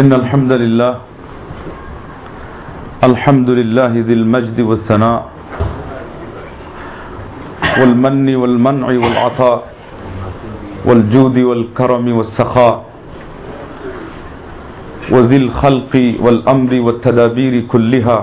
إن 0.00 0.10
الحمد 0.12 0.52
لله 0.52 0.92
الحمد 3.04 3.50
لله 3.50 3.92
ذي 4.08 4.14
المجد 4.20 4.58
والثناء 4.60 5.20
والمن 7.80 8.28
والمنع 8.36 8.86
والعطاء 9.02 9.58
والجود 10.86 11.36
والكرم 11.38 12.06
والسخاء 12.18 12.74
وذي 15.12 15.36
الخلق 15.36 15.94
والأمر 16.24 16.72
والتدابير 16.80 17.54
كلها 17.72 18.18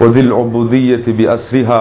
وذي 0.00 0.20
العبودية 0.20 1.04
بأسرها 1.18 1.80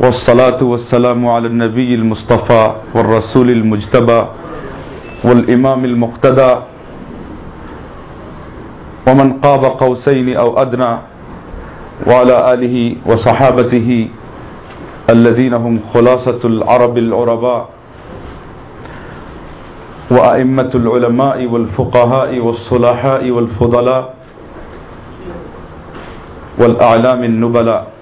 والصلاة 0.00 0.60
والسلام 0.62 1.26
على 1.28 1.46
النبي 1.46 1.94
المصطفى 1.94 2.72
والرسول 2.94 3.50
المجتبى 3.50 4.22
والإمام 5.24 5.84
المقتدى 5.84 6.52
ومن 9.08 9.32
قاب 9.32 9.64
قوسين 9.64 10.36
أو 10.36 10.58
أدنى 10.62 10.92
وعلى 12.06 12.52
آله 12.54 12.96
وصحابته 13.06 14.08
الذين 15.10 15.54
هم 15.54 15.80
خلاصة 15.94 16.40
العرب 16.44 16.98
العرباء 16.98 17.68
وأئمة 20.10 20.70
العلماء 20.74 21.46
والفقهاء 21.46 22.38
والصلحاء 22.38 23.30
والفضلاء 23.30 24.14
والأعلام 26.58 27.24
النبلاء 27.24 27.95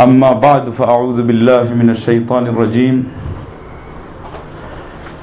أما 0.00 0.32
بعد، 0.32 0.76
فأعوذ 0.78 1.22
بالله 1.22 1.72
من 1.72 1.90
الشيطان 1.90 2.46
الرجيم. 2.46 2.96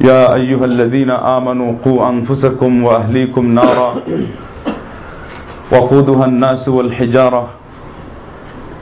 يا 0.02 0.34
أيها 0.34 0.66
الذين 0.66 1.10
آمنوا 1.10 1.86
قو 1.86 2.10
أنفسكم 2.10 2.84
وأهليكم 2.84 3.44
نارا 3.54 3.90
وقودها 5.72 6.26
الناس 6.26 6.68
والحجارة. 6.68 7.48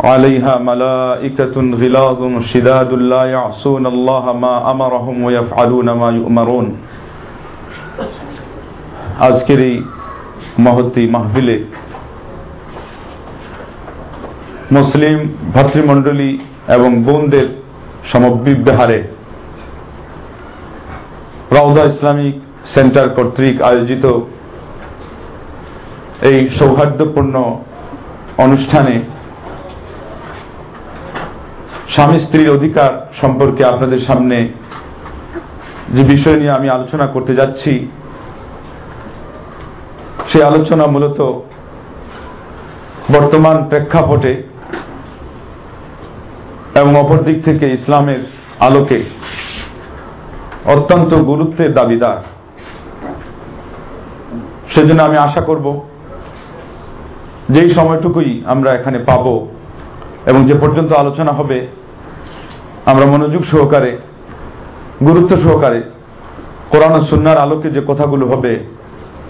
عليها 0.04 0.58
ملائكة 0.58 1.56
غلاظ 1.82 2.20
شداد 2.54 2.94
لا 2.94 3.24
يعصون 3.24 3.86
الله 3.86 4.34
ما 4.34 4.72
أمرهم 4.72 5.24
ويفعلون 5.24 5.88
ما 5.92 6.10
يؤمرون. 6.12 6.68
أذكري 9.22 9.86
مهدي 10.58 11.08
مهبلي 11.08 11.60
মুসলিম 14.72 15.18
ভাতৃমণ্ডলী 15.54 16.40
এবং 16.68 17.04
বোনদের 17.04 17.48
সমবিহারে 18.12 19.04
রওদা 21.52 21.84
Islamic 21.84 22.36
centre 22.74 23.08
কর্তৃক 23.16 23.62
আয়োজিত 23.62 24.06
এই 26.22 26.50
সৌহার্দ্যপূর্ণ 26.60 27.36
অনুষ্ঠানে 28.38 28.96
স্বামী 31.90 32.20
স্ত্রীর 32.20 32.50
অধিকার 32.50 32.92
সম্পর্কে 33.22 33.66
আপনাদের 33.66 34.02
সামনে 34.08 34.50
যে 35.94 36.04
বিষয় 36.04 36.38
নিয়ে 36.38 36.52
আমি 36.52 36.70
আলোচনা 36.70 37.06
করতে 37.06 37.34
যাচ্ছি 37.36 37.88
সে 40.32 40.44
আলোচনা 40.44 40.86
মূলত 40.88 41.20
বর্তমান 43.12 43.58
প্রেক্ষাপটে 43.64 44.51
এবং 46.76 46.96
অপর 46.96 47.18
দিক 47.18 47.44
থেকে 47.46 47.74
ইসলামের 47.74 48.20
আলোকে 48.60 49.04
অত্যন্ত 50.66 51.16
গুরুত্বের 51.16 51.74
দাবিদার। 51.74 52.18
সেজন্য 54.76 55.04
আমি 55.04 55.18
আশা 55.18 55.42
করব 55.42 55.82
যেই 57.50 57.74
সময়টুকুই 57.74 58.44
আমরা 58.46 58.72
এখানে 58.72 59.00
পাব 59.00 59.46
এবং 60.26 60.46
যে 60.46 60.56
পর্যন্ত 60.56 60.94
আলোচনা 60.94 61.32
হবে, 61.32 61.68
আমরা 62.86 63.06
মনোযোগ 63.06 63.44
সহকারে, 63.52 63.98
গুরুত্ব 65.06 65.38
সহকারে 65.38 65.82
কোরআন 66.70 67.06
সুন্নার 67.06 67.38
আলোকে 67.38 67.70
যে 67.70 67.82
কথাগুলো 67.88 68.28
হবে, 68.28 68.60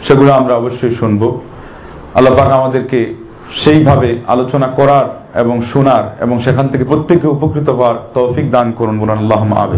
সেগুলো 0.07 0.33
আমরা 0.33 0.55
অবশ্যই 0.55 0.95
শুনব। 0.95 1.39
আল্লাহ 2.15 2.49
আমাদেরকে 2.49 3.15
সেইভাবে 3.65 4.19
আলোচনা 4.27 4.67
করার 4.67 5.20
এবং 5.33 5.61
শোনার 5.73 6.03
এবং 6.21 6.41
সেখান 6.41 6.67
থেকে 6.67 6.83
প্রত্যেকে 6.83 7.27
উপকৃত 7.27 7.69
হওয়ার 7.69 7.95
তৌফিক 8.13 8.51
দান 8.51 8.71
করুন 8.71 8.99
বলুন 8.99 9.17
আল্লাহ 9.17 9.53
আবে 9.53 9.77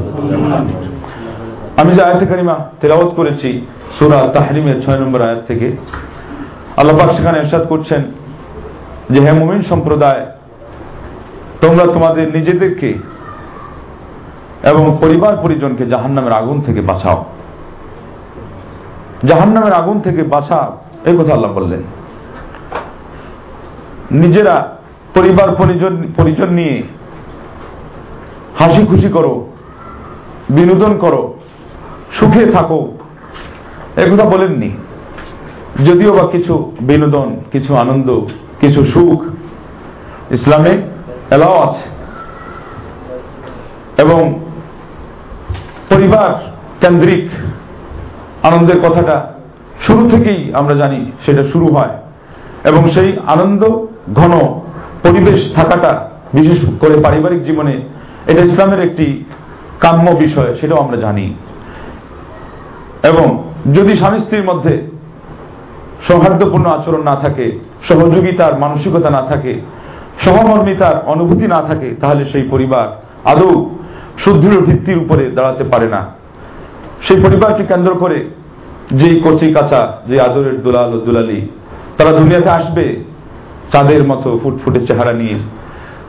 আমি 1.81 1.95
যে 1.95 2.03
আয়াতে 2.03 2.25
কারিমা 2.25 2.55
তেলাওয়াত 2.81 3.13
করেছি, 3.15 3.65
সুরা 3.99 4.19
তাহরিমের 4.33 4.85
ছয় 4.85 4.99
নম্বর 4.99 5.21
আয়াত 5.21 5.41
থেকে, 5.47 5.71
আল্লাহ 6.77 6.97
পাক 6.97 7.15
সেখানে 7.15 7.39
এরশাদ 7.39 7.67
করছেন 7.69 8.03
যে, 9.09 9.21
হে 9.21 9.31
মুমিন 9.31 9.63
সম্প্রদায়, 9.69 10.25
তোমরা 11.61 11.85
তোমাদের 11.85 12.33
নিজেদেরকে 12.33 12.93
এবং 14.63 14.97
পরিবার 15.01 15.37
পরিজনকে 15.37 15.85
জাহান্নামের 15.85 16.33
আগুন 16.33 16.61
থেকে 16.61 16.81
বাঁচাও। 16.81 17.25
জাহান্নামের 19.23 19.73
আগুন 19.73 19.99
থেকে 19.99 20.23
বাঁচা 20.23 20.71
এই 21.05 21.17
কথা 21.17 21.33
আল্লাহ 21.33 21.53
বললেন। 21.53 21.83
নিজেরা 24.11 24.67
পরিবার, 25.15 25.55
পরিজন 25.55 26.03
পরিজন 26.17 26.49
নিয়ে 26.49 26.83
হাসি 28.59 28.85
খুশি 28.85 29.09
করো, 29.09 29.47
বিনোদন 30.49 30.97
করো, 30.97 31.33
সুখে 32.19 32.45
থাকো। 32.45 32.97
একথা 33.97 34.29
বলেননি। 34.29 34.69
যদিও 35.85 36.13
বা 36.13 36.27
কিছু 36.27 36.71
বিনোদন, 36.81 37.35
কিছু 37.51 37.75
আনন্দ, 37.75 38.21
কিছু 38.59 38.85
সুখ 38.85 39.23
ইসলামে 40.31 40.69
এলাও 41.35 41.53
আছে। 41.53 41.93
এবং 44.01 44.39
পরিবার 45.89 46.51
কেন্দ্রিক 46.81 47.29
আনন্দের 48.45 48.79
কথাটা 48.81 49.33
শুরু 49.87 50.09
থেকেই 50.09 50.55
আমরা 50.55 50.75
জানি 50.75 51.11
সেটা 51.25 51.43
শুরু 51.43 51.67
হয়। 51.67 51.97
এবং 52.65 52.89
সেই 52.89 53.17
আনন্দ 53.27 53.85
ঘন 54.13 54.31
পরিবেশ 55.03 55.55
থাকাটা, 55.55 56.09
বিশেষ 56.33 56.59
করে 56.79 57.01
পারিবারিক 57.03 57.43
জীবনে, 57.45 57.81
এটা 58.27 58.41
ইসলামের 58.41 58.79
একটি 58.79 59.23
কাম্য 59.79 60.11
বিষয়, 60.11 60.55
সেটাও 60.61 60.79
আমরা 60.79 60.97
জানি। 60.97 61.33
এবং 63.03 63.53
যদি 63.73 63.97
স্বামী 63.97 64.19
স্ত্রীর 64.19 64.43
মধ্যে 64.43 64.87
সৌহার্দ্যপূর্ণ 66.07 66.65
আচরণ 66.65 67.03
না 67.03 67.15
থাকে, 67.15 67.59
সহযোগিতার 67.89 68.59
মানসিকতা 68.59 69.09
না 69.09 69.21
থাকে, 69.21 69.61
সহমর্মিতার 70.25 70.95
অনুভূতি 71.05 71.47
না 71.47 71.61
থাকে, 71.67 71.95
তাহলে 72.01 72.25
সেই 72.31 72.43
পরিবার 72.51 72.87
আদৌ 73.25 73.75
সুদৃঢ় 74.23 74.61
ভিত্তির 74.61 74.97
উপরে 74.97 75.31
দাঁড়াতে 75.31 75.63
পারে 75.63 75.87
না। 75.87 76.01
সেই 77.07 77.19
পরিবারকে 77.21 77.63
কেন্দ্র 77.65 77.95
করে 77.95 78.25
যেই 78.91 79.21
কচি 79.25 79.53
কাঁচা, 79.53 79.97
যে 80.07 80.21
আদরের 80.21 80.63
দুলাল 80.63 80.93
ও 80.93 80.97
দুলালি, 80.97 81.49
তারা 81.97 82.11
দুনিয়াতে 82.11 82.49
আসবে 82.49 83.12
তাদের 83.71 84.07
মতো 84.07 84.39
ফুটফুটে 84.43 84.87
চেহারা 84.87 85.13
নিয়ে 85.13 85.35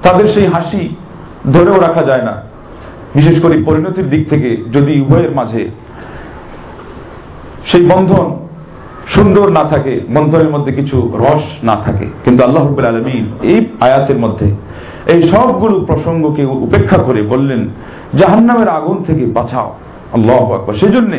তাদের 0.03 0.29
সেই 0.29 0.47
হাসি 0.47 0.97
ধরেও 1.53 1.81
রাখা 1.81 2.03
যায় 2.03 2.23
না। 2.23 2.43
বিশেষ 3.15 3.43
করে 3.43 3.63
পরিণতির 3.63 4.11
দিক 4.11 4.29
থেকে 4.29 4.57
যদি 4.73 5.01
উভয়ের 5.01 5.31
মাঝে 5.31 5.71
সেই 7.67 7.87
বন্ধন 7.87 8.37
সুন্দর 9.15 9.53
না 9.53 9.65
থাকে, 9.65 10.01
বন্ধনের 10.15 10.51
মধ্যে 10.51 10.73
কিছু 10.73 11.13
রস 11.19 11.65
না 11.65 11.77
থাকে। 11.85 12.07
কিন্তু 12.25 12.45
আল্লাহ 12.45 12.79
আলমিন 12.79 13.33
এই 13.43 13.67
আয়াতের 13.81 14.19
মধ্যে 14.19 14.55
এই 15.07 15.33
সবগুলো 15.33 15.81
প্রসঙ্গকে 15.81 16.45
উপেক্ষা 16.45 17.03
করে 17.03 17.23
বললেন, 17.23 17.69
জাহান্নামের 18.19 18.69
আগুন 18.69 19.05
থেকে 19.07 19.27
বাঁচাও। 19.27 19.75
আল্লাহ 20.13 20.53
আকবর। 20.53 20.75
সেই 20.75 20.93
জন্যে 20.93 21.19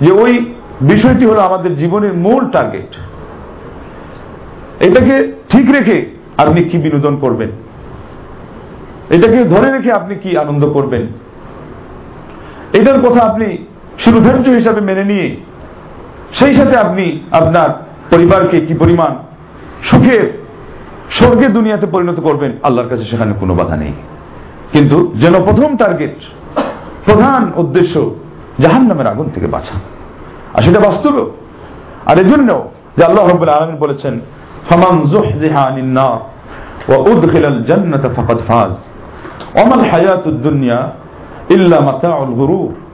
যে 0.00 0.12
ওই 0.12 0.54
বিষয়টি 0.80 1.24
হলো 1.26 1.40
আমাদের 1.40 1.76
জীবনের 1.76 2.14
মূল 2.14 2.50
টার্গেট 2.50 2.96
এটাকে 4.80 5.32
ঠিক 5.48 5.70
রেখে 5.70 5.96
আপনি 6.36 6.62
কি 6.62 6.78
বিনোদন 6.78 7.16
করবেন? 7.16 7.50
এটাকে 9.10 9.38
ধরে 9.44 9.68
রেখে 9.70 9.92
আপনি 9.92 10.14
কি 10.14 10.38
আনন্দ 10.38 10.62
করবেন? 10.72 11.06
এটার 12.72 12.98
কথা 13.02 13.20
আপনি 13.26 13.46
শিরোধার্য 13.98 14.46
হিসাবে 14.50 14.80
মেনে 14.80 15.04
নিয়ে, 15.04 15.36
সেই 16.38 16.56
সাথে 16.56 16.76
আপনি 16.76 17.20
আপনার 17.30 17.68
পরিবারকে 18.10 18.60
কি 18.60 18.74
পরিমাণ 18.74 19.12
সুখের 19.90 20.24
স্বর্গের 21.10 21.52
দুনিয়াতে 21.52 21.86
পরিণত 21.86 22.20
করবেন, 22.20 22.52
আল্লাহর 22.62 22.88
কাছে 22.88 23.04
সেখানে 23.04 23.32
কোনো 23.40 23.54
বাধা 23.54 23.76
নেই। 23.76 23.92
কিন্তু 24.72 25.12
যেন 25.16 25.34
প্রথম 25.44 25.76
টার্গেট 25.76 26.16
প্রধান 27.04 27.52
উদ্দেশ্য 27.56 28.10
জাহান 28.60 28.84
নামের 28.88 29.06
আগুন 29.06 29.26
থেকে 29.34 29.46
বাঁচা। 29.46 29.76
আর 30.54 30.62
সেটা 30.62 30.80
বাস্তব 30.80 31.14
আর 32.06 32.16
এজন্য 32.18 32.50
যে 32.96 33.02
আল্লাহ 33.04 33.24
রব্বুল 33.24 33.48
আলমিন 33.48 33.76
বলেছেন 33.76 34.20
জুহজিহা 35.10 35.60
আনিন 35.60 35.86
নার 35.86 36.18
ওয়া 36.88 36.98
উদখিলাল 36.98 37.64
জান্নাতা 37.64 38.08
ফাকাদ 38.08 38.38
ফাজ 38.48 38.72
অমাল 39.58 39.90
হায়াতুদ 39.90 40.34
দুনিয়া 40.34 40.92
ইল্লা 41.50 41.80
মাতাউল 41.80 42.34
গুরুর 42.34 42.90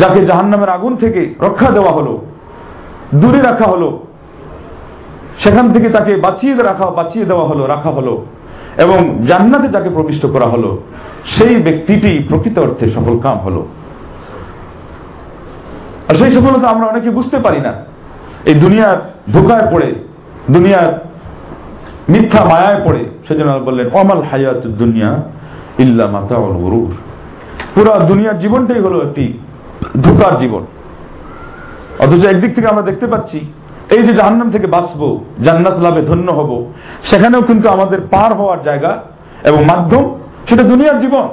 যাকে 0.00 0.26
জাহান্নামের 0.26 0.68
আগুন 0.68 0.96
থেকে 0.96 1.34
রক্ষা 1.40 1.70
দেওয়া 1.70 1.92
হলো, 1.92 2.26
দূরে 3.14 3.42
রাখা 3.42 3.70
হলো, 3.70 4.06
সেখান 5.44 5.72
থেকে 5.72 5.88
তাকে 5.88 6.16
বাঁচিয়ে 6.16 6.54
রাখা, 6.54 6.90
বাঁচিয়ে 6.90 7.24
দেওয়া 7.24 7.46
হলো, 7.46 7.66
রাখা 7.66 7.90
হলো, 7.90 8.24
এবং 8.78 9.24
জান্নাতে 9.26 9.68
যাকে 9.68 9.90
প্রবিষ্ট 9.90 10.26
করা 10.26 10.46
হলো, 10.46 10.82
সেই 11.38 11.56
ব্যক্তিটি 11.56 12.24
প্রকৃত 12.28 12.58
অর্থে 12.58 12.90
সফল 12.90 13.18
কাম 13.18 13.38
হলো। 13.38 13.66
আর 16.08 16.14
সেই 16.14 16.34
সফলতা 16.34 16.68
আমরা 16.68 16.86
অনেকে 16.86 17.10
বুঝতে 17.10 17.38
পারি 17.38 17.60
না। 17.60 17.72
এই 18.44 18.54
দুনিয়ার 18.54 18.96
ধোকায় 19.32 19.72
পড়ে 19.72 19.94
দুনিয়ার 20.50 20.90
মিথ্যা 22.08 22.44
মায়ায় 22.44 22.80
পড়ে 22.84 23.02
সেজন্য 23.28 23.52
বললেন, 23.64 23.86
অমাল 24.00 24.22
হায়াত 24.30 24.62
দুনিয়া 24.66 25.10
ইল্লা 25.78 26.06
মাতা 26.06 26.36
অল 26.36 26.56
গরুর। 26.64 26.92
পুরো 27.74 27.90
দুনিয়ার 28.06 28.38
জীবনটাই 28.38 28.80
হলো 28.80 28.98
একটি 29.02 29.24
ধোকার 30.02 30.38
জীবন। 30.38 30.62
অথচ 31.98 32.22
একদিক 32.26 32.54
থেকে 32.54 32.68
আমরা 32.68 32.82
দেখতে 32.82 33.06
পাচ্ছি, 33.06 33.38
এই 33.96 34.02
যে 34.02 34.12
জাহান্নাম 34.14 34.50
থেকে 34.50 34.66
বাঁচবো, 34.66 35.24
জান্নাত 35.44 35.76
লাভে 35.80 36.02
ধন্য 36.02 36.28
হব, 36.32 36.50
সেখানেও 37.02 37.42
কিন্তু 37.42 37.68
আমাদের 37.68 38.00
পার 38.10 38.30
হওয়ার 38.34 38.62
জায়গা 38.64 38.92
এবং 39.44 39.64
মাধ্যম, 39.64 40.04
সেটা 40.48 40.62
দুনিয়ার 40.62 41.00
জীবন। 41.00 41.28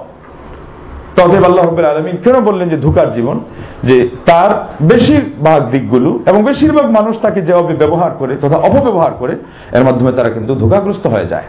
তদেব 1.16 1.44
আল্লাহ 1.44 1.66
রব্বুল 1.66 1.86
আলমিন 1.86 2.18
কেন 2.24 2.40
বললেন 2.40 2.70
যে 2.70 2.78
ধোকার 2.78 3.14
জীবন? 3.14 3.40
যে 3.84 4.10
তার 4.26 4.52
বেশিরভাগ 4.82 5.72
দিকগুলো 5.72 6.20
এবং 6.26 6.44
বেশিরভাগ 6.44 6.92
মানুষ 6.92 7.20
তাকে 7.22 7.42
যেভাবে 7.42 7.74
ব্যবহার 7.76 8.12
করে 8.20 8.38
তথা 8.42 8.58
অপব্যবহার 8.58 9.12
করে, 9.20 9.34
এর 9.72 9.84
মাধ্যমে 9.84 10.12
তারা 10.12 10.30
কিন্তু 10.30 10.56
ধোকাগ্রস্ত 10.56 11.08
হয়ে 11.08 11.26
যায়। 11.26 11.44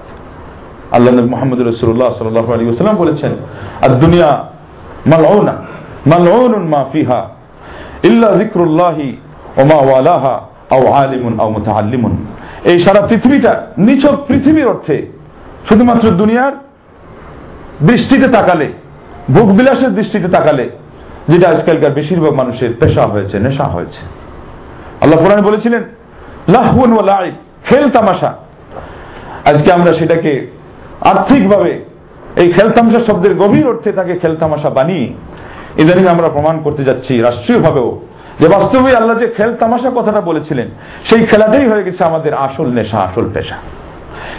আল্লাহ 0.93 1.15
নবী 1.15 1.29
মোহাম্মদ 1.29 1.61
রসুল্লাহ 1.61 2.15
সাল্লাহ 2.19 2.53
আলী 2.53 2.65
সাল্লাম 2.77 2.97
বলেছেন 2.97 3.33
আর 3.83 3.89
দুনিয়া 3.89 4.45
মালউনা, 5.07 5.55
মালউনুন 6.07 6.69
মা 6.69 6.85
ফিহা, 6.93 7.29
ইল্লা 8.03 8.29
যিকরুল্লাহি 8.33 9.17
ওমা 9.57 9.75
ওয়ালাহা, 9.75 10.41
আও 10.71 10.93
আলিমুন 10.93 11.41
আও 11.41 11.51
মুতাআল্লিমুন। 11.51 12.27
এই 12.65 12.85
সারা 12.85 13.07
পৃথিবীটা 13.07 13.67
নিছক 13.79 14.17
পৃথিবীর 14.29 14.67
অর্থে 14.67 15.07
শুধুমাত্র 15.69 16.09
দুনিয়ার 16.11 16.53
দৃষ্টিতে 17.83 18.29
তাকালে 18.31 18.73
ভোগ 19.35 19.49
বিলাসের 19.53 19.95
দৃষ্টিতে 19.95 20.29
তাকালে, 20.29 20.71
যেটা 21.29 21.49
আজকালকার 21.49 21.91
বেশিরভাগ 21.91 22.33
মানুষের 22.33 22.75
পেশা 22.81 23.07
হয়েছে, 23.07 23.39
নেশা 23.39 23.65
হয়েছে। 23.65 24.01
আল্লাহ 25.01 25.19
কোরআন 25.23 25.41
বলেছিলেন 25.41 25.83
লাহুন 26.49 26.93
ও 26.93 27.03
লাই 27.03 27.31
খেল 27.65 27.91
তামাশা। 27.91 28.35
আজকে 29.45 29.73
আমরা 29.73 29.93
সেটাকে 29.93 30.47
আর্থিকভাবে, 31.01 31.83
এই 32.37 32.53
খেলতামশা 32.53 33.01
শব্দের 33.07 33.35
গভীর 33.35 33.67
অর্থে 33.67 33.93
তাকে 33.93 34.19
খেলতামাশা 34.19 34.71
বানিয়ে, 34.71 35.13
ইদানিং 35.83 36.07
আমরা 36.07 36.29
প্রমাণ 36.29 36.59
করতে 36.63 36.85
যাচ্ছি 36.85 37.21
রাষ্ট্রীয়ভাবেও, 37.21 38.01
যে 38.41 38.49
বাস্তবে 38.49 38.97
আল্লাহ 38.97 39.19
যে 39.19 39.29
খেল 39.37 39.55
তামাশা 39.55 39.91
কথাটা 39.91 40.21
বলেছিলেন, 40.21 40.69
সেই 41.09 41.27
খেলাটাই 41.27 41.67
হয়ে 41.69 41.83
গেছে 41.83 42.05
আমাদের 42.05 42.35
আসল 42.35 42.67
নেশা, 42.67 42.99
আসল 42.99 43.31
পেশা। 43.35 43.57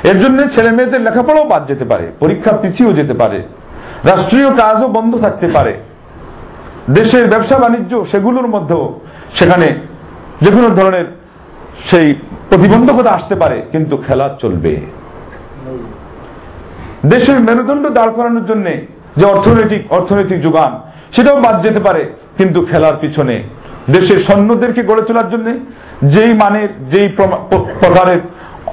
এর 0.03 0.19
জন্য 0.21 0.47
ছেলে 0.55 0.71
মেয়েদের 0.71 1.01
লেখাপড়াও 1.01 1.45
বাদ 1.45 1.67
যেতে 1.67 1.85
পারে 1.85 2.11
পরীক্ষা 2.19 2.51
পিছিয়েও 2.51 2.93
যেতে 2.93 3.13
পারে। 3.13 3.41
রাষ্ট্রীয় 4.11 4.49
কাজও 4.61 4.87
বন্ধ 4.97 5.11
থাকতে 5.25 5.47
পারে। 5.55 5.73
দেশের 6.97 7.25
ব্যবসা 7.31 7.57
বাণিজ্য 7.63 7.91
সেগুলোর 8.11 8.47
মধ্যেও 8.55 8.83
সেখানে 9.37 9.67
যে 10.43 10.49
কোনো 10.51 10.69
ধরনের 10.69 11.07
সেই 11.89 12.07
প্রতিবন্ধকতা 12.49 13.11
আসতে 13.17 13.35
পারে, 13.35 13.57
কিন্তু 13.71 13.95
খেলা 14.05 14.27
চলবে। 14.41 14.73
দেশের 17.13 17.37
মেরুদণ্ড 17.47 17.85
দাঁড় 17.97 18.13
করানোর 18.17 18.45
জন্য 18.45 18.65
যে 19.19 19.25
অর্থনৈতিক 19.33 19.81
অর্থনৈতিক 19.97 20.39
যোগান, 20.41 20.71
সেটাও 21.15 21.37
বাদ 21.45 21.55
যেতে 21.65 21.79
পারে, 21.79 22.01
কিন্তু 22.37 22.59
খেলার 22.69 22.95
পিছনে 23.01 23.35
দেশের 23.95 24.19
সৈন্যদেরকে 24.27 24.81
গড়ে 24.89 25.03
তোলার 25.07 25.27
জন্য 25.33 25.47
যেই 26.13 26.31
মানের, 26.41 26.69
যেই 26.91 27.07
প্রকারের 27.81 28.21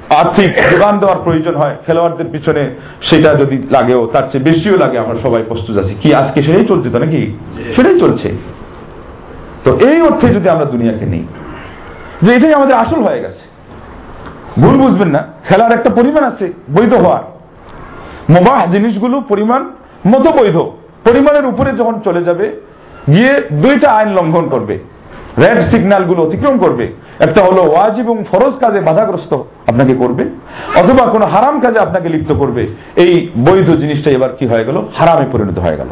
আর্থিক 0.09 0.53
যোগান 0.71 0.99
দেওয়ার 0.99 1.17
প্রয়োজন 1.23 1.55
হয়, 1.55 1.75
খেলোয়াড়দের 1.85 2.25
পিছনে 2.31 2.69
সেটা 3.01 3.35
যদি 3.35 3.67
লাগেও, 3.71 4.07
তার 4.13 4.23
চেয়ে 4.31 4.43
বেশিও 4.43 4.77
লাগে, 4.77 4.99
আমরা 4.99 5.15
সবাই 5.23 5.43
প্রস্তুত 5.47 5.77
আছি। 5.77 5.95
কি 6.01 6.13
আজকে 6.13 6.43
সেটাই 6.43 6.65
চলছে 6.65 6.89
তো 6.89 6.99
নাকি? 6.99 7.37
সেটাই 7.75 7.99
চলছে। 7.99 8.29
তো 9.63 9.77
এই 9.89 10.01
অর্থে 10.01 10.27
যদি 10.27 10.49
আমরা 10.49 10.65
দুনিয়াকে 10.65 11.05
নিই, 11.05 11.25
যে 12.21 12.33
এটাই 12.33 12.53
আমাদের 12.53 12.75
আসল 12.75 13.03
হয়ে 13.03 13.21
গেছে। 13.21 13.43
ভুল 14.61 14.77
বুঝবেন 14.77 15.07
না, 15.07 15.27
খেলার 15.49 15.71
একটা 15.71 15.89
পরিমাণ 15.89 16.23
আছে, 16.23 16.53
বৈধ 16.75 16.93
হওয়ার। 16.93 17.23
মোবাহ 18.29 18.71
জিনিসগুলো 18.71 19.21
পরিমাণ 19.21 19.69
মতো 20.07 20.31
বৈধ 20.31 20.57
পরিমাণের 21.09 21.45
উপরে 21.45 21.71
যখন 21.71 21.99
চলে 21.99 22.23
যাবে, 22.23 22.61
গিয়ে 23.13 23.41
দুইটা 23.51 23.91
আইন 23.91 24.09
লঙ্ঘন 24.09 24.49
করবে। 24.49 24.79
রেড 25.37 25.61
সিগন্যালগুলো 25.61 26.23
অতিক্রম 26.23 26.57
করবে। 26.57 26.93
একটা 27.19 27.43
হলো 27.43 27.71
ওয়াজ 27.71 27.99
এবং 27.99 28.23
ফরজ 28.31 28.53
কাজে 28.53 28.79
বাধাগ্রস্ত 28.79 29.33
আপনাকে 29.67 29.93
করবে, 29.93 30.23
অথবা 30.75 31.05
কোনো 31.11 31.25
হারাম 31.25 31.59
কাজে 31.59 31.79
আপনাকে 31.79 32.09
লিপ্ত 32.09 32.33
করবে। 32.33 32.67
এই 32.95 33.29
বৈধ 33.37 33.69
জিনিসটা 33.71 34.11
এবার 34.11 34.29
কি 34.39 34.47
হয়ে 34.47 34.65
গেল? 34.65 34.77
হারামে 34.95 35.25
পরিণত 35.31 35.59
হয়ে 35.59 35.77
গেল। 35.77 35.87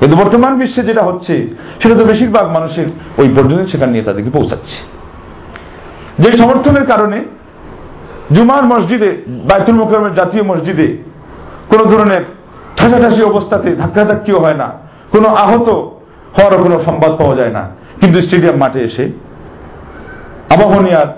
কিন্তু 0.00 0.16
বর্তমান 0.16 0.58
বিশ্বে 0.58 0.82
যেটা 0.82 1.02
হচ্ছে, 1.04 1.48
সেটা 1.82 1.94
তো 1.94 2.04
বেশিরভাগ 2.04 2.46
মানুষের 2.46 2.86
ওই 3.18 3.28
পর্যন্ত 3.36 3.70
সেখানে 3.70 3.92
নিয়ে 3.92 4.04
তাদেরকে 4.04 4.30
পৌঁছাচ্ছে। 4.30 5.00
যে 6.22 6.38
সমর্থনের 6.38 6.86
কারণে 6.86 7.24
জুমার 8.32 8.64
মসজিদে 8.64 9.22
বায়তুল 9.28 9.74
মোকামের 9.74 10.14
জাতীয় 10.14 10.42
মসজিদে 10.42 10.96
কোন 11.68 11.90
ধরনের 11.90 12.24
ঠাসাঠাসি 12.76 13.22
অবস্থাতে 13.22 13.76
ধাক্কাধাক্কিও 13.76 14.40
হয় 14.40 14.54
না। 14.54 14.72
কোনো 15.10 15.28
আহত 15.28 15.68
হওয়ারও 16.38 16.62
কোনো 16.62 16.84
সংবাদ 16.84 17.12
পাওয়া 17.18 17.36
যায় 17.36 17.50
না। 17.50 17.79
কিন্তু 18.00 18.22
স্টেডিয়াম 18.22 18.56
মাঠে 18.56 18.80
এসে 18.80 19.04
আবাহনিয়ার 20.54 21.08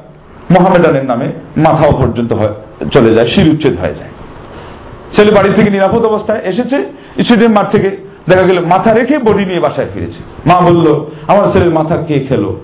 মোহামেডানের 0.50 1.05
নামে 1.05 1.26
মাথাও 1.56 1.93
পর্যন্ত 1.93 2.32
চলে 2.94 3.14
যায়, 3.14 3.29
শির 3.31 3.46
উচ্ছেদ 3.52 3.75
হয়ে 3.81 3.94
যায়। 3.94 4.12
ছেলে 5.17 5.31
বাড়ি 5.31 5.50
থেকে 5.56 5.70
নিরাপদ 5.70 6.02
অবস্থায় 6.05 6.40
এসেছে, 6.44 6.79
স্টেডিয়াম 7.25 7.52
মাঠ 7.52 7.67
থেকে 7.73 7.96
দেখা 8.29 8.43
গেল 8.43 8.58
মাথা 8.64 8.94
রেখে 8.94 9.19
বডি 9.19 9.44
নিয়ে 9.44 9.61
বাসায় 9.61 9.87
ফিরেছে। 9.94 10.20
মা 10.46 10.61
বলল, 10.61 10.87
আমার 11.29 11.52
ছেলের 11.52 11.70
মাথা 11.70 11.96
কে 11.96 12.17
খেলো? 12.29 12.61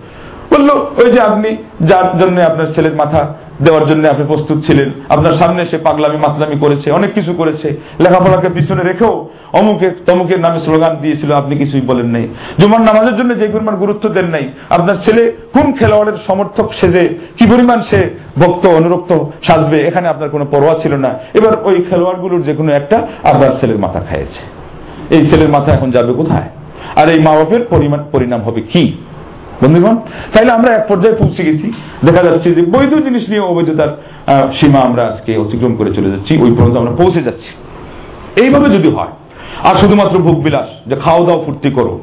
বলল, 0.53 0.69
ওই 0.71 1.13
যে 1.13 1.21
আপনি, 1.21 1.57
যার 1.81 2.19
জন্য 2.19 2.41
আপনার 2.41 2.67
ছেলের 2.75 2.95
মাথা 2.95 3.21
দেওয়ার 3.65 3.87
জন্য 3.87 4.09
আপনি 4.09 4.25
প্রস্তুত 4.27 4.59
ছিলেন। 4.67 4.89
আপনার 5.09 5.35
সামনে 5.41 5.67
সে 5.67 5.79
পাগলামি, 5.79 6.17
মাতলামি 6.17 6.57
করেছে, 6.59 6.91
অনেক 6.91 7.15
কিছু 7.15 7.33
করেছে। 7.33 7.69
লেখাপড়াকে 8.01 8.49
পিছনে 8.49 8.83
রেখেও 8.83 9.29
অমুকে, 9.53 9.91
তমুকের 10.07 10.41
নামে 10.41 10.61
স্লোগান 10.61 10.97
দিয়েছিল, 11.03 11.33
আপনি 11.33 11.57
কিছুই 11.57 11.81
বলেন 11.81 12.07
নাই। 12.07 12.29
জুমার 12.61 12.81
নামাজের 12.81 13.17
জন্য 13.17 13.39
যে 13.39 13.49
পরিমাণ 13.49 13.77
গুরুত্ব 13.77 14.09
দেন 14.09 14.27
নাই, 14.27 14.49
আপনার 14.71 14.97
ছেলে 15.05 15.23
কোন 15.53 15.73
খেলোয়াড়ের 15.73 16.19
সমর্থক 16.27 16.73
সেজে 16.81 17.09
কি 17.37 17.45
পরিমাণ 17.47 17.83
সে 17.91 18.01
ভক্ত, 18.39 18.67
অনুরক্ত 18.67 19.11
সাজবে, 19.47 19.83
এখানে 19.83 20.09
আপনার 20.09 20.29
কোনো 20.29 20.45
পরোয়া 20.51 20.75
ছিল 20.83 20.95
না। 20.95 21.19
এবার 21.35 21.53
ওই 21.65 21.85
খেলোয়াড়গুলোর 21.91 22.43
যে 22.43 22.55
কোনো 22.55 22.73
একটা 22.73 23.07
আপনার 23.25 23.51
ছেলের 23.61 23.79
মাথা 23.79 24.01
খাইয়েছে। 24.01 24.41
এই 25.17 25.31
ছেলের 25.31 25.49
মাথা 25.49 25.73
এখন 25.73 25.91
যাবে 25.91 26.13
কোথায়? 26.13 26.49
আর 26.97 27.09
এই 27.09 27.21
মা 27.21 27.33
বাপের 27.35 27.63
পরিমাণ, 27.71 28.01
পরিণাম 28.13 28.41
হবে 28.43 28.61
কি? 28.61 28.85
বন্ধুগণ, 29.63 29.97
তাইলে 30.33 30.51
আমরা 30.59 30.71
এক 30.79 30.85
পর্যায়ে 30.91 31.17
পৌঁছে 31.21 31.43
গেছি। 31.49 31.67
দেখা 32.07 32.23
যাচ্ছে 32.27 32.49
যে 32.57 32.63
বৈধ 32.75 32.93
জিনিস 33.07 33.25
নিয়ে 33.31 33.43
অবৈধতার 33.51 33.91
সীমা 34.59 34.81
আমরা 34.89 35.03
আজকে 35.11 35.33
অতিক্রম 35.45 35.73
করে 35.79 35.91
চলে 35.97 36.09
যাচ্ছি, 36.13 36.33
ওই 36.45 36.51
পর্যন্ত 36.57 36.77
আমরা 36.83 36.95
পৌঁছে 37.01 37.21
যাচ্ছি। 37.27 37.51
এইভাবে 38.43 38.69
যদি 38.77 38.89
হয়, 38.97 39.13
আর 39.69 39.75
শুধুমাত্র 39.81 40.17
ভোগ 40.27 40.37
বিলাস, 40.47 40.69
যে 40.89 40.97
খাওয়া 41.05 41.23
দাওয়া 41.27 41.41
ফুর্তি 41.47 41.71
করো, 41.79 41.95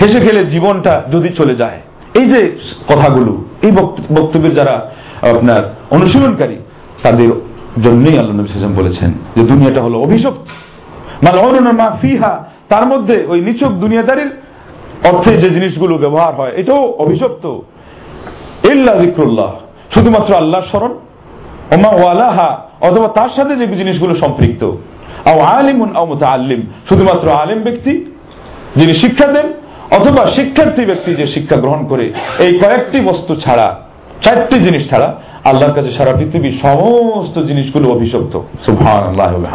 হেসে 0.00 0.20
খেলে 0.24 0.40
জীবনটা 0.54 0.92
যদি 1.14 1.28
চলে 1.38 1.54
যায়, 1.62 1.78
এই 2.20 2.26
যে 2.32 2.40
কথাগুলো, 2.90 3.32
এই 3.66 3.72
বক্তব্যের 4.18 4.54
যারা 4.58 4.74
আপনার 5.32 5.62
অনুশীলনকারী, 5.96 6.56
তাদের 7.04 7.30
জন্যই 7.84 8.16
আল্লাহ 8.20 8.34
নবী 8.36 8.48
সাল্লাম 8.48 8.76
বলেছেন 8.80 9.10
যে 9.36 9.42
দুনিয়াটা 9.50 9.80
হলো 9.86 9.96
অভিশপ্ত। 10.06 10.46
মানে 11.24 11.72
মা 11.80 11.88
ফিহা, 12.02 12.32
তার 12.72 12.84
মধ্যে 12.92 13.16
ওই 13.32 13.38
নিচক 13.46 13.72
দুনিয়াদারির 13.84 14.30
অর্থে 15.04 15.36
যে 15.36 15.50
জিনিসগুলো 15.50 15.98
ব্যবহার 15.98 16.34
হয়, 16.34 16.52
এটাও 16.56 16.94
অভিশপ্ত। 16.98 17.46
ইল্লা 18.66 18.94
জিক্রুল্লাহ 18.94 19.52
শুধুমাত্র 19.94 20.34
আল্লাহ 20.34 20.62
স্মরণ? 20.62 20.90
ওমা 21.70 21.88
ওয়ালাহা, 21.88 22.58
অথবা 22.80 23.08
তার 23.08 23.28
সাথে 23.36 23.56
যে 23.56 23.66
জিনিসগুলো 23.66 24.16
সম্পৃক্ত। 24.16 24.64
আও 25.24 25.40
আলিমুন 25.40 25.96
আও 25.96 26.18
আল্লিম 26.24 26.62
শুধুমাত্র 26.88 27.30
আলিম 27.30 27.58
ব্যক্তি 27.58 28.04
যিনি 28.76 28.94
শিক্ষা 28.94 29.26
দেন, 29.26 29.52
অথবা 29.90 30.26
শিক্ষার্থী 30.26 30.84
ব্যক্তি 30.84 31.14
যে 31.14 31.26
শিক্ষা 31.26 31.56
গ্রহণ 31.56 31.86
করে। 31.86 32.12
এই 32.38 32.58
কয়েকটি 32.58 33.00
বস্তু 33.00 33.34
ছাড়া, 33.34 33.80
চারটি 34.22 34.60
জিনিস 34.60 34.90
ছাড়া 34.90 35.14
আল্লাহর 35.44 35.72
কাছে 35.72 35.90
সারা 35.90 36.12
পৃথিবীর 36.16 36.58
সমস্ত 36.62 37.38
জিনিসগুলো 37.38 37.90
অভিশপ্ত। 37.90 38.40
সুভান 38.66 39.02
আল্লাহ 39.08 39.54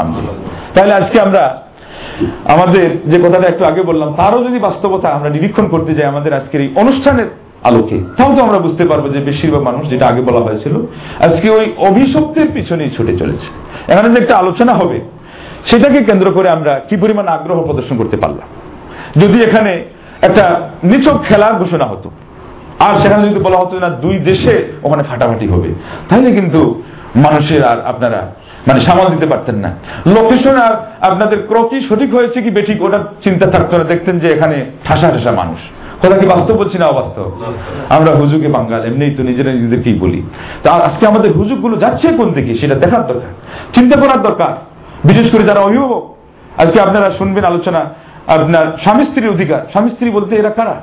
তাহলে 0.76 0.94
আজকে 0.94 1.20
আমরা 1.20 1.63
আমাদের 2.54 2.88
যে 3.12 3.18
কথাটা 3.24 3.48
একটু 3.50 3.64
আগে 3.72 3.82
বললাম, 3.90 4.10
তারও 4.20 4.40
যদি 4.48 4.60
বাস্তবতা 4.68 5.08
আমরা 5.18 5.30
নিরীক্ষণ 5.36 5.66
করতে 5.74 5.92
যাই 5.98 6.08
আমাদের 6.14 6.32
আজকের 6.40 6.62
এই 6.66 6.70
অনুষ্ঠানের 6.82 7.30
আলোকে 7.70 7.98
তাহলে 8.18 8.36
তো 8.38 8.42
আমরা 8.48 8.60
বুঝতে 8.66 8.84
পারব 8.92 9.06
যে 9.16 9.20
বেশিরভাগ 9.30 9.62
মানুষ, 9.70 9.84
যেটা 9.90 10.06
আগে 10.12 10.22
বলা 10.30 10.42
হয়েছিল, 10.48 10.76
আজকে 11.26 11.48
ওই 11.58 11.66
অভিশপ্তের 11.90 12.48
পিছনেই 12.56 12.90
ছুটে 12.96 13.14
চলেছে। 13.22 13.48
এখানে 13.92 14.08
যে 14.14 14.18
একটা 14.22 14.36
আলোচনা 14.42 14.74
হবে, 14.82 14.98
সেটাকে 15.70 16.00
কেন্দ্র 16.10 16.28
করে 16.38 16.48
আমরা 16.50 16.74
কি 16.90 16.96
পরিমাণ 17.04 17.26
আগ্রহ 17.28 17.58
প্রদর্শন 17.68 17.96
করতে 18.02 18.18
পারলাম। 18.24 18.48
যদি 19.22 19.38
এখানে 19.48 19.72
একটা 20.28 20.44
নিচক 20.84 21.18
খেলার 21.28 21.56
ঘোষণা 21.62 21.86
হতো, 21.86 22.08
আর 22.86 22.94
সেখানে 23.02 23.22
যদি 23.28 23.40
বলা 23.48 23.60
হতো 23.62 23.74
না, 23.80 23.90
দুই 24.04 24.16
দেশে 24.30 24.56
ওখানে 24.84 25.04
ফাটাফাটি 25.10 25.48
হবে, 25.54 25.70
তাহলে 26.10 26.30
কিন্তু 26.38 26.62
মানুষের 27.16 27.64
আর 27.64 27.78
আপনারা 27.86 28.32
মানে 28.68 28.80
সামাল 28.80 29.08
দিতে 29.08 29.26
পারতেন 29.26 29.56
না। 29.56 29.70
লোকেশন 30.16 30.56
আর 30.56 30.76
আপনাদের 31.02 31.48
ক্রকি 31.48 31.82
সঠিক 31.82 32.16
হয়েছে 32.16 32.42
কি 32.42 32.50
বেঠিক, 32.50 32.84
ওটা 32.84 33.04
চিন্তা 33.24 33.52
থাকতো 33.52 33.78
না। 33.78 33.84
দেখতেন 33.84 34.20
যে 34.20 34.28
এখানে 34.28 34.66
ঠাসা 34.84 35.12
ঠাসা 35.12 35.32
মানুষ। 35.32 35.58
কথা 36.06 36.18
কি 36.18 36.26
বাস্তব 36.26 36.56
বলছি 36.56 36.78
না 36.78 36.86
অবাস্তব? 36.86 37.32
আমরা 37.90 38.16
হুজুকে 38.16 38.48
বাঙ্গাল 38.48 38.84
এমনি 38.86 39.16
তো 39.16 39.24
নিজেরা 39.24 39.52
নিজেদেরকেই 39.52 39.94
বলি। 39.94 40.24
তা 40.64 40.72
আজকে 40.72 41.08
আমাদের 41.08 41.32
হুজুকগুলো 41.34 41.78
যাচ্ছে 41.78 42.08
কোন 42.08 42.34
দিকে, 42.34 42.58
সেটা 42.58 42.76
দেখার 42.76 43.08
দরকার। 43.08 43.34
চিন্তা 43.74 44.00
করার 44.00 44.22
দরকার। 44.22 44.48
বিশেষ 45.08 45.32
করে 45.32 45.44
যারা 45.44 45.60
অভিভাবক, 45.60 46.16
আজকে 46.58 46.80
আপনারা 46.82 47.12
শুনবেন 47.12 47.44
আলোচনা, 47.44 47.80
আপনার 48.28 48.78
স্বামী 48.82 49.06
স্ত্রীর 49.06 49.30
অধিকার। 49.30 49.62
স্বামী 49.72 49.90
স্ত্রী 49.90 50.10
বলতে 50.10 50.36
এরা 50.36 50.50
কারা? 50.50 50.82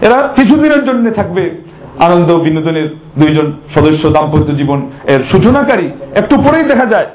এরা 0.00 0.28
কিছুদিনের 0.36 0.84
জন্য 0.84 1.10
থাকবে। 1.10 1.63
আনন্দ 2.00 2.38
বিনোদনের 2.38 2.96
দুইজন 3.18 3.52
সদস্য 3.74 4.10
দাম্পত্য 4.10 4.56
জীবন 4.56 4.90
এর 5.08 5.24
সূচনাকারী। 5.32 5.90
একটু 6.14 6.36
পরেই 6.36 6.64
দেখা 6.64 6.86
যায় 6.86 7.06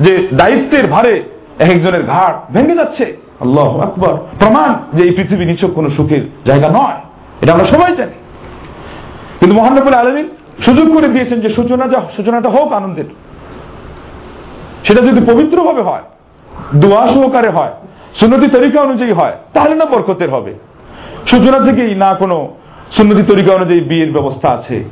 যে 0.00 0.28
দায়িত্বের 0.32 0.86
ভারে 0.86 1.22
এক 1.58 1.70
একজনের 1.70 2.06
ঘাট 2.06 2.52
ভেঙে 2.52 2.76
যাচ্ছে। 2.76 3.16
আল্লাহ 3.40 3.80
আকবর। 3.80 4.16
প্রমাণ 4.38 4.98
যে 4.98 5.04
এই 5.04 5.10
পৃথিবী 5.10 5.44
নিচক 5.44 5.70
কোনো 5.74 5.90
সুখের 5.90 6.26
জায়গা 6.46 6.68
নয়। 6.68 7.00
এটা 7.42 7.52
আমরা 7.52 7.66
সবাই 7.66 7.96
জানি। 7.96 8.12
কিন্তু 9.40 9.56
মহানবুল 9.56 9.94
আলমিন 9.94 10.28
সুযোগ 10.64 10.96
করে 10.96 11.08
দিয়েছেন 11.08 11.40
যে 11.40 11.48
সূচনা 11.48 11.88
যা, 11.88 12.00
সূচনাটা 12.16 12.48
হোক 12.48 12.72
আনন্দের। 12.72 13.04
সেটা 14.84 15.02
যদি 15.02 15.32
পবিত্রভাবে 15.32 15.82
হয়, 15.82 16.02
দোয়া 16.74 17.08
সহকারে 17.08 17.48
হয়, 17.48 17.70
সুন্নতি 18.20 18.46
তরিকা 18.46 18.82
অনুযায়ী 18.82 19.12
হয়, 19.12 19.32
তাহলে 19.54 19.74
না 19.74 19.84
বরকতের 19.84 20.30
হবে। 20.30 20.54
সূচনা 21.26 21.70
থেকেই 21.70 21.94
না 21.94 22.14
কোনো 22.14 22.48
সুন্নতি 22.94 23.22
তরিকা 23.22 23.54
অনুযায়ী 23.54 23.80
বিয়ের 23.80 24.12
ব্যবস্থা 24.12 24.48
আছে। 24.48 24.84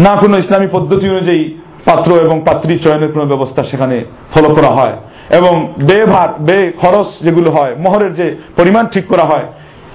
না 0.00 0.16
কোনো 0.16 0.38
ইসলামী 0.38 0.68
পদ্ধতি 0.72 1.08
অনুযায়ী 1.08 1.54
পাত্র 1.84 2.10
এবং 2.16 2.42
পাত্রী 2.46 2.78
চয়নের 2.78 3.12
কোনো 3.12 3.26
ব্যবস্থা 3.26 3.62
সেখানে 3.62 4.04
ফলো 4.34 4.54
করা 4.54 4.68
হয়। 4.68 4.96
এবং 5.38 5.74
বে 5.78 6.04
ভার 6.04 6.28
বে 6.38 6.72
খরচ 6.80 7.08
যেগুলো 7.24 7.50
হয়, 7.50 7.74
মহরের 7.78 8.14
যে 8.14 8.36
পরিমাণ 8.56 8.86
ঠিক 8.86 9.06
করা 9.06 9.24
হয়, 9.24 9.46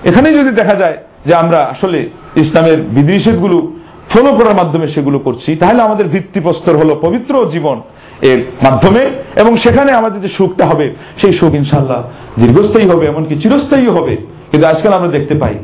এখানেই 0.04 0.34
যদি 0.34 0.52
দেখা 0.52 0.76
যায় 0.76 0.98
যে 1.26 1.36
আমরা 1.36 1.60
আসলে 1.60 2.10
ইসলামের 2.36 2.82
বিধিনিষেধগুলো 2.82 3.72
ফলো 4.10 4.34
করার 4.34 4.56
মাধ্যমে 4.56 4.88
সেগুলো 4.88 5.20
করছি, 5.20 5.56
তাহলে 5.56 5.82
আমাদের 5.82 6.08
ভিত্তিপ্রস্তর 6.08 6.78
হলো 6.78 7.00
পবিত্র 7.02 7.46
জীবন 7.52 7.82
এর 8.22 8.40
মাধ্যমে 8.40 9.12
এবং 9.42 9.58
সেখানে 9.58 9.92
আমাদের 9.92 10.22
যে 10.22 10.28
সুখটা 10.28 10.66
হবে, 10.66 10.96
সেই 11.22 11.34
সুখ 11.34 11.54
ইনশাল্লাহ 11.54 12.04
দীর্ঘস্থায়ী 12.40 12.88
হবে, 12.90 13.06
এমনকি 13.08 13.36
চিরস্থায়ী 13.36 13.88
হবে। 13.88 14.16
কিন্তু 14.52 14.68
আজকাল 14.68 14.94
আমরা 14.94 15.08
দেখতে 15.08 15.36
পাই, 15.36 15.56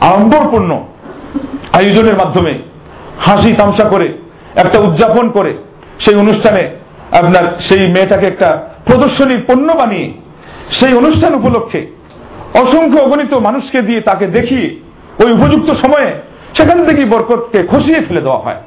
আড়ম্বরপূর্ণ 0.00 0.80
আয়োজনের 1.72 2.16
মাধ্যমে 2.16 2.52
হাসি 3.18 3.52
তামসা 3.52 3.84
করে, 3.84 4.08
একটা 4.56 4.78
উদযাপন 4.78 5.30
করে 5.30 5.52
সেই 6.00 6.14
অনুষ্ঠানে 6.14 6.62
আপনার 7.12 7.44
সেই 7.68 7.88
মেয়েটাকে 7.88 8.26
একটা 8.26 8.48
প্রদর্শনীর 8.86 9.42
পণ্য 9.48 9.72
বানিয়ে 9.72 10.12
সেই 10.70 10.92
অনুষ্ঠান 10.94 11.34
উপলক্ষে 11.34 11.86
অসংখ্য 12.54 12.98
অগণিত 13.00 13.34
মানুষকে 13.34 13.82
দিয়ে 13.82 14.00
তাকে 14.00 14.26
দেখিয়ে 14.26 14.66
ওই 15.24 15.32
উপযুক্ত 15.32 15.70
সময়ে 15.70 16.12
সেখান 16.54 16.86
থেকেই 16.86 17.04
বরকতকে 17.04 17.66
খসিয়ে 17.66 18.00
ফেলে 18.00 18.20
দেওয়া 18.20 18.38
হয়। 18.38 18.60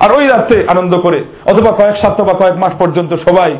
আর 0.00 0.12
ওই 0.12 0.26
রাত্রে 0.26 0.64
আনন্দ 0.68 0.96
করে 0.96 1.24
অথবা 1.46 1.70
কয়েক 1.70 1.96
সপ্তাহ 1.96 2.26
বা 2.26 2.32
কয়েক 2.32 2.56
মাস 2.56 2.72
পর্যন্ত 2.78 3.12
সবাই 3.28 3.50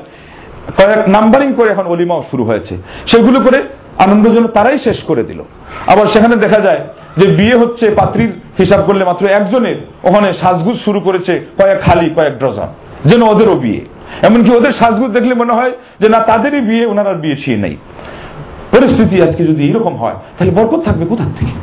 কয়েক 0.79 1.09
নাম্বারিং 1.09 1.53
করে 1.53 1.69
এখন 1.71 1.87
অলিমাও 1.87 2.25
শুরু 2.31 2.45
হয়েছে। 2.45 2.77
সেগুলো 3.07 3.41
করে 3.41 3.59
আনন্দ 3.99 4.25
যেন 4.29 4.47
তারাই 4.47 4.79
শেষ 4.79 4.99
করে 5.07 5.23
দিল। 5.23 5.41
আবার 5.87 6.07
সেখানে 6.07 6.37
দেখা 6.37 6.61
যায় 6.61 6.81
যে 7.19 7.27
বিয়ে 7.27 7.57
হচ্ছে 7.57 7.91
পাত্রীর 7.91 8.33
হিসাব 8.59 8.81
করলে 8.87 9.05
মাত্র 9.05 9.27
একজনের, 9.27 9.79
ওখানে 10.05 10.33
সাজগুজ 10.33 10.77
শুরু 10.85 11.01
করেছে 11.01 11.33
কয়েক 11.59 11.79
খালি 11.83 12.07
কয়েক 12.17 12.35
ডজন, 12.39 12.71
যেন 13.11 13.23
ওদেরও 13.23 13.55
বিয়ে। 13.55 13.83
এমনকি 14.29 14.51
ওদের 14.57 14.73
সাজগুজ 14.73 15.11
দেখলে 15.11 15.35
মনে 15.35 15.53
হয় 15.53 15.73
যে 16.01 16.09
না, 16.09 16.19
তাদেরই 16.19 16.61
বিয়ে, 16.61 16.87
ওনারা 16.87 17.13
বিয়ে 17.15 17.37
ছিয়ে 17.45 17.57
নেই। 17.57 17.77
পরিস্থিতি 18.75 19.23
আজকে 19.23 19.43
যদি 19.45 19.69
এরকম 19.71 19.95
হয়, 19.97 20.15
তাহলে 20.39 20.53
বরকত 20.59 20.81
থাকবে 20.85 21.05
কোথা 21.07 21.25
থেকে? 21.39 21.55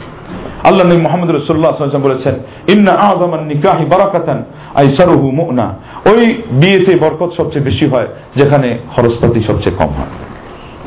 আল্লাহ 0.63 0.83
নবী 0.87 1.01
মোহাম্মদ 1.01 1.29
রসুল্লাহ 1.31 1.71
বলেছেন, 2.07 2.35
ইন্না 2.67 2.91
আযমান 2.91 3.43
নিকাহি 3.45 3.85
বারাকাতান 3.85 4.43
আইসারুহু 4.75 5.31
মুনা। 5.31 5.67
ওই 6.11 6.43
বিয়েতে 6.51 6.95
বরকত 6.95 7.31
সবচেয়ে 7.37 7.65
বেশি 7.65 7.85
হয়, 7.87 8.07
যেখানে 8.35 8.77
খরচপাতি 8.95 9.39
সবচেয়ে 9.43 9.75
কম 9.75 9.87
হয়। 9.87 10.11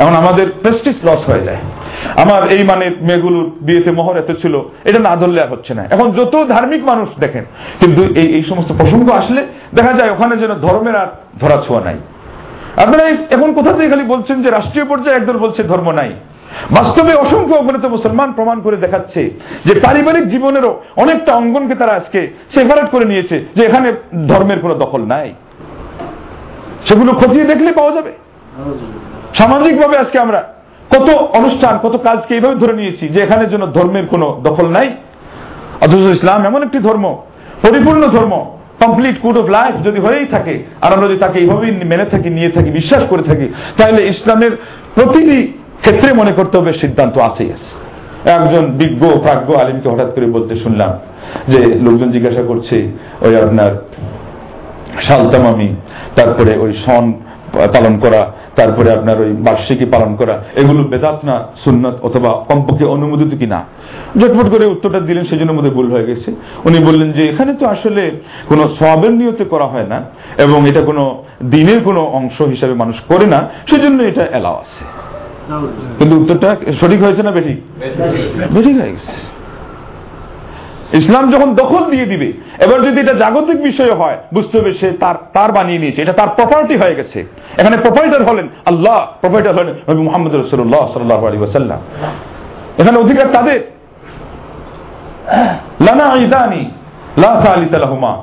এখন 0.00 0.14
আমাদের 0.22 0.46
প্রেস্টিজ 0.62 0.96
লস 1.08 1.22
হয়ে 1.30 1.46
যায়। 1.48 1.60
আমার 2.22 2.42
এই 2.54 2.62
মানের 2.70 2.92
মেয়েগুলোর 3.08 3.46
বিয়েতে 3.66 3.90
মোহর 3.98 4.16
এত 4.22 4.30
ছিল, 4.42 4.54
এটা 4.88 5.00
না 5.08 5.12
ধরলে 5.20 5.38
আর 5.44 5.50
হচ্ছে 5.54 5.72
না। 5.78 5.82
এখন 5.94 6.06
যত 6.18 6.34
ধার্মিক 6.54 6.82
মানুষ 6.90 7.08
দেখেন, 7.24 7.44
কিন্তু 7.80 8.02
এই 8.20 8.28
এই 8.36 8.44
সমস্ত 8.50 8.70
প্রসঙ্গ 8.80 9.06
আসলে 9.20 9.40
দেখা 9.78 9.92
যায় 9.98 10.10
ওখানে 10.14 10.34
যেন 10.42 10.52
ধর্মের 10.66 10.96
আর 11.02 11.08
ধরা 11.40 11.56
ছোঁয়া 11.66 11.82
নাই। 11.88 11.98
আপনারা 12.84 13.04
এখন 13.36 13.48
কোথা 13.58 13.72
থেকে 13.76 13.88
খালি 13.92 14.04
বলছেন 14.14 14.36
যে 14.44 14.48
রাষ্ট্রীয় 14.50 14.86
পর্যায়ে 14.90 15.16
একদল 15.18 15.36
বলছে 15.44 15.60
ধর্ম 15.72 15.88
নাই? 16.00 16.10
বাস্তবে 16.76 17.12
অসংখ্য 17.24 17.54
অগণিত 17.60 17.84
মুসলমান 17.96 18.28
প্রমাণ 18.38 18.58
করে 18.66 18.76
দেখাচ্ছে 18.84 19.22
যে 19.66 19.72
পারিবারিক 19.84 20.24
জীবনেরও 20.32 20.72
অনেকটা 21.02 21.30
অঙ্গনকে 21.40 21.74
তারা 21.80 21.92
আজকে 22.00 22.20
সেপারেট 22.54 22.88
করে 22.94 23.06
নিয়েছে, 23.12 23.36
যে 23.56 23.62
এখানে 23.68 23.88
ধর্মের 24.30 24.58
কোনো 24.64 24.74
দখল 24.82 25.02
নাই। 25.14 25.28
সেগুলো 26.86 27.10
খতিয়ে 27.20 27.44
দেখলে 27.52 27.70
পাওয়া 27.78 27.92
যাবে। 27.96 28.12
সামাজিকভাবে 29.38 29.96
আজকে 30.02 30.18
আমরা 30.24 30.40
কত 30.94 31.08
অনুষ্ঠান, 31.38 31.74
কত 31.84 31.94
কাজকে 32.06 32.32
এইভাবে 32.34 32.56
ধরে 32.62 32.74
নিয়েছি 32.80 33.04
যে 33.14 33.18
এখানে 33.22 33.44
যেন 33.52 33.62
ধর্মের 33.76 34.06
কোনো 34.12 34.26
দখল 34.46 34.66
নাই। 34.76 34.88
অথচ 35.84 36.04
ইসলাম 36.18 36.40
এমন 36.50 36.60
একটি 36.62 36.78
ধর্ম, 36.78 37.04
পরিপূর্ণ 37.64 38.02
ধর্ম 38.16 38.34
কমপ্লিট 38.82 39.16
কোড 39.24 39.36
অফ 39.38 39.46
লাইফ 39.56 39.74
যদি 39.86 39.98
হয়েই 40.00 40.26
থাকে, 40.34 40.54
আর 40.84 40.90
আমরা 40.94 41.06
যদি 41.08 41.18
তাকে 41.24 41.38
এইভাবেই 41.38 41.72
মেনে 41.92 42.06
থাকি, 42.12 42.28
নিয়ে 42.38 42.50
থাকি, 42.50 42.70
বিশ্বাস 42.70 43.02
করে 43.10 43.22
থাকি, 43.22 43.46
তাহলে 43.78 44.00
ইসলামের 44.12 44.52
প্রতিটি 44.94 45.38
ক্ষেত্রে 45.82 46.08
মনে 46.20 46.32
করতে 46.32 46.54
হবে 46.58 46.72
সিদ্ধান্ত 46.82 47.18
আছেই 47.18 47.50
আছে 47.56 47.70
একজন 48.36 48.64
বিজ্ঞ, 48.80 49.02
প্রাজ্ঞ 49.24 49.48
আলিমকে 49.62 49.88
হঠাৎ 49.92 50.10
করে 50.14 50.26
বলতে 50.26 50.54
শুনলাম 50.56 50.92
যে 51.52 51.60
লোকজন 51.86 52.08
জিজ্ঞাসা 52.16 52.42
করছে, 52.42 52.76
ওই 53.20 53.34
আপনার 53.36 53.72
সালতামামি 55.08 55.68
তারপরে 56.16 56.52
ওই 56.64 56.72
সন 56.84 57.04
পালন 57.52 57.98
করা 57.98 58.32
তারপরে 58.56 58.92
আপনার 58.92 59.20
ওই 59.20 59.32
বার্ষিকী 59.32 59.84
পালন 59.84 60.16
করা 60.16 60.34
এগুলো 60.56 60.84
বেদাত 60.84 61.24
না 61.24 61.44
সুন্নত 61.64 61.96
অথবা 62.02 62.30
কমপক্ষে 62.48 62.84
অনুমোদিত 62.84 63.38
কি 63.38 63.46
না 63.46 63.64
ঝটপট 64.18 64.50
করে 64.50 64.66
উত্তরটা 64.66 65.00
দিলেন 65.00 65.24
সেজন্য 65.24 65.52
মধ্যে 65.52 65.70
ভুল 65.70 65.92
হয়ে 65.92 66.06
গেছে। 66.06 66.30
উনি 66.64 66.78
বললেন 66.78 67.12
যে 67.12 67.22
এখানে 67.28 67.54
তো 67.54 67.66
আসলে 67.66 68.10
কোনো 68.48 68.62
সবের 68.78 69.12
নিয়তে 69.12 69.44
করা 69.44 69.66
হয় 69.66 69.86
না 69.86 69.98
এবং 70.38 70.68
এটা 70.68 70.80
কোনো 70.80 71.22
দিনের 71.44 71.80
কোনো 71.84 72.00
অংশ 72.00 72.42
হিসাবে 72.42 72.74
মানুষ 72.74 72.96
করে 73.08 73.26
না 73.26 73.48
সেজন্য 73.70 74.02
এটা 74.02 74.24
এলাও 74.38 74.56
আছে। 74.56 74.84
কিন্তু 75.98 76.20
উত্তরটা 76.20 76.56
সঠিক 76.80 77.02
হয়েছে 77.02 77.22
না 77.22 77.30
বেঠিক। 77.30 77.58
বেঠিক 78.54 78.74
হয়ে 78.80 78.92
গেছে। 78.92 79.29
ইসলাম 80.98 81.24
যখন 81.30 81.54
দখল 81.54 81.90
দিয়ে 81.90 82.06
দিবে, 82.06 82.28
এবার 82.64 82.78
যদি 82.86 83.00
এটা 83.00 83.14
জাগতিক 83.22 83.58
বিষয় 83.62 83.92
হয়, 84.00 84.16
বুঝতে 84.34 84.54
হবে 84.58 84.70
সে 84.80 84.88
তার 85.02 85.16
তার 85.36 85.52
বানিয়ে 85.52 85.78
নিয়েছে, 85.78 86.02
এটা 86.02 86.12
তার 86.12 86.28
প্রপার্টি 86.28 86.74
হয়ে 86.76 86.94
গেছে। 86.94 87.18
এখানে 87.60 87.76
প্রপাইটার 87.76 88.22
হলেন 88.28 88.46
আল্লাহ 88.70 88.98
প্রোপাইটার 89.20 89.54
হলেন 89.58 89.74
নবী 89.88 90.02
মোহাম্মদ 90.08 90.32
রসুল্লাহ 90.34 90.84
সাল্লাহ 90.94 91.20
আলী 91.26 91.36
ওসাল্লাম 91.38 91.80
এখানে 92.80 92.96
অধিকার 92.98 93.26
তাদের। 93.36 93.60
লানা 95.86 96.06
ইদানি 96.24 96.62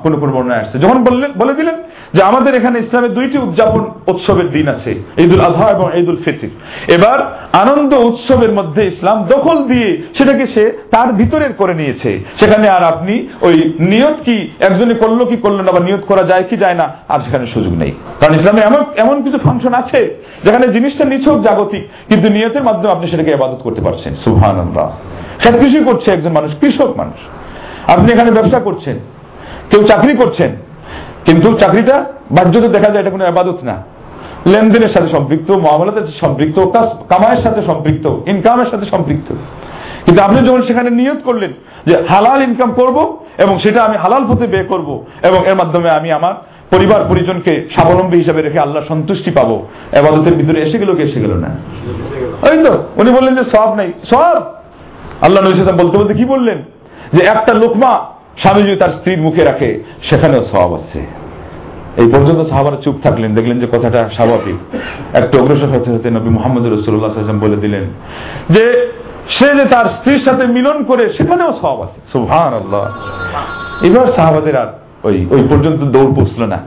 কোন 0.02 0.12
কোন 0.20 0.50
আসছে। 0.50 0.78
যখন 0.78 1.04
বললেন 1.04 1.30
বলে 1.36 1.54
দিলেন 1.54 1.74
যে 2.14 2.22
আমাদের 2.22 2.54
এখানে 2.54 2.78
ইসলামের 2.78 3.14
দুইটি 3.14 3.38
উদযাপন 3.38 3.90
উৎসবের 4.06 4.50
দিন 4.50 4.68
আছে 4.68 4.90
এবং 5.74 5.90
ফিতির। 6.24 6.50
এবার 6.94 7.18
আনন্দ 7.52 7.94
উৎসবের 7.94 8.52
মধ্যে 8.52 8.84
ইসলাম 8.86 9.24
দখল 9.24 9.64
দিয়ে 9.64 10.02
সেটাকে 10.18 10.46
সে 10.46 10.78
তার 10.90 11.12
ভিতরের 11.12 11.52
করে 11.52 11.74
নিয়েছে। 11.74 12.24
সেখানে 12.40 12.68
আর 12.68 12.82
আপনি 12.82 13.28
ওই 13.40 13.74
নিয়ত 13.80 14.16
কি, 14.24 14.48
একজনে 14.60 14.94
করল 14.94 15.24
কি 15.24 15.36
করল 15.36 15.60
না 15.60 15.72
বা 15.72 15.80
নিয়ত 15.80 16.00
করা 16.00 16.22
যায় 16.22 16.44
কি 16.50 16.56
যায় 16.56 16.74
না, 16.74 16.92
আর 17.08 17.20
সেখানে 17.20 17.46
সুযোগ 17.46 17.72
নেই। 17.72 17.92
কারণ 18.20 18.34
এমন 18.58 18.84
এমন 18.96 19.22
কিছু 19.22 19.38
ফাংশন 19.38 19.74
আছে, 19.74 20.16
যেখানে 20.44 20.68
জিনিসটা 20.68 21.04
নিছক 21.04 21.42
জাগতিক, 21.42 21.88
কিন্তু 22.08 22.28
নিয়তের 22.28 22.62
মাধ্যমে 22.62 22.92
আপনি 22.92 23.08
সেটাকে 23.10 23.34
আবাদত 23.34 23.60
করতে 23.62 23.80
পারছেন। 23.80 24.14
সুহান 24.24 24.74
সব 25.44 25.58
কিছুই 25.60 25.84
করছে 25.84 26.10
একজন 26.10 26.32
মানুষ, 26.32 26.50
কৃষক 26.60 26.96
মানুষ। 26.96 27.18
আপনি 27.92 28.12
এখানে 28.12 28.30
ব্যবসা 28.30 28.58
করছেন 28.60 28.96
কেউ 29.70 29.82
চাকরি 29.86 30.16
করছেন 30.16 30.50
কিন্তু 31.26 31.48
চাকরিটা 31.54 32.04
বাহ্যত 32.30 32.64
দেখা 32.76 32.88
যায় 32.90 33.02
এটা 33.02 33.10
কোনো 33.10 33.24
আবাদত 33.24 33.58
না। 33.62 33.76
লেনদেনের 34.52 34.92
সাথে 34.94 35.08
সম্পৃক্ত 35.08 35.50
মহামালাতের 35.50 36.04
সাথে 36.04 36.18
সম্পৃক্ত 36.20 36.58
কামায়ের 37.10 37.42
সাথে 37.44 37.60
সম্পৃক্ত 37.66 38.06
ইনকামের 38.26 38.68
সাথে 38.70 38.86
সম্পৃক্ত। 38.86 39.28
কিন্তু 40.04 40.22
আপনি 40.22 40.38
যখন 40.48 40.62
সেখানে 40.62 40.90
নিয়োগ 40.90 41.18
করলেন 41.24 41.52
যে 41.86 41.94
হালাল 42.08 42.42
ইনকাম 42.42 42.70
করব 42.72 42.96
এবং 43.38 43.58
সেটা 43.58 43.80
আমি 43.82 43.96
হালাল 43.96 44.22
পথে 44.28 44.46
ব্যয় 44.46 44.64
করব 44.64 44.88
এবং 45.28 45.40
এর 45.46 45.54
মাধ্যমে 45.54 45.88
আমি 45.90 46.12
আমার 46.12 46.34
পরিবার 46.70 47.00
পরিজনকে 47.08 47.52
স্বাবলম্বী 47.74 48.16
হিসাবে 48.18 48.42
রেখে 48.42 48.58
আল্লাহ 48.58 48.82
সন্তুষ্টি 48.88 49.30
পাবো 49.30 49.56
এবাদতের 49.92 50.34
ভিতরে 50.34 50.58
এসে 50.62 50.78
গেল 50.78 50.90
কি 50.96 51.02
এসে 51.02 51.20
গেল 51.20 51.32
না? 51.34 51.50
ওই 52.48 52.56
তো 52.64 52.72
উনি 52.96 53.10
বললেন 53.12 53.34
যে 53.36 53.44
সব 53.44 53.74
নাই 53.74 53.92
সব 54.10 54.40
আল্লাহ 55.26 55.40
নবী 55.42 55.82
বলতে 55.82 55.98
বলতে 55.98 56.14
কি 56.14 56.24
বললেন? 56.24 56.58
যে 57.12 57.22
একটা 57.24 57.52
লোকমা 57.54 57.92
স্বামী 58.38 58.62
যদি 58.62 58.76
তার 58.76 58.90
স্ত্রীর 58.90 59.20
মুখে 59.22 59.44
রাখে, 59.44 59.84
সেখানেও 60.08 60.42
সব 60.52 60.70
আছে। 60.74 61.00
এই 61.96 62.08
পর্যন্ত 62.12 62.40
সাহাবারা 62.48 62.76
চুপ 62.84 62.96
থাকলেন, 63.02 63.34
দেখলেন 63.34 63.58
যে 63.60 63.66
কথাটা 63.66 64.00
স্বাভাবিক। 64.16 64.58
একটু 65.20 65.34
অগ্রসর 65.38 65.66
হতে 65.66 65.90
হতে 65.90 66.10
নবী 66.10 66.28
মোহাম্মদ 66.28 66.64
রসুল্লাহ 66.66 67.38
বলে 67.40 67.56
দিলেন 67.56 67.84
যে, 68.50 68.64
সে 69.28 69.48
যে 69.54 69.64
তার 69.64 69.86
স্ত্রীর 69.86 70.20
সাথে 70.24 70.46
মিলন 70.46 70.84
করে, 70.84 71.04
সেখানেও 71.16 71.52
সব 71.62 71.76
আছে। 71.82 71.98
সুহান 72.12 72.52
আল্লাহ 72.54 72.84
এবার 73.82 74.06
সাহাবাদের 74.16 74.56
আর 74.56 74.66
ওই 75.04 75.26
ওই 75.30 75.42
পর্যন্ত 75.50 75.80
দৌড় 75.84 76.12
পৌঁছলো 76.14 76.46
না। 76.46 76.58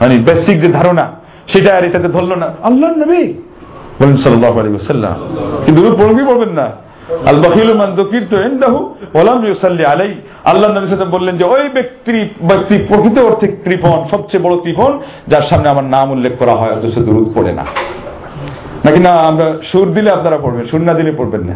মানে 0.00 0.14
বেসিক 0.18 0.60
যে 0.60 0.68
ধারণা, 0.68 1.04
সেটা 1.48 1.76
আর 1.76 1.84
এটাতে 1.84 2.08
ধরলো 2.08 2.36
না। 2.36 2.48
আল্লাহ 2.62 2.88
নবী 2.90 3.22
বলেন 4.00 4.16
সাল্লাহ 4.16 4.54
আলী 4.58 4.68
সাল্লাম 4.86 5.16
কিন্তু 5.64 5.80
পড়বি 5.82 6.22
বলবেন 6.24 6.48
না। 6.48 6.66
আল 7.26 7.36
ইনদাহু 8.50 8.78
ওয়ালাম 9.14 9.46
ইউসাল্লি 9.46 9.84
আলাই 9.84 10.14
আল্লাহ 10.44 10.70
নবী 10.70 10.86
সাল্লাল্লাহু 10.86 11.16
বললেন 11.18 11.36
যে, 11.36 11.44
ওই 11.44 11.68
ব্যক্তি 11.68 12.28
ব্যক্তি 12.42 12.78
প্রকৃত 12.88 13.18
অর্থে 13.18 13.46
কৃপণ, 13.64 13.98
সবচেয়ে 14.10 14.42
বড় 14.42 14.56
কৃপণ, 14.62 15.00
যার 15.28 15.42
সামনে 15.50 15.68
আমার 15.68 15.84
নাম 15.84 16.10
উল্লেখ 16.10 16.32
করা 16.38 16.52
হয়, 16.52 16.72
অথচ 16.72 16.98
পড়ে 17.34 17.52
না। 17.52 17.64
নাকি 18.84 19.00
না, 19.00 19.10
আমরা 19.10 19.56
সুর 19.72 19.92
দিলে 19.92 20.10
আপনারা 20.10 20.36
পড়বেন, 20.36 20.66
সুর 20.66 20.80
না 20.80 20.94
দিলে 20.94 21.12
পড়বেন 21.12 21.40
না। 21.40 21.54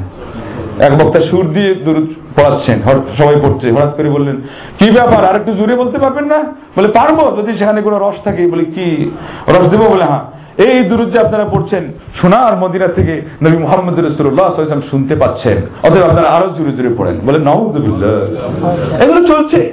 এক 0.87 0.92
বক্তা 0.99 1.21
সুর 1.30 1.52
দিয়ে 1.52 1.75
দূর 1.75 2.14
পড়াচ্ছেন 2.37 2.83
সবাই 3.19 3.37
পড়ছে, 3.42 3.73
হঠাৎ 3.73 3.97
করে 3.97 4.11
বললেন, 4.11 4.37
কি 4.78 4.90
ব্যাপার, 4.90 5.25
আর 5.25 5.37
একটু 5.37 5.52
জুড়ে 5.52 5.75
বলতে 5.76 5.99
পারবেন 5.99 6.25
না? 6.25 6.45
বলে, 6.76 6.88
পারব, 6.88 7.37
যদি 7.38 7.59
সেখানে 7.59 7.83
কোনো 7.83 7.99
রস 7.99 8.25
থাকে। 8.25 8.47
বলে, 8.47 8.64
কি, 8.64 9.11
রস 9.49 9.66
দেবো? 9.69 9.85
বলে 9.85 10.04
হ্যাঁ। 10.04 10.39
এই 10.59 10.85
দূর 10.85 11.11
যে 11.11 11.19
আপনারা 11.19 11.45
পড়ছেন, 11.45 11.92
সোনার 12.23 12.57
মদিনা 12.57 12.87
থেকে 12.87 13.23
নবী 13.42 13.57
মোহাম্মদ 13.57 14.00
রসুল্লাহ 14.00 14.80
শুনতে 14.90 15.16
পাচ্ছেন। 15.16 15.57
অতএব 15.83 16.02
আপনারা 16.02 16.28
আরও 16.28 16.49
জুড়ে 16.49 16.73
জুড়ে 16.73 16.95
পড়েন। 16.99 17.21
বলে 17.26 17.38
নাউদুল্লাহ 17.38 19.02
এগুলো 19.02 19.26
চলছে। 19.26 19.73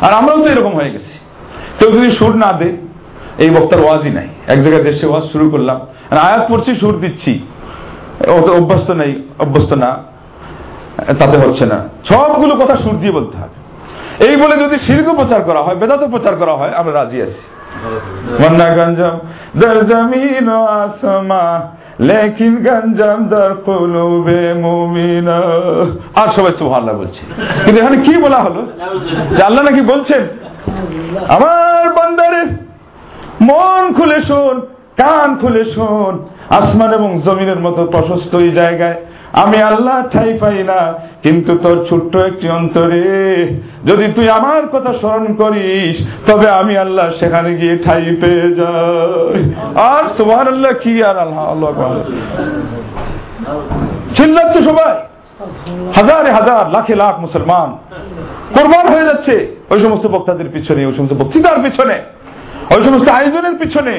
আর 0.00 0.12
আমরাও 0.12 0.38
তো 0.38 0.46
এরকম 0.52 0.74
হয়ে 0.74 0.90
গেছি। 0.90 1.18
কেউ 1.78 1.90
যদি 1.92 2.10
সুর 2.10 2.36
না 2.36 2.52
দে, 2.52 2.76
এই 3.38 3.50
বক্তার 3.50 3.84
ওয়াজই 3.84 4.10
নাই। 4.10 4.28
এক 4.46 4.62
জায়গায় 4.62 4.84
দেশে 4.84 5.06
ওয়াজ 5.06 5.24
শুরু 5.32 5.50
করলাম। 5.50 5.80
আর 6.10 6.18
আয়াত 6.18 6.52
পড়ছি, 6.52 6.76
সুর 6.76 7.00
দিচ্ছি। 7.00 7.40
অভ্যস্ত 8.28 8.90
নেই, 8.90 9.22
অভ্যস্ত 9.38 9.72
না। 9.72 10.02
তাতে 10.96 11.38
হচ্ছে 11.38 11.66
না। 11.66 11.88
সবগুলো 12.04 12.54
কথা 12.54 12.76
সুর 12.76 12.98
দিয়ে 13.00 13.12
বলতে 13.12 13.36
হবে 13.38 13.62
এই 14.26 14.36
বলে 14.36 14.64
যদি 14.64 14.78
শিল্প 14.78 15.14
প্রচার 15.14 15.42
করা 15.42 15.62
হয়, 15.62 15.74
বেদাত 15.74 16.04
প্রচার 16.10 16.36
করা 16.36 16.54
হয়, 16.54 16.72
আমরা 16.76 16.92
রাজি 16.92 17.22
আছি। 17.22 17.42
দর 23.26 23.54
কুলুবে 23.64 24.54
আর 26.14 26.28
সবাই 26.28 26.52
সুবহানাল্লাহ 26.58 26.96
বলছে। 26.96 27.20
কিন্তু 27.64 27.80
এখানে 27.80 27.96
কি 27.96 28.16
বলা 28.16 28.38
হলো? 28.38 28.66
যে 29.36 29.42
আল্লাহ 29.42 29.64
নাকি 29.64 29.80
বলছেন, 29.80 30.26
আমার 31.28 31.92
বান্দারে 31.92 32.44
মন 33.40 33.94
খুলে 33.94 34.22
শোন, 34.22 34.60
কান 34.96 35.36
খুলে 35.36 35.64
শোন, 35.64 36.28
আসমান 36.50 36.92
এবং 36.92 37.20
জমিনের 37.20 37.60
মতো 37.60 37.86
প্রশস্ত 37.86 38.34
এই 38.34 38.50
জায়গায়। 38.50 38.94
আমি 39.32 39.58
আল্লাহ 39.62 39.96
ঠাই 40.12 40.30
পাই 40.40 40.58
না, 40.62 40.80
কিন্তু 41.22 41.52
তোর 41.58 41.76
ছোট্ট 41.88 42.12
একটি 42.16 42.46
অন্তরে 42.48 43.04
যদি 43.84 44.06
তুই 44.12 44.26
আমার 44.28 44.62
কথা 44.72 44.92
স্মরণ 44.92 45.34
করিস, 45.34 45.96
তবে 46.30 46.48
আমি 46.50 46.74
আল্লাহ 46.76 47.06
সেখানে 47.20 47.50
গিয়ে 47.56 47.76
ঠাই 47.84 48.04
পেয়ে 48.20 48.48
যাই। 48.54 49.40
আর 49.92 50.04
তোমার 50.18 50.44
আল্লাহ 50.48 50.72
কি 50.82 50.94
আর 51.02 51.16
আল্লাহ 51.18 51.44
আল্লাহ 51.52 51.70
চিল্লাচ্ছে 54.16 54.60
সবাই। 54.62 54.94
হাজারে 55.96 56.30
হাজার, 56.30 56.64
লাখে 56.70 56.94
লাখ 56.94 57.14
মুসলমান। 57.20 57.70
কোরবান 58.54 58.86
হয়ে 58.92 59.08
যাচ্ছে। 59.08 59.34
ওই 59.70 59.80
সমস্ত 59.80 60.06
বক্তাদের 60.06 60.48
পিছনে, 60.52 60.86
ওই 60.86 60.94
সমস্ত 60.96 61.14
বক্তৃতার 61.14 61.58
পিছনে, 61.62 61.96
ওই 62.76 62.80
সমস্ত 62.84 63.08
আয়োজনের 63.08 63.54
পিছনে। 63.58 63.94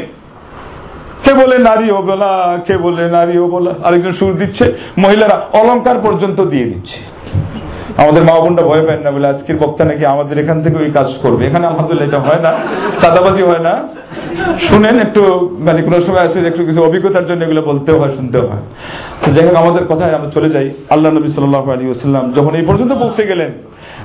কে 1.23 1.33
বলে 1.33 1.55
নারী 1.69 1.91
ও 1.91 2.01
বলা 2.01 2.31
কে 2.67 2.77
বলে 2.77 3.03
নারী 3.09 3.37
ও 3.37 3.47
বলা 3.47 3.71
আরেকজন 3.83 4.11
সুর 4.11 4.33
দিচ্ছে, 4.37 4.65
মহিলারা 4.97 5.37
অলঙ্কার 5.59 5.97
পর্যন্ত 6.03 6.39
দিয়ে 6.41 6.65
দিচ্ছে। 6.65 6.97
আমাদের 7.97 8.23
মা 8.23 8.33
বোনটা 8.39 8.63
ভয় 8.63 8.83
পায় 8.87 8.99
না, 9.03 9.11
বলে 9.11 9.27
আজকের 9.27 9.57
বক্তা 9.57 9.83
নাকি 9.83 10.05
আমাদের 10.05 10.35
এখান 10.39 10.57
থেকে 10.63 10.77
ওই 10.77 10.91
কাজ 10.91 11.09
করবে। 11.21 11.47
এখানে 11.47 11.67
আলহামদুলিল্লাহ 11.67 12.07
এটা 12.09 12.19
হয় 12.19 12.41
না 12.45 12.51
সাদাবাজি 13.01 13.41
হয় 13.41 13.59
না। 13.59 13.73
শুনেন 14.69 14.95
একটু 14.99 15.21
মানে 15.59 15.79
কোনো 15.81 15.97
সময় 16.01 16.23
আছে 16.27 16.37
একটু 16.47 16.65
কিছু 16.65 16.81
অভিজ্ঞতার 16.83 17.25
জন্য 17.27 17.43
এগুলো 17.43 17.61
বলতেও 17.61 17.99
হয়, 17.99 18.13
শুনতেও 18.15 18.45
হয়। 18.47 18.63
যাই 19.33 19.45
হোক, 19.47 19.55
আমাদের 19.55 19.83
কথায় 19.85 20.13
আমরা 20.13 20.29
চলে 20.31 20.49
যাই। 20.49 20.67
আল্লাহ 20.89 21.09
নবী 21.11 21.29
সাল্লাহ 21.31 21.63
আলী 21.71 21.83
ওসাল্লাম 21.89 22.25
যখন 22.37 22.55
এই 22.55 22.65
পর্যন্ত 22.69 22.93
পৌঁছে 22.93 23.23
গেলেন 23.27 23.51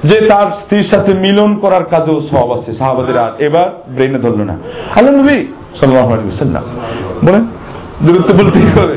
যে 0.08 0.16
তার 0.30 0.48
স্ত্রীর 0.60 0.86
সাথে 0.92 1.12
মিলন 1.24 1.50
করার 1.62 1.84
কাজেও 1.92 2.18
সব 2.32 2.48
আছে, 2.56 2.70
সাহাবাদের 2.80 3.16
আর 3.24 3.32
এবার 3.46 3.68
ব্রেনে 3.94 4.18
ধরলো 4.24 4.44
না। 4.50 4.54
আল্লাহ 4.96 5.12
নবী 5.20 5.38
সাল্লাহ 5.80 6.06
আলী 6.14 6.22
ওসাল্লাম 6.34 6.64
বলেন, 7.26 7.44
দূরত্ব 8.04 8.30
বলতেই 8.40 8.68
হবে 8.76 8.96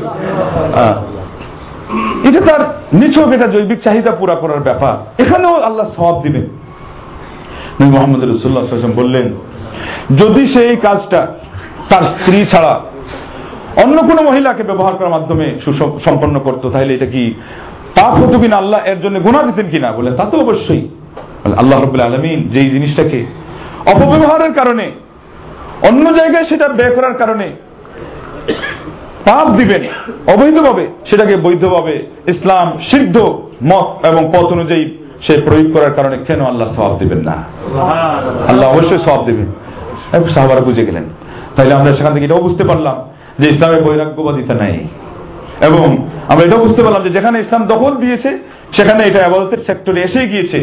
এটা 2.28 2.40
তার 2.48 2.62
নিছক, 3.00 3.28
এটা 3.36 3.46
জৈবিক 3.54 3.80
চাহিদা 3.86 4.12
পুরা 4.20 4.36
করার 4.42 4.62
ব্যাপার। 4.68 4.94
এখানেও 5.22 5.54
আল্লাহ 5.68 5.86
সব 5.98 6.14
দিবেন। 6.24 6.46
মোহাম্মদ 7.94 8.22
রসুল্লাহ 8.22 8.62
সাল্লাম 8.64 8.98
বললেন, 9.02 9.26
যদি 10.20 10.42
সে 10.52 10.60
এই 10.70 10.76
কাজটা 10.86 11.20
তার 11.90 12.04
স্ত্রী 12.12 12.38
ছাড়া 12.52 12.74
অন্য 13.82 13.96
কোন 14.08 14.18
মহিলাকে 14.28 14.62
ব্যবহার 14.70 14.94
করার 14.98 15.14
মাধ্যমে 15.16 15.46
সুসম্পন্ন 15.64 16.36
করতো, 16.46 16.66
তাহলে 16.72 16.92
এটা 16.96 17.08
কি 17.14 17.24
পাপ 17.96 18.14
হতো 18.14 18.38
কিনা 18.38 18.56
আল্লাহ 18.56 18.80
এর 18.84 18.98
জন্য 19.00 19.16
গুণা 19.20 19.40
দিতেন 19.42 19.66
কিনা? 19.70 19.92
বলেন 19.92 20.14
তা 20.16 20.24
তো 20.24 20.36
অবশ্যই। 20.38 20.82
আল্লাহ 21.56 21.76
রবুল্লা 21.80 22.04
আলমিন 22.04 22.40
যেই 22.48 22.70
জিনিসটাকে 22.70 23.18
অপব্যবহারের 23.86 24.52
কারণে 24.52 24.86
অন্য 25.88 26.04
জায়গায় 26.14 26.44
সেটা 26.44 26.66
ব্যয় 26.68 26.94
করার 26.94 27.14
কারণে 27.14 27.46
পাপ 29.26 29.46
দিবেন 29.50 29.82
অবৈধভাবে 30.32 30.84
সেটাকে 31.10 31.36
বৈধভাবে 31.36 31.94
ইসলাম 32.26 32.66
সিদ্ধ 32.90 33.16
মত 33.62 34.06
এবং 34.06 34.32
পথ 34.34 34.46
অনুযায়ী 34.52 34.84
সে 35.26 35.34
প্রয়োগ 35.40 35.72
করার 35.72 35.92
কারণে 35.94 36.16
কেন 36.26 36.40
আল্লাহ 36.44 36.68
সব 36.76 36.98
দিবেন 36.98 37.18
না? 37.18 37.36
আল্লাহ 38.48 38.66
অবশ্যই 38.70 38.98
সব 38.98 39.26
দিবেন। 39.26 39.48
সাহাবারা 40.30 40.60
বুঝে 40.60 40.86
গেলেন। 40.86 41.04
তাইলে 41.56 41.74
আমরা 41.74 41.90
সেখান 41.96 42.12
থেকে 42.14 42.26
এটাও 42.26 42.46
বুঝতে 42.46 42.64
পারলাম 42.64 42.96
যে 43.38 43.46
ইসলামের 43.50 43.82
বৈরাগ্যবাদিতা 43.84 44.54
নাই। 44.54 44.74
এবং 45.62 46.08
আমরা 46.28 46.44
এটাও 46.44 46.64
বুঝতে 46.66 46.82
পারলাম 46.82 47.02
যে 47.02 47.10
যেখানে 47.10 47.40
ইসলাম 47.40 47.66
দখল 47.66 47.92
দিয়েছে, 47.96 48.30
সেখানে 48.76 49.04
এটা 49.04 49.26
আবাদতের 49.26 49.58
সেক্টরে 49.66 50.00
এসে 50.02 50.28
গিয়েছে। 50.28 50.58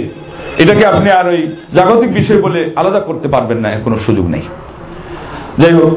এটাকে 0.57 0.85
আপনি 0.85 1.09
আর 1.09 1.27
ওই 1.27 1.41
জাগতিক 1.73 2.13
বিষয় 2.13 2.41
বলে 2.41 2.71
আলাদা 2.75 2.99
করতে 2.99 3.27
পারবেন 3.27 3.57
না 3.57 3.69
কোনো 3.83 3.99
সুযোগ 4.05 4.27
নেই। 4.27 4.41
যাই 5.57 5.73
হোক, 5.73 5.93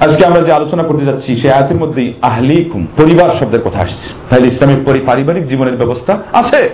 আজকে 0.00 0.26
আমরা 0.26 0.42
যে 0.42 0.52
আলোচনা 0.52 0.82
করতে 0.82 1.04
যাচ্ছি, 1.04 1.36
সে 1.36 1.52
আয়াতের 1.52 1.76
মধ্যেই 1.76 2.14
আহলিকুম, 2.22 2.86
পরিবার 2.96 3.30
শব্দের 3.40 3.62
কথা 3.64 3.78
আসছে। 3.78 4.08
তাহলে 4.30 4.46
ইসলামের 4.46 5.02
পারিবারিক 5.06 5.48
জীবনের 5.48 5.76
ব্যবস্থা 5.76 6.18
আছে। 6.32 6.70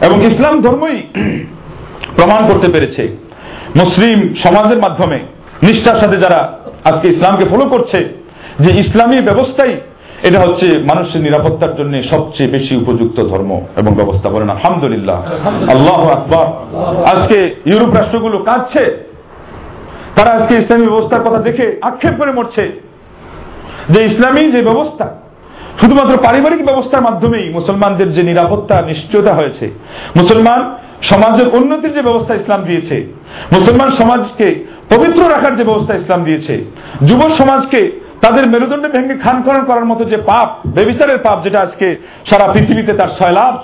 এবং 0.00 0.16
ইসলাম 0.24 0.60
ধর্মই 0.60 1.02
প্রমাণ 2.16 2.48
করতে 2.50 2.68
পেরেছে। 2.68 3.16
মুসলিম 3.76 4.34
সমাজের 4.34 4.78
মাধ্যমে 4.78 5.18
নিষ্ঠার 5.62 6.00
সাথে 6.00 6.16
যারা 6.16 6.40
আজকে 6.84 7.08
ইসলামকে 7.08 7.44
ফলো 7.44 7.64
করছে, 7.64 7.98
যে 8.60 8.70
ইসলামী 8.80 9.20
ব্যবস্থাই 9.20 9.76
এটা 10.22 10.40
হচ্ছে 10.40 10.78
মানুষের 10.78 11.20
নিরাপত্তার 11.20 11.76
জন্য 11.76 12.02
সবচেয়ে 12.02 12.50
বেশি 12.50 12.76
উপযুক্ত 12.76 13.20
ধর্ম 13.20 13.60
এবং 13.76 13.94
ব্যবস্থা। 13.94 14.28
বলেন 14.28 14.50
আলহামদুলিল্লাহ। 14.50 15.24
আল্লাহ 15.70 16.08
আকবর। 16.08 16.46
আজকে 17.04 17.54
ইউরোপ 17.66 17.94
রাষ্ট্রগুলো 17.94 18.38
কাঁদছে। 18.38 19.12
তারা 20.16 20.30
আজকে 20.30 20.54
ইসলামী 20.54 20.86
ব্যবস্থার 20.86 21.22
কথা 21.22 21.38
দেখে 21.38 21.78
আক্ষেপ 21.82 22.10
করে 22.18 22.32
মরছে। 22.32 22.80
যে 23.90 24.04
ইসলামী 24.04 24.52
যে 24.52 24.62
ব্যবস্থা 24.62 25.16
শুধুমাত্র 25.80 26.16
পারিবারিক 26.16 26.66
ব্যবস্থার 26.66 27.02
মাধ্যমেই 27.02 27.50
মুসলমানদের 27.50 28.14
যে 28.14 28.22
নিরাপত্তা 28.22 28.82
নিশ্চয়তা 28.82 29.34
হয়েছে। 29.34 29.70
মুসলমান 30.22 30.74
সমাজের 31.02 31.48
উন্নতির 31.48 31.94
যে 31.94 32.02
ব্যবস্থা 32.02 32.34
ইসলাম 32.34 32.64
দিয়েছে 32.64 33.12
মুসলমান 33.52 33.88
সমাজকে 33.88 34.64
পবিত্র 34.96 35.30
রাখার 35.30 35.56
যে 35.56 35.64
ব্যবস্থা 35.64 35.94
ইসলাম 35.94 36.24
দিয়েছে 36.24 36.64
যুব 37.02 37.20
সমাজকে 37.20 38.05
তাদের 38.20 38.46
মেরুদণ্ডে 38.46 38.88
ভেঙে 38.88 39.16
খান 39.18 39.42
করার 39.42 39.84
মতো 39.84 40.04
যে 40.04 40.16
পাপ, 40.16 40.48
বেবিচারের 40.66 41.18
পাপ 41.18 41.44
যেটা 41.44 41.60
আজকে 41.60 41.96
সারা 42.30 42.52
পৃথিবীতে 42.52 42.92
তার 42.92 43.08
সয়লাভ 43.18 43.54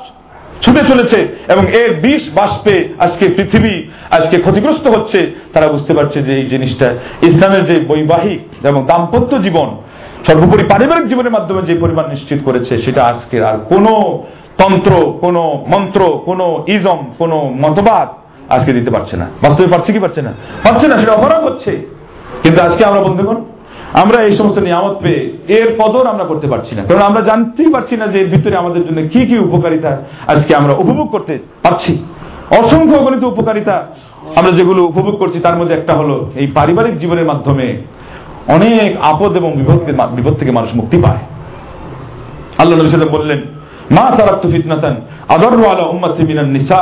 ছুটে 0.62 0.82
চলেছে 0.88 1.18
এবং 1.48 1.64
এর 1.66 1.90
বিষ 1.94 2.22
বাষ্পে 2.34 2.88
আজকে 2.98 3.24
পৃথিবী 3.28 3.74
আজকে 4.10 4.38
ক্ষতিগ্রস্ত 4.38 4.86
হচ্ছে, 4.88 5.34
তারা 5.52 5.68
বুঝতে 5.68 5.94
পারছে 5.94 6.22
যে 6.22 6.32
এই 6.36 6.46
জিনিসটা 6.46 6.88
ইসলামের 7.22 7.64
যে 7.64 7.80
বৈবাহিক 7.80 8.66
এবং 8.66 8.86
দাম্পত্য 8.86 9.42
জীবন, 9.42 9.76
সর্বোপরি 10.26 10.64
পারিবারিক 10.68 11.08
জীবনের 11.08 11.32
মাধ্যমে 11.32 11.62
যে 11.62 11.74
পরিমাণ 11.74 12.08
নিশ্চিত 12.10 12.38
করেছে, 12.44 12.82
সেটা 12.82 13.04
আজকে 13.04 13.44
আর 13.44 13.58
কোন 13.58 13.86
তন্ত্র, 14.58 14.92
কোন 15.20 15.36
মন্ত্র, 15.72 16.20
কোন 16.24 16.40
ইজম, 16.66 17.00
কোন 17.18 17.32
মতবাদ 17.34 18.08
আজকে 18.52 18.72
দিতে 18.72 18.90
পারছে 18.90 19.16
না। 19.16 19.26
বাস্তবে 19.42 19.66
পারছে 19.66 19.92
কি 19.92 19.98
পারছে 19.98 20.22
না? 20.22 20.32
পারছে 20.64 20.88
না, 20.88 20.96
সেটা 20.96 21.12
অপরাধ 21.12 21.42
হচ্ছে। 21.44 21.86
কিন্তু 22.42 22.62
আজকে 22.62 22.84
আমরা 22.84 23.00
বন্ধুগণ 23.00 23.36
আমরা 24.00 24.18
এই 24.22 24.34
সমস্ত 24.36 24.58
নিয়ামত 24.58 24.96
পেয়ে 25.02 25.22
এর 25.56 25.68
কদর 25.80 26.04
আমরা 26.06 26.24
করতে 26.24 26.46
পারছি 26.46 26.74
না। 26.74 26.82
কারণ 26.88 27.02
আমরা 27.02 27.20
জানতেই 27.20 27.70
পারছি 27.72 27.96
না 27.96 28.06
যে 28.06 28.18
এর 28.20 28.28
ভিতরে 28.34 28.56
আমাদের 28.56 28.82
জন্য 28.86 28.98
কি 29.12 29.20
কি 29.26 29.36
উপকারিতা 29.38 29.92
আজকে 30.32 30.54
আমরা 30.54 30.72
উপভোগ 30.82 31.06
করতে 31.10 31.38
পারছি। 31.62 31.92
অসংখ্য 32.60 32.96
অগণিত 32.98 33.24
উপকারিতা 33.24 33.76
আমরা 34.36 34.52
যেগুলো 34.52 34.80
উপভোগ 34.84 35.14
করছি, 35.16 35.38
তার 35.40 35.56
মধ্যে 35.58 35.74
একটা 35.74 35.92
হলো 35.94 36.30
এই 36.34 36.46
পারিবারিক 36.46 36.98
জীবনের 36.98 37.24
মাধ্যমে 37.24 37.66
অনেক 38.48 38.90
আপদ 39.02 39.32
এবং 39.36 39.50
বিপদ 40.16 40.34
থেকে 40.38 40.50
মানুষ 40.50 40.70
মুক্তি 40.74 40.96
পায়। 41.02 41.22
আল্লাহ 42.58 42.78
নবী 42.78 42.90
সাল্লাম 42.90 43.14
বললেন, 43.18 43.40
মা 43.96 44.04
তারাক্তু 44.18 44.50
ফিতনাতান 44.50 44.94
আদাররু 45.28 45.64
আলা 45.64 45.84
উম্মতি 45.84 46.22
মিনান 46.22 46.50
নিসা 46.56 46.80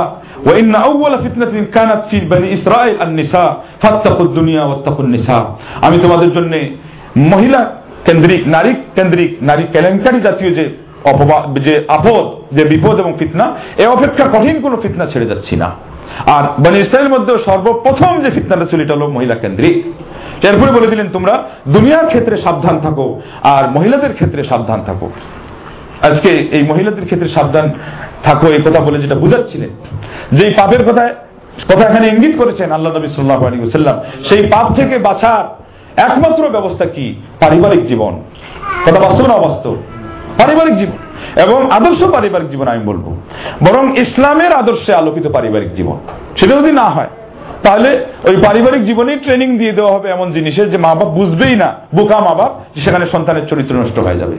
কানাত 1.72 2.02
ফি 2.10 2.16
বনি 2.32 2.48
আন 3.00 3.10
নিসা 3.20 3.44
ফাত্তাকুদ 3.82 4.28
দুনিয়া 4.38 4.64
ওয়াত্তাকুন 4.64 5.06
নিসা। 5.06 5.38
আমি 5.86 5.98
তোমাদের 5.98 6.30
জন্য 6.32 6.52
মহিলা 7.16 7.70
কেন্দ্রিক, 8.04 8.48
নারী 8.48 8.74
কেন্দ্রিক, 8.94 9.36
নারী 9.42 9.62
কেলেঙ্কারি 9.72 10.20
জাতীয় 10.20 10.54
যে 10.54 10.64
অপবাদ, 11.04 11.58
যে 11.58 11.84
আপদ, 11.88 12.56
যে 12.56 12.64
বিপদ 12.64 13.00
এবং 13.00 13.12
ফিতনা, 13.18 13.54
এ 13.78 13.86
অপেক্ষা 13.86 14.38
কঠিন 14.38 14.60
কোনো 14.60 14.76
ফিতনা 14.76 15.06
ছেড়ে 15.06 15.26
যাচ্ছি 15.26 15.56
না। 15.56 15.70
আর 16.26 16.44
বনি 16.62 16.78
ইসরায়েলের 16.78 17.20
মধ্যে 17.20 17.32
সর্বপ্রথম 17.46 18.22
যে 18.22 18.30
ফিতনাটা 18.30 18.66
ছিল, 18.70 18.80
এটা 18.80 18.94
হলো 18.94 19.08
মহিলা 19.08 19.34
কেন্দ্রিক। 19.34 19.84
এরপরে 20.46 20.70
বলে 20.72 20.86
দিলেন 20.86 21.08
তোমরা, 21.12 21.42
দুনিয়ার 21.68 22.06
ক্ষেত্রে 22.06 22.42
সাবধান 22.42 22.80
থাকো 22.80 23.20
আর 23.42 23.70
মহিলাদের 23.70 24.12
ক্ষেত্রে 24.14 24.44
সাবধান 24.44 24.82
থাকো। 24.86 25.10
আজকে 26.02 26.28
এই 26.28 26.62
মহিলাদের 26.62 27.04
ক্ষেত্রে 27.04 27.28
সাবধান 27.28 27.72
থাকো, 28.24 28.46
এই 28.46 28.62
কথা 28.62 28.80
বলে 28.80 28.98
যেটা 28.98 29.14
বুঝাচ্ছিলেন। 29.14 29.68
যে 30.32 30.54
পাপের 30.56 30.84
কথায় 30.84 31.14
কথা 31.68 31.88
এখানে 31.88 32.08
ইঙ্গিত 32.08 32.38
করেছেন 32.38 32.72
আল্লাহ 32.72 32.96
নবী 32.96 33.08
সাল্লাহ 33.08 33.46
আলী 33.46 33.70
সাল্লাম 33.70 34.00
সেই 34.28 34.46
পাপ 34.46 34.74
থেকে 34.74 34.98
বাঁচার 34.98 35.44
একমাত্র 36.00 36.48
ব্যবস্থা 36.48 36.84
কি? 36.84 37.14
পারিবারিক 37.40 37.86
জীবন। 37.86 38.22
কথা 38.86 39.00
বাস্তব 39.00 39.26
না 39.26 39.34
অবাস্তব 39.34 39.76
পারিবারিক 40.38 40.78
জীবন। 40.78 40.92
এবং 41.42 41.70
আদর্শ 41.70 42.04
পারিবারিক 42.04 42.50
জীবন 42.50 42.68
আমি 42.68 42.84
বলব। 42.84 43.16
বরং 43.68 43.92
ইসলামের 43.92 44.52
আদর্শে 44.52 44.94
আলোকিত 44.94 45.28
পারিবারিক 45.28 45.74
জীবন। 45.74 45.98
সেটা 46.36 46.56
যদি 46.56 46.72
না 46.72 46.82
হয়, 46.82 47.06
তাহলে 47.62 48.06
ওই 48.24 48.36
পারিবারিক 48.36 48.84
জীবনেই 48.84 49.18
ট্রেনিং 49.18 49.58
দিয়ে 49.58 49.72
দেওয়া 49.72 49.92
হবে 49.92 50.10
এমন 50.10 50.32
জিনিসের 50.32 50.70
যে 50.70 50.78
মা 50.78 50.94
বাপ 50.94 51.08
বুঝবেই 51.08 51.56
না, 51.56 51.74
বোকা 51.94 52.18
মা 52.18 52.34
বাপ 52.34 52.78
সেখানে 52.84 53.06
সন্তানের 53.06 53.46
চরিত্র 53.46 53.74
নষ্ট 53.74 53.98
হয়ে 53.98 54.18
যাবে। 54.18 54.36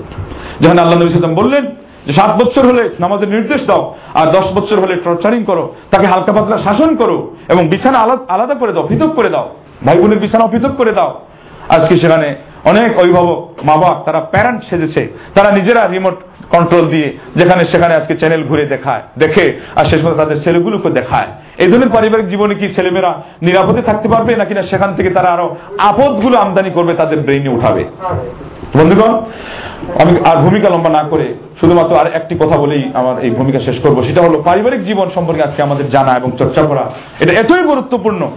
যখন 0.61 0.79
আল্লাহ 0.79 0.99
নবী 0.99 1.09
সাল্লাম 1.09 1.35
বললেন 1.35 1.65
যে, 2.05 2.13
সাত 2.13 2.43
বছর 2.43 2.67
হলে 2.67 2.89
নামাজের 2.99 3.29
নির্দেশ 3.29 3.65
দাও, 3.67 3.95
আর 4.13 4.27
দশ 4.27 4.45
বছর 4.53 4.79
হলে 4.79 4.95
টর্চারিং 4.95 5.43
করো, 5.43 5.75
তাকে 5.91 6.07
হালকা 6.07 6.33
পাতলা 6.33 6.61
শাসন 6.63 6.95
করো, 6.95 7.35
এবং 7.49 7.67
বিছানা 7.67 7.99
আলাদা 8.27 8.53
করে 8.53 8.73
দাও, 8.73 8.87
পৃথক 8.87 9.09
করে 9.09 9.29
দাও। 9.29 9.49
ভাই 9.85 9.97
বোনের 9.97 10.19
বিছানা 10.19 10.47
পৃথক 10.47 10.71
করে 10.77 10.91
দাও। 10.91 11.19
আজকে 11.69 11.93
সেখানে 11.99 12.35
অনেক 12.65 12.99
অভিভাবক 12.99 13.39
মা 13.63 13.77
বাপ 13.77 13.97
তারা 14.05 14.19
প্যারেন্ট 14.19 14.61
সেজেছে। 14.69 15.07
তারা 15.35 15.51
নিজেরা 15.51 15.87
রিমোট 15.87 16.17
কন্ট্রোল 16.55 16.87
দিয়ে 16.87 17.17
যেখানে 17.35 17.65
সেখানে 17.65 17.93
আজকে 17.93 18.15
চ্যানেল 18.15 18.43
ঘুরে 18.43 18.65
দেখায়, 18.65 19.01
দেখে, 19.17 19.59
আর 19.75 19.85
শেষ 19.85 19.99
পর্যন্ত 20.01 20.19
তাদের 20.19 20.41
ছেলেগুলোকে 20.43 20.89
দেখায়। 20.89 21.27
এই 21.57 21.67
ধরনের 21.71 21.89
পারিবারিক 21.89 22.29
জীবনে 22.29 22.55
কি 22.55 22.67
ছেলেমেয়েরা 22.75 23.21
নিরাপদে 23.41 23.81
থাকতে 23.81 24.07
পারবে, 24.07 24.35
নাকি 24.35 24.53
না 24.53 24.63
সেখান 24.63 24.95
থেকে 24.95 25.09
তারা 25.09 25.29
আরও 25.29 25.55
আপদগুলো 25.77 26.37
আমদানি 26.37 26.71
করবে, 26.71 26.93
তাদের 26.93 27.19
ব্রেইনে 27.19 27.49
উঠাবে? 27.49 27.83
বন্ধুগণ, 28.77 29.13
আমি 30.01 30.13
আর 30.25 30.37
ভূমিকা 30.37 30.69
লম্বা 30.69 30.89
না 30.89 31.03
করে 31.03 31.33
শুধুমাত্র 31.59 31.95
আর 31.95 32.07
একটি 32.07 32.35
কথা 32.39 32.57
বলেই 32.57 32.91
আমার 32.93 33.23
এই 33.25 33.31
ভূমিকা 33.31 33.59
শেষ 33.59 33.79
করব। 33.79 34.03
সেটা 34.03 34.21
হলো 34.21 34.41
পারিবারিক 34.41 34.85
জীবন 34.85 35.09
সম্পর্কে 35.15 35.43
আজকে 35.43 35.61
আমাদের 35.61 35.89
জানা 35.89 36.11
এবং 36.17 36.31
চর্চা 36.39 36.61
করা। 36.61 36.91
এটা 37.19 37.33
এতই 37.33 37.63
গুরুত্বপূর্ণ 37.63 38.31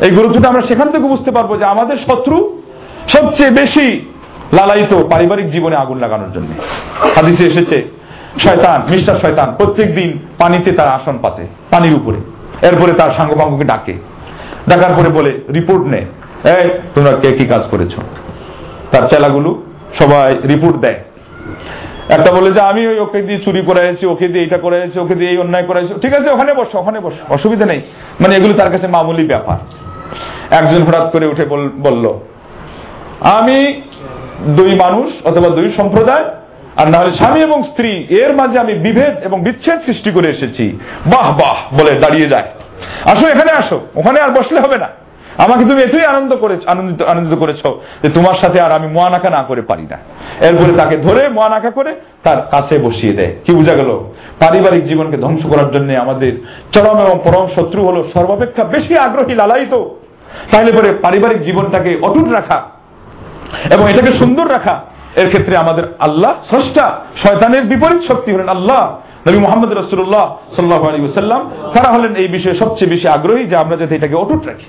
এই 0.00 0.10
গুরুত্বটা 0.10 0.48
আমরা 0.48 0.62
সেখান 0.62 0.90
থেকে 0.90 1.04
বুঝতে 1.04 1.30
পারব 1.30 1.58
যে 1.58 1.64
আমাদের 1.64 1.96
শত্রু 1.96 2.62
সবচেয়ে 3.08 3.50
বেশি 3.50 3.86
লালায়িত 4.52 4.92
পারিবারিক 4.94 5.50
জীবনে 5.50 5.76
আগুন 5.76 5.98
লাগানোর 5.98 6.32
জন্য। 6.32 6.48
হাদিসে 7.16 7.44
এসেছে, 7.44 7.88
শয়তান 8.38 8.82
মিস্টার 8.90 9.18
শয়তান 9.18 9.54
প্রত্যেক 9.58 9.94
দিন 9.94 10.18
পানিতে 10.38 10.72
তার 10.72 10.88
আসন 10.88 11.18
পাতে, 11.22 11.46
পানির 11.70 11.94
উপরে। 11.94 12.18
এরপরে 12.66 12.92
তার 12.92 13.10
সাঙ্গপাঙ্গকে 13.16 13.64
ডাকে। 13.64 13.94
ডাকার 14.68 14.90
পরে 14.98 15.08
বলে, 15.08 15.40
রিপোর্ট 15.54 15.84
নে। 15.86 16.06
এই, 16.44 16.68
তোমরা 16.94 17.12
কে 17.12 17.32
কি 17.32 17.46
কাজ 17.46 17.62
করেছ? 17.70 17.94
তার 18.92 19.08
চেলাগুলো 19.08 19.62
সবাই 20.00 20.34
রিপোর্ট 20.48 20.76
দেয়। 20.76 20.98
একটা 22.08 22.32
বলে 22.32 22.52
যে, 22.52 22.60
আমি 22.60 22.86
ওই 22.86 22.98
ওকে 22.98 23.22
দিয়ে 23.22 23.38
চুরি 23.38 23.62
করে 23.66 23.88
আছি 23.88 24.06
ওকে 24.06 24.28
দিয়ে 24.28 24.44
এটা 24.44 24.58
করে 24.58 24.82
আছি 24.82 24.98
ওকে 24.98 25.14
দিয়ে 25.14 25.30
এই 25.30 25.38
অন্যায় 25.38 25.64
করে 25.64 25.78
আছি 25.80 25.94
ঠিক 26.02 26.14
আছে, 26.14 26.30
ওখানে 26.30 26.54
বসো 26.54 26.78
ওখানে 26.78 27.00
বসো, 27.00 27.34
অসুবিধা 27.34 27.66
নেই। 27.66 27.80
মানে 28.20 28.36
এগুলো 28.36 28.54
তার 28.54 28.70
কাছে 28.70 28.86
মামুলি 28.86 29.26
ব্যাপার। 29.26 29.56
একজন 30.58 30.80
হঠাৎ 30.86 31.06
করে 31.12 31.26
উঠে 31.26 31.44
বলল, 31.86 32.04
আমি 33.38 33.58
দুই 34.58 34.70
মানুষ 34.74 35.08
অথবা 35.24 35.48
দুই 35.48 35.68
সম্প্রদায়, 35.76 36.24
আর 36.76 36.86
না 36.90 36.98
হলে 36.98 37.12
স্বামী 37.16 37.40
এবং 37.40 37.58
স্ত্রী, 37.62 37.90
এর 38.22 38.32
মাঝে 38.36 38.56
আমি 38.58 38.74
বিভেদ 38.74 39.14
এবং 39.24 39.38
বিচ্ছেদ 39.42 39.78
সৃষ্টি 39.86 40.10
করে 40.10 40.28
এসেছি। 40.28 40.64
বাহ 41.12 41.26
বাহ, 41.40 41.56
বলে 41.78 41.92
দাঁড়িয়ে 42.04 42.28
যায়। 42.28 42.48
আসো 43.04 43.24
এখানে 43.28 43.50
আসো, 43.52 43.78
ওখানে 43.96 44.18
আর 44.20 44.30
বসলে 44.38 44.60
হবে 44.60 44.78
না। 44.78 44.88
আমাকে 45.38 45.64
তুমি 45.64 45.82
এতই 45.82 46.04
আনন্দ 46.04 46.36
করে 46.36 46.56
আনন্দিত 46.66 47.02
আনন্দিত 47.02 47.38
করেছ 47.38 47.62
যে 48.02 48.08
তোমার 48.10 48.34
সাথে 48.34 48.60
আর 48.60 48.72
আমি 48.72 48.86
মোয়ানাকা 48.86 49.30
না 49.30 49.42
করে 49.42 49.62
পারি 49.62 49.86
না। 49.90 49.98
এরপরে 50.46 50.72
তাকে 50.76 50.96
ধরে 50.96 51.28
মোয়ানাকা 51.28 51.70
করে 51.70 51.94
তার 52.22 52.40
কাছে 52.50 52.78
বসিয়ে 52.78 53.12
দেয়। 53.12 53.34
কি 53.44 53.52
বোঝা 53.52 53.74
গেল? 53.74 53.90
পারিবারিক 54.40 54.86
জীবনকে 54.88 55.16
ধ্বংস 55.16 55.46
করার 55.46 55.70
জন্য 55.72 55.92
আমাদের 55.92 56.32
চরম 56.72 56.98
এবং 56.98 57.20
পরম 57.24 57.48
শত্রু 57.56 57.84
হলো 57.84 58.08
সর্বাপেক্ষা 58.14 58.64
বেশি 58.64 58.98
আগ্রহী 58.98 59.34
লালায়িত 59.34 59.84
তাহলে 60.52 60.72
পরে 60.72 60.94
পারিবারিক 60.94 61.44
জীবনটাকে 61.44 61.98
অটুট 62.02 62.32
রাখা 62.32 62.62
এবং 63.74 63.90
এটাকে 63.90 64.12
সুন্দর 64.18 64.50
রাখা, 64.50 64.80
এর 65.16 65.28
ক্ষেত্রে 65.28 65.56
আমাদের 65.56 65.84
আল্লাহ 65.98 66.32
স্রষ্টা, 66.50 66.98
শয়তানের 67.22 67.64
বিপরীত 67.64 68.12
শক্তি 68.12 68.32
হলেন 68.32 68.48
আল্লাহ। 68.48 68.96
নবী 69.26 69.38
মোহাম্মদ 69.44 69.70
রসুল্লাহ 69.72 70.26
সাল্লাহ 70.56 70.80
আলী 70.88 70.98
সাল্লাম 71.22 71.42
তারা 71.74 71.88
হলেন 71.94 72.12
এই 72.22 72.28
বিষয়ে 72.36 72.56
সবচেয়ে 72.62 72.92
বেশি 72.94 73.06
আগ্রহী 73.16 73.42
যে 73.50 73.56
আমরা 73.62 73.74
যাতে 73.80 73.94
এটাকে 73.98 74.16
অটুট 74.22 74.42
রাখি। 74.50 74.68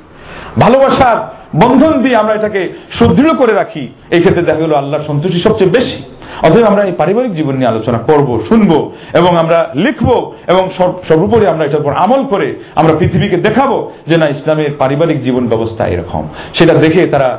ভালোবাসার 0.63 1.17
বন্ধন 1.61 1.93
দিয়ে 2.03 2.15
আমরা 2.21 2.33
এটাকে 2.39 2.61
সুদৃঢ় 2.97 3.33
করে 3.41 3.53
রাখি, 3.61 3.83
এই 4.15 4.21
ক্ষেত্রে 4.23 4.43
দেখা 4.49 4.61
গেল 4.65 4.73
আল্লাহর 4.81 5.07
সন্তুষ্টি 5.09 5.39
সবচেয়ে 5.47 5.75
বেশি। 5.77 5.99
অতএব 6.45 6.65
আমরা 6.71 6.81
এই 6.89 6.93
পারিবারিক 7.01 7.33
জীবন 7.39 7.55
নিয়ে 7.59 7.71
আলোচনা 7.73 7.99
করব 8.09 8.29
শুনব 8.49 8.71
এবং 9.19 9.31
আমরা 9.43 9.59
লিখব 9.85 10.07
এবং 10.51 10.63
সর্বোপরি 11.09 11.45
আমরা 11.53 11.63
এটার 11.65 11.81
উপর 11.83 11.93
আমল 12.05 12.21
করে 12.33 12.47
আমরা 12.79 12.93
পৃথিবীকে 12.99 13.37
দেখাবো 13.47 13.77
যে 14.09 14.15
না, 14.21 14.25
ইসলামের 14.35 14.71
পারিবারিক 14.81 15.19
জীবন 15.27 15.43
ব্যবস্থা 15.51 15.83
এরকম। 15.93 16.23
সেটা 16.57 16.73
দেখে 16.83 17.01
তারা 17.13 17.29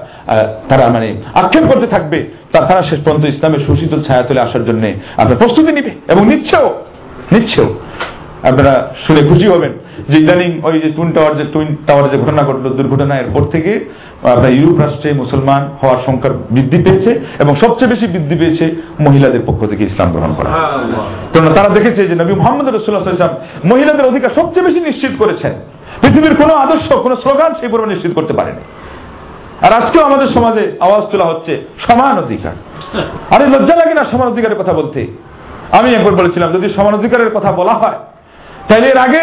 তারা 0.71 0.85
মানে 0.95 1.09
আক্ষেপ 1.43 1.65
করতে 1.71 1.87
থাকবে। 1.95 2.19
তারা 2.53 2.83
শেষ 2.91 3.01
পর্যন্ত 3.05 3.25
ইসলামের 3.35 3.63
সুশীতল 3.67 4.01
ছায়া 4.07 4.23
তুলে 4.29 4.41
আসার 4.47 4.65
জন্য 4.69 4.85
আপনার 5.21 5.39
প্রস্তুতি 5.43 5.71
নিবে 5.79 5.93
এবং 6.13 6.23
নিচ্ছেও। 6.31 6.69
নিচ্ছেও। 7.33 7.69
আপনারা 8.49 8.95
শুনে 9.07 9.23
খুশি 9.29 9.47
হবেন 9.49 9.73
যে 10.09 10.19
ইদানিং 10.19 10.61
ওই 10.63 10.81
যে 10.81 10.91
টুইন 10.91 11.11
টাওয়ার 11.13 11.37
যে 11.37 11.45
টুইন 11.53 11.77
টাওয়ার 11.87 12.11
যে 12.11 12.17
ঘটনা 12.19 12.43
ঘটলো, 12.43 12.69
দুর্ঘটনা 12.69 13.15
এরপর 13.19 13.43
থেকে 13.45 13.73
আপনার 14.23 14.53
ইউরোপ 14.53 14.81
রাষ্ট্রে 14.81 15.13
মুসলমান 15.13 15.63
হওয়ার 15.81 16.01
সংখ্যা 16.07 16.31
বৃদ্ধি 16.51 16.79
পেয়েছে 16.83 17.11
এবং 17.39 17.57
সবচেয়ে 17.57 17.91
বেশি 17.91 18.07
বৃদ্ধি 18.07 18.37
পেয়েছে 18.37 18.65
মহিলাদের 19.01 19.43
পক্ষ 19.47 19.61
থেকে 19.67 19.85
ইসলাম 19.85 20.13
গ্রহণ 20.13 20.35
করা। 20.35 20.51
কারণ 21.33 21.55
তারা 21.55 21.69
দেখেছে 21.69 22.09
যে 22.09 22.15
নবী 22.15 22.33
মোহাম্মদ 22.33 22.67
রসুল্লাহাম 22.69 23.35
মহিলাদের 23.73 24.07
অধিকার 24.07 24.31
সবচেয়ে 24.31 24.67
বেশি 24.67 24.81
নিশ্চিত 24.81 25.13
করেছেন। 25.19 25.53
পৃথিবীর 26.01 26.37
কোনো 26.37 26.55
আদর্শ, 26.55 26.93
কোনো 26.93 27.17
স্লোগান 27.17 27.55
সেই 27.61 27.69
পরিমাণ 27.69 27.89
নিশ্চিত 27.89 28.13
করতে 28.15 28.33
পারেনি। 28.33 28.63
আর 29.67 29.73
আজকেও 29.73 30.03
আমাদের 30.03 30.29
সমাজে 30.29 30.73
আওয়াজ 30.81 31.05
তোলা 31.11 31.25
হচ্ছে, 31.25 31.53
সমান 31.79 32.19
অধিকার। 32.19 32.55
আরে 33.35 33.47
লজ্জা 33.47 33.77
লাগে 33.77 33.95
না 33.95 34.05
সমান 34.13 34.29
অধিকারের 34.29 34.59
কথা 34.59 34.73
বলতে। 34.73 35.07
আমি 35.79 35.89
একবার 35.95 36.15
বলেছিলাম। 36.21 36.49
যদি 36.57 36.67
সমান 36.77 36.95
অধিকারের 36.95 37.31
কথা 37.37 37.51
বলা 37.61 37.75
হয় 37.83 37.99
তাহলে 38.69 38.87
এর 38.93 38.99
আগে 39.07 39.23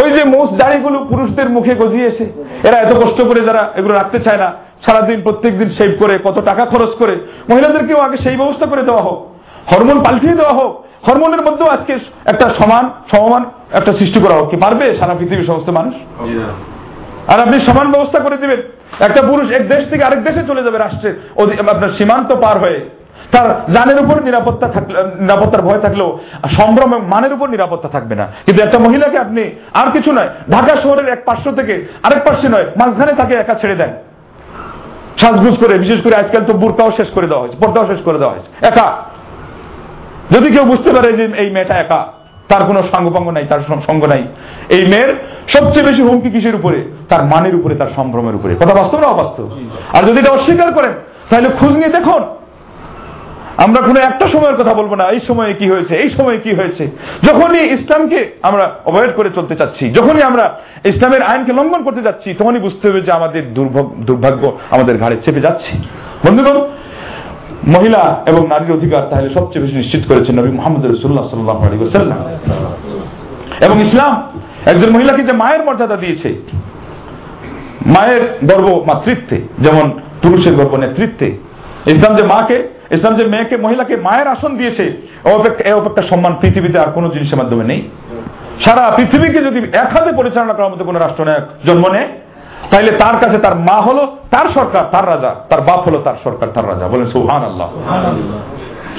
ওই 0.00 0.08
যে 0.16 0.22
মোষ 0.34 0.48
দাড়িগুলো 0.60 0.98
পুরুষদের 1.10 1.48
মুখে 1.56 1.74
গজিয়েছে 1.82 2.24
এরা 2.68 2.76
এত 2.84 2.92
কষ্ট 3.02 3.18
করে 3.28 3.40
যারা 3.48 3.62
এগুলো 3.78 3.94
রাখতে 3.94 4.18
চায় 4.26 4.40
না 4.44 4.48
সারাদিন 4.84 5.18
প্রত্যেক 5.26 5.52
দিন 5.58 5.68
সেভ 5.78 5.90
করে 6.02 6.14
কত 6.24 6.36
টাকা 6.40 6.62
খরচ 6.72 6.92
করে 7.00 7.14
মহিলাদেরকেও 7.50 8.00
আগে 8.06 8.16
সেই 8.24 8.36
ব্যবস্থা 8.36 8.66
করে 8.66 8.82
দেওয়া 8.88 9.02
হোক 9.02 9.18
হরমোন 9.70 9.98
পাল্টিয়ে 10.04 10.38
দেওয়া 10.40 10.54
হোক 10.60 10.72
হরমোনের 11.06 11.42
মধ্যেও 11.46 11.68
আজকে 11.76 11.92
একটা 12.32 12.46
সমান 12.58 12.84
সমমান 13.12 13.42
একটা 13.78 13.92
সৃষ্টি 13.92 14.18
করা 14.20 14.36
হোক। 14.38 14.46
কি 14.50 14.56
পারবে 14.56 14.86
সারা 15.00 15.14
পৃথিবীর 15.14 15.48
সমস্ত 15.50 15.68
মানুষ? 15.78 15.94
আর 17.32 17.38
আপনি 17.44 17.56
সমান 17.60 17.86
ব্যবস্থা 17.94 18.18
করে 18.24 18.36
দিবেন। 18.42 18.60
একটা 19.06 19.20
পুরুষ 19.28 19.46
এক 19.58 19.64
দেশ 19.68 19.82
থেকে 19.90 20.02
আরেক 20.04 20.20
দেশে 20.28 20.42
চলে 20.46 20.64
যাবে 20.66 20.78
রাষ্ট্রের 20.78 21.14
আপনার 21.72 21.90
সীমান্ত 21.98 22.30
পার 22.44 22.56
হয়ে। 22.64 22.80
তার 23.32 23.72
জানের 23.72 24.04
উপর 24.04 24.22
নিরাপত্তা 24.22 24.68
থাকলে, 24.68 25.02
নিরাপত্তার 25.02 25.62
ভয় 25.62 25.80
থাকলেও, 25.80 26.18
সম্ভ্রম 26.60 27.02
মানের 27.06 27.32
উপর 27.32 27.48
নিরাপত্তা 27.48 27.88
থাকবে 27.88 28.14
না। 28.14 28.26
কিন্তু 28.46 28.62
একটা 28.64 28.78
মহিলাকে 28.78 29.18
আপনি 29.18 29.50
আর 29.74 29.90
কিছু 29.90 30.12
নয়, 30.12 30.28
ঢাকা 30.50 30.80
শহরের 30.80 31.08
এক 31.08 31.22
পার্শ্ব 31.26 31.52
থেকে 31.52 31.86
আরেক 32.02 32.24
পার্শ্বে 32.24 32.48
নয়, 32.48 32.64
মাঝখানে 32.64 33.12
তাকে 33.12 33.34
একা 33.34 33.54
ছেড়ে 33.54 33.74
দেন। 33.74 33.88
সাজগুজ 35.18 35.66
করে, 35.66 35.78
বিশেষ 35.78 36.02
করে 36.02 36.16
আজকাল 36.16 36.44
তো 36.44 36.52
বুরকাও 36.52 36.90
শেষ 36.90 37.10
করে 37.10 37.26
দেওয়া 37.26 37.42
হয়েছে, 37.42 37.56
পর্দাও 37.56 37.86
শেষ 37.86 37.98
করে 38.04 38.18
দেওয়া 38.18 38.34
হয়েছে। 38.34 38.66
একা। 38.66 38.96
যদি 40.30 40.50
কেউ 40.50 40.64
বুঝতে 40.64 40.92
পারে 40.92 41.12
যে 41.12 41.24
এই 41.24 41.50
মেয়েটা 41.50 41.74
একা, 41.74 42.06
তার 42.48 42.64
কোনো 42.64 42.82
সাঙ্গপাঙ্গ 42.82 43.30
নাই, 43.30 43.46
তার 43.46 43.60
সঙ্গ 43.86 44.06
নাই, 44.06 44.26
এই 44.68 44.86
মেয়ের 44.86 45.14
সবচেয়ে 45.48 45.86
বেশি 45.86 46.02
হুমকি 46.02 46.30
কিসের 46.30 46.54
উপরে? 46.54 46.84
তার 47.08 47.24
মানের 47.24 47.54
উপরে, 47.54 47.74
তার 47.74 47.86
সম্ভ্রমের 47.96 48.34
উপরে। 48.34 48.54
কথা 48.54 48.74
বাস্তব 48.74 48.98
না 48.98 49.06
অবাস্তব? 49.06 49.50
আর 49.92 50.02
যদি 50.02 50.20
এটা 50.20 50.30
অস্বীকার 50.30 50.72
করেন, 50.72 50.92
তাহলে 51.30 51.48
খোঁজ 51.48 51.72
নিয়ে 51.72 51.88
দেখুন। 51.88 52.24
আমরা 53.64 53.80
কোনো 53.88 53.98
একটা 54.08 54.26
সময়ের 54.34 54.58
কথা 54.60 54.74
বলব 54.80 54.92
না, 55.00 55.04
এই 55.14 55.20
সময়ে 55.28 55.52
কি 55.60 55.66
হয়েছে, 55.72 55.94
এই 56.04 56.10
সময়ে 56.16 56.38
কি 56.44 56.52
হয়েছে। 56.58 56.84
যখনই 57.28 57.64
ইসলামকে 57.76 58.20
আমরা 58.48 58.64
অবয়েড 58.90 59.12
করে 59.18 59.30
চলতে 59.36 59.54
চাচ্ছি, 59.60 59.84
যখনই 59.98 60.22
আমরা 60.30 60.44
ইসলামের 60.92 61.22
আইনকে 61.30 61.52
লঙ্ঘন 61.58 61.80
করতে 61.86 62.02
যাচ্ছি, 62.06 62.28
তখনই 62.40 62.60
বুঝতে 62.66 62.84
হবে 62.88 63.00
যে 63.06 63.12
আমাদের 63.18 63.42
দুর্ভাগ্য 64.08 64.42
আমাদের 64.74 64.94
ঘাড়ে 65.02 65.16
চেপে 65.24 65.44
যাচ্ছে। 65.46 65.72
বন্ধুগণ, 66.24 66.56
মহিলা 67.74 68.02
এবং 68.30 68.42
নারীর 68.52 68.76
অধিকার 68.78 69.02
তাহলে 69.10 69.28
সবচেয়ে 69.36 69.62
বেশি 69.64 69.74
নিশ্চিত 69.80 70.02
করেছেন 70.10 70.34
নবী 70.40 70.50
মোহাম্মদ 70.58 70.82
রসুল্লাহ 70.84 71.24
সাল্লাহ 71.32 71.58
আলী 71.66 71.76
সাল্লাম 71.96 72.20
এবং 73.64 73.76
ইসলাম 73.86 74.12
একজন 74.72 74.90
মহিলাকে 74.94 75.22
যে 75.28 75.34
মায়ের 75.42 75.62
মর্যাদা 75.66 75.96
দিয়েছে, 76.02 76.30
মায়ের 77.94 78.22
গর্ব 78.50 78.68
মাতৃত্বে, 78.90 79.36
যেমন 79.64 79.86
পুরুষের 80.22 80.54
গর্ব 80.58 80.72
নেতৃত্বে, 80.84 81.28
ইসলাম 81.94 82.12
যে 82.18 82.24
মাকে 82.34 82.58
ইসলাম 82.94 83.14
যে 83.18 83.24
মেয়েকে, 83.32 83.56
মহিলাকে 83.64 83.94
মায়ের 84.06 84.28
আসন 84.34 84.52
দিয়েছে, 84.60 84.84
এ 85.68 85.72
অপেক্ষা 85.80 86.02
সম্মান 86.10 86.32
পৃথিবীতে 86.40 86.76
আর 86.84 86.90
কোনো 86.96 87.06
জিনিসের 87.14 87.38
মাধ্যমে 87.40 87.64
নেই। 87.70 87.80
সারা 88.64 88.84
পৃথিবীকে 88.96 89.40
যদি 89.46 89.58
এক 89.82 89.90
হাতে 89.94 90.10
পরিচালনা 90.20 90.54
করার 90.56 90.72
মতো 90.72 90.82
কোন 90.88 90.96
রাষ্ট্রনায়ক 90.96 91.44
জন্ম 91.68 91.84
নেয়, 91.94 92.08
তাইলে 92.72 92.90
তার 93.02 93.16
কাছে 93.22 93.38
তার 93.44 93.54
মা 93.68 93.76
হলো 93.88 94.02
তার 94.34 94.46
সরকার, 94.56 94.84
তার 94.94 95.04
রাজা, 95.12 95.32
তার 95.50 95.60
বাপ 95.68 95.80
হলো 95.88 95.98
তার 96.06 96.16
সরকার, 96.24 96.48
তার 96.56 96.66
রাজা। 96.72 96.84
বলেন 96.92 97.08
সুহান 97.14 97.42
আল্লাহ 97.50 97.68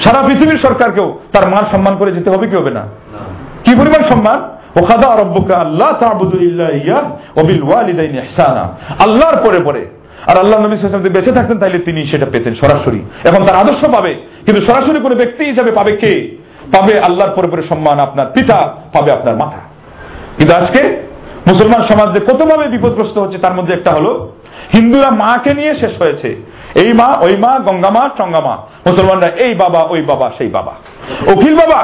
সারা 0.04 0.20
পৃথিবীর 0.28 0.62
সরকারকেও 0.66 1.08
তার 1.34 1.44
মান 1.52 1.64
সম্মান 1.72 1.94
করে 2.00 2.10
যেতে 2.16 2.28
হবে, 2.32 2.44
কি 2.50 2.56
হবে 2.60 2.72
না? 2.78 2.82
কি 3.64 3.72
পরিমাণ 3.80 4.02
সম্মান? 4.12 4.38
ওখাদা 4.80 5.06
আল্লাহর 9.04 9.38
পরে 9.44 9.58
পরে 9.68 9.82
আর 10.26 10.38
আল্লাহ 10.38 10.60
নবী 10.60 10.76
সাল্লাম 10.76 11.02
যদি 11.02 11.14
বেঁচে 11.14 11.32
থাকতেন 11.32 11.58
তাইলে 11.58 11.78
তিনি 11.78 12.06
সেটা 12.06 12.26
পেতেন 12.26 12.54
সরাসরি। 12.54 13.00
এখন 13.24 13.44
তার 13.46 13.56
আদর্শ 13.56 13.82
পাবে, 13.90 14.14
কিন্তু 14.44 14.60
সরাসরি 14.62 15.00
কোনো 15.00 15.14
ব্যক্তি 15.14 15.44
হিসাবে 15.44 15.70
পাবে 15.70 15.96
কে? 15.96 16.12
পাবে 16.76 17.00
আল্লাহর 17.00 17.30
পরে 17.30 17.48
পরে 17.48 17.62
সম্মান 17.62 18.00
আপনার 18.00 18.26
পিতা, 18.34 18.58
পাবে 18.92 19.12
আপনার 19.12 19.36
মাথা 19.36 19.60
কিন্তু 20.38 20.54
আজকে 20.54 21.02
মুসলমান 21.46 21.82
সমাজ 21.82 22.12
যে 22.12 22.20
কতভাবে 22.20 22.68
বিপদগ্রস্ত 22.68 23.18
হচ্ছে, 23.18 23.38
তার 23.38 23.54
মধ্যে 23.54 23.74
একটা 23.74 23.90
হলো, 23.90 24.32
হিন্দুরা 24.72 25.10
মাকে 25.10 25.54
নিয়ে 25.54 25.74
শেষ 25.74 26.02
হয়েছে। 26.02 26.28
এই 26.74 26.92
মা, 26.92 27.18
ওই 27.20 27.36
মা, 27.36 27.58
গঙ্গা 27.58 27.90
মা, 27.90 28.10
চঙ্গা 28.18 28.40
মা। 28.40 28.56
মুসলমানরা 28.86 29.28
এই 29.28 29.54
বাবা, 29.54 29.82
ওই 29.82 30.02
বাবা, 30.02 30.30
সেই 30.38 30.48
বাবা। 30.48 30.72
অখিল 31.32 31.54
বাবা, 31.54 31.80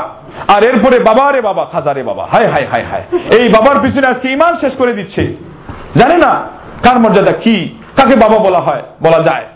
আর 0.48 0.64
এরপরে 0.64 0.98
বাবা 0.98 1.32
রে 1.32 1.40
বাবা 1.40 1.66
খাজারে 1.72 2.02
বাবা। 2.02 2.28
হায় 2.32 2.46
হায় 2.46 2.66
হায় 2.72 2.84
হায়। 2.90 3.04
এই 3.38 3.48
বাবার 3.48 3.76
পিছনে 3.82 4.06
আজকে 4.06 4.32
ইমান 4.32 4.56
শেষ 4.60 4.72
করে 4.78 4.92
দিচ্ছে। 4.92 5.36
জানে 5.96 6.16
না 6.18 6.32
কার 6.84 6.98
মর্যাদা 6.98 7.32
কি? 7.32 7.77
কাকে 7.98 8.16
বাবা 8.16 8.38
বলা 8.38 8.60
হয়, 8.60 8.82
বলা 9.02 9.20
যায়। 9.22 9.46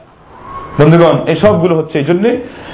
বন্ধুগণ, 0.80 1.16
এই 1.26 1.36
সবগুলো 1.36 1.76
হচ্ছে 1.76 1.98
এই 1.98 2.04
জন্যে 2.04 2.30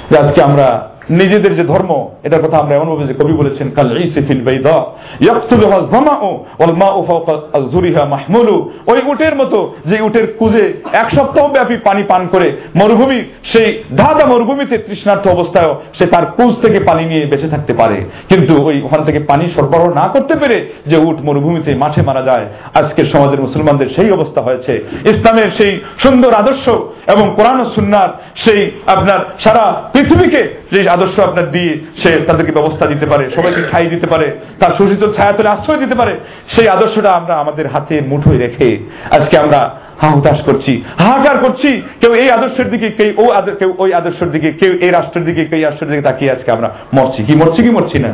যে 0.09 0.17
আজকে 0.17 0.39
আমরা 0.43 0.67
নিজেদের 1.09 1.55
যে 1.55 1.63
ধর্ম, 1.63 2.09
এটার 2.23 2.41
কথা 2.41 2.57
আমরা 2.57 2.75
এমনভাবে 2.75 3.07
যে 3.07 3.13
কবি 3.13 3.33
বলেছেন, 3.33 3.69
কাল 3.69 3.97
ইসিফিল 4.01 4.41
বাইদা 4.41 4.85
ইয়াকতুলুহা 5.19 5.77
ওয়াল 5.77 6.73
ফাওকা 7.07 8.05
মাহমুলু। 8.05 8.71
ওই 8.87 8.99
উটের 9.05 9.35
মতো 9.35 9.73
যে 9.85 10.01
উটের 10.01 10.33
কুজে 10.39 10.73
এক 10.91 11.11
সপ্তাহ 11.11 11.47
ব্যাপী 11.47 11.77
পানি 11.77 12.03
পান 12.03 12.27
করে, 12.31 12.51
মরুভূমি, 12.75 13.23
সেই 13.43 13.83
ধাঁধা 13.97 14.25
মরুভূমিতে 14.25 14.77
তৃষ্ণার্থ 14.77 15.27
অবস্থায় 15.27 15.75
সে 15.97 16.05
তার 16.05 16.25
কুজ 16.25 16.55
থেকে 16.61 16.79
পানি 16.79 17.05
নিয়ে 17.05 17.25
বেঁচে 17.25 17.49
থাকতে 17.49 17.73
পারে। 17.73 18.05
কিন্তু 18.29 18.65
ওই 18.65 18.81
ওখান 18.81 19.03
থেকে 19.03 19.19
পানি 19.19 19.49
সরবরাহ 19.55 19.93
না 19.93 20.07
করতে 20.07 20.35
পেরে 20.35 20.71
যে 20.87 20.97
উট 20.97 21.17
মরুভূমিতে 21.21 21.75
মাঠে 21.75 22.01
মারা 22.01 22.21
যায়, 22.21 22.45
আজকের 22.73 23.05
সমাজের 23.05 23.41
মুসলমানদের 23.41 23.89
সেই 23.95 24.11
অবস্থা 24.11 24.41
হয়েছে। 24.41 24.85
ইসলামের 25.09 25.49
সেই 25.57 25.79
সুন্দর 25.97 26.33
আদর্শ 26.33 26.69
এবং 27.13 27.33
কোরআন 27.35 27.69
সুন্নার 27.75 28.09
সেই 28.35 28.71
আপনার 28.87 29.19
সারা 29.39 29.81
পৃথিবীকে 29.93 30.59
যে 30.71 30.89
আদর্শ 30.99 31.19
আপনার 31.19 31.47
দিয়ে 31.51 31.71
সে 32.01 32.09
তাদেরকে 32.27 32.51
ব্যবস্থা 32.51 32.85
দিতে 32.85 33.05
পারে, 33.05 33.25
সবাইকে 33.35 33.61
খাই 33.71 33.85
দিতে 33.89 34.07
পারে, 34.07 34.27
তার 34.59 34.71
শোষিত 34.77 35.03
ছায়াতলে 35.17 35.49
আশ্রয় 35.49 35.79
দিতে 35.79 35.95
পারে, 35.95 36.13
সেই 36.55 36.67
আদর্শটা 36.67 37.11
আমরা 37.11 37.33
আমাদের 37.35 37.65
হাতে 37.67 37.95
মুঠোয় 38.01 38.37
রেখে 38.37 38.69
আজকে 39.11 39.35
আমরা 39.37 39.59
হাহুতাশ 40.01 40.39
করছি, 40.47 40.73
হাহাকার 41.01 41.37
করছি। 41.43 41.69
কেউ 42.01 42.11
এই 42.21 42.29
আদর্শের 42.37 42.67
দিকে, 42.73 42.87
কেউ 42.99 43.11
ও 43.21 43.25
কেউ 43.59 43.71
ওই 43.83 43.89
আদর্শের 43.99 44.29
দিকে, 44.35 44.49
কেউ 44.59 44.71
এই 44.85 44.91
রাষ্ট্রের 44.97 45.25
দিকে, 45.27 45.41
কেউ 45.49 45.59
রাষ্ট্রের 45.67 45.89
দিকে 45.91 46.03
তাকিয়ে 46.09 46.33
আজকে 46.35 46.49
আমরা 46.55 46.69
মরছি। 46.95 47.21
কি 47.27 47.33
মরছি 47.41 47.59
কি 47.65 47.71
মরছি 47.77 47.97
না? 48.05 48.11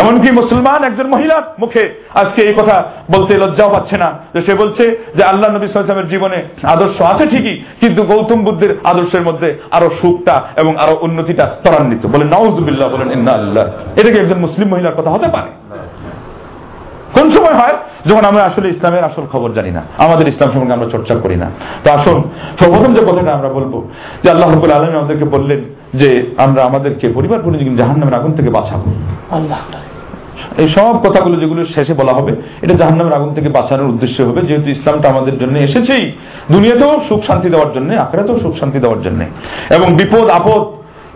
এমনকি 0.00 0.28
মুসলমান 0.40 0.80
একজন 0.88 1.06
মহিলার 1.14 1.44
মুখে 1.62 1.84
আজকে 2.22 2.40
এই 2.48 2.54
কথা 2.60 2.76
বলতে 3.14 3.32
লজ্জাও 3.42 3.70
পাচ্ছে 3.74 3.96
না। 4.02 4.08
যে 4.34 4.40
সে 4.46 4.54
বলছে 4.62 4.84
যে 5.16 5.22
আল্লাহ 5.30 5.48
নবী 5.50 5.66
সালামের 5.66 6.10
জীবনে 6.12 6.38
আদর্শ 6.74 6.98
আছে 7.12 7.24
ঠিকই, 7.32 7.56
কিন্তু 7.80 8.00
গৌতম 8.10 8.40
বুদ্ধের 8.46 8.72
আদর্শের 8.90 9.26
মধ্যে 9.28 9.48
আরও 9.76 9.88
সুখটা 10.00 10.36
এবং 10.60 10.72
আরও 10.84 10.94
উন্নতিটা 11.06 11.44
ত্বরান্বিত। 11.64 12.02
বলে 12.12 12.24
নওয়াজুবিল্লাহ 12.34 12.88
বলেন, 12.94 13.08
ইন্না 13.16 13.34
এটা 13.98 14.10
কি 14.12 14.18
একজন 14.20 14.38
মুসলিম 14.46 14.68
মহিলার 14.72 14.98
কথা 14.98 15.10
হতে 15.14 15.28
পারে। 15.36 15.50
কোন 17.18 17.30
সময় 17.30 17.54
হয়? 17.54 17.78
যখন 18.06 18.24
আমরা 18.24 18.44
আসলে 18.44 18.68
ইসলামের 18.68 19.04
আসল 19.04 19.22
খবর 19.32 19.52
জানি 19.52 19.70
না। 19.70 19.82
আমাদের 19.98 20.28
ইসলাম 20.28 20.52
সম্পর্কে 20.52 20.72
আমরা 20.72 20.88
চর্চা 20.88 21.14
করি 21.14 21.36
না। 21.36 21.50
তো 21.84 21.92
আসুন 21.92 22.22
প্রথম 22.58 22.94
যে 22.94 23.04
কথাটা 23.04 23.32
আমরা 23.32 23.48
বলব 23.48 23.88
যে 24.24 24.30
আল্লাহ 24.30 24.54
রবুল 24.54 24.70
আলম 24.70 24.98
আমাদেরকে 24.98 25.24
বললেন 25.24 25.60
যে 25.94 26.30
আমরা 26.36 26.64
আমাদেরকে 26.64 27.08
পরিবার 27.08 27.38
পরিজন 27.42 27.76
জাহান 27.76 27.98
নামের 27.98 28.14
আগুন 28.14 28.32
থেকে 28.32 28.50
বাঁচাবো। 28.50 28.84
আল্লাহ। 29.30 29.58
এই 30.58 30.68
সব 30.68 30.98
কথাগুলো 30.98 31.40
যেগুলো 31.40 31.66
শেষে 31.66 31.94
বলা 31.94 32.12
হবে 32.12 32.36
এটা 32.62 32.74
জাহান্নামের 32.74 33.12
আগুন 33.12 33.34
থেকে 33.34 33.48
বাঁচানোর 33.48 33.88
উদ্দেশ্য 33.88 34.22
হবে। 34.22 34.42
যেহেতু 34.42 34.70
ইসলামটা 34.70 35.08
আমাদের 35.08 35.38
জন্য 35.38 35.58
এসেছেই 35.58 36.12
দুনিয়াতেও 36.52 37.00
সুখ 37.08 37.24
শান্তি 37.26 37.48
দেওয়ার 37.48 37.72
জন্য 37.72 38.00
আখড়াতেও 38.00 38.40
সুখ 38.40 38.58
শান্তি 38.58 38.78
দেওয়ার 38.78 39.02
জন্য। 39.02 39.22
এবং 39.70 39.94
বিপদ 39.94 40.28
আপদ 40.30 40.64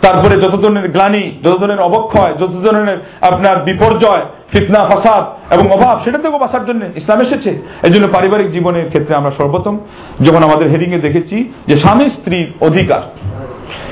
তারপরে 0.05 0.35
যত 0.45 0.55
ধরনের 0.63 0.87
গ্লানি 0.95 1.25
যত 1.45 1.57
ধরনের 1.61 1.81
অবক্ষয় 1.89 2.33
যত 2.41 2.55
ধরনের 2.67 2.99
আপনার 3.31 3.57
বিপর্যয়, 3.69 4.25
ফিতনা, 4.53 4.81
ফাসাদ 4.91 5.25
এবং 5.55 5.65
অভাব, 5.77 6.01
সেটা 6.05 6.19
থেকেও 6.19 6.43
বাঁচার 6.45 6.67
জন্য 6.69 6.83
ইসলাম 7.01 7.21
এসেছে। 7.21 7.51
এই 7.87 7.93
জন্য 7.95 8.07
পারিবারিক 8.09 8.49
জীবনের 8.53 8.87
ক্ষেত্রে 8.89 9.15
আমরা 9.15 9.33
সর্বপ্রথম 9.39 9.79
যখন 10.27 10.43
আমাদের 10.43 10.71
হেডিংয়ে 10.73 10.99
দেখেছি 10.99 11.53
যে 11.69 11.77
স্বামী 11.77 12.07
স্ত্রীর 12.11 12.53
অধিকার 12.61 13.03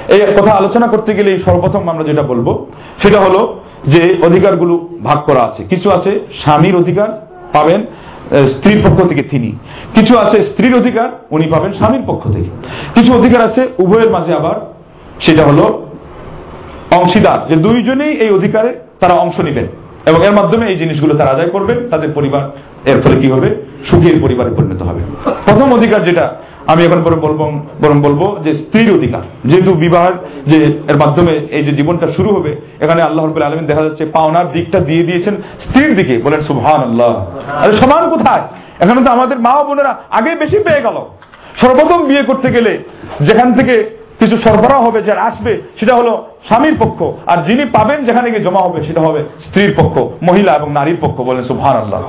এই 0.09 0.21
কথা 0.21 0.53
আলোচনা 0.57 0.87
করতে 0.87 1.15
গেলে 1.15 1.39
সর্বপ্রথম 1.39 1.89
আমরা 1.89 2.05
যেটা 2.05 2.23
বলব, 2.23 2.67
সেটা 3.03 3.21
হলো 3.21 3.41
যে 3.87 4.03
অধিকারগুলো 4.23 4.89
ভাগ 5.03 5.19
করা 5.19 5.43
আছে। 5.43 5.65
কিছু 5.65 5.91
আছে 5.91 6.21
স্বামীর 6.43 6.77
অধিকার 6.77 7.09
পাবেন 7.53 7.81
স্ত্রীর 8.53 8.81
পক্ষ 8.85 9.09
থেকে 9.09 9.23
তিনি। 9.23 9.53
কিছু 9.95 10.19
আছে 10.19 10.43
স্ত্রীর 10.43 10.75
অধিকার, 10.75 11.09
উনি 11.31 11.47
পাবেন 11.47 11.73
স্বামীর 11.73 12.05
পক্ষ 12.07 12.23
থেকে। 12.33 12.51
কিছু 12.95 13.11
অধিকার 13.19 13.43
আছে, 13.49 13.69
উভয়ের 13.79 14.11
মাঝে 14.11 14.35
আবার 14.35 14.57
সেটা 15.21 15.43
হলো 15.43 15.88
অংশীদার, 16.97 17.39
যে 17.49 17.57
দুইজনেই 17.57 18.13
এই 18.25 18.31
অধিকারে 18.31 18.75
তারা 19.01 19.15
অংশ 19.15 19.41
নেবেন। 19.41 19.67
এবং 20.07 20.27
এর 20.27 20.33
মাধ্যমে 20.33 20.67
এই 20.67 20.77
জিনিসগুলো 20.77 21.15
তারা 21.15 21.31
আদায় 21.31 21.49
করবেন, 21.49 21.89
তাদের 21.91 22.11
পরিবার, 22.15 22.43
এর 22.91 23.03
ফলে 23.03 23.17
কি 23.21 23.31
হবে? 23.31 23.49
সুখের 23.91 24.21
পরিবারে 24.23 24.51
পরিণত 24.51 24.83
হবে। 24.83 25.01
প্রথম 25.45 25.73
অধিকার 25.73 26.05
যেটা 26.05 26.35
আমি 26.67 26.85
এখন 26.85 27.03
পরে 27.03 27.17
বলব, 27.17 27.61
বরং 27.83 28.01
বলব 28.03 28.37
যে 28.45 28.55
স্ত্রীর 28.55 28.95
অধিকার। 28.95 29.21
যেহেতু 29.45 29.73
বিবাহের 29.75 30.13
যে 30.47 30.59
এর 30.89 30.97
মাধ্যমে 30.97 31.33
এই 31.51 31.65
যে 31.65 31.73
জীবনটা 31.73 32.07
শুরু 32.17 32.31
হবে, 32.35 32.57
এখানে 32.81 33.03
আল্লাহ 33.03 33.25
রবুল 33.25 33.43
আলমিন 33.43 33.67
দেখা 33.67 33.83
যাচ্ছে 33.83 34.07
পাওনার 34.07 34.53
দিকটা 34.53 34.81
দিয়ে 34.81 35.03
দিয়েছেন 35.03 35.35
স্ত্রীর 35.61 35.97
দিকে। 35.97 36.19
বলেন 36.25 36.41
সুহান 36.41 36.81
আল্লাহ 36.81 37.27
আরে 37.63 37.73
সমান 37.73 38.11
কোথায়? 38.11 38.43
এখানে 38.81 39.05
তো 39.05 39.11
আমাদের 39.11 39.39
মা 39.39 39.65
বোনেরা 39.65 39.97
আগে 40.11 40.35
বেশি 40.35 40.59
পেয়ে 40.59 40.83
গেল। 40.83 40.97
সর্বপ্রথম 41.61 42.07
বিয়ে 42.07 42.23
করতে 42.23 42.51
গেলে 42.51 42.79
যেখান 43.21 43.53
থেকে 43.53 43.98
কিছু 44.19 44.37
সরবরাহ 44.37 44.81
হবে 44.83 45.01
যারা 45.03 45.23
আসবে 45.23 45.53
সেটা 45.81 45.95
হলো 45.97 46.13
স্বামীর 46.49 46.77
পক্ষ। 46.79 47.03
আর 47.27 47.39
যিনি 47.45 47.65
পাবেন 47.65 48.05
যেখানে 48.05 48.31
গিয়ে 48.31 48.45
জমা 48.45 48.61
হবে 48.61 48.79
সেটা 48.87 49.01
হবে 49.01 49.21
স্ত্রীর 49.47 49.73
পক্ষ 49.79 49.99
মহিলা 50.23 50.53
এবং 50.53 50.73
নারীর 50.73 50.99
পক্ষ 51.01 51.19
বলেন 51.21 51.45
সুভান 51.45 51.77
আল্লাহ 51.77 52.01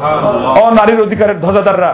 ও 0.60 0.64
নারীর 0.72 1.02
অধিকারের 1.02 1.42
ধ্বজাদাররা 1.42 1.92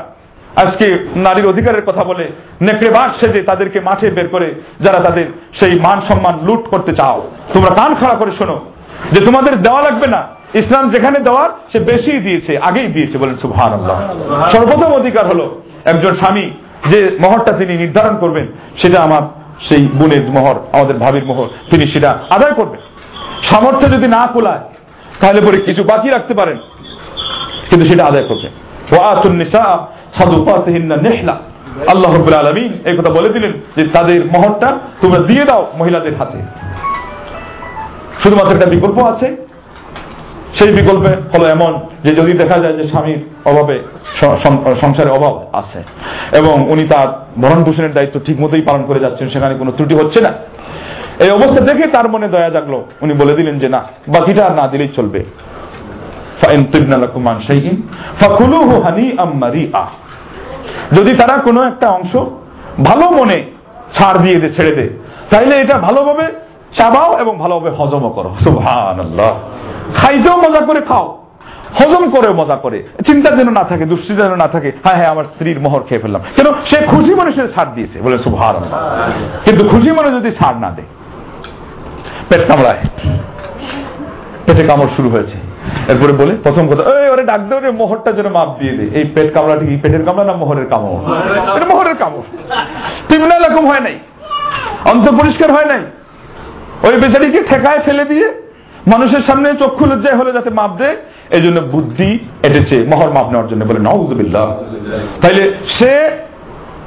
আজকে 0.55 0.85
নারীর 1.15 1.47
অধিকারের 1.47 1.83
কথা 1.85 2.03
বলে 2.03 2.25
নেকড়ে 2.61 2.89
বাঘ 2.89 3.09
সেজে 3.19 3.41
তাদেরকে 3.41 3.79
মাঠে 3.79 4.07
বের 4.09 4.27
করে 4.27 4.47
যারা 4.79 4.99
তাদের 4.99 5.25
সেই 5.59 5.73
মান 5.79 5.97
সম্মান 6.07 6.35
লুট 6.43 6.63
করতে 6.69 6.91
চাও। 6.93 7.17
তোমরা 7.53 7.71
কান 7.75 7.91
খাড়া 7.95 8.15
করে 8.15 8.31
শোনো 8.39 8.57
যে 9.11 9.19
তোমাদের 9.25 9.53
দেওয়া 9.61 9.81
লাগবে 9.81 10.07
না। 10.07 10.21
ইসলাম 10.53 10.89
যেখানে 10.89 11.17
দেওয়ার 11.19 11.49
সে 11.71 11.79
বেশি 11.79 12.11
দিয়েছে 12.19 12.57
আগেই 12.57 12.87
দিয়েছে 12.87 13.17
বলেন 13.17 13.37
সুভান 13.41 13.71
আল্লাহ 13.73 13.97
সর্বপ্রথম 14.51 14.91
অধিকার 14.91 15.25
হলো 15.27 15.45
একজন 15.85 16.13
স্বামী 16.15 16.45
যে 16.89 16.99
মহরটা 17.21 17.51
তিনি 17.51 17.73
নির্ধারণ 17.77 18.15
করবেন 18.17 18.45
সেটা 18.77 18.97
আমার 19.01 19.23
সেই 19.61 19.87
বোনের 19.93 20.29
মোহর, 20.29 20.55
আমাদের 20.73 20.97
ভাবির 20.97 21.25
মোহর, 21.25 21.47
তিনি 21.69 21.87
সেটা 21.87 22.19
আদায় 22.29 22.53
করবেন। 22.53 22.79
সামর্থ্য 23.43 23.91
যদি 23.91 24.07
না 24.07 24.27
কোলায়, 24.27 24.59
তাহলে 25.19 25.41
পরে 25.41 25.57
কিছু 25.57 25.83
বাকি 25.83 26.09
রাখতে 26.09 26.33
পারেন। 26.33 26.57
কিন্তু 27.69 27.87
সেটা 27.87 28.05
আদায় 28.05 28.23
করবেন। 28.23 28.51
আল্লাহ 31.87 32.33
আলমিন 32.33 32.79
এই 32.85 32.97
কথা 32.97 33.09
বলে 33.09 33.29
দিলেন 33.29 33.53
যে, 33.75 33.87
তাদের 33.87 34.25
মহরটা 34.25 34.79
তোমরা 35.01 35.19
দিয়ে 35.19 35.45
দাও 35.45 35.71
মহিলাদের 35.77 36.15
হাতে। 36.15 36.37
শুধুমাত্র 38.23 38.57
একটা 38.57 38.69
বিকল্প 38.69 39.03
আছে 39.03 39.44
সেই 40.57 40.71
বিকল্পে 40.73 41.11
হলো 41.33 41.45
এমন 41.49 41.71
যে 42.03 42.11
যদি 42.15 42.33
দেখা 42.33 42.57
যায় 42.59 42.73
যে 42.73 42.83
স্বামীর 42.87 43.19
অভাবে 43.45 43.77
সংসারে 44.81 45.09
অভাব 45.09 45.35
আছে 45.53 45.79
এবং 46.37 46.55
উনি 46.69 46.83
তার 46.87 47.07
ভরণ 47.41 47.63
পোষণের 47.63 47.93
দায়িত্ব 47.93 48.19
ঠিক 48.25 48.37
মতোই 48.41 48.61
পালন 48.61 48.83
করে 48.85 48.99
যাচ্ছেন, 48.99 49.29
সেখানে 49.29 49.53
কোনো 49.55 49.71
ত্রুটি 49.71 49.95
হচ্ছে 49.95 50.21
না। 50.21 50.31
এই 51.23 51.29
অবস্থা 51.29 51.61
দেখে 51.65 51.85
তার 51.87 52.07
মনে 52.09 52.27
দয়া 52.27 52.49
জাগলো। 52.49 52.85
উনি 53.01 53.13
বলে 53.13 53.33
দিলেন 53.33 53.59
যে, 53.59 53.69
না, 53.69 53.81
বাকিটা 54.07 54.45
আর 54.45 54.53
না 54.55 54.67
দিলেই 54.67 54.87
চলবে। 54.95 55.21
যদি 60.97 61.11
তারা 61.15 61.35
কোনো 61.37 61.59
একটা 61.63 61.87
অংশ 61.89 62.13
ভালো 62.85 63.05
মনে 63.11 63.37
ছাড় 63.95 64.17
দিয়ে 64.23 64.37
দে, 64.39 64.49
ছেড়ে 64.49 64.71
দে, 64.71 64.85
তাইলে 65.29 65.55
এটা 65.55 65.75
ভালোভাবে 65.77 66.25
চাবাও 66.77 67.09
এবং 67.17 67.33
ভালোভাবে 67.39 67.71
হজমও 67.75 68.09
করো। 68.09 68.31
সুহান 68.43 68.97
আল্লাহ 68.99 69.33
খাইতেও 69.93 70.35
মজা 70.37 70.61
করে, 70.65 70.81
খাও। 70.81 71.07
হজম 71.79 72.03
করে 72.09 72.29
মজা 72.33 72.55
করে। 72.55 72.83
চিন্তা 73.07 73.29
যেন 73.35 73.49
না 73.51 73.63
থাকে 73.63 73.85
দুশ্চিন্তা 73.85 74.23
যেন 74.23 74.35
না 74.35 74.47
থাকে 74.47 74.71
হ্যাঁ 74.83 74.95
হ্যাঁ 74.95 75.09
আমার 75.09 75.25
স্ত্রীর 75.25 75.59
মোহর 75.59 75.81
খেয়ে 75.87 76.01
ফেললাম। 76.01 76.21
কেন? 76.35 76.45
সে 76.65 76.77
খুশি 76.87 77.13
মনে 77.13 77.31
সে 77.31 77.47
ছাড় 77.55 77.71
দিয়েছে। 77.75 78.01
বলে 78.01 78.17
সুবহান 78.17 78.55
কিন্তু 79.45 79.69
খুশি 79.69 79.91
মনে 79.91 80.09
যদি 80.11 80.31
ছাড় 80.31 80.57
না 80.59 80.69
দেয়, 80.69 80.87
পেট 82.29 82.47
কামড়ায়। 82.47 82.81
পেটে 84.45 84.63
কামড় 84.67 84.87
শুরু 84.95 85.09
হয়েছে। 85.09 85.37
এরপরে 85.91 86.13
বলে, 86.13 86.35
প্রথম 86.43 86.67
কথা, 86.67 86.99
এই, 86.99 87.09
ওরে 87.09 87.23
ডাক 87.23 87.41
দেবে 87.49 87.71
মোহরটা 87.71 88.11
যেন 88.11 88.27
মাপ 88.29 88.49
দিয়ে 88.59 88.73
দে। 88.77 88.85
এই 88.99 89.05
পেট 89.15 89.33
কামড়াটা 89.33 89.65
কি 89.65 89.75
পেটের 89.83 90.05
কামড়া 90.05 90.25
না 90.25 90.33
মোহরের 90.33 90.65
কামড়? 90.65 90.95
মোহরের 91.71 91.95
কামড়। 91.95 92.25
তিমনা 93.09 93.35
এরকম 93.35 93.67
হয় 93.67 93.79
নাই। 93.79 93.99
অন্ত 94.85 95.05
পরিষ্কার 95.21 95.51
হয় 95.51 95.65
নাই। 95.65 95.81
ওই 96.87 96.95
বেচারিকে 97.01 97.43
ঠেকায় 97.43 97.79
ফেলে 97.79 98.05
দিয়ে 98.05 98.44
মানুষের 98.91 99.23
সামনে 99.27 99.47
চক্ষু 99.61 99.85
লজ্জায় 99.85 100.17
হলে 100.19 100.31
যাতে 100.33 100.49
মাপ 100.49 100.71
দেয় 100.81 100.97
এই 101.35 101.41
জন্য 101.41 101.57
বুদ্ধি 101.73 102.09
এটেছে, 102.47 102.77
মহর 102.91 103.09
মাপ 103.15 103.27
নেওয়ার 103.31 103.49
জন্য 103.51 103.61
বলে 103.65 103.79
নজবিল্লাহ 103.79 104.45
তাইলে 105.21 105.43
সে 105.67 105.91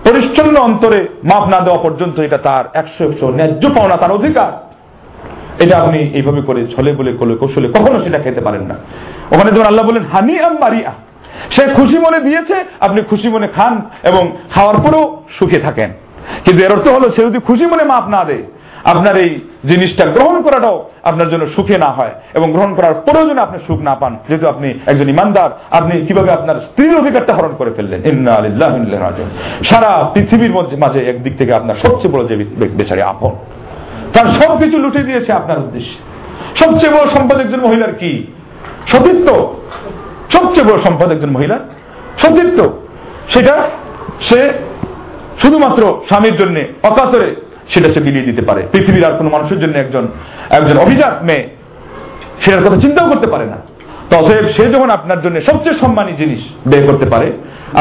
পরিচ্ছন্ন 0.06 0.56
অন্তরে 0.68 1.00
মাপ 1.30 1.44
না 1.52 1.58
দেওয়া 1.60 1.80
পর্যন্ত 1.86 2.16
এটা 2.20 2.38
তার 2.38 2.64
একশো 2.80 3.00
একশো 3.08 3.26
ন্যায্য 3.38 3.64
পাওনা, 3.76 3.96
তার 3.96 4.16
অধিকার। 4.18 4.52
এটা 5.62 5.74
আপনি 5.78 5.98
এইভাবে 5.98 6.40
করে 6.42 6.60
ছলে 6.76 6.90
বলে, 6.92 7.10
কোলে 7.12 7.34
কৌশলে 7.34 7.68
কখনো 7.76 7.96
সেটা 8.04 8.18
খেতে 8.18 8.40
পারেন 8.40 8.64
না। 8.70 8.76
ওখানে 9.34 9.50
যেমন 9.52 9.66
আল্লাহ 9.66 9.84
বলেন 9.86 10.04
হানি 10.12 10.34
আম 10.38 10.54
বারিয়া। 10.56 10.92
সে 11.50 11.64
খুশি 11.74 11.98
মনে 11.98 12.20
দিয়েছে, 12.20 12.56
আপনি 12.80 13.00
খুশি 13.10 13.28
মনে 13.28 13.48
খান 13.56 13.74
এবং 14.10 14.22
খাওয়ার 14.54 14.78
পরেও 14.84 15.04
সুখে 15.38 15.58
থাকেন। 15.58 15.90
কিন্তু 16.44 16.60
এর 16.64 16.72
অর্থ 16.72 16.86
হলো, 16.88 17.06
সে 17.14 17.20
যদি 17.24 17.38
খুশি 17.38 17.64
মনে 17.66 17.84
মাপ 17.84 18.04
না 18.08 18.20
দেয় 18.24 18.44
আপনার 18.92 19.16
এই 19.16 19.40
জিনিসটা 19.64 20.04
গ্রহণ 20.06 20.42
করাটাও 20.42 20.90
আপনার 21.02 21.28
জন্য 21.28 21.46
সুখে 21.46 21.78
না 21.78 21.86
হয় 21.86 22.10
এবং 22.34 22.52
গ্রহণ 22.52 22.74
করার 22.74 22.94
পরেও 22.94 23.28
যেন 23.28 23.38
আপনি 23.38 23.58
সুখ 23.66 23.80
না 23.80 23.94
পান। 23.94 24.18
যেহেতু 24.28 24.48
আপনি 24.48 24.74
একজন 24.86 25.08
ইমানদার, 25.08 25.50
আপনি 25.70 26.00
কীভাবে 26.06 26.32
আপনার 26.32 26.60
স্ত্রীর 26.60 26.96
অধিকারটা 26.96 27.34
হরণ 27.34 27.54
করে 27.58 27.70
ফেললেন? 27.70 28.26
সারা 29.64 30.10
পৃথিবীর 30.14 30.50
মধ্যে 30.50 30.76
মাঝে 30.76 31.00
একদিক 31.04 31.38
থেকে 31.38 31.54
আপনার 31.54 31.74
সবচেয়ে 31.74 32.14
বড় 32.14 32.26
যে 32.26 32.36
বেচারে 32.76 33.02
আপন। 33.02 33.30
তার 34.12 34.26
সবকিছু 34.26 34.78
লুটে 34.78 35.02
দিয়েছে 35.02 35.32
আপনার 35.32 35.58
উদ্দেশ্যে। 35.58 35.96
সবচেয়ে 36.56 36.92
বড় 36.92 37.06
সম্পদ 37.14 37.38
একজন 37.40 37.60
মহিলার 37.60 37.94
কি? 37.94 38.26
সতীত্ব। 38.86 39.54
সবচেয়ে 40.30 40.72
বড় 40.72 40.80
সম্পদ 40.82 41.12
একজন 41.12 41.30
মহিলার 41.30 41.60
সতীত্ব। 42.18 42.70
সেটা 43.28 43.70
সে 44.20 44.50
শুধুমাত্র 45.42 46.00
স্বামীর 46.08 46.36
জন্য, 46.36 46.60
অকাতরে 46.82 47.47
সেটা 47.72 47.88
সে 47.94 48.00
বিলিয়ে 48.06 48.26
দিতে 48.30 48.42
পারে। 48.42 48.60
পৃথিবীর 48.72 49.04
আর 49.08 49.14
কোনো 49.18 49.30
মানুষের 49.30 49.58
জন্য 49.60 49.74
একজন 49.78 50.04
একজন 50.58 50.76
অভিজাত 50.78 51.16
মেয়ে 51.22 51.44
সেটার 52.42 52.64
কথা 52.64 52.78
চিন্তাও 52.84 53.10
করতে 53.12 53.26
পারে 53.26 53.46
না। 53.52 53.58
তো 54.08 54.16
অতএব 54.16 54.46
সে 54.56 54.64
যখন 54.74 54.90
আপনার 54.90 55.22
জন্য 55.22 55.36
সবচেয়ে 55.40 55.76
সম্মানী 55.78 56.12
জিনিস 56.16 56.42
বের 56.70 56.82
করতে 56.86 57.06
পারে, 57.06 57.28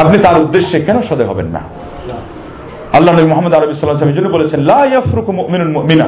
আপনি 0.02 0.16
তার 0.18 0.36
উদ্দেশ্যে 0.44 0.78
কেন 0.80 0.98
সদে 1.08 1.24
হবেন 1.24 1.46
না? 1.46 1.62
আল্লাহ 2.92 3.10
নবী 3.14 3.28
মোহাম্মদ 3.28 3.52
আরবি 3.54 3.74
আলাইহি 3.82 4.16
জন্য 4.18 4.28
বলেছেন, 4.28 4.60
লা 4.60 4.80
ইয়াফরুকু 4.84 5.32
মুমিনুন 5.32 5.70
মুমিনা 5.72 6.06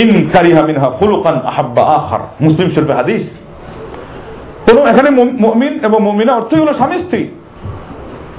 ইন 0.00 0.08
কারিহা 0.32 0.62
মিনহা 0.62 0.88
খুলুকান 0.98 1.36
আহাব্বা 1.50 1.82
আখার। 1.96 2.22
মুসলিম 2.40 2.68
শরীফে 2.74 2.92
হাদিস, 2.92 3.24
কোন 4.66 4.76
এখানে 4.92 5.10
মুমিন 5.44 5.74
এবং 5.84 5.98
মুমিনা 6.02 6.32
অর্থই 6.34 6.60
হলো 6.60 6.72
স্বামী 6.74 6.96
স্ত্রী। 6.98 7.22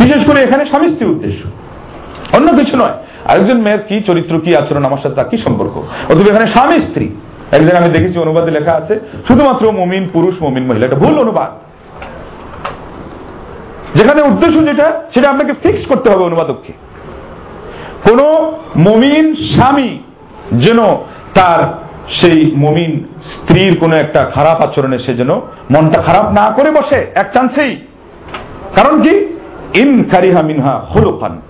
বিশেষ 0.04 0.22
করে 0.28 0.40
এখানে 0.42 0.64
স্বামী 0.66 0.88
স্ত্রী 0.90 1.06
উদ্দেশ্য। 1.08 1.42
অন্য 2.38 2.48
কিছু 2.60 2.76
নয়। 2.78 2.96
আরেকজন 3.28 3.58
মেয়ের 3.62 3.80
কি 3.80 4.02
চরিত্র, 4.02 4.40
কি 4.40 4.56
আচরণ, 4.56 4.86
আমার 4.86 4.98
সাথে 5.04 5.16
তার 5.16 5.30
কি 5.30 5.38
সম্পর্ক? 5.38 5.78
অথবা 6.10 6.32
এখানে 6.32 6.48
স্বামী, 6.48 6.82
স্ত্রী। 6.82 7.10
এক 7.52 7.62
জায়গায় 7.62 7.84
আমি 7.84 7.94
দেখেছি, 7.94 8.20
অনুবাদে 8.20 8.52
লেখা 8.52 8.74
আছে, 8.74 9.00
শুধুমাত্র 9.28 9.72
মুমিন, 9.72 10.10
পুরুষ, 10.14 10.42
মুমিন, 10.42 10.66
মহিলা। 10.66 10.86
এটা 10.86 10.96
ভুল 10.96 11.20
অনুবাদ। 11.20 11.52
যেখানে 13.98 14.22
উদ্দেশ্য 14.22 14.66
যেটা, 14.66 15.02
সেটা 15.14 15.30
আপনাকে 15.30 15.54
ফিক্স 15.54 15.86
করতে 15.86 16.10
হবে 16.10 16.24
অনুবাদককে। 16.24 16.74
কোন 18.10 18.20
মমিন 18.90 19.36
স্বামী 19.36 20.00
যেন 20.54 20.80
তার 21.34 21.88
সেই 22.10 22.54
মমিন 22.56 23.04
স্ত্রীর 23.24 23.78
কোন 23.80 23.94
একটা 23.94 24.26
খারাপ 24.26 24.62
আচরণে 24.62 25.00
সে 25.00 25.14
যেন 25.14 25.32
মনটা 25.72 26.02
খারাপ 26.02 26.32
না 26.32 26.52
করে 26.56 26.72
বসে, 26.72 27.12
এক 27.16 27.34
চান্সেই। 27.34 27.78
কারণ 28.76 29.02
কি? 29.02 29.28
ইন 29.74 30.04
কারিহা 30.04 30.42
মিনহা 30.42 30.78
হলুকান 30.78 31.42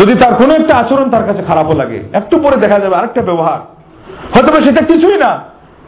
যদি 0.00 0.14
তার 0.14 0.34
কোনো 0.34 0.52
একটা 0.54 0.74
আচরণ 0.76 1.10
তার 1.10 1.24
কাছে 1.26 1.42
খারাপও 1.42 1.72
লাগে 1.72 1.98
একটু 2.12 2.34
পরে 2.38 2.56
দেখা 2.56 2.78
যাবে 2.78 2.94
আরেকটা 2.96 3.22
ব্যবহার। 3.22 3.60
হয়তো 4.34 4.60
সেটা 4.62 4.82
কিছুই 4.84 5.18
না 5.18 5.30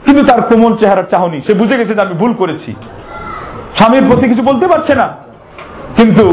কিন্তু 0.05 0.23
তার 0.25 0.41
কোমল 0.43 0.73
চেহারার 0.77 1.11
চাহনি 1.11 1.41
সে 1.47 1.55
বুঝে 1.55 1.77
গেছে 1.77 1.95
যে 1.95 2.01
আমি 2.01 2.15
ভুল 2.15 2.33
করেছি। 2.35 2.75
স্বামীর 3.77 4.05
প্রতি 4.09 4.29
কিছু 4.29 4.43
বলতে 4.43 4.67
পারছে 4.67 4.95
না 4.95 5.07
কিন্তু 5.97 6.25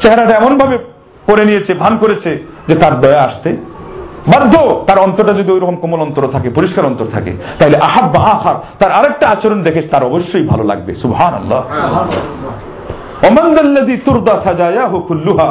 চেহারাটা 0.00 0.34
এমন 0.36 0.58
ভাবে 0.58 0.78
পরে 1.26 1.44
নিয়েছে 1.44 1.74
ভান 1.74 1.96
করেছে 1.96 2.30
যে 2.68 2.74
তার 2.74 3.00
দয়া 3.00 3.22
আসতে 3.22 3.50
বাধ্য। 4.32 4.54
তার 4.86 4.98
অন্তরটা 4.98 5.32
যদি 5.32 5.52
ওইরকম 5.52 5.76
কোমল 5.76 6.00
অন্তর 6.00 6.32
থাকে 6.32 6.50
পরিষ্কার 6.50 6.84
অন্তর 6.86 7.06
থাকে 7.12 7.32
তাহলে 7.58 7.76
আহাব 7.78 8.06
বা 8.14 8.20
আহার 8.20 8.56
তার 8.78 8.90
আরেকটা 8.92 9.28
আচরণ 9.28 9.62
দেখে 9.62 9.82
তার 9.82 10.04
অবশ্যই 10.04 10.44
ভালো 10.46 10.64
লাগবে। 10.64 10.94
সুবহান 10.94 11.34
আল্লাহ 11.34 11.60
ওমান্দাল্লাযী 13.28 13.96
তুরদা 13.96 14.34
সাজায়াহু 14.44 15.00
কুল্লুহা 15.00 15.48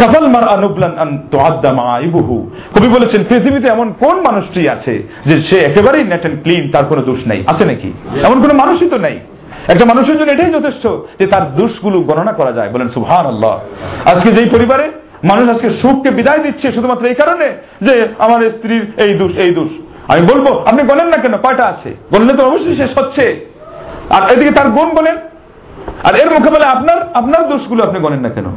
কাফাল 0.00 0.26
মারআ 0.34 0.56
নুবলান 0.56 0.92
আন 0.98 1.10
তুআদ্দা 1.30 1.70
মাআইবুহু। 1.72 2.36
কবি 2.74 2.88
বলেছেন, 2.88 3.20
পৃথিবীতে 3.28 3.68
এমন 3.68 3.88
কোন 4.02 4.16
মানুষটি 4.28 4.68
আছে 4.68 4.94
যে 5.26 5.40
সে 5.48 5.56
একেবারেই 5.58 6.04
নেট 6.04 6.24
এন্ড 6.26 6.42
ক্লিন, 6.42 6.70
তার 6.72 6.84
কোনো 6.84 7.02
দোষ 7.02 7.20
আছে 7.46 7.64
নাকি? 7.64 7.92
এমন 8.24 8.38
কোনো 8.42 8.54
মানুষই 8.54 8.88
তো 8.88 8.98
নাই। 8.98 9.16
একটা 9.72 9.84
মানুষের 9.84 10.16
জন্য 10.18 10.30
এটাই 10.32 10.52
যথেষ্ট 10.52 10.84
যে 11.18 11.26
তার 11.26 11.44
দোষগুলো 11.56 12.00
গণনা 12.00 12.32
করা 12.32 12.52
যায়। 12.52 12.70
বলেন 12.74 12.88
সুবহান 12.88 13.26
আল্লাহ 13.26 13.54
আজকে 14.10 14.28
যেই 14.32 14.48
পরিবারে 14.54 14.86
মানুষ 15.30 15.44
আজকে 15.54 15.68
সুখকে 15.70 16.10
বিদায় 16.10 16.38
দিচ্ছে, 16.38 16.66
শুধুমাত্র 16.72 17.04
এই 17.06 17.14
কারণে 17.14 17.46
যে 17.86 17.94
আমার 18.18 18.40
স্ত্রীর 18.50 18.84
এই 19.04 19.12
দোষ 19.14 19.32
এই 19.44 19.50
দোষ। 19.50 19.70
আমি 20.12 20.22
বলব, 20.32 20.46
আপনি 20.66 20.82
গণেন 20.82 21.08
না 21.14 21.16
কেন? 21.16 21.34
কয়টা 21.36 21.64
আছে? 21.64 21.90
গণলে 22.12 22.32
তো 22.38 22.42
অবশ্যই 22.44 22.76
শেষ 22.76 22.92
হচ্ছে। 22.98 23.24
আর 24.10 24.22
এদিকে 24.32 24.50
তার 24.50 24.68
গুণ 24.76 24.88
বলেন, 24.94 25.16
আর 26.06 26.14
এর 26.22 26.28
মোকাবেলা 26.36 26.66
আপনার 26.66 26.98
আপনার 27.14 27.42
দোষগুলো 27.48 27.80
আপনি 27.84 27.98
গণেন 28.00 28.20
না 28.20 28.28
কেন? 28.28 28.48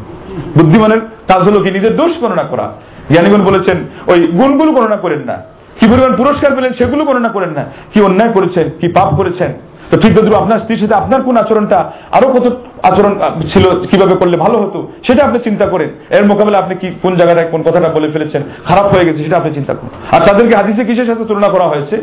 বুদ্ধিমানের 0.57 1.01
কাজ 1.27 1.41
হলো 1.47 1.59
কি 1.63 1.69
নিজের 1.71 1.93
দোষ 1.95 2.13
গণনা 2.21 2.43
করা। 2.43 2.65
জ্ঞানীগণ 3.13 3.41
বলেছেন, 3.49 3.77
ওই 4.11 4.19
গুণগুলো 4.39 4.71
গণনা 4.71 4.97
করেন 4.97 5.21
না। 5.29 5.35
কি 5.79 5.85
পরিমাণ 5.91 6.13
পুরস্কার 6.15 6.51
পেলেন 6.55 6.73
সেগুলো 6.73 7.05
গণনা 7.05 7.29
করেন 7.29 7.51
না। 7.57 7.63
কি 7.93 8.01
অন্যায় 8.01 8.31
করেছেন, 8.33 8.65
কি 8.79 8.87
পাপ 8.87 9.09
করেছেন। 9.19 9.51
তো 9.89 9.97
ঠিক 9.97 10.11
তদ্রুপ 10.15 10.37
আপনার 10.41 10.59
স্ত্রীর 10.59 10.79
সাথে 10.79 10.95
আপনার 11.01 11.21
কোন 11.21 11.37
আচরণটা 11.37 11.91
আরও 12.11 12.27
কত 12.35 12.45
আচরণ 12.89 13.13
ছিল, 13.53 13.65
কীভাবে 13.91 14.15
করলে 14.15 14.37
ভালো 14.37 14.57
হতো, 14.63 14.79
সেটা 15.07 15.21
আপনি 15.25 15.39
চিন্তা 15.47 15.65
করেন। 15.65 15.89
এর 16.09 16.25
মোকাবেলা 16.25 16.57
আপনি 16.57 16.75
কি 16.81 16.87
কোন 17.03 17.15
জায়গাটায় 17.15 17.47
কোন 17.53 17.61
কথাটা 17.67 17.89
বলে 17.89 18.07
ফেলেছেন, 18.11 18.41
খারাপ 18.67 18.85
হয়ে 18.93 19.05
গেছে, 19.07 19.23
সেটা 19.23 19.37
আপনি 19.37 19.51
চিন্তা 19.53 19.73
করুন। 19.73 19.91
আর 20.15 20.21
তাদেরকে 20.27 20.55
হাদিসে 20.55 20.83
কিসের 20.85 21.05
সাথে 21.05 21.23
তুলনা 21.25 21.49
করা 21.49 21.67
হয়েছে? 21.67 21.95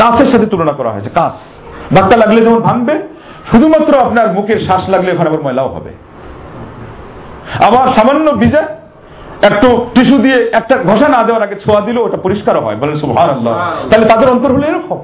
কাঁচের 0.00 0.28
সাথে 0.32 0.46
তুলনা 0.46 0.72
করা 0.72 0.90
হয়েছে 0.94 1.10
কাঁচ 1.18 1.34
ধাক্কা 1.94 2.16
লাগলে 2.16 2.40
যেমন 2.40 2.60
ভাঙবে, 2.60 2.94
শুধুমাত্র 3.50 3.92
আপনার 3.98 4.26
মুখের 4.36 4.58
শ্বাস 4.66 4.82
লাগলে 4.88 5.10
ওখানে 5.12 5.30
আবার 5.30 5.44
ময়লাও 5.46 5.68
হবে। 5.68 5.90
আবার 7.66 7.86
সামান্য 7.96 8.32
ভিজা 8.32 8.62
একটু 9.42 9.86
টিস্যু 9.94 10.18
দিয়ে 10.18 10.50
একটা 10.52 10.78
ঘষা 10.78 11.08
না 11.08 11.22
দেওয়ার 11.22 11.42
আগে 11.42 11.54
ছোঁয়া 11.54 11.80
দিলেও 11.80 12.04
ওটা 12.04 12.16
পরিষ্কার 12.16 12.64
হয়। 12.64 12.76
বলেন 12.76 12.98
সুবহান 12.98 13.30
আল্লাহ 13.30 13.54
তাহলে 13.90 14.06
তাদের 14.06 14.30
অন্তর 14.30 14.52
হলো 14.52 14.66
এরকম। 14.66 14.98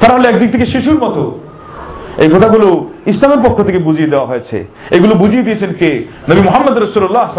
তারা 0.00 0.14
হলো 0.14 0.28
একদিক 0.28 0.52
থেকে 0.52 0.66
শিশুর 0.66 0.98
মতো। 1.04 1.38
এই 2.18 2.28
কথাগুলো 2.28 2.90
ইসলামের 3.06 3.48
পক্ষ 3.48 3.62
থেকে 3.62 3.78
বুঝিয়ে 3.78 4.08
দেওয়া 4.08 4.26
হয়েছে। 4.26 4.66
এগুলো 4.90 5.14
বুঝিয়ে 5.14 5.42
দিয়েছেন 5.42 5.72
কে? 5.72 6.06
নবী 6.30 6.40
মোহাম্মদ 6.40 6.78
রসুল্লাহ 6.78 7.38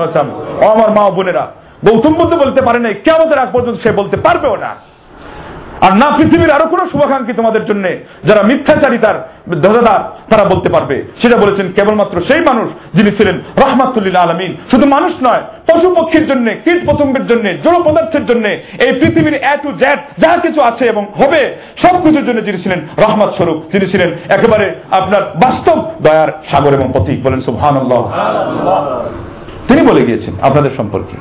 ও 0.61 0.69
আমার 0.69 0.89
মা 0.91 1.09
বোনেরা 1.09 1.47
গৌতম 1.85 2.13
বুদ্ধ 2.13 2.33
বলতে 2.33 2.61
পারে 2.61 2.79
নাই 2.79 2.93
কেমন 2.93 3.39
আগ 3.39 3.47
পর্যন্ত 3.51 3.77
সে 3.83 3.91
বলতে 3.91 4.17
পারবেও 4.17 4.55
না। 4.55 4.75
আর 5.85 5.93
না 6.01 6.07
পৃথিবীর 6.17 6.55
আরও 6.57 6.65
কোনো 6.73 6.83
শুভাকাঙ্ক্ষী 6.91 7.33
তোমাদের 7.33 7.63
জন্য 7.69 7.85
যারা 8.27 8.41
মিথ্যাচারিতার 8.49 9.17
ধ্বজাদার 9.63 10.01
তারা 10.29 10.43
বলতে 10.51 10.69
পারবে। 10.69 10.95
সেটা 11.21 11.37
বলেছেন 11.37 11.65
কেবলমাত্র 11.75 12.15
সেই 12.29 12.41
মানুষ 12.49 12.67
যিনি 12.97 13.11
ছিলেন 13.17 13.35
রহমাতুল্লিল 13.63 14.15
আলমিন। 14.15 14.51
শুধু 14.71 14.85
মানুষ 14.95 15.13
নয় 15.23 15.43
পশু 15.67 15.87
পক্ষীর 15.97 16.25
জন্য 16.27 16.47
কীট 16.65 16.79
পতঙ্গের 16.89 17.25
জন্য 17.27 17.45
জড় 17.63 17.79
পদার্থের 17.85 18.25
জন্য 18.25 18.45
এই 18.85 18.91
পৃথিবীর 18.99 19.35
এ 19.51 19.53
টু 19.63 19.69
জেড 19.71 19.99
যা 20.17 20.31
কিছু 20.37 20.59
আছে 20.61 20.83
এবং 20.85 21.03
হবে 21.19 21.41
সব 21.81 21.95
কিছুর 22.03 22.25
জন্য 22.25 22.39
যিনি 22.45 22.57
ছিলেন 22.63 22.79
রহমত 22.97 23.31
স্বরূপ 23.37 23.57
যিনি 23.71 23.85
ছিলেন 23.87 24.09
একেবারে 24.29 24.67
আপনার 24.91 25.23
বাস্তব 25.43 25.77
দয়ার 26.01 26.29
সাগর 26.51 26.71
এবং 26.73 26.87
প্রতীক 26.91 27.17
বলেন 27.23 27.39
সুহান 27.41 27.75
তিনি 29.67 29.81
বলে 29.89 30.01
গিয়েছেন 30.05 30.33
আপনাদের 30.41 30.71
সম্পর্কে। 30.77 31.15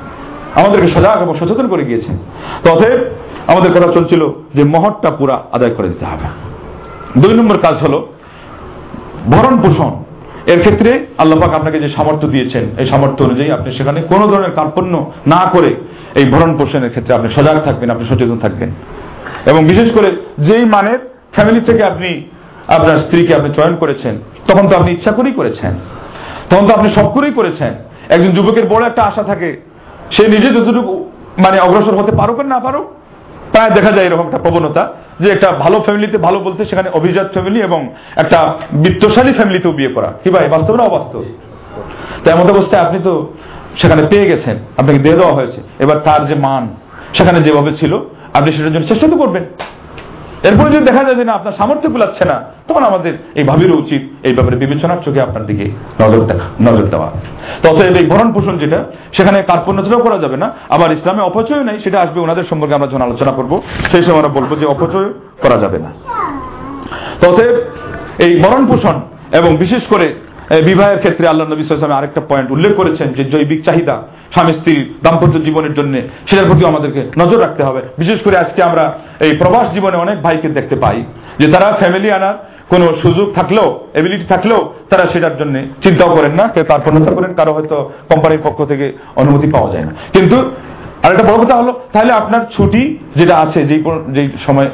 আমাদেরকে 0.54 0.88
সজাগ 0.88 1.22
এবং 1.22 1.34
সচেতন 1.34 1.68
করে 1.68 1.84
গিয়েছেন। 1.84 2.18
তো 2.64 2.72
অতএব 2.72 3.00
আমাদের 3.46 3.70
কথা 3.72 3.92
চলছিল 3.92 4.28
যে 4.54 4.64
মহরটা 4.64 5.10
পুরা 5.10 5.42
আদায় 5.52 5.70
করে 5.70 5.88
দিতে 5.88 6.04
হবে। 6.04 6.26
দুই 7.20 7.34
নম্বর 7.34 7.58
কাজ 7.58 7.74
হলো 7.74 8.06
ভরণ 9.26 9.56
পোষণ। 9.62 10.04
এর 10.52 10.60
ক্ষেত্রে 10.60 11.06
আল্লাহাক 11.18 11.54
আপনাকে 11.54 11.80
যে 11.80 11.88
সামর্থ্য 11.88 12.28
দিয়েছেন, 12.28 12.64
এই 12.78 12.86
সামর্থ্য 12.86 13.24
অনুযায়ী 13.24 13.50
আপনি 13.50 13.74
সেখানে 13.74 14.02
কোনো 14.02 14.26
ধরনের 14.26 14.50
কার্পণ্য 14.50 15.12
না 15.26 15.50
করে 15.52 15.74
এই 16.14 16.24
ভরণ 16.24 16.58
পোষণের 16.58 16.90
ক্ষেত্রে 16.90 17.14
আপনি 17.14 17.28
সজাগ 17.34 17.60
থাকবেন, 17.60 17.90
আপনি 17.90 18.04
সচেতন 18.08 18.38
থাকবেন। 18.38 18.70
এবং 19.46 19.64
বিশেষ 19.64 19.92
করে 19.92 20.16
যেই 20.38 20.64
মানের 20.64 20.98
ফ্যামিলি 21.32 21.60
থেকে 21.60 21.84
আপনি 21.84 22.24
আপনার 22.68 22.96
স্ত্রীকে 22.96 23.34
আপনি 23.34 23.54
চয়ন 23.54 23.76
করেছেন, 23.76 24.18
তখন 24.48 24.68
তো 24.68 24.76
আপনি 24.76 24.92
ইচ্ছা 24.92 25.12
করেই 25.12 25.32
করেছেন। 25.32 25.74
তখন 26.50 26.66
তো 26.66 26.74
আপনি 26.74 26.94
সব 26.94 27.12
করেই 27.12 27.32
করেছেন। 27.32 27.74
একজন 28.08 28.30
যুবকের 28.30 28.66
বড় 28.66 28.86
একটা 28.86 29.02
আশা 29.02 29.22
থাকে 29.22 29.69
সে 30.10 30.28
নিজে 30.28 30.48
যতটুকু 30.48 31.10
মানে 31.44 31.60
অগ্রসর 31.60 31.96
হতে 31.96 32.12
পারুক 32.16 32.40
না 32.40 32.60
পারুক 32.60 32.86
প্রায় 33.52 33.70
দেখা 33.70 33.92
যায় 33.92 34.06
এরকম 34.06 34.26
একটা 34.26 34.38
প্রবণতা 34.38 34.92
যে 35.20 35.28
একটা 35.30 35.52
ভালো 35.52 35.80
ফ্যামিলিতে 35.80 36.18
ভালো 36.18 36.38
বলতে 36.38 36.64
সেখানে 36.64 36.90
অভিজাত 36.94 37.32
ফ্যামিলি 37.32 37.60
এবং 37.60 37.94
একটা 38.16 38.54
বিত্তশালী 38.72 39.32
ফ্যামিলিতেও 39.32 39.72
বিয়ে 39.72 39.92
করা। 39.94 40.12
কি 40.24 40.30
ভাই, 40.30 40.48
বাস্তব 40.48 40.74
না 40.74 40.84
অবাস্তব? 40.84 41.24
তো 42.24 42.30
এমন 42.30 42.50
অবস্থায় 42.50 42.82
আপনি 42.86 42.98
তো 43.02 43.32
সেখানে 43.80 44.02
পেয়ে 44.10 44.26
গেছেন, 44.26 44.58
আপনাকে 44.76 44.98
দিয়ে 44.98 45.16
দেওয়া 45.16 45.34
হয়েছে। 45.34 45.60
এবার 45.78 45.98
তার 45.98 46.26
যে 46.26 46.34
মান, 46.34 46.68
সেখানে 47.14 47.40
যেভাবে 47.40 47.72
ছিল, 47.72 47.98
আপনি 48.34 48.52
সেটার 48.52 48.72
জন্য 48.72 48.86
চেষ্টা 48.86 49.08
তো 49.08 49.16
করবেন। 49.16 49.44
এরপরে 50.48 50.70
যদি 50.70 50.84
দেখা 50.84 51.04
যায় 51.04 51.14
যে 51.14 51.24
না, 51.24 51.32
আপনার 51.32 51.52
সামর্থ্য 51.58 51.90
কুলাচ্ছে 51.90 52.24
না, 52.24 52.44
তখন 52.68 52.82
আমাদের 52.82 53.12
এই 53.34 53.44
ভাবিরও 53.44 53.76
উচিত 53.76 54.02
এই 54.22 54.32
ব্যাপারে 54.32 54.56
বিবেচনার 54.56 55.02
চোখে 55.04 55.20
আপনার 55.20 55.46
দিকে 55.46 55.70
নজর 56.02 56.22
নজর 56.60 56.86
দেওয়া। 56.86 57.10
ততএব 57.62 57.96
এই 57.96 58.06
ভরণ 58.06 58.32
পোষণ 58.32 58.58
যেটা, 58.58 58.84
সেখানে 59.16 59.42
কার্পণ্যতাও 59.42 59.98
করা 59.98 60.18
যাবে 60.18 60.36
না। 60.36 60.52
আবার 60.68 60.92
ইসলামে 60.92 61.22
অপচয় 61.22 61.64
নেই, 61.64 61.80
সেটা 61.80 62.00
আসবে 62.00 62.20
ওনাদের 62.20 62.44
সম্পর্কে 62.50 62.74
আমরা 62.74 62.86
যখন 62.86 63.02
আলোচনা 63.02 63.32
করব, 63.32 63.60
সেই 63.92 64.02
সময় 64.02 64.18
আমরা 64.18 64.28
বলব 64.28 64.50
যে 64.60 64.66
অপচয় 64.66 65.08
করা 65.42 65.56
যাবে 65.56 65.78
না। 65.78 65.90
ততএব 67.22 67.56
এই 68.24 68.40
ভরণ 68.42 68.66
পোষণ 68.66 69.00
এবং 69.38 69.56
বিশেষ 69.56 69.82
করে 69.86 70.14
বিবাহের 70.68 70.98
ক্ষেত্রে 71.02 71.24
আল্লাহ 71.32 71.46
নবী 71.46 71.62
সালামে 71.62 71.98
আরেকটা 71.98 72.20
পয়েন্ট 72.30 72.48
উল্লেখ 72.54 72.72
করেছেন 72.80 73.08
যে 73.16 73.22
জৈবিক 73.32 73.60
চাহিদা, 73.66 73.96
স্বামী 74.34 74.52
স্ত্রীর 74.58 74.82
দাম্পত্য 75.04 75.36
জীবনের 75.46 75.74
জন্য, 75.78 75.94
সেটার 76.28 76.48
প্রতি 76.50 76.62
আমাদেরকে 76.72 77.00
নজর 77.20 77.38
রাখতে 77.44 77.62
হবে। 77.68 77.80
বিশেষ 78.02 78.18
করে 78.24 78.36
আজকে 78.44 78.60
আমরা 78.68 78.84
এই 79.26 79.32
প্রবাস 79.40 79.66
জীবনে 79.76 79.96
অনেক 80.04 80.16
ভাইকে 80.24 80.48
দেখতে 80.58 80.76
পাই, 80.82 80.98
যে 81.40 81.46
তারা 81.54 81.68
ফ্যামিলি 81.80 82.08
আনার 82.18 82.36
কোন 82.72 82.82
সুযোগ 83.02 83.26
থাকলেও 83.38 83.68
এবিলিটি 83.98 84.26
থাকলেও 84.32 84.60
তারা 84.90 85.04
সেটার 85.12 85.38
জন্য 85.40 85.54
চিন্তাও 85.84 86.10
করেন 86.16 86.32
না, 86.40 86.44
কেউ 86.54 86.64
তার 86.70 86.82
পণ্যতা 86.84 87.12
করেন, 87.16 87.32
কারও 87.38 87.52
হয়তো 87.56 87.76
কোম্পানির 88.10 88.44
পক্ষ 88.46 88.58
থেকে 88.70 88.86
অনুমতি 89.20 89.46
পাওয়া 89.54 89.68
যায় 89.74 89.84
না। 89.88 89.92
কিন্তু 90.14 90.36
আর 91.04 91.10
একটা 91.14 91.26
বড় 91.28 91.38
কথা 91.42 91.56
হলো, 91.60 91.72
তাহলে 91.94 92.12
আপনার 92.20 92.42
ছুটি 92.54 92.82
যেটা 93.18 93.34
আছে, 93.44 93.60
যেই 93.70 93.80
যেই 94.16 94.28
সময় 94.46 94.68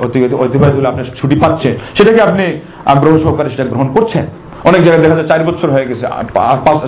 অতিবাহিত 0.45 0.77
হলে 0.79 0.89
আপনার 0.93 1.07
ছুটি 1.19 1.37
পাচ্ছেন, 1.43 1.73
সেটাকে 1.97 2.21
আপনি 2.29 2.45
আগ্রহ 2.93 3.15
সহকারে 3.25 3.49
সেটা 3.55 3.67
গ্রহণ 3.73 3.89
করছেন? 3.97 4.27
অনেক 4.65 4.81
জায়গায় 4.85 5.03
দেখা 5.05 5.17
যায় 5.17 5.29
চার 5.29 5.45
বছর 5.45 5.69
হয়ে 5.71 5.87
গেছে 5.87 6.05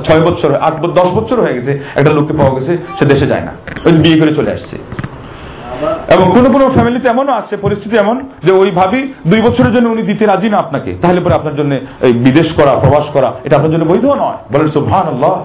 ছয় 0.07 0.21
বছর 0.21 0.55
আট 0.55 0.75
দশ 1.01 1.09
বছর 1.19 1.41
হয়ে 1.41 1.55
গেছে 1.55 1.73
একটা 1.97 2.12
লোককে 2.12 2.33
পাওয়া 2.33 2.61
গেছে, 2.61 2.73
সে 2.99 3.05
দেশে 3.05 3.27
যায় 3.27 3.41
না। 3.41 3.53
ওই 3.87 3.93
বিয়ে 3.93 4.19
করে 4.21 4.35
চলে 4.35 4.51
আসছে। 4.53 4.77
এবং 6.14 6.27
কোন 6.35 6.45
কোন 6.53 6.62
ফ্যামিলিতে 6.75 7.09
এমনও 7.09 7.33
আছে, 7.33 7.57
পরিস্থিতি 7.57 7.97
এমন 7.97 8.29
যে 8.45 8.53
ওই 8.53 8.71
ভাবি 8.71 9.12
দুই 9.27 9.41
বছরের 9.41 9.73
জন্য 9.75 9.89
উনি 9.89 10.03
দিতে 10.03 10.27
রাজি 10.27 10.49
না 10.51 10.59
আপনাকে, 10.59 10.95
তাহলে 11.03 11.21
পরে 11.21 11.35
আপনার 11.35 11.57
জন্য 11.57 11.75
এই 12.01 12.12
বিদেশ 12.12 12.53
করা, 12.53 12.73
প্রবাস 12.73 13.07
করা, 13.12 13.33
এটা 13.45 13.57
আপনার 13.57 13.73
জন্য 13.73 13.85
বৈধ 13.85 14.07
নয়। 14.07 14.39
বলেন 14.53 14.69
সুহান 14.69 15.07
আল্লাহ 15.09 15.45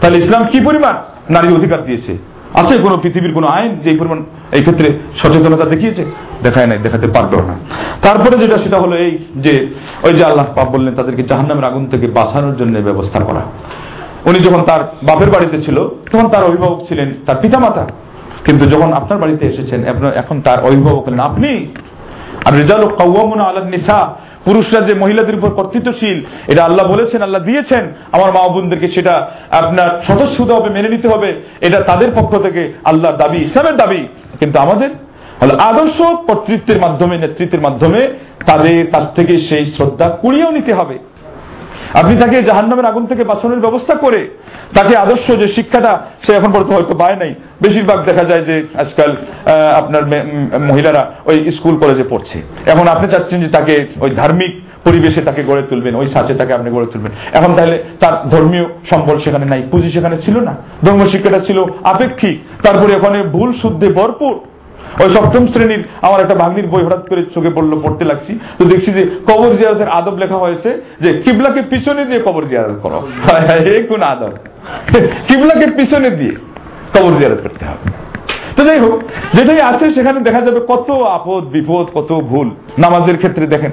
তাহলে 0.00 0.18
ইসলাম 0.18 0.42
কি 0.52 0.60
পরিমাণ 0.60 0.94
নারী 1.30 1.48
অধিকার 1.54 1.84
দিয়েছে? 1.84 2.18
আছে 2.54 2.78
কোন 2.78 2.98
পৃথিবীর 3.02 3.34
কোন 3.34 3.44
আইন 3.44 3.76
যে 3.84 3.96
পরিমাণ 3.98 4.24
এই 4.52 4.60
ক্ষেত্রে 4.60 4.98
সচেতনতা 5.22 5.64
দেখিয়েছে? 5.64 6.04
দেখায় 6.42 6.66
নাই, 6.66 6.78
দেখাতে 6.78 7.06
পারবেও 7.06 7.42
না। 7.42 7.54
তারপরে 8.02 8.38
যেটা, 8.38 8.58
সেটা 8.58 8.76
হলো 8.76 8.96
এই 8.96 9.18
যে, 9.36 9.66
ওই 10.02 10.12
যে 10.12 10.24
আল্লাহ 10.24 10.46
পাপ 10.56 10.68
বললেন, 10.68 10.94
তাদেরকে 10.94 11.22
জাহান্নামের 11.22 11.64
আগুন 11.64 11.86
থেকে 11.86 12.06
বাঁচানোর 12.06 12.56
জন্য 12.56 12.78
ব্যবস্থা 12.78 13.20
করা। 13.20 13.40
উনি 14.24 14.38
যখন 14.40 14.60
তার 14.62 14.80
বাপের 15.02 15.30
বাড়িতে 15.30 15.62
ছিল, 15.62 15.88
তখন 16.12 16.28
তার 16.28 16.44
অভিভাবক 16.44 16.84
ছিলেন 16.88 17.14
তার 17.26 17.36
পিতামাতা। 17.42 17.86
কিন্তু 18.44 18.66
যখন 18.66 18.92
আপনার 18.92 19.18
বাড়িতে 19.18 19.46
এসেছেন, 19.46 19.84
এখন 20.14 20.40
তার 20.40 20.64
অভিভাবক 20.64 21.06
হলেন 21.06 21.20
আপনি। 21.20 21.66
আর 22.44 22.56
রেজাল 22.56 22.88
কৌমনা 22.88 23.44
আল্লাহ 23.44 23.68
নিসা 23.68 24.16
পুরুষরা 24.44 24.80
যে 24.80 24.94
মহিলাদের 24.94 25.34
উপর 25.34 25.50
কর্তৃত্বশীল, 25.50 26.24
এটা 26.46 26.64
আল্লাহ 26.64 26.86
বলেছেন, 26.92 27.22
আল্লাহ 27.22 27.42
দিয়েছেন, 27.42 27.84
আমার 28.12 28.32
মা 28.32 28.48
বোনদেরকে 28.48 28.88
সেটা 28.88 29.30
আপনার 29.50 29.88
হতে 30.40 30.52
হবে 30.52 30.70
মেনে 30.70 30.88
নিতে 30.88 31.08
হবে, 31.08 31.42
এটা 31.60 31.80
তাদের 31.80 32.10
পক্ষ 32.14 32.32
থেকে 32.42 32.72
আল্লাহর 32.84 33.16
দাবি, 33.16 33.38
ইসলামের 33.38 33.76
দাবি। 33.76 34.08
কিন্তু 34.38 34.58
আমাদের 34.58 34.90
আদর্শ 35.60 35.98
কর্তৃত্বের 36.26 36.80
মাধ্যমে, 36.80 37.18
নেতৃত্বের 37.18 37.60
মাধ্যমে 37.60 38.00
তাদের 38.46 38.86
তার 38.92 39.06
থেকে 39.16 39.34
সেই 39.48 39.64
শ্রদ্ধা 39.66 40.08
কুড়িয়েও 40.08 40.50
নিতে 40.50 40.74
হবে। 40.74 40.98
আপনি 42.00 42.14
তাকে 42.22 42.36
জাহান্নামের 42.48 42.90
আগুন 42.90 43.04
থেকে 43.10 43.22
বাঁচানোর 43.30 43.64
ব্যবস্থা 43.66 43.94
করে 43.94 44.20
তাকে 44.76 44.94
আদর্শ 45.04 45.26
যে 45.42 45.46
শিক্ষাটা 45.56 45.92
সে 46.24 46.32
এখন 46.38 46.50
পর্যন্ত 46.52 46.72
হয়তো 46.76 46.94
পায় 47.02 47.16
নাই। 47.22 47.32
বেশিরভাগ 47.64 47.98
দেখা 48.08 48.24
যায় 48.30 48.44
যে 48.48 48.56
আজকাল 48.82 49.10
আপনার 49.80 50.02
মহিলারা 50.70 51.02
ওই 51.30 51.36
স্কুল 51.56 51.74
কলেজে 51.82 52.04
পড়ছে। 52.12 52.38
এখন 52.72 52.86
আপনি 52.94 53.06
চাচ্ছেন 53.12 53.38
যে 53.44 53.48
তাকে 53.56 53.74
ওই 54.04 54.10
ধার্মিক 54.20 54.52
পরিবেশে 54.86 55.20
তাকে 55.28 55.42
গড়ে 55.50 55.64
তুলবেন, 55.70 55.94
ওই 56.00 56.08
সাথে 56.14 56.32
তাকে 56.40 56.52
আপনি 56.54 56.68
গড়ে 56.70 56.88
তুলবেন। 56.92 57.12
এখন 57.38 57.50
তাহলে 57.56 57.76
তার 58.02 58.14
ধর্মীয় 58.30 58.66
সম্বল 58.90 59.16
সেখানে 59.24 59.46
নাই, 59.52 59.62
পুঁজি 59.70 59.88
সেখানে 59.96 60.16
ছিল 60.24 60.36
না 60.48 60.54
ধর্ম 60.84 61.00
শিক্ষাটা 61.12 61.40
ছিল 61.48 61.58
আপেক্ষিক। 61.92 62.36
তারপরে 62.66 62.92
ওখানে 62.96 63.18
ভুল 63.36 63.50
শুদ্ধে 63.62 63.88
ভরপুর 63.98 64.32
ওই 65.02 65.10
সপ্তম 65.10 65.46
শ্রেণির 65.46 65.84
আমার 66.02 66.20
একটা 66.20 66.34
ভাগ্নির 66.34 66.66
বই 66.66 66.84
হঠাৎ 66.84 67.08
করে 67.08 67.24
চোখে 67.34 67.50
পড়ল, 67.50 67.80
পড়তে 67.82 68.04
লাগছি। 68.04 68.38
তো 68.58 68.64
দেখছি 68.64 68.92
যে 68.92 69.10
কবর 69.26 69.56
জিয়ারতের 69.56 69.88
আদব 69.88 70.18
লেখা 70.18 70.36
হয়েছে 70.36 70.82
যে, 71.00 71.22
কিবলাকে 71.24 71.62
পিছনে 71.62 72.04
দিয়ে 72.04 72.20
কবর 72.20 72.44
জিয়ারত 72.44 72.78
করো। 72.82 73.08
এ 73.52 73.86
কোন 73.88 74.02
আদব? 74.02 74.30
কিবলাকে 75.28 75.66
পিছনে 75.66 76.10
দিয়ে 76.10 76.34
কবর 76.94 77.18
জিয়ারত 77.18 77.40
করতে 77.42 77.64
হবে। 77.64 77.90
তো 78.56 78.64
যাই 78.64 78.78
হোক, 78.78 79.00
যেটাই 79.34 79.60
আছে 79.60 79.90
সেখানে 79.90 80.20
দেখা 80.20 80.40
যাবে 80.40 80.60
কত 80.68 80.90
আপদ, 80.90 81.44
বিপদ, 81.44 81.86
কত 81.94 82.12
ভুল 82.12 82.50
নামাজের 82.78 83.16
ক্ষেত্রে 83.16 83.46
দেখেন। 83.46 83.70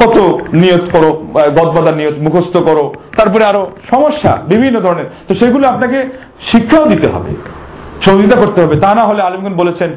কত 0.00 0.38
নিয়ত 0.52 0.80
করো 0.92 1.26
গদবাদার 1.34 1.96
নিয়ত 1.96 2.14
মুখস্থ 2.18 2.56
করো, 2.56 2.94
তারপরে 3.16 3.44
আরও 3.44 3.70
সমস্যা, 3.90 4.38
বিভিন্ন 4.48 4.80
ধরনের। 4.80 5.04
তো 5.28 5.34
সেগুলো 5.34 5.68
আপনাকে 5.68 6.04
শিক্ষাও 6.52 6.86
দিতে 6.86 7.08
হবে। 7.08 7.57
সহযোগিতা 8.04 8.36
করতে 8.40 8.62
হবে। 8.62 8.76
তা 8.80 8.94
না 8.94 9.02
হলে 9.04 9.22
আলিমগুন 9.22 9.54
বলেছেন 9.54 9.90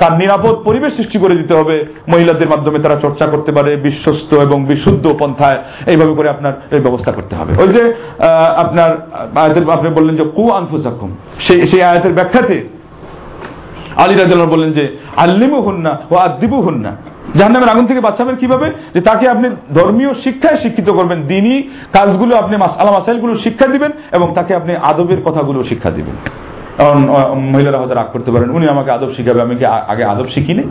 তার 0.00 0.12
নিরাপদ 0.18 0.54
পরিবেশ 0.64 0.96
সৃষ্টি 0.96 1.18
করে 1.18 1.34
দিতে 1.34 1.54
হবে। 1.54 1.76
মহিলাদের 2.08 2.48
মাধ্যমে 2.48 2.78
তারা 2.78 3.00
চর্চা 3.00 3.26
করতে 3.26 3.52
পারে, 3.52 3.76
বিশ্বস্ত 3.76 4.34
এবং 4.34 4.64
বিশুদ্ধ 4.64 5.14
পন্থায় 5.18 5.58
এইভাবে 5.86 6.14
করে 6.14 6.28
আপনার 6.28 6.52
এই 6.70 6.80
ব্যবস্থা 6.80 7.12
করতে 7.12 7.36
হবে। 7.36 7.52
ওই 7.62 7.68
যে 7.68 7.94
আপনার 8.56 8.90
আপনি 9.72 9.88
বললেন 9.88 10.16
যে, 10.16 10.24
কু 10.36 10.50
আনফুসাকুম। 10.50 11.10
সেই 11.40 11.66
সেই 11.66 11.82
আয়াতের 11.82 12.12
ব্যাখ্যাতে 12.12 12.56
আলী 13.96 14.14
রাজ 14.14 14.32
বললেন 14.50 14.72
যে 14.72 14.84
আল্লিমু 15.16 15.58
হুন্না 15.60 15.98
ও 16.10 16.14
আদিবু 16.14 16.60
হুন্না 16.60 16.92
জাহান্নামের 17.34 17.68
আগুন 17.68 17.86
থেকে 17.86 18.00
বাঁচাবেন 18.00 18.36
কীভাবে? 18.36 18.70
যে 18.94 19.00
তাকে 19.00 19.24
আপনি 19.28 19.48
ধর্মীয় 19.74 20.14
শিক্ষায় 20.24 20.58
শিক্ষিত 20.62 20.90
করবেন, 20.90 21.22
দিনই 21.22 21.62
কাজগুলো 21.92 22.36
আপনি 22.36 22.54
আলা 22.56 22.92
মাসাইলগুলো 22.92 23.38
শিক্ষা 23.38 23.66
দিবেন 23.66 23.90
এবং 24.12 24.34
তাকে 24.34 24.54
আপনি 24.54 24.76
আদবের 24.76 25.20
কথাগুলো 25.24 25.64
শিক্ষা 25.64 25.90
দিবেন। 25.90 26.16
মহিলারা 27.52 27.78
হয়তো 27.80 27.94
রাগ 27.94 28.08
করতে 28.14 28.30
পারেন। 28.34 28.48
উনি 28.56 28.66
আমাকে 28.74 28.90
আদব 28.96 29.10
শিখাবে, 29.16 29.40
আমি 29.46 29.54
কি 29.60 29.64
আগে 29.92 30.04
আদব 30.12 30.28
শিখিনি? 30.34 30.64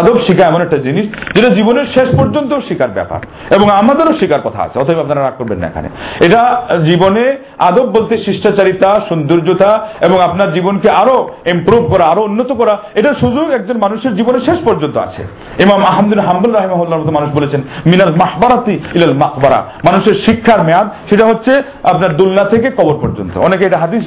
আদব 0.00 0.16
শিখা 0.26 0.44
এমন 0.50 0.60
একটা 0.66 0.78
জিনিস 0.86 1.06
যেটা 1.34 1.50
জীবনের 1.58 1.86
শেষ 1.96 2.08
পর্যন্ত 2.18 2.52
শিকার 2.68 2.90
ব্যাপার 2.98 3.20
এবং 3.56 3.66
আমাদেরও 3.80 4.12
শিকার 4.20 4.44
কথা 4.46 4.60
আছে, 4.66 4.76
অতএব 4.82 4.98
আপনারা 5.04 5.20
রাগ 5.20 5.34
করবেন 5.40 5.58
না 5.62 5.66
এখানে। 5.72 5.88
এটা 6.26 6.40
জীবনে 6.88 7.24
আদব 7.68 7.86
বলতে 7.96 8.14
শিষ্টাচারিতা, 8.26 8.90
সৌন্দর্যতা 9.08 9.70
এবং 10.06 10.16
আপনার 10.28 10.48
জীবনকে 10.56 10.88
আরও 11.02 11.16
ইম্প্রুভ 11.54 11.82
করা, 11.92 12.04
আরও 12.12 12.22
উন্নত 12.28 12.50
করা, 12.60 12.74
এটা 13.00 13.10
সুযোগ 13.22 13.46
একজন 13.58 13.76
মানুষের 13.84 14.12
জীবনের 14.18 14.46
শেষ 14.48 14.58
পর্যন্ত 14.68 14.96
আছে। 15.06 15.22
ইমাম 15.64 15.80
আহমদুল 15.92 16.22
হামদুল 16.26 16.52
রাহিমাহুল্লাহ 16.58 16.98
মতো 17.00 17.12
মানুষ 17.18 17.30
বলেছেন, 17.38 17.60
মিনাল 17.90 18.14
মাহবারাতি 18.22 18.74
ইলাল 18.96 19.16
মাকবারা। 19.22 19.60
মানুষের 19.88 20.16
শিক্ষার 20.26 20.60
মেয়াদ, 20.68 20.88
সেটা 21.10 21.24
হচ্ছে 21.30 21.52
আপনার 21.92 22.16
দুলনা 22.20 22.44
থেকে 22.52 22.68
কবর 22.78 22.96
পর্যন্ত। 23.02 23.34
অনেকে 23.46 23.64
এটা 23.68 23.78
হাদিস 23.84 24.04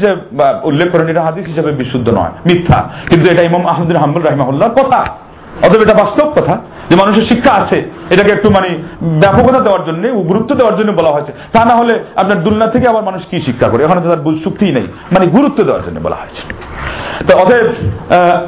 উল্লেখ 0.69 0.87
করেন, 0.93 1.07
এটা 1.13 1.23
হাদিস 1.29 1.42
হিসাবে 1.47 1.71
বিশুদ্ধ 1.71 2.09
নয় 2.09 2.31
মিথ্যা। 2.45 2.89
কিন্তু 3.09 3.31
এটা 3.31 3.41
ইমাম 3.41 3.65
আহমদিন 3.67 3.97
হাম্বুল 3.97 4.23
রাহিমাহুল্লাহ 4.23 4.69
কথা। 4.69 5.05
অতএব 5.61 5.81
এটা 5.81 5.93
বাস্তব 5.93 6.31
কথা 6.31 6.57
যে 6.89 6.95
মানুষের 6.95 7.23
শিক্ষা 7.23 7.53
আছে, 7.53 7.89
এটাকে 8.09 8.31
একটু 8.31 8.49
মানে 8.49 8.69
ব্যাপকতা 9.01 9.59
দেওয়ার 9.59 9.83
জন্য, 9.85 10.09
গুরুত্ব 10.09 10.55
দেওয়ার 10.55 10.77
জন্য 10.77 10.91
বলা 10.91 11.11
হয়েছে। 11.11 11.31
তা 11.53 11.65
না 11.65 11.75
হলে 11.75 12.03
আপনার 12.15 12.43
দুলনা 12.43 12.67
থেকে 12.67 12.87
আবার 12.87 13.03
মানুষ 13.03 13.21
কি 13.31 13.41
শিক্ষা 13.41 13.69
করে? 13.69 13.85
ওখানে 13.85 14.01
তো 14.01 14.09
তার 14.09 14.35
শক্তিই 14.43 14.71
নেই। 14.71 14.87
মানে 15.11 15.25
গুরুত্ব 15.27 15.63
দেওয়ার 15.63 15.83
জন্য 15.85 15.99
বলা 15.99 16.15
হয়েছে। 16.15 16.41
তো 17.27 17.37
অতএব 17.37 17.65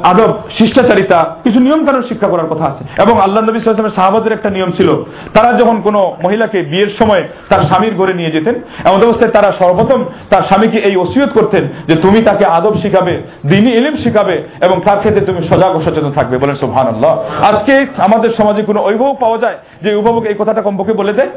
আদব, 0.02 0.38
শিষ্টাচারিতা, 0.58 1.36
কিছু 1.44 1.60
নিয়ম 1.60 1.86
কানুন 1.86 2.02
শিক্ষা 2.02 2.28
করার 2.28 2.46
কথা 2.46 2.64
আছে। 2.64 2.84
এবং 3.02 3.20
আল্লাহ 3.20 3.44
নবী 3.44 3.58
সাল্লামের 3.58 3.96
সাহাবাদের 3.96 4.32
একটা 4.32 4.50
নিয়ম 4.50 4.70
ছিল, 4.70 5.04
তারা 5.34 5.58
যখন 5.58 5.80
কোনো 5.80 6.16
মহিলাকে 6.24 6.62
বিয়ের 6.62 6.88
সময় 6.98 7.22
তার 7.48 7.62
স্বামীর 7.62 7.94
ঘরে 7.94 8.14
নিয়ে 8.14 8.30
যেতেন, 8.30 8.54
এমন 8.84 9.02
অবস্থায় 9.02 9.30
তারা 9.30 9.52
সর্বপ্রথম 9.52 10.04
তার 10.30 10.42
স্বামীকে 10.42 10.78
এই 10.78 10.96
ওসিয়ত 10.96 11.30
করতেন 11.32 11.68
যে 11.86 11.96
তুমি 11.96 12.22
তাকে 12.22 12.44
আদব 12.44 12.74
শিখাবে, 12.82 13.22
দিনী 13.46 13.70
এলিম 13.70 13.96
শিখাবে 13.96 14.42
এবং 14.60 14.80
তার 14.86 14.98
ক্ষেত্রে 14.98 15.26
তুমি 15.26 15.48
সজাগ 15.48 15.80
সচেতন 15.80 16.12
থাকবে। 16.12 16.38
বলেন 16.38 16.56
সোহান 17.00 17.54
আজকে 17.54 17.86
আমাদের 17.96 18.30
সমাজে 18.30 18.62
কোনো 18.62 18.82
অভিভাবক 18.82 19.18
পাওয়া 19.18 19.38
যায় 19.38 19.54
যে 19.82 19.94
অভিভাবক 19.94 20.24
এই 20.24 20.34
কথাটা 20.38 20.62
কমপক্ষে 20.62 20.92
বলে 20.92 21.12
দেয়? 21.12 21.28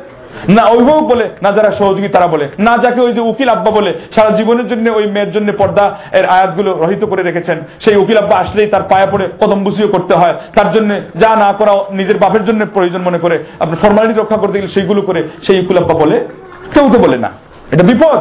না, 0.49 0.63
অভিভাবক 0.63 1.03
বলে, 1.03 1.29
না 1.41 1.51
যারা 1.51 1.71
সহযোগী 1.71 2.07
তারা 2.07 2.27
বলে। 2.27 2.49
না 2.59 2.77
যাকে 2.77 3.01
ওই 3.01 3.13
যে 3.13 3.21
উকিল 3.21 3.49
আব্বা 3.49 3.71
বলে, 3.71 3.93
সারা 4.15 4.29
জীবনের 4.29 4.67
জন্য 4.67 4.89
ওই 4.89 5.07
মেয়ের 5.07 5.31
জন্য 5.31 5.53
পর্দা 5.53 5.97
এর 6.13 6.25
আয়াতগুলো 6.25 6.73
রহিত 6.73 7.05
করে 7.05 7.23
রেখেছেন। 7.23 7.59
সেই 7.85 7.95
উকিল 7.95 8.17
আব্বা 8.17 8.37
আসলেই 8.37 8.67
তার 8.67 8.83
পায়ে 8.83 9.07
পড়ে 9.11 9.29
কদম 9.41 9.63
বুঝিয়ে 9.63 9.87
করতে 9.87 10.15
হয়। 10.15 10.33
তার 10.55 10.71
জন্য 10.71 10.99
যা 11.15 11.35
না 11.35 11.53
করা 11.53 11.71
নিজের 11.91 12.17
বাপের 12.17 12.45
জন্য 12.45 12.65
প্রয়োজন 12.65 13.01
মনে 13.01 13.19
করে। 13.19 13.43
আপনার 13.59 13.77
ফর্মালিটি 13.77 14.19
রক্ষা 14.19 14.37
করতে 14.37 14.61
গেলে 14.61 14.73
সেইগুলো 14.73 15.01
করে 15.01 15.29
সেই 15.47 15.59
উকিল 15.59 15.77
আব্বা 15.77 15.99
বলে। 15.99 16.27
কেউ 16.73 16.89
তো 16.93 16.99
বলে 16.99 17.17
না। 17.17 17.29
এটা 17.71 17.83
বিপদ। 17.83 18.19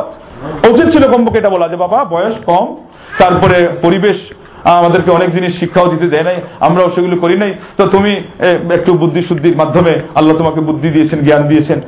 উচিত 0.73 0.91
ছিল 0.91 1.13
কমপক্ষে 1.13 1.39
এটা 1.39 1.51
বলা 1.51 1.69
যে, 1.69 1.77
বাবা, 1.77 2.05
বয়স 2.05 2.35
কম, 2.47 2.77
তারপরে 3.19 3.69
পরিবেশ 3.83 4.17
আমাদেরকে 4.65 5.11
অনেক 5.11 5.31
জিনিস 5.37 5.53
শিক্ষাও 5.61 5.89
দিতে 5.93 6.07
দেয় 6.15 6.27
নাই, 6.29 6.39
আমরাও 6.61 6.93
সেগুলো 6.95 7.17
করি 7.25 7.37
নাই। 7.43 7.53
তো 7.79 7.85
তুমি 7.95 8.13
একটু 8.77 8.91
বুদ্ধি 9.03 9.23
শুদ্ধির 9.29 9.57
মাধ্যমে 9.57 9.93
আল্লাহ 10.19 10.35
তোমাকে 10.37 10.61
বুদ্ধি 10.69 10.89
দিয়েছেন, 10.91 11.19
জ্ঞান 11.27 11.43
দিয়েছেন 11.49 11.79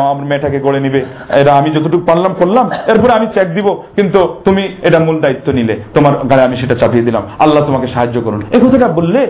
আমার 0.00 0.26
মেয়েটাকে 0.30 0.58
গড়ে 0.66 0.80
নিবে। 0.80 1.00
এটা 1.40 1.52
আমি 1.60 1.68
যতটুকু 1.76 2.04
পারলাম, 2.06 2.32
করলাম। 2.40 2.66
এরপরে 2.92 3.12
আমি 3.18 3.26
চেক 3.34 3.48
দিব, 3.56 3.68
কিন্তু 3.96 4.20
তুমি 4.44 4.62
এটা 4.82 4.98
মূল 5.06 5.16
দায়িত্ব 5.20 5.46
নিলে। 5.58 5.74
তোমার 5.94 6.12
গায়ে 6.30 6.46
আমি 6.48 6.56
সেটা 6.56 6.74
চাপিয়ে 6.74 7.06
দিলাম। 7.08 7.22
আল্লাহ 7.44 7.62
তোমাকে 7.68 7.86
সাহায্য 7.94 8.16
করুন। 8.26 8.40
এই 8.54 8.60
কথাটা 8.64 8.88
বললে? 8.98 9.22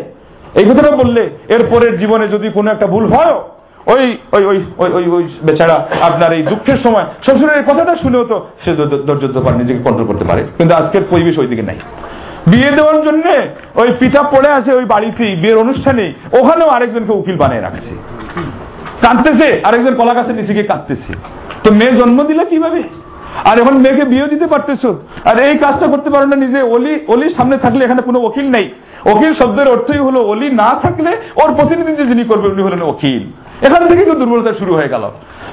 এই 0.60 0.64
কথাটা 0.70 0.90
বললে? 0.96 1.22
এরপরের 1.54 1.94
জীবনে 1.98 2.24
যদি 2.34 2.48
কোনো 2.56 2.68
একটা 2.70 2.86
ভুল 2.86 3.04
হয়, 3.14 3.34
ওই 3.92 4.04
ওই 4.36 4.42
ওই 4.48 4.58
ওই 4.96 5.04
ওই 5.16 5.24
বেচারা 5.46 5.76
আপনার 6.08 6.30
এই 6.38 6.42
দুঃখের 6.42 6.78
সময় 6.84 7.06
শ্বশুরের 7.24 7.62
কথাটা 7.68 7.92
শুনেও 8.02 8.24
তো 8.30 8.36
সে 8.62 8.70
ধৈর্য 9.06 9.36
নিজেকে 9.60 9.80
কন্ট্রোল 9.86 10.06
করতে 10.10 10.24
পারে। 10.30 10.42
কিন্তু 10.58 10.72
আজকের 10.80 11.04
পরিবেশ 11.10 11.34
ওইদিকে 11.38 11.64
নাই। 11.70 11.78
বিয়ে 12.46 12.70
দেওয়ার 12.70 13.02
জন্য 13.02 13.22
ওই 13.74 13.90
পিঠা 13.98 14.22
পড়ে 14.22 14.48
আছে 14.48 14.72
ওই 14.72 14.84
বাড়িতেই, 14.84 15.36
বিয়ের 15.36 15.56
অনুষ্ঠানে। 15.56 16.12
ওখানেও 16.32 16.68
আরেকজনকে 16.68 17.12
উকিল 17.12 17.36
বানিয়ে 17.36 17.60
রাখছে। 17.60 17.94
কাঁদতেছে, 19.06 19.60
আরেকজন 19.64 19.94
কলা 19.94 20.14
গাছের 20.14 20.34
নিচে 20.34 20.52
গিয়ে 20.52 20.64
কাঁদতেছে। 20.64 21.12
তো 21.64 21.74
মেয়ে 21.74 21.92
জন্ম 21.92 22.22
দিলে 22.22 22.44
কীভাবে? 22.44 22.82
আর 23.44 23.60
এখন 23.60 23.74
মেয়েকে 23.74 24.04
বিয়ে 24.04 24.28
দিতে 24.28 24.46
পারতেছ? 24.46 24.86
আর 25.24 25.40
এই 25.40 25.58
কাজটা 25.58 25.86
করতে 25.86 26.10
পারো 26.10 26.26
না 26.26 26.36
নিজে, 26.36 26.62
অলি, 26.62 27.00
অলির 27.08 27.34
সামনে 27.36 27.56
থাকলে 27.56 27.84
এখানে 27.84 28.02
কোনো 28.02 28.20
ওকিল 28.20 28.50
নেই। 28.50 28.70
ওকিল 29.06 29.34
শব্দের 29.34 29.68
অর্থই 29.68 29.98
হলো, 29.98 30.20
অলি 30.20 30.50
না 30.50 30.78
থাকলে 30.82 31.10
ওর 31.44 31.54
প্রতিনিধি 31.54 32.04
যিনি 32.04 32.24
করবে, 32.24 32.48
উনি 32.48 32.62
হলেন 32.62 32.82
ওকিল। 32.82 33.22
এখান 33.66 33.82
থেকে 33.88 34.02
কিন্তু 34.04 34.20
দুর্বলতা 34.20 34.52
শুরু 34.60 34.72
হয়ে 34.78 34.92
গেল। 34.94 35.04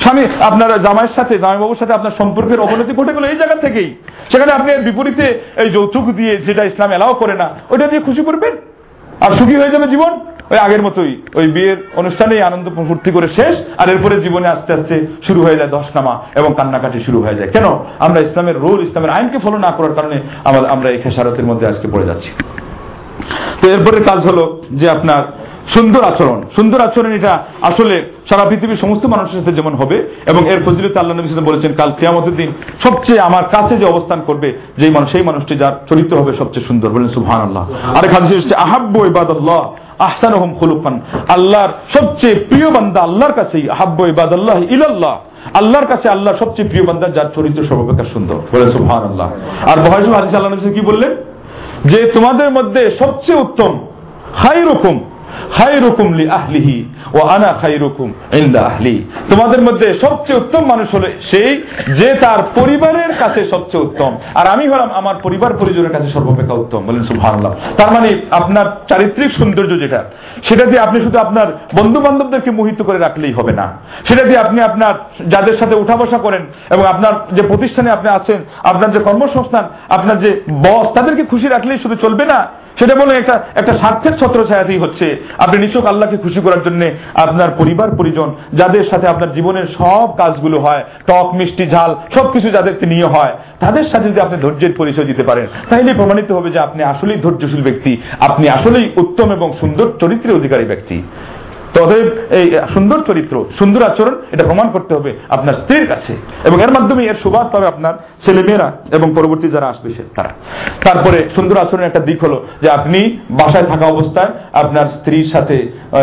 স্বামী, 0.03 0.24
আপনার 0.49 0.70
জামাইয়ের 0.86 1.14
সাথে, 1.18 1.34
জামাইবাবুর 1.43 1.80
সাথে 1.82 1.93
আপনার 1.93 2.18
সম্পর্কের 2.20 2.64
অবনতি 2.66 2.93
ঘটে 2.99 3.16
গেল 3.16 3.26
এই 3.32 3.38
জায়গা 3.41 3.58
থেকেই। 3.66 3.89
সেখানে 4.32 4.51
আপনি 4.58 4.70
বিপরীতে 4.88 5.26
এই 5.62 5.70
যৌতুক 5.76 6.05
দিয়ে 6.20 6.34
যেটা 6.47 6.64
ইসলাম 6.72 6.89
এলাও 6.91 7.14
করে 7.22 7.36
না, 7.41 7.47
ওইটা 7.72 7.86
দিয়ে 7.88 8.05
খুশি 8.08 8.22
করবেন? 8.28 8.53
আর 9.26 9.32
সুখী 9.38 9.55
হয়ে 9.62 9.74
যাবে 9.76 9.88
জীবন? 9.93 10.14
ওই 10.51 10.60
আগের 10.66 10.82
মতোই। 10.88 11.14
ওই 11.39 11.47
বিয়ের 11.55 11.80
অনুষ্ঠানেই 11.95 12.41
আনন্দ 12.49 12.66
ফুর্তি 12.89 13.12
করে 13.12 13.28
শেষ, 13.38 13.55
আর 13.78 13.88
এরপরে 13.93 14.16
জীবনে 14.26 14.47
আস্তে 14.47 14.72
আস্তে 14.74 14.95
শুরু 15.28 15.39
হয়ে 15.45 15.58
যায় 15.60 15.72
দশ 15.78 15.88
নামা 15.95 16.14
এবং 16.39 16.49
কান্নাকাটি 16.58 16.99
শুরু 17.08 17.20
হয়ে 17.26 17.38
যায়। 17.39 17.49
কেন? 17.55 17.66
আমরা 18.05 18.20
ইসলামের 18.28 18.58
রোল, 18.66 18.80
ইসলামের 18.88 19.14
আইনকে 19.16 19.39
ফলো 19.45 19.58
না 19.66 19.72
করার 19.78 19.93
কারণে 19.97 20.18
আমরা 20.76 20.88
এই 20.93 20.99
খেসারতের 21.03 21.45
মধ্যে 21.45 21.66
আজকে 21.68 21.88
পড়ে 21.93 22.10
যাচ্ছি। 22.10 22.30
তো 23.62 23.66
এরপরে 23.76 23.97
কাজ 24.10 24.20
হলো 24.30 24.43
যে 24.80 24.88
আপনার 24.89 25.22
সুন্দর 25.74 26.03
আচরণ। 26.03 26.39
সুন্দর 26.55 26.80
আচরণ 26.82 27.11
এটা 27.11 27.34
আসলে 27.61 27.95
সারা 28.30 28.45
পৃথিবীর 28.49 28.82
সমস্ত 28.84 29.05
মানুষের 29.05 29.39
সাথে 29.39 29.53
যেমন 29.53 29.74
হবে 29.76 29.97
এবং 30.26 30.41
এর 30.53 30.59
ফজিলত 30.65 30.97
আল্লাহ 30.97 31.15
নবী 31.18 31.28
সাথে 31.28 31.47
বলেছেন, 31.49 31.72
কাল 31.74 31.91
কেয়ামতের 31.99 32.36
দিন 32.36 32.49
সবচেয়ে 32.84 33.20
আমার 33.20 33.43
কাছে 33.43 33.78
যে 33.78 33.86
অবস্থান 33.86 34.20
করবে, 34.28 34.49
যেই 34.78 34.91
মানুষ, 34.91 35.11
সেই 35.11 35.24
মানুষটি 35.24 35.53
যার 35.55 35.74
চরিত্র 35.89 36.13
হবে 36.20 36.32
সবচেয়ে 36.38 36.68
সুন্দর। 36.68 36.89
বলেন 36.89 37.09
সুহান 37.09 37.41
আল্লাহ 37.41 37.65
আরেক 37.97 38.11
হাদিস 38.13 38.32
হচ্ছে 38.32 38.55
আহাব্য 38.55 38.95
ইবাদাল্লাহ 39.05 39.61
আহসানহম 39.99 40.51
খুলুকান 40.59 40.95
আল্লাহর 41.30 41.72
সবচেয়ে 41.95 42.36
প্রিয় 42.49 42.70
বান্দা 42.72 42.99
আল্লাহর 43.01 43.34
কাছেই 43.34 43.70
আহাব্য 43.70 43.99
ইবাদাল্লাহ 44.13 44.57
ইলাল্লাহ। 44.76 45.15
আল্লাহর 45.59 45.88
কাছে 45.88 46.07
আল্লাহ 46.09 46.34
সবচেয়ে 46.39 46.70
প্রিয় 46.70 46.86
বান্দা 46.86 47.07
যার 47.07 47.30
চরিত্র 47.36 47.61
সর্বাপেক্ষা 47.70 48.05
সুন্দর। 48.13 48.38
বলেন 48.53 48.70
সুহান 48.72 49.03
আল্লাহ 49.11 49.30
আর 49.72 49.78
বহাজুল 49.86 50.13
হাদিস 50.13 50.34
আল্লাহ 50.36 50.51
নবী 50.51 50.74
কি 50.80 50.84
বললেন? 50.91 51.11
যে 51.91 51.99
তোমাদের 52.15 52.49
মধ্যে 52.57 52.82
সবচেয়ে 53.01 53.41
উত্তম 53.45 53.72
হাই 54.43 54.59
রকম 54.72 54.95
খায়রুকুম 55.57 56.13
লি 56.13 56.30
আহলিহি 56.30 56.86
ও 57.13 57.19
আনা 57.28 57.53
খায়রুকুম 57.61 58.13
ইনদা 58.34 58.61
আহলি। 58.61 58.95
তোমাদের 59.32 59.61
মধ্যে 59.61 59.88
সবচেয়ে 60.01 60.39
উত্তম 60.39 60.65
মানুষ 60.65 60.88
হলো 60.95 61.07
সেই 61.32 61.63
যে 61.95 62.13
তার 62.13 62.39
পরিবারের 62.55 63.11
কাছে 63.19 63.45
সবচেয়ে 63.45 63.84
উত্তম। 63.84 64.17
আর 64.36 64.47
আমি 64.47 64.67
হলাম 64.67 64.89
আমার 64.91 65.15
পরিবার 65.23 65.57
পরিজনের 65.57 65.91
কাছে 65.91 66.09
সর্বাপেক্ষা 66.09 66.53
উত্তম। 66.53 66.86
বলেন 66.86 67.03
সুবহানাল্লাহ। 67.03 67.53
তার 67.78 67.91
মানে 67.93 68.09
আপনার 68.32 68.65
চারিত্রিক 68.89 69.32
সৌন্দর্য 69.32 69.80
যেটা, 69.80 70.03
সেটা 70.43 70.65
দিয়ে 70.65 70.80
আপনি 70.80 71.01
শুধু 71.01 71.17
আপনার 71.19 71.47
বন্ধু 71.82 71.99
বান্ধবদেরকে 71.99 72.51
মোহিত 72.51 72.82
করে 72.82 72.99
রাখলেই 72.99 73.34
হবে 73.34 73.53
না। 73.53 73.65
সেটা 74.07 74.23
দিয়ে 74.23 74.39
আপনি 74.39 74.61
আপনার 74.61 74.93
যাদের 75.28 75.57
সাথে 75.57 75.75
উঠা 75.75 75.95
বসা 75.95 76.17
করেন 76.17 76.45
এবং 76.69 76.86
আপনার 76.86 77.13
যে 77.32 77.41
প্রতিষ্ঠানে 77.41 77.89
আপনি 77.91 78.09
আছেন, 78.09 78.39
আপনার 78.63 78.91
যে 78.91 78.99
কর্মসংস্থান, 78.99 79.65
আপনার 79.89 80.19
যে 80.19 80.41
বস 80.49 80.88
তাদেরকে 80.95 81.23
খুশি 81.23 81.47
রাখলেই 81.47 81.78
শুধু 81.78 81.95
চলবে 81.95 82.25
না। 82.25 82.47
সেটা 82.80 82.95
বলে 82.95 83.13
একটা 83.15 83.36
একটা 83.55 83.73
স্বার্থের 83.78 84.17
ছত্র 84.17 84.47
ছায়াতেই 84.47 84.78
হচ্ছে। 84.78 85.17
আপনি 85.38 85.57
নিশ্চয় 85.57 85.82
আল্লাহকে 85.82 86.17
খুশি 86.17 86.39
করার 86.41 86.63
জন্য 86.63 86.82
আপনার 87.13 87.49
পরিবার, 87.57 87.95
পরিজন, 87.97 88.36
যাদের 88.53 88.84
সাথে 88.89 89.07
আপনার 89.07 89.34
জীবনের 89.34 89.67
সব 89.78 90.07
কাজগুলো 90.17 90.59
হয়, 90.59 90.84
টক, 91.07 91.34
মিষ্টি, 91.34 91.67
ঝাল, 91.67 91.95
সবকিছু 92.15 92.49
যাদেরকে 92.49 92.86
নিয়ে 92.86 93.05
হয়, 93.05 93.34
তাদের 93.59 93.84
সাথে 93.84 94.09
যদি 94.09 94.21
আপনি 94.21 94.38
ধৈর্যের 94.41 94.73
পরিচয় 94.78 95.05
দিতে 95.05 95.23
পারেন, 95.23 95.47
তাহলে 95.69 95.93
প্রমাণিত 95.93 96.32
হবে 96.32 96.49
যে 96.49 96.59
আপনি 96.59 96.84
আসলেই 96.84 97.19
ধৈর্যশীল 97.21 97.63
ব্যক্তি, 97.63 98.01
আপনি 98.19 98.49
আসলেই 98.49 98.91
উত্তম 98.95 99.32
এবং 99.32 99.53
সুন্দর 99.59 99.91
চরিত্রের 99.99 100.36
অধিকারী 100.36 100.65
ব্যক্তি। 100.65 101.01
তদেব 101.74 102.05
এই 102.39 102.47
সুন্দর 102.74 102.99
চরিত্র, 103.07 103.36
সুন্দর 103.59 103.82
আচরণ, 103.89 104.15
এটা 104.32 104.43
প্রমাণ 104.43 104.68
করতে 104.72 104.91
হবে 104.95 105.11
আপনার 105.30 105.53
স্ত্রীর 105.53 105.88
কাছে। 105.88 106.13
এবং 106.47 106.57
এর 106.61 106.72
মাধ্যমে 106.72 107.01
এর 107.05 107.18
সুবাদ 107.24 107.45
পাবে 107.51 107.68
আপনার 107.68 107.93
ছেলেমেয়েরা 108.26 108.72
এবং 108.91 109.07
পরবর্তী 109.15 109.47
যারা 109.47 109.68
আসবে 109.68 109.89
সে, 109.93 110.03
তারা। 110.15 110.32
তারপরে 110.86 111.30
সুন্দর 111.36 111.63
আচরণের 111.63 111.88
একটা 111.88 111.99
দিক 111.99 112.24
হলো 112.24 112.38
যে 112.61 112.70
আপনি 112.70 112.99
বাসায় 113.32 113.68
থাকা 113.72 113.86
অবস্থায় 113.86 114.32
আপনার 114.53 114.88
স্ত্রীর 114.88 115.28
সাথে 115.34 115.57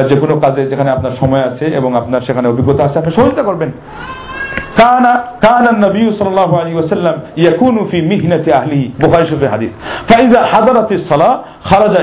যে 0.09 0.17
কোনো 0.21 0.35
কাজে 0.41 0.63
যেখানে 0.67 0.91
আপনার 0.91 1.17
সময় 1.21 1.45
আছে 1.51 1.67
এবং 1.67 1.91
আপনার 1.97 2.21
সেখানে 2.21 2.49
অভিজ্ঞতা 2.49 2.85
আছে, 2.85 2.99
আপনি 2.99 3.13
সহযোগিতা 3.13 3.43
করবেন। 3.43 3.71
কানা 4.81 5.13
কানা 5.41 5.71
নবী 5.87 6.03
সাল্লাল্লাহু 6.19 6.55
আলাইহি 6.57 6.77
ওয়াসাল্লাম 6.79 7.15
ইয়াকুনু 7.37 7.89
ফি 7.91 8.03
মিহনাতি 8.03 8.53
আহলিহি। 8.53 8.93
বুখারী 9.01 9.47
হাদিস। 9.47 9.71
হাদারাতিস 10.53 11.09
খারাজা 11.71 12.01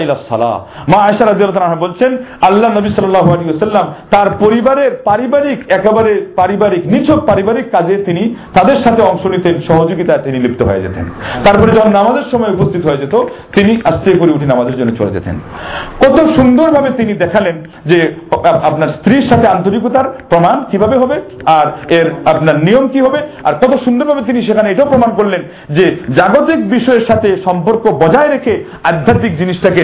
মা 0.87 0.97
আয়েশা 0.97 1.25
রাদিয়াল্লাহু 1.25 1.65
আনহা 1.65 2.47
আল্লাহ 2.47 2.69
নবী 2.77 2.89
সাল্লাল্লাহু 2.89 3.29
আলাইহি 3.33 3.49
ওয়াসাল্লাম 3.49 3.93
তার 4.11 4.27
পরিবারের 4.39 4.91
পারিবারিক, 5.05 5.71
একেবারে 5.71 6.31
পারিবারিক, 6.35 6.85
নিছক 6.85 7.19
পারিবারিক 7.25 7.71
কাজে 7.71 8.03
তিনি 8.03 8.35
তাদের 8.53 8.75
সাথে 8.75 9.01
অংশ 9.01 9.25
নিতেন, 9.25 9.61
সহযোগিতায় 9.67 10.19
তিনি 10.23 10.39
লিপ্ত 10.39 10.63
হয়ে 10.63 10.81
যেতেন। 10.81 11.05
তারপরে 11.43 11.71
যখন 11.71 11.91
নামাজের 11.91 12.23
সময় 12.31 12.49
উপস্থিত 12.49 12.85
হয়ে 12.85 12.97
যেত, 12.97 13.15
তিনি 13.55 13.81
আস্তে 13.83 14.17
করে 14.17 14.31
উঠে 14.31 14.45
নামাজের 14.45 14.77
জন্য 14.77 14.95
চলে 14.95 15.11
যেতেন। 15.11 15.35
কত 16.01 16.25
সুন্দরভাবে 16.25 16.89
তিনি 16.97 17.13
দেখালেন 17.13 17.63
যে 17.85 18.15
আপনার 18.41 18.89
স্ত্রীর 18.89 19.21
সাথে 19.21 19.47
আন্তরিকতার 19.47 20.07
প্রমাণ 20.29 20.63
কীভাবে 20.71 20.97
হবে, 20.97 21.21
আর 21.45 21.93
এর 21.93 22.11
আপনার 22.25 22.60
নিয়ম 22.67 22.85
কি 22.93 22.99
হবে? 23.05 23.19
আর 23.47 23.53
কত 23.61 23.73
সুন্দরভাবে 23.85 24.21
তিনি 24.29 24.39
সেখানে 24.47 24.67
এটাও 24.69 24.91
প্রমাণ 24.91 25.11
করলেন 25.19 25.41
যে 25.77 25.85
জাগতিক 26.17 26.59
বিষয়ের 26.75 27.07
সাথে 27.09 27.29
সম্পর্ক 27.47 27.83
বজায় 28.03 28.29
রেখে 28.35 28.53
আধ্যাত্মিক 28.89 29.33
জিনিসটাকে 29.41 29.81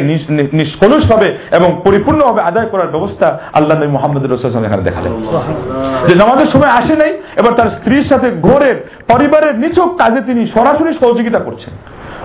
নিষ্কলুষ 0.59 1.03
হবে 1.11 1.29
এবং 1.57 1.69
পরিপূর্ণভাবে 1.85 2.41
আদায় 2.49 2.69
করার 2.73 2.93
ব্যবস্থা 2.95 3.27
আল্লাহ 3.57 3.75
নবী 3.77 3.91
মোহাম্মদ 3.97 4.23
রসুল 4.25 4.65
এখানে 4.65 4.83
দেখালেন। 4.89 5.13
যে 6.07 6.13
নামাজের 6.21 6.49
সময় 6.53 6.73
আসে 6.79 6.95
নাই, 7.01 7.11
এবার 7.39 7.53
তার 7.57 7.69
স্ত্রীর 7.77 8.05
সাথে 8.11 8.27
ঘোরের, 8.47 8.77
পরিবারের 9.11 9.53
নিচক 9.63 9.89
কাজে 10.01 10.21
তিনি 10.29 10.41
সরাসরি 10.55 10.91
সহযোগিতা 11.01 11.39
করছেন। 11.39 11.73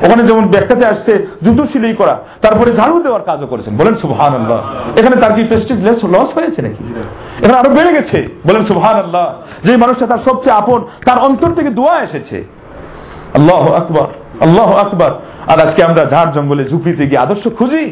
ওখানে 0.05 0.22
যেমন 0.28 0.45
ব্যাখ্যাতে 0.47 0.85
আসছে 0.87 1.12
জুতো 1.43 1.62
সিলাই 1.72 1.95
করা, 1.95 2.14
তারপরে 2.43 2.70
ঝাড়ু 2.76 2.97
দেওয়ার 3.03 3.22
কাজও 3.22 3.47
করেছেন। 3.47 3.72
বলেন 3.76 3.95
সুবহান 3.95 4.33
আল্লাহ 4.35 4.61
এখানে 4.99 5.16
তার 5.22 5.33
কি 5.33 5.43
প্রেস্টিজ 5.45 5.78
লস 6.14 6.30
হয়েছে 6.39 6.61
নাকি? 6.62 6.83
এখানে 7.43 7.59
আরও 7.59 7.70
বেড়ে 7.70 7.93
গেছে। 7.93 8.18
বলেন 8.49 8.62
সুবহান 8.64 8.97
আল্লাহ 8.97 9.26
যে 9.64 9.72
মানুষটা 9.76 10.07
তার 10.07 10.24
সবচেয়ে 10.24 10.57
আপন, 10.57 10.80
তার 11.07 11.18
অন্তর 11.18 11.51
থেকে 11.53 11.70
দোয়া 11.70 11.95
এসেছে। 12.03 12.39
আল্লাহ 13.35 13.64
আকবর, 13.72 14.09
আল্লাহ 14.41 14.70
আকবার। 14.76 15.12
আর 15.53 15.59
আজকে 15.66 15.80
আমরা 15.85 16.03
ঝাড় 16.05 16.30
জঙ্গলে 16.33 16.64
ঝুঁকিতে 16.70 17.05
গিয়ে 17.07 17.22
আদর্শ 17.24 17.45
খুঁজি। 17.59 17.85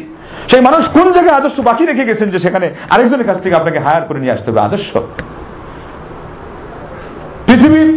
সেই 0.51 0.61
মানুষ 0.61 0.83
কোন 0.87 1.07
জায়গায় 1.11 1.37
আদর্শ 1.37 1.57
বাকি 1.59 1.83
রেখে 1.85 2.05
গেছেন 2.05 2.27
যে 2.29 2.39
সেখানে 2.39 2.67
আরেকজনের 2.89 3.27
কাছ 3.29 3.37
থেকে 3.43 3.55
আপনাকে 3.55 3.79
হায়ার 3.79 4.03
করে 4.07 4.19
নিয়ে 4.19 4.33
আসতে 4.33 4.47
হবে? 4.51 4.61
আদর্শ। 4.67 4.91
পৃথিবীর 7.47 7.89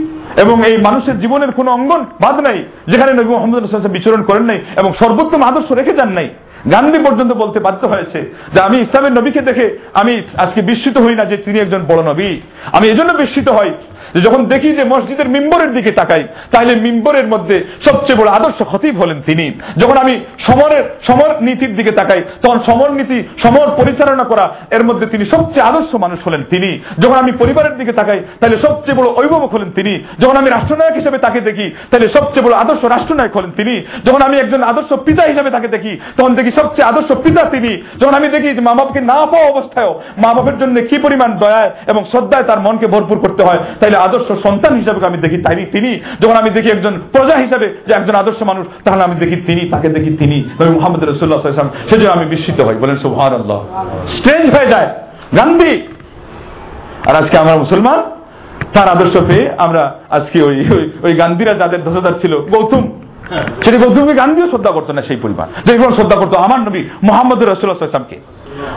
এবং 0.43 0.57
এই 0.65 0.77
মানুষের 0.77 1.21
জীবনের 1.21 1.51
কোন 1.53 1.69
অঙ্গন 1.69 2.05
বাদ 2.21 2.37
নাই, 2.41 2.59
যেখানে 2.91 3.13
নবী 3.13 3.31
মোহাম্মদ 3.31 3.87
বিচরণ 3.89 4.23
করেন 4.23 4.43
নাই 4.43 4.59
এবং 4.77 4.91
সর্বোত্তম 4.99 5.43
আদর্শ 5.43 5.73
রেখে 5.73 5.93
যান 5.93 6.09
নাই। 6.09 6.29
গান্ধী 6.73 6.99
পর্যন্ত 6.99 7.33
বলতে 7.33 7.59
বাধ্য 7.61 7.87
হয়েছে 7.87 8.33
যে 8.55 8.61
আমি 8.61 8.77
ইসলামের 8.79 9.13
নবীকে 9.13 9.41
দেখে 9.41 9.79
আমি 9.95 10.23
আজকে 10.37 10.63
বিস্মিত 10.63 10.99
হই 10.99 11.15
না 11.15 11.25
যে 11.25 11.37
তিনি 11.37 11.59
একজন 11.59 11.83
বড় 11.89 12.03
নবী। 12.03 12.41
আমি 12.73 12.89
এজন্য 12.89 13.13
বিস্মিত 13.13 13.49
হই 13.49 13.71
যে 14.15 14.21
যখন 14.21 14.45
দেখি 14.45 14.73
যে 14.73 14.85
মসজিদের 14.85 15.29
মিম্বরের 15.29 15.75
দিকে 15.75 15.91
তাকাই, 15.91 16.25
তাহলে 16.51 16.77
মিম্বরের 16.77 17.27
মধ্যে 17.27 17.65
সবচেয়ে 17.85 18.19
বড় 18.19 18.31
আদর্শ 18.31 18.63
খতিব 18.63 19.01
হলেন 19.01 19.23
তিনি। 19.27 19.47
যখন 19.79 19.97
আমি 19.97 20.25
সমরের, 20.39 20.85
সমর 21.07 21.31
নীতির 21.41 21.77
দিকে 21.77 21.91
তাকাই, 21.91 22.23
তখন 22.43 22.59
সমর 22.67 22.91
নীতি, 22.91 23.29
সমর 23.43 23.69
পরিচালনা 23.77 24.25
করা, 24.25 24.55
এর 24.71 24.85
মধ্যে 24.85 25.07
তিনি 25.07 25.25
সবচেয়ে 25.25 25.67
আদর্শ 25.67 25.95
মানুষ 25.95 26.19
হলেন 26.27 26.43
তিনি। 26.51 26.79
যখন 26.99 27.15
আমি 27.15 27.33
পরিবারের 27.33 27.77
দিকে 27.77 27.93
তাকাই, 27.93 28.21
তাহলে 28.41 28.57
সবচেয়ে 28.57 28.99
বড় 28.99 29.09
অভিভাবক 29.09 29.55
হলেন 29.55 29.71
তিনি। 29.71 30.05
যখন 30.21 30.37
আমি 30.37 30.51
রাষ্ট্রনায়ক 30.51 30.95
হিসেবে 30.95 31.19
তাকে 31.19 31.41
দেখি, 31.41 31.67
তাহলে 31.91 32.09
সবচেয়ে 32.09 32.47
বড় 32.47 32.55
আদর্শ 32.55 32.85
রাষ্ট্রনায়ক 32.85 33.37
হলেন 33.37 33.51
তিনি। 33.57 33.75
যখন 34.05 34.23
আমি 34.23 34.39
একজন 34.39 34.63
আদর্শ 34.63 34.93
পিতা 34.93 35.23
হিসেবে 35.23 35.51
তাকে 35.51 35.69
দেখি, 35.69 36.01
তখন 36.17 36.35
দেখি 36.35 36.51
সবচেয়ে 36.59 36.89
আদর্শ 36.89 37.11
পিতা 37.25 37.43
তিনি। 37.55 37.73
যখন 38.01 38.15
আমি 38.19 38.29
দেখি 38.35 38.49
মা 38.69 38.73
বাপকে 38.79 39.01
না 39.11 39.19
পাওয়া 39.33 39.47
অবস্থায়ও 39.53 39.93
মা 40.23 40.31
বাপের 40.37 40.57
জন্য 40.63 40.77
কি 40.91 40.97
পরিমাণ 41.05 41.31
দয়ায় 41.43 41.71
এবং 41.93 42.03
শ্রদ্ধায় 42.11 42.47
তার 42.49 42.61
মনকে 42.67 42.87
ভরপুর 42.95 43.19
করতে 43.25 43.43
হয়, 43.47 43.61
তাইলে 43.81 43.97
আদর্শ 44.07 44.29
সন্তান 44.47 44.73
হিসাবে 44.81 44.99
আমি 45.11 45.19
দেখি 45.25 45.39
তাই 45.47 45.67
তিনি। 45.75 45.91
যখন 46.23 46.37
আমি 46.43 46.51
দেখি 46.57 46.69
একজন 46.71 46.95
প্রজা 47.13 47.37
হিসাবে 47.45 47.67
যে 47.87 47.93
একজন 47.95 48.15
আদর্শ 48.23 48.41
মানুষ, 48.51 48.65
তাহলে 48.85 49.03
আমি 49.09 49.17
দেখি 49.23 49.37
তিনি, 49.49 49.63
তাকে 49.73 49.89
দেখি 49.97 50.11
তিনি। 50.23 50.39
মোহাম্মদ 50.77 51.03
রসুল্লাহ 51.05 51.41
সেজন্য 51.91 52.13
আমি 52.17 52.25
বিস্মিত 52.33 52.59
হই, 52.67 52.77
বলেন 52.83 52.97
সুহান 53.05 53.33
আল্লাহ 53.41 53.61
স্ট্রেঞ্জ 54.17 54.47
হয়ে 54.57 54.69
যায়। 54.73 54.89
গান্ধী। 55.39 55.73
আর 57.09 57.15
আজকে 57.21 57.37
আমরা 57.43 57.55
মুসলমান, 57.65 57.99
তার 58.75 58.89
আদর্শ 58.95 59.15
পেয়ে 59.29 59.45
আমরা 59.65 59.83
আজকে 60.17 60.39
ওই 60.49 60.57
ওই 61.07 61.13
গান্ধীরা 61.23 61.53
যাদের 61.61 61.81
ধরদার 61.87 62.15
ছিল, 62.23 62.33
গৌতম। 62.53 62.85
সেটি 63.65 63.77
গৌতমকে 63.83 64.15
গান্ধীও 64.23 64.51
শ্রদ্ধা 64.53 64.73
করতো 64.77 64.91
না 64.97 65.03
সেই 65.09 65.19
পরিমাণ 65.25 65.49
যে 65.65 65.71
পরিমাণ 65.73 65.95
শ্রদ্ধা 65.99 66.17
করতো, 66.21 66.37
আমার 66.47 66.61
নবী 66.61 66.81
মোহাম্মদ 67.09 67.39
রসুল্লাহামকে 67.43 68.17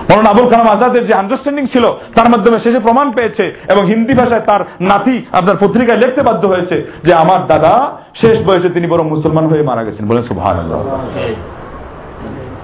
মৌলানা 0.09 0.29
আবুল 0.33 0.47
কালাম 0.51 0.69
আজাদের 0.75 1.03
যে 1.09 1.13
আন্ডারস্ট্যান্ডিং 1.21 1.65
ছিল, 1.73 1.85
তার 2.15 2.27
মাধ্যমে 2.29 2.57
শেষে 2.59 2.79
প্রমাণ 2.79 3.07
পেয়েছে 3.11 3.45
এবং 3.71 3.83
হিন্দি 3.91 4.13
ভাষায় 4.13 4.43
তার 4.49 4.61
নাতি 4.89 5.15
আপনার 5.31 5.59
পত্রিকায় 5.59 5.99
লিখতে 6.03 6.21
বাধ্য 6.21 6.43
হয়েছে 6.47 6.77
যে 7.07 7.13
আমার 7.13 7.39
দাদা 7.47 7.73
শেষ 8.21 8.37
বয়সে 8.47 8.69
তিনি 8.69 8.87
বরং 8.87 9.05
মুসলমান 9.13 9.45
হয়ে 9.51 9.63
মারা 9.69 9.83
গেছেন। 9.83 10.03
বলেন 10.07 10.23
সুভান 10.23 10.57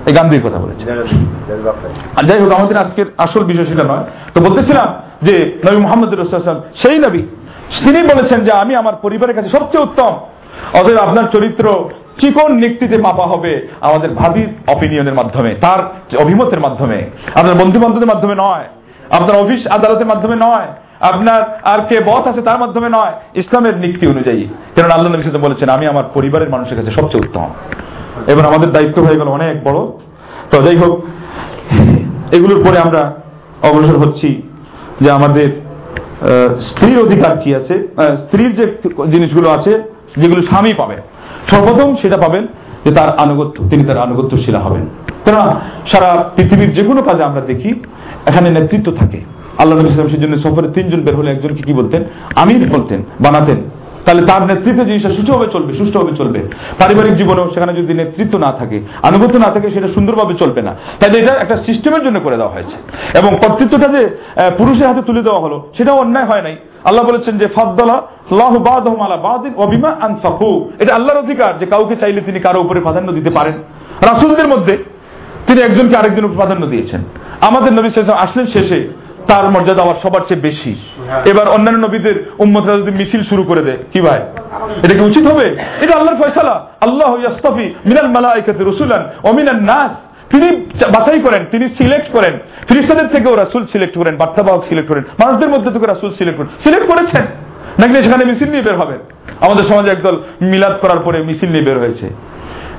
এই 0.07 0.13
গান্ধীর 0.17 0.43
কথা 0.45 0.59
বলেছে। 0.63 0.83
আর 2.17 2.23
যাই 2.27 2.39
হোক, 2.41 2.51
আমাদের 2.59 2.77
আজকের 2.83 3.07
আসল 3.25 3.43
বিষয় 3.43 3.67
সেটা 3.71 3.85
নয়। 3.91 4.05
তো 4.33 4.37
বলতেছিলাম 4.45 4.87
যে 5.27 5.35
নবী 5.65 5.77
মোহাম্মদ 5.85 6.09
রসুলাম 6.13 6.61
সেই 6.81 6.97
নবী, 7.05 7.21
তিনি 7.85 7.99
বলেছেন 8.11 8.39
যে 8.47 8.51
আমি 8.63 8.73
আমার 8.81 8.95
পরিবারের 9.01 9.35
কাছে 9.35 9.49
সবচেয়ে 9.49 9.85
উত্তম 9.87 10.13
অতএব 10.79 10.97
আপনার 11.05 11.25
চরিত্র 11.35 11.65
চিকন 12.19 12.51
নিক্তিতে 12.63 12.95
মাপা 13.07 13.25
হবে 13.33 13.53
আমাদের 13.87 14.09
ভাবির 14.19 14.49
অপিনিয়নের 14.73 15.15
মাধ্যমে, 15.19 15.51
তার 15.65 15.79
অভিমতের 16.23 16.61
মাধ্যমে, 16.65 16.99
আপনার 17.39 17.55
বন্ধু 17.61 17.77
বান্ধবের 17.83 18.09
মাধ্যমে 18.11 18.35
নয়, 18.45 18.65
আপনার 19.17 19.35
অফিস 19.43 19.61
আদালতের 19.77 20.09
মাধ্যমে 20.11 20.35
নয়, 20.47 20.67
আপনার 21.11 21.41
আর 21.71 21.79
কে 21.89 21.97
বস 22.09 22.23
আছে 22.31 22.41
তার 22.49 22.57
মাধ্যমে 22.63 22.89
নয়, 22.97 23.13
ইসলামের 23.41 23.75
নীতি 23.83 24.05
অনুযায়ী। 24.13 24.43
কেন 24.75 24.85
আল্লাহ 24.95 25.09
নবী 25.11 25.23
সাথে 25.27 25.45
বলেছেন, 25.45 25.67
আমি 25.77 25.85
আমার 25.93 26.05
পরিবারের 26.15 26.49
মানুষের 26.55 26.77
কাছে 26.79 26.91
সবচেয়ে 26.97 27.23
উত্তম। 27.25 27.43
এবার 28.31 28.45
আমাদের 28.51 28.69
দায়িত্ব 28.75 28.97
হয়ে 29.05 29.19
গেল 29.19 29.29
অনেক 29.37 29.55
বড়। 29.67 29.79
তো 30.51 30.55
যাই 30.65 30.77
হোক, 30.83 30.93
এগুলোর 32.37 32.59
পরে 32.65 32.77
আমরা 32.85 33.01
অগ্রসর 33.67 33.97
হচ্ছি 34.03 34.29
যে 35.03 35.09
আমাদের 35.17 35.49
স্ত্রীর 36.69 36.97
অধিকার 37.05 37.33
কি 37.43 37.49
আছে 37.59 37.75
স্ত্রীর 38.21 38.51
যে 38.59 38.65
জিনিসগুলো 39.13 39.47
আছে 39.57 39.73
যেগুলো 40.17 40.41
স্বামী 40.41 40.73
পাবেন। 40.73 40.97
সর্বপ্রথম 41.49 41.95
সেটা 41.95 42.17
পাবেন 42.17 42.47
যে 42.85 42.95
তার 42.95 43.19
আনুগত্য, 43.19 43.69
তিনি 43.69 43.83
তার 43.83 43.97
আনুগত্যশীলা 43.97 44.59
হবেন। 44.59 44.85
কেননা 45.25 45.61
সারা 45.87 46.29
পৃথিবীর 46.35 46.73
যে 46.73 46.83
কোনো 46.83 47.01
কাজে 47.01 47.23
আমরা 47.23 47.41
দেখি, 47.41 47.69
এখানে 48.25 48.49
নেতৃত্ব 48.49 48.91
থাকে। 48.91 49.21
আল্লাহ 49.57 49.79
নবী 49.79 49.87
ইসলাম 49.87 50.07
জন্য 50.07 50.37
সফরে 50.37 50.69
তিনজন 50.69 51.01
বের 51.01 51.15
হলে 51.15 51.31
একজনকে 51.31 51.63
কি 51.63 51.73
বলতেন? 51.73 52.03
আমির 52.35 52.69
বলতেন, 52.69 53.03
বানাতেন। 53.21 53.57
তাহলে 54.05 54.25
তার 54.25 54.45
নেতৃত্বে 54.45 54.85
জিনিসটা 54.85 55.09
সুষ্ঠুভাবে 55.09 55.47
চলবে 55.53 55.77
সুষ্ঠুভাবে 55.77 56.17
চলবে। 56.17 56.39
পারিবারিক 56.79 57.15
জীবনেও 57.15 57.49
সেখানে 57.53 57.73
যদি 57.73 57.93
নেতৃত্ব 57.93 58.37
না 58.37 58.51
থাকে, 58.51 58.81
আনুগত্য 59.03 59.37
না 59.37 59.53
থাকে, 59.53 59.71
সেটা 59.71 59.87
সুন্দরভাবে 59.87 60.33
চলবে 60.33 60.61
না। 60.61 60.75
তাহলে 60.99 61.19
এটা 61.19 61.33
একটা 61.33 61.57
সিস্টেমের 61.57 62.03
জন্য 62.03 62.19
করে 62.19 62.37
দেওয়া 62.37 62.53
হয়েছে। 62.53 62.75
এবং 63.17 63.37
কর্তৃত্বটা 63.47 63.87
যে 63.87 64.17
পুরুষের 64.57 64.87
হাতে 64.87 65.01
তুলে 65.01 65.21
দেওয়া 65.21 65.39
হলো, 65.39 65.67
সেটাও 65.77 65.95
অন্যায় 65.95 66.25
হয় 66.25 66.41
নাই। 66.41 66.55
আল্লাহ 66.83 67.05
বলেছেন 67.05 67.37
যে 67.37 67.47
ফাদ্দলা 67.47 67.97
লাহ 68.31 68.53
বাদহম 68.69 69.01
আলা 69.01 69.17
বাদিন 69.17 69.53
অবিমা 69.55 69.91
আনসাফু 70.01 70.69
এটা 70.79 70.91
আল্লাহর 70.95 71.19
অধিকার 71.19 71.51
যে 71.59 71.65
কাউকে 71.65 71.95
চাইলে 71.95 72.21
তিনি 72.21 72.39
কারও 72.39 72.59
উপরে 72.61 72.79
প্রাধান্য 72.79 73.11
দিতে 73.11 73.29
পারেন। 73.29 73.53
রাসুলদের 74.09 74.47
মধ্যে 74.47 74.73
তিনি 75.47 75.61
একজনকে 75.61 75.95
আরেকজনের 75.97 76.25
উপর 76.25 76.39
প্রাধান্য 76.41 76.63
দিয়েছেন। 76.67 77.01
আমাদের 77.47 77.71
নবী 77.73 77.89
আসলেন 78.25 78.45
শেষে 78.45 78.79
তার 79.27 79.45
মর্যাদা 79.51 79.81
আবার 79.83 79.95
সবার 80.03 80.21
চেয়ে 80.27 80.41
বেশি। 80.41 80.71
এবার 81.31 81.47
অন্যান্য 81.49 81.87
নবীদের 81.87 82.15
উম্মতরা 82.39 82.75
যদি 82.77 82.91
মিছিল 82.91 83.21
শুরু 83.23 83.43
করে 83.43 83.61
দেয় 83.63 83.77
কি 83.93 83.99
ভাই? 84.01 84.21
এটা 84.83 84.93
কি 84.97 85.03
উচিত 85.09 85.25
হবে? 85.31 85.47
এটা 85.83 85.93
আল্লাহর 85.97 86.19
ফয়সালা। 86.21 86.55
আল্লাহ 86.81 87.11
ইয়াস্তাফি 87.19 87.65
মিনাল 87.89 88.09
মালাইকাতি 88.09 88.61
রসুলান 88.63 89.01
অমিনান 89.29 89.61
নাস। 89.71 89.93
তিনি 90.33 90.49
বাছাই 90.97 91.19
করেন 91.19 91.45
তিনি 91.51 91.69
সিলেক্ট 91.69 92.11
করেন। 92.11 92.39
ফিরিস্তাদের 92.67 93.07
থেকেও 93.07 93.35
রাসুল 93.35 93.65
সিলেক্ট 93.65 93.97
করেন 93.97 94.15
বার্তাবাহক 94.15 94.65
সিলেক্ট 94.69 94.89
করেন। 94.89 95.03
মানুষদের 95.23 95.49
মধ্যে 95.49 95.71
থেকে 95.71 95.85
রাসুল 95.85 96.13
সিলেক্ট 96.13 96.37
করেন। 96.37 96.61
সিলেক্ট 96.63 96.87
করেছেন। 96.87 97.25
নাকি 97.79 98.03
সেখানে 98.03 98.25
মিছিল 98.25 98.49
নিয়ে 98.49 98.63
বের 98.63 98.75
হবেন? 98.75 98.97
আমাদের 99.41 99.65
সমাজে 99.65 99.89
একদল 99.89 100.17
মিলাদ 100.41 100.75
করার 100.81 100.99
পরে 100.99 101.23
মিছিল 101.23 101.49
নিয়ে 101.49 101.63
বের 101.63 101.79
হয়েছে। 101.79 102.09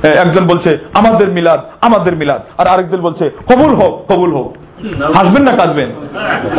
একজন 0.08 0.46
বলছে 0.46 0.78
আমাদের 0.94 1.28
মিলাদ 1.28 1.60
আমাদের 1.80 2.16
মিলাদ। 2.16 2.42
আর 2.58 2.66
আরেকজন 2.66 2.96
বলছে 2.96 3.30
কবুল 3.52 3.74
হোক 3.74 4.12
কবুল 4.12 4.32
হোক। 4.32 4.56
হাসবেন 5.16 5.42
না 5.42 5.56
কাঁদবেন। 5.56 5.88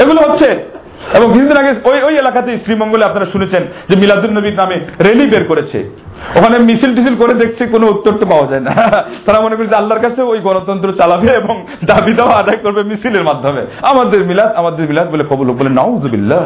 এগুলো 0.01 0.21
হচ্ছে 0.21 0.74
এবং 1.13 1.27
কিছুদিন 1.33 1.57
আগে 1.57 1.73
ওই 1.83 2.01
ওই 2.01 2.17
এলাকাতে 2.17 2.57
শ্রীমঙ্গলে 2.57 3.05
আপনারা 3.05 3.25
শুনেছেন 3.25 3.63
যে 3.89 3.95
মিলাদুল 3.95 4.31
নবীর 4.31 4.53
নামে 4.53 4.79
রেলি 5.03 5.27
বের 5.27 5.43
করেছে। 5.43 5.89
ওখানে 6.35 6.59
মিছিল 6.59 6.95
টিছিল 6.95 7.15
করে 7.15 7.33
দেখছে 7.33 7.65
কোনো 7.67 7.87
উত্তর 7.87 8.11
তো 8.11 8.25
পাওয়া 8.25 8.47
যায় 8.47 8.61
না। 8.61 8.71
তারা 9.25 9.41
মনে 9.41 9.55
করছে 9.55 9.75
আল্লাহর 9.75 10.01
কাছে 10.01 10.21
ওই 10.21 10.39
গণতন্ত্র 10.39 10.91
চালাবে 10.91 11.27
এবং 11.27 11.65
দাবি 11.85 12.13
দাওয়া 12.13 12.35
আদায় 12.35 12.57
করবে 12.57 12.83
মিছিলের 12.83 13.23
মাধ্যমে। 13.23 13.65
আমাদের 13.81 14.25
মিলাদ 14.25 14.55
আমাদের 14.55 14.87
মিলাদ 14.87 15.11
বলে 15.11 15.23
কবুল 15.29 15.51
বলে 15.51 15.69
নাউজুবিল্লাহ। 15.69 16.45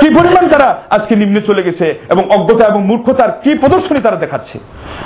কি 0.00 0.14
পরিমাণ 0.14 0.48
তারা 0.48 0.82
আজকে 0.90 1.16
নিম্নে 1.16 1.40
চলে 1.40 1.62
গেছে 1.62 1.98
এবং 2.08 2.30
অজ্ঞতা 2.30 2.64
এবং 2.64 2.86
মূর্খতার 2.86 3.40
কি 3.44 3.54
প্রদর্শনী 3.54 4.00
তারা 4.00 4.16
দেখাচ্ছে? 4.16 4.58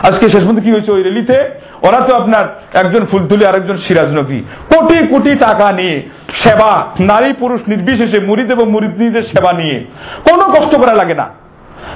আজকে 0.02 0.28
শেষ 0.28 0.40
পর্যন্ত 0.40 0.60
কি 0.60 0.72
হয়েছে 0.72 0.92
ওই 0.92 1.02
রেলিতে 1.02 1.50
ওরা 1.82 2.00
তো 2.00 2.14
আপনার 2.14 2.60
একজন 2.72 3.06
ফুলতুলি, 3.06 3.46
আরেকজন 3.46 3.76
সিরাজ 3.76 4.08
নবী। 4.08 4.40
কোটি 4.74 5.06
কোটি 5.06 5.34
টাকা 5.34 5.72
নিয়ে 5.72 6.02
সেবা, 6.34 6.86
নারী, 7.00 7.32
পুরুষ, 7.32 7.60
নির্বিশেষে 7.68 8.18
মুরিদ 8.18 8.50
এবং 8.50 8.70
মুরিদদের 8.82 9.22
সেবা 9.22 9.52
নিয়ে। 9.52 9.84
কোনো 10.30 10.44
কষ্ট 10.44 10.80
করা 10.80 10.94
লাগে 10.94 11.14
না। 11.14 11.28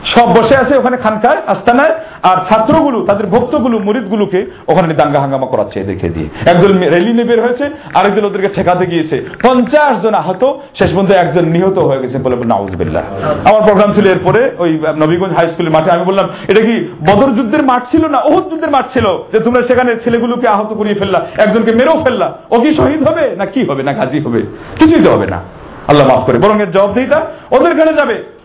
সব 0.04 0.28
বসে 0.28 0.56
আছে 0.56 0.78
ওখানে 0.78 0.96
খানকায়, 0.96 1.36
আস্তানায়, 1.46 1.94
আর 2.22 2.36
ছাত্রগুলো, 2.48 3.06
তাদের 3.06 3.26
ভক্তগুলো, 3.26 3.78
মুরিদগুলোকে 3.78 4.46
ওখানে 4.68 4.94
দাঙ্গা 4.94 5.20
হাঙ্গামা 5.20 5.46
করাচ্ছে 5.46 5.84
দেখে 5.84 6.08
দিয়ে। 6.08 6.28
একজন 6.50 6.78
রেলি 6.78 7.12
নিয়ে 7.12 7.24
বের 7.24 7.42
হয়েছে, 7.42 7.70
আরেকজন 7.94 8.24
ওদেরকে 8.24 8.48
ঠেকাতে 8.54 8.86
গিয়েছে। 8.86 9.26
পঞ্চাশ 9.42 10.02
জন 10.02 10.14
আহত, 10.14 10.52
শেষ 10.78 10.90
পর্যন্ত 10.90 11.10
একজন 11.12 11.44
নিহত 11.44 11.78
হয়ে 11.78 11.98
গেছে 11.98 12.18
বলে 12.18 12.36
নাউজবিল্লাহ। 12.36 13.02
আমার 13.48 13.62
প্রোগ্রাম 13.62 13.92
ছিল 13.92 14.10
এরপরে 14.10 14.50
ওই 14.58 14.78
নবীগঞ্জ 14.96 15.34
হাই 15.34 15.48
স্কুলের 15.48 15.72
মাঠে। 15.72 15.90
আমি 15.90 16.04
বললাম, 16.04 16.28
এটা 16.48 16.60
কি 16.60 16.88
বদর 17.08 17.30
যুদ্ধের 17.32 17.62
মাঠ 17.62 17.82
ছিল 17.90 18.06
না 18.06 18.18
ওহুদ 18.18 18.44
যুদ্ধের 18.50 18.70
মাঠ 18.70 18.84
ছিল? 18.92 19.06
যে 19.32 19.40
তোমরা 19.40 19.62
সেখানে 19.62 19.96
ছেলেগুলোকে 20.04 20.48
আহত 20.48 20.74
করিয়ে 20.74 20.94
ফেললা, 20.94 21.26
একজনকে 21.38 21.72
মেরেও 21.72 22.04
ফেললা। 22.04 22.32
ও 22.50 22.60
কি 22.60 22.74
শহীদ 22.74 23.08
হবে 23.08 23.36
না 23.36 23.46
কি 23.46 23.64
হবে, 23.64 23.82
না 23.82 23.92
গাজী 23.92 24.20
হবে? 24.20 24.42
কিছুই 24.78 25.04
তো 25.04 25.10
হবে 25.12 25.26
না। 25.26 25.42
আল্লাহ 25.88 26.06
মাফ 26.08 26.26
করে। 26.26 26.38
বরং 26.38 26.62
এর 26.62 26.70
দিইটা 26.94 27.18
ওদের 27.50 27.74
ঘরে 27.74 27.94
যাবে। 27.94 28.35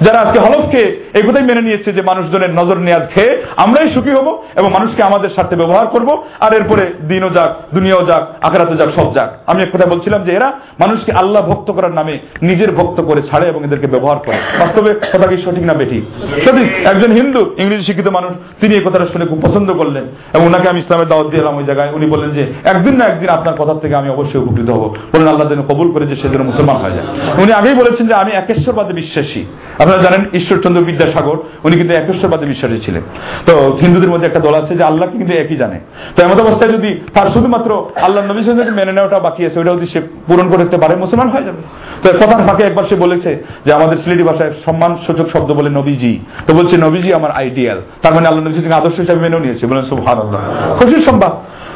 যারা 0.00 0.18
আজকে 0.20 0.38
হলফকে 0.38 1.10
এই 1.14 1.22
কথাই 1.22 1.42
মেনে 1.42 1.62
নিয়েছে 1.62 1.92
যে 1.92 2.02
মানুষজনের 2.02 2.50
নজর 2.50 2.78
নেয়াজ 2.78 3.08
খেয়ে 3.14 3.42
আমরাই 3.56 3.88
সুখী 3.88 4.10
হব 4.10 4.42
এবং 4.56 4.70
মানুষকে 4.72 5.02
আমাদের 5.02 5.30
স্বার্থে 5.30 5.56
ব্যবহার 5.56 5.86
করব, 5.86 6.24
আর 6.40 6.54
এরপরে 6.54 6.94
দিনও 7.08 7.30
যাক, 7.30 7.74
দুনিয়াও 7.74 8.06
যাক 8.06 8.44
আখরাতে 8.44 8.76
যাক, 8.76 8.88
সব 9.00 9.14
যাক। 9.14 9.38
আমি 9.46 9.62
এক 9.62 9.68
কথা 9.74 9.86
বলছিলাম 9.86 10.24
যে 10.24 10.32
এরা 10.32 10.52
মানুষকে 10.80 11.12
আল্লাহ 11.12 11.46
ভক্ত 11.46 11.70
করার 11.70 11.92
নামে 11.92 12.18
নিজের 12.42 12.72
ভক্ত 12.72 13.00
করে 13.00 13.22
ছাড়ে 13.22 13.48
এবং 13.48 13.64
এদেরকে 13.64 13.86
ব্যবহার 13.86 14.18
করে। 14.18 14.36
বাস্তবে 14.60 14.94
কথা 14.94 15.26
কি 15.26 15.36
সঠিক 15.36 15.64
না 15.64 15.74
বেঠি 15.74 16.02
সঠিক। 16.46 16.86
একজন 16.86 17.12
হিন্দু, 17.12 17.54
ইংরেজি 17.58 17.82
শিক্ষিত 17.82 18.08
মানুষ, 18.08 18.32
তিনি 18.60 18.74
এই 18.74 18.80
কথাটা 18.80 19.06
শুনে 19.06 19.26
খুব 19.26 19.40
পছন্দ 19.42 19.72
করলেন 19.72 20.04
এবং 20.34 20.46
ওনাকে 20.46 20.68
আমি 20.68 20.80
ইসলামের 20.80 21.06
দাওয়াত 21.06 21.28
দিলাম 21.28 21.56
ওই 21.56 21.64
জায়গায়। 21.64 21.90
উনি 21.92 22.06
বললেন 22.06 22.30
যে, 22.30 22.52
একদিন 22.64 22.96
না 22.96 23.04
একদিন 23.04 23.28
আপনার 23.28 23.54
কথার 23.54 23.78
থেকে 23.78 23.94
আমি 23.94 24.10
অবশ্যই 24.10 24.40
উপকৃত 24.40 24.70
হব। 24.70 24.94
বলেন 25.12 25.28
আল্লাহ 25.28 25.48
যেন 25.48 25.62
কবুল 25.62 25.92
করে 25.92 26.06
যে 26.06 26.16
সেজন্য 26.16 26.44
মুসলমান 26.44 26.76
হয়ে 26.76 26.90
যায়। 26.90 27.06
উনি 27.42 27.52
আগেই 27.52 27.74
বলেছেন 27.74 28.06
যে, 28.06 28.14
আমি 28.14 28.32
একেশ্বরবাদে 28.32 28.92
বিশ্বাসী। 28.92 29.44
আপনারা 29.84 30.02
জানেন 30.02 30.22
ঈশ্বরচন্দ্র 30.32 30.86
বিদ্যাসাগর, 30.90 31.36
উনি 31.64 31.74
কিন্তু 31.76 31.94
একশ্বরবাদী 31.94 32.46
বিশ্বাসী 32.46 32.78
ছিলেন। 32.86 33.02
তো 33.46 33.52
হিন্দুদের 33.82 34.10
মধ্যে 34.10 34.26
একটা 34.28 34.40
দল 34.40 34.54
আছে 34.54 34.72
যে 34.78 34.84
আল্লাহকে 34.84 35.16
কিন্তু 35.18 35.34
একই 35.34 35.56
জানে। 35.56 35.78
তো 36.14 36.18
এমন 36.24 36.36
অবস্থায় 36.40 36.72
যদি 36.76 36.90
তার 37.14 37.28
শুধুমাত্র 37.34 37.70
আল্লাহ 38.06 38.20
নবী 38.24 38.40
সাল্লামকে 38.42 38.76
মেনে 38.80 38.92
নেওয়াটা 38.92 39.18
বাকি 39.18 39.46
আছে 39.46 39.58
ওইটা 39.58 39.72
যদি 39.72 39.86
সে 39.86 40.00
পূরণ 40.26 40.46
করতে 40.52 40.76
পারে, 40.82 40.96
মুসলমান 40.96 41.28
হয়ে 41.28 41.46
যাবে। 41.48 41.60
তো 42.02 42.06
কথার 42.22 42.42
ফাঁকে 42.46 42.62
একবার 42.64 42.84
সে 42.90 42.96
বলেছে 43.04 43.30
যে 43.66 43.70
আমাদের 43.72 43.96
সিলেটি 44.02 44.22
ভাষায় 44.22 44.52
সম্মান 44.66 44.92
সূচক 45.06 45.26
শব্দ 45.34 45.52
বলে 45.52 45.70
নবীজি। 45.70 46.12
তো 46.46 46.54
বলছে, 46.54 46.74
নবীজি 46.76 47.14
আমার 47.14 47.30
আইডিয়াল। 47.30 47.78
তার 48.02 48.14
মানে 48.14 48.26
আল্লাহ 48.28 48.42
নবী 48.44 48.52
সাল্লামকে 48.54 48.80
আদর্শ 48.80 48.96
হিসাবে 49.00 49.20
মেনেও 49.20 49.40
নিয়েছে। 49.44 49.66
বলেন 49.66 49.84
সুবহান 49.90 50.18
আল্লাহ 50.24 50.40
খুশির 50.78 51.02
সম্ভব 51.08 51.32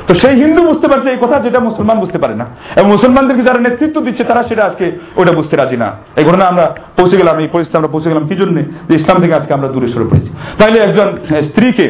তো 0.09 0.15
সেই 0.15 0.35
হিন্দু 0.43 0.61
বুঝতে 0.63 0.87
পারছে 0.89 1.09
এই 1.11 1.19
কথা 1.21 1.37
যেটা 1.47 1.61
মুসলমান 1.61 1.97
বুঝতে 2.01 2.19
পারে 2.19 2.35
না। 2.35 2.47
এবং 2.77 2.89
মুসলমানদেরকে 2.91 3.43
যারা 3.43 3.61
নেতৃত্ব 3.67 3.97
দিচ্ছে, 4.01 4.25
তারা 4.25 4.43
সেটা 4.43 4.63
আজকে 4.65 4.87
ওটা 5.17 5.33
বুঝতে 5.33 5.57
রাজি 5.57 5.77
না। 5.77 5.89
এই 6.17 6.25
ঘটনা 6.25 6.45
আমরা 6.47 6.75
পৌঁছে 6.97 7.17
গেলাম, 7.17 7.39
এই 7.39 7.49
পরিস্থিতি 7.53 7.79
আমরা 7.79 7.93
পৌঁছে 7.95 8.09
গেলাম 8.09 8.25
কি 8.29 8.35
জন্য 8.37 8.57
যে 8.89 8.95
ইসলাম 8.95 9.19
থেকে 9.23 9.35
আজকে 9.35 9.53
আমরা 9.55 9.69
দূরে 9.69 9.89
সরে 9.89 10.05
পড়েছি। 10.05 10.31
তাইলে 10.59 10.79
একজন 10.79 11.09
স্ত্রীকে 11.49 11.87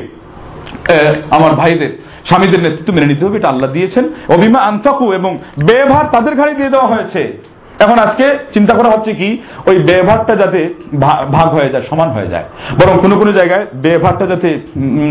আমার 1.30 1.52
ভাইদের, 1.54 1.92
স্বামীদের 2.28 2.62
নেতৃত্ব 2.62 2.90
মেনে 2.94 3.06
নিতে 3.06 3.24
হবে, 3.26 3.36
এটা 3.36 3.48
আল্লাহ 3.48 3.72
দিয়েছেন। 3.72 4.04
অভিমা 4.28 4.60
আন্তকু 4.60 5.12
এবং 5.12 5.38
ব্যবহার 5.66 6.06
তাদের 6.12 6.34
ঘাড়ে 6.34 6.54
দিয়ে 6.54 6.70
দেওয়া 6.70 6.86
হয়েছে। 6.86 7.22
এখন 7.84 7.98
আজকে 7.98 8.24
চিন্তা 8.54 8.74
করা 8.74 8.88
হচ্ছে 8.88 9.12
কি, 9.14 9.28
ওই 9.66 9.76
ব্যবহারটা 9.78 10.34
যাতে 10.36 10.60
ভাগ 11.36 11.48
হয়ে 11.48 11.70
যায়, 11.70 11.84
সমান 11.90 12.08
হয়ে 12.08 12.26
যায়। 12.26 12.44
বরং 12.80 12.94
কোনো 13.02 13.16
কোনো 13.16 13.32
জায়গায় 13.32 13.66
ব্যবহারটা 13.74 14.26
যাতে 14.26 14.48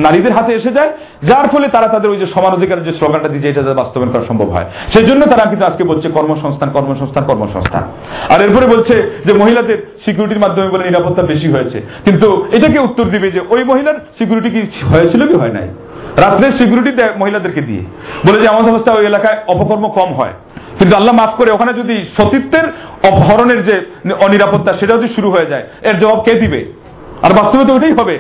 নারীদের 0.06 0.34
হাতে 0.34 0.54
এসে 0.54 0.72
যায়, 0.72 0.92
যার 1.24 1.48
ফলে 1.48 1.68
তারা 1.68 1.88
তাদের 1.88 2.10
ওই 2.12 2.18
যে 2.18 2.28
সমান 2.36 2.52
অধিকারের 2.54 2.84
যে 2.84 2.92
স্লোগানটা 2.92 3.30
দিয়েছে, 3.30 3.50
এটা 3.50 3.62
যাতে 3.62 3.78
বাস্তবায়ন 3.82 4.12
করা 4.12 4.26
সম্ভব 4.26 4.50
হয়। 4.50 4.66
সেই 4.94 5.06
জন্য 5.06 5.26
তারা 5.26 5.46
কিন্তু 5.46 5.66
আজকে 5.66 5.84
বলছে 5.84 6.10
কর্মসংস্থান 6.10 6.70
কর্মসংস্থান 6.70 7.24
কর্মসংস্থান। 7.24 7.84
আর 8.34 8.40
এরপরে 8.42 8.66
বলছে 8.68 8.96
যে 9.26 9.34
মহিলাদের 9.34 9.78
সিকিউরিটির 10.06 10.40
মাধ্যমে 10.40 10.70
বলে 10.70 10.84
নিরাপত্তা 10.84 11.24
বেশি 11.24 11.48
হয়েছে। 11.48 11.78
কিন্তু 12.06 12.48
এটাকে 12.52 12.80
উত্তর 12.80 13.06
দিবে 13.06 13.32
যে 13.32 13.42
ওই 13.50 13.64
মহিলার 13.64 13.98
সিকিউরিটি 14.18 14.50
কি 14.50 14.62
হয়েছিল 14.94 15.22
কি 15.28 15.34
হয় 15.34 15.54
নাই? 15.58 15.68
রাত্রে 16.24 16.52
সিকিউরিটি 16.52 16.92
দেয় 16.92 17.14
মহিলাদেরকে 17.22 17.62
দিয়ে। 17.62 17.84
বলে 18.26 18.38
যে 18.42 18.48
আমাদের 18.48 18.72
অবস্থা 18.74 18.92
ওই 18.94 19.06
এলাকায় 19.06 19.38
অপকর্ম 19.48 19.86
কম 19.88 20.14
হয়। 20.14 20.34
কিন্তু 20.78 20.94
আল্লাহ 20.96 21.14
মাফ 21.16 21.32
করে 21.38 21.50
ওখানে 21.52 21.74
যদি 21.74 21.96
সতীত্বের 22.18 22.66
অপহরণের 23.10 23.62
যে 23.68 23.76
অনিরাপত্তা, 24.26 24.72
সেটা 24.80 24.94
যদি 24.98 25.10
শুরু 25.16 25.28
হয়ে 25.32 25.50
যায়, 25.52 25.66
এর 25.90 25.96
জবাব 26.02 26.20
কে 26.26 26.34
দিবে? 26.44 26.60
আর 27.26 27.32
বাস্তবে 27.40 27.64
তো 27.66 27.74
ওটাই 27.76 27.94
হবে। 28.00 28.16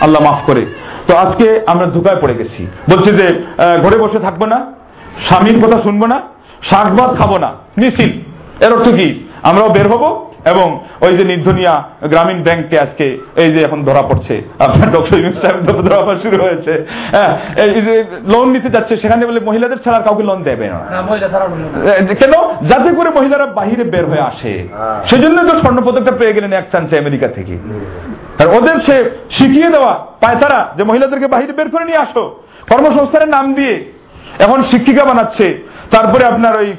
আল্লাহ 0.00 0.20
মাফ 0.22 0.40
করে। 0.46 0.62
তো 1.06 1.12
আজকে 1.16 1.46
আমরা 1.66 1.86
ধোকায় 1.86 2.20
পড়ে 2.22 2.34
গেছি। 2.34 2.66
বলছে 2.90 3.10
যে 3.20 3.26
ঘরে 3.84 3.96
বসে 3.98 4.18
থাকব 4.18 4.42
না, 4.52 4.58
স্বামীর 5.26 5.58
কথা 5.64 5.78
শুনব 5.82 6.02
না 6.12 6.18
শাক 6.68 6.86
খাব 7.18 7.32
না 7.44 7.50
মিছিল 7.80 8.10
এর 8.64 8.72
অর্থ 8.76 8.88
কি? 8.98 9.08
আমরাও 9.42 9.74
বের 9.76 9.88
হব 9.92 10.04
এবং 10.44 10.86
ওই 11.00 11.16
যে 11.16 11.24
নির্ধনিয়া 11.24 11.82
গ্রামীণ 12.02 12.42
ব্যাংকে 12.42 12.78
আজকে 12.78 13.18
এই 13.36 13.52
যে 13.52 13.60
এখন 13.62 13.84
ধরা 13.84 14.02
পড়ছে। 14.02 14.42
আপনার 14.58 14.92
ডক্টর 14.92 15.18
ইউনুস 15.18 15.40
সাহেব 15.42 15.56
ধরা 15.86 15.98
পড়া 16.04 16.18
শুরু 16.18 16.42
হয়েছে। 16.42 16.86
হ্যাঁ 17.12 17.32
এই 17.62 17.80
যে 17.80 18.04
লোন 18.32 18.50
নিতে 18.50 18.68
যাচ্ছে 18.70 18.96
সেখানে 18.96 19.26
বলে 19.26 19.40
মহিলাদের 19.40 19.82
ছাড়া 19.84 19.98
কাউকে 19.98 20.22
লোন 20.22 20.42
দেবে 20.42 20.68
না। 20.68 20.80
কেন? 22.20 22.34
যাতে 22.68 22.90
করে 22.94 23.10
মহিলারা 23.10 23.46
বাহিরে 23.46 23.84
বের 23.84 24.06
হয়ে 24.06 24.20
আসে। 24.20 24.68
সেজন্য 25.10 25.38
তো 25.48 25.58
স্বর্ণ 25.58 25.78
পদকটা 25.80 26.12
পেয়ে 26.18 26.32
গেলেন 26.32 26.52
এক 26.52 26.66
চান্সে 26.72 26.98
আমেরিকা 26.98 27.28
থেকে। 27.28 27.58
আর 28.40 28.46
ওদের 28.56 28.80
সে 28.80 29.10
শিখিয়ে 29.30 29.70
দেওয়া 29.70 29.92
পায় 30.20 30.36
তারা 30.36 30.68
যে 30.76 30.84
মহিলাদেরকে 30.84 31.26
বাহিরে 31.26 31.52
বের 31.52 31.68
করে 31.68 31.84
নিয়ে 31.84 31.98
আসো। 31.98 32.24
কর্মসংস্থানের 32.70 33.28
নাম 33.28 33.54
দিয়ে 33.54 33.84
এখন 34.38 34.62
শিক্ষিকা 34.62 35.04
বানাচ্ছে, 35.04 35.68
তারপরে 35.90 36.24
আপনার 36.24 36.56
ওই 36.56 36.72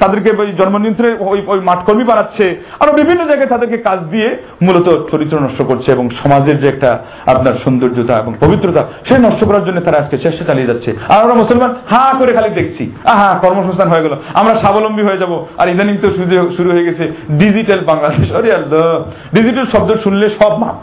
তাদেরকে 0.00 0.30
ওই 0.30 0.52
জন্মনিয়ন্ত্রণের 0.52 1.16
ওই 1.20 1.42
ওই 1.46 1.60
মাঠকর্মী 1.60 2.04
বানাচ্ছে, 2.04 2.64
আরও 2.80 2.92
বিভিন্ন 2.92 3.26
জায়গায় 3.26 3.48
তাদেরকে 3.48 3.78
কাজ 3.78 3.98
দিয়ে 4.00 4.36
মূলত 4.62 5.10
চরিত্র 5.10 5.40
নষ্ট 5.40 5.62
করছে 5.62 5.92
এবং 5.92 6.10
সমাজের 6.10 6.58
যে 6.58 6.68
একটা 6.68 6.98
আপনার 7.26 7.52
সৌন্দর্যতা 7.64 8.18
এবং 8.18 8.34
পবিত্রতা, 8.40 8.88
সেটা 9.04 9.20
নষ্ট 9.20 9.44
করার 9.44 9.64
জন্য 9.64 9.80
তারা 9.80 9.98
আজকে 9.98 10.18
চেষ্টা 10.18 10.44
চালিয়ে 10.44 10.66
যাচ্ছে। 10.66 10.96
আর 11.08 11.22
আমরা 11.22 11.34
মুসলমান 11.34 11.74
হা 11.90 12.14
করে 12.18 12.32
খালি 12.32 12.50
দেখছি, 12.50 12.92
আহা, 13.04 13.38
কর্মসংস্থান 13.38 13.88
হয়ে 13.88 14.02
গেল, 14.02 14.16
আমরা 14.34 14.56
স্বাবলম্বী 14.56 15.02
হয়ে 15.02 15.18
যাব। 15.18 15.46
আর 15.58 15.68
ইদানিং 15.68 15.96
তো 15.96 16.10
শুরু- 16.10 16.72
হয়ে 16.72 16.84
গেছে 16.84 17.12
ডিজিটাল 17.30 17.80
বাংলাদেশ 17.80 18.32
আরে 18.32 18.54
আল্লাহ। 18.54 19.10
ডিজিটাল 19.34 19.66
শব্দ 19.66 19.94
শুনলে 20.02 20.30
সব 20.30 20.58
মাপ। 20.58 20.74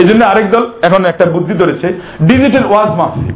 এই 0.00 0.08
জন্য 0.08 0.24
আরেক 0.24 0.50
দল 0.50 0.70
এখন 0.82 1.04
একটা 1.04 1.26
বুদ্ধি 1.26 1.54
ধরেছে 1.54 2.00
ডিজিটাল 2.22 2.64
ওয়াজ 2.66 2.90
মাহফিল 2.90 3.34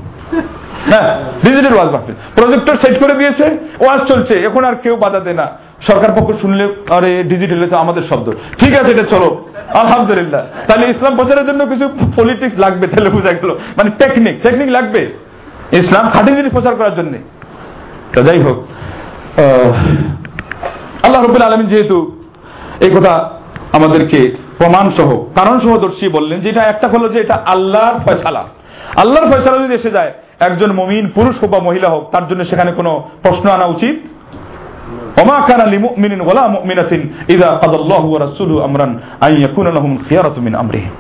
হ্যাঁ 0.90 1.10
ডিজিটাল 1.44 1.74
ওয়াজ 1.74 1.88
মাহফিল 1.94 2.14
প্রজেক্টর 2.34 2.74
সেট 2.82 2.94
করে 3.02 3.14
দিয়েছে, 3.20 3.46
ওয়াজ 3.80 4.00
চলছে, 4.10 4.34
এখন 4.48 4.64
আর 4.64 4.74
কেউ 4.74 4.96
বাধা 4.96 5.20
দেয় 5.20 5.34
না। 5.34 5.46
সরকার 5.90 6.10
পক্ষ 6.16 6.40
শুনলে, 6.40 6.64
আরে 6.90 7.22
ডিজিটালে 7.22 7.66
তো 7.66 7.76
আমাদের 7.76 8.02
শব্দ। 8.10 8.26
ঠিক 8.60 8.72
আছে, 8.80 8.90
এটা 8.92 9.06
চলো। 9.16 9.28
আলহামদুলিল্লাহ। 9.82 10.42
তাহলে 10.68 10.84
ইসলাম 10.90 11.16
প্রচারের 11.16 11.46
জন্য 11.46 11.60
কিছু 11.66 11.86
পলিটিক্স 12.16 12.58
লাগবে, 12.58 12.86
তাহলে 12.86 13.10
বোঝা 13.10 13.32
গেল। 13.32 13.50
মানে 13.76 13.90
টেকনিক 14.02 14.34
টেকনিক 14.42 14.68
লাগবে। 14.70 15.00
ইসলাম 15.72 16.04
খাঁটি 16.10 16.30
জিনিস 16.34 16.52
প্রচার 16.52 16.74
করার 16.74 16.94
জন্য। 16.94 17.12
তো 18.14 18.22
যাই 18.22 18.40
হোক 18.40 18.58
আল্লাহ 21.04 21.20
রবুল 21.22 21.42
আলমিন 21.42 21.66
যেহেতু 21.66 21.98
এই 22.80 22.90
কথা 22.90 23.14
আমাদেরকে 23.72 24.20
প্রমাণ 24.58 24.86
সহ 24.90 25.10
কারণ 25.38 25.56
সহ 25.60 25.78
দর্শী 25.78 26.08
বললেন 26.08 26.40
যে 26.40 26.48
এটা 26.48 26.62
একটা 26.62 26.88
হলো 26.88 27.08
যে 27.08 27.18
এটা 27.20 27.36
আল্লাহর 27.46 27.96
ফয়সালা। 28.04 28.44
আল্লাহর 28.96 29.30
ফয়সালা 29.32 29.58
যদি 29.64 29.74
এসে 29.74 29.90
যায় 29.90 30.12
একজন 30.39 30.69
মমিন 30.71 31.05
পুরুষ 31.07 31.35
হোক 31.41 31.49
বা 31.49 31.59
মহিলা 31.59 31.89
হোক 31.89 32.03
তার 32.11 32.25
জন্য 32.27 32.41
সেখানে 32.45 32.71
কোনো 32.71 32.91
প্রশ্ন 33.23 33.45
আনা 33.49 33.67
উচিত 33.67 33.95
وما 35.17 35.37
كان 35.41 35.61
لمؤمن 35.69 36.21
ولا 36.21 36.43
مؤمنة 36.47 36.91
إذا 37.29 37.49
قضى 37.53 37.77
الله 37.77 38.03
ورسوله 38.05 38.57
أمرا 38.65 38.87
أن 39.23 39.31
يكون 39.41 39.67
لهم 39.67 39.91
خيارة 39.99 40.35
من 40.37 40.53
أمرهم 40.55 40.93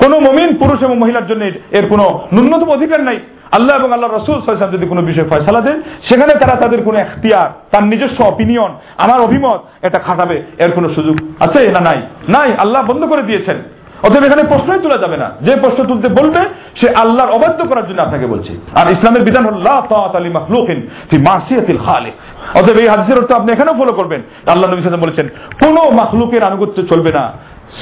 কোন 0.00 0.12
মমিন 0.26 0.50
পুরুষ 0.60 0.78
এবং 0.82 0.96
মহিলার 0.98 1.26
জন্য 1.26 1.42
এর 1.78 1.84
কোনো 1.88 2.04
ন্যূনতম 2.34 2.68
অধিকার 2.70 3.00
নাই 3.02 3.18
আল্লাহ 3.52 3.74
এবং 3.76 3.90
আল্লাহ 3.92 4.10
রসুল 4.10 4.36
সাল্লাম 4.36 4.76
যদি 4.76 4.86
কোনো 4.86 5.02
বিষয়ে 5.02 5.30
ফয়সালা 5.30 5.60
দেন 5.60 5.76
সেখানে 6.02 6.32
তারা 6.34 6.54
তাদের 6.56 6.80
কোনো 6.82 6.96
এখতিয়ার 6.98 7.48
তার 7.70 7.84
নিজস্ব 7.92 8.18
অপিনিয়ন 8.24 8.70
আমার 8.96 9.18
অভিমত 9.20 9.60
এটা 9.82 9.98
খাটাবে 9.98 10.36
এর 10.58 10.70
কোনো 10.70 10.88
সুযোগ 10.88 11.16
আছে 11.40 11.60
না 11.72 11.80
নাই 11.80 11.98
নাই 12.28 12.48
আল্লাহ 12.54 12.80
বন্ধ 12.90 13.02
করে 13.04 13.22
দিয়েছেন 13.22 13.58
অতএব 14.03 14.23
এখানে 14.23 14.43
প্রশ্নই 14.43 14.79
তোলা 14.79 14.97
যাবে 14.97 15.17
না। 15.17 15.31
যে 15.41 15.55
প্রশ্ন 15.55 15.83
তুলতে 15.83 16.07
বলবে, 16.07 16.39
সে 16.75 16.89
আল্লাহর 16.89 17.31
অবাধ্য 17.31 17.65
করার 17.65 17.87
জন্য 17.87 18.01
আপনাকে 18.01 18.25
বলছে। 18.25 18.53
আর 18.75 18.91
ইসলামের 18.91 19.21
বিধান 19.21 19.45
হল 19.45 19.63
খালিক। 21.77 22.13
অতএব 22.57 22.77
এই 22.77 22.87
হাদিসের 22.87 23.19
অর্থ 23.19 23.31
আপনি 23.31 23.51
এখানেও 23.51 23.73
ফলো 23.73 23.93
করবেন। 23.93 24.21
আল্লাহ 24.51 24.71
নবী 24.71 24.81
সাল্লাল্লাহু 24.81 25.03
বলেছেন, 25.03 25.29
কোন 25.61 25.95
মাখলুকের 25.95 26.43
আনুগত্য 26.43 26.83
চলবে 26.87 27.11
না। 27.11 27.31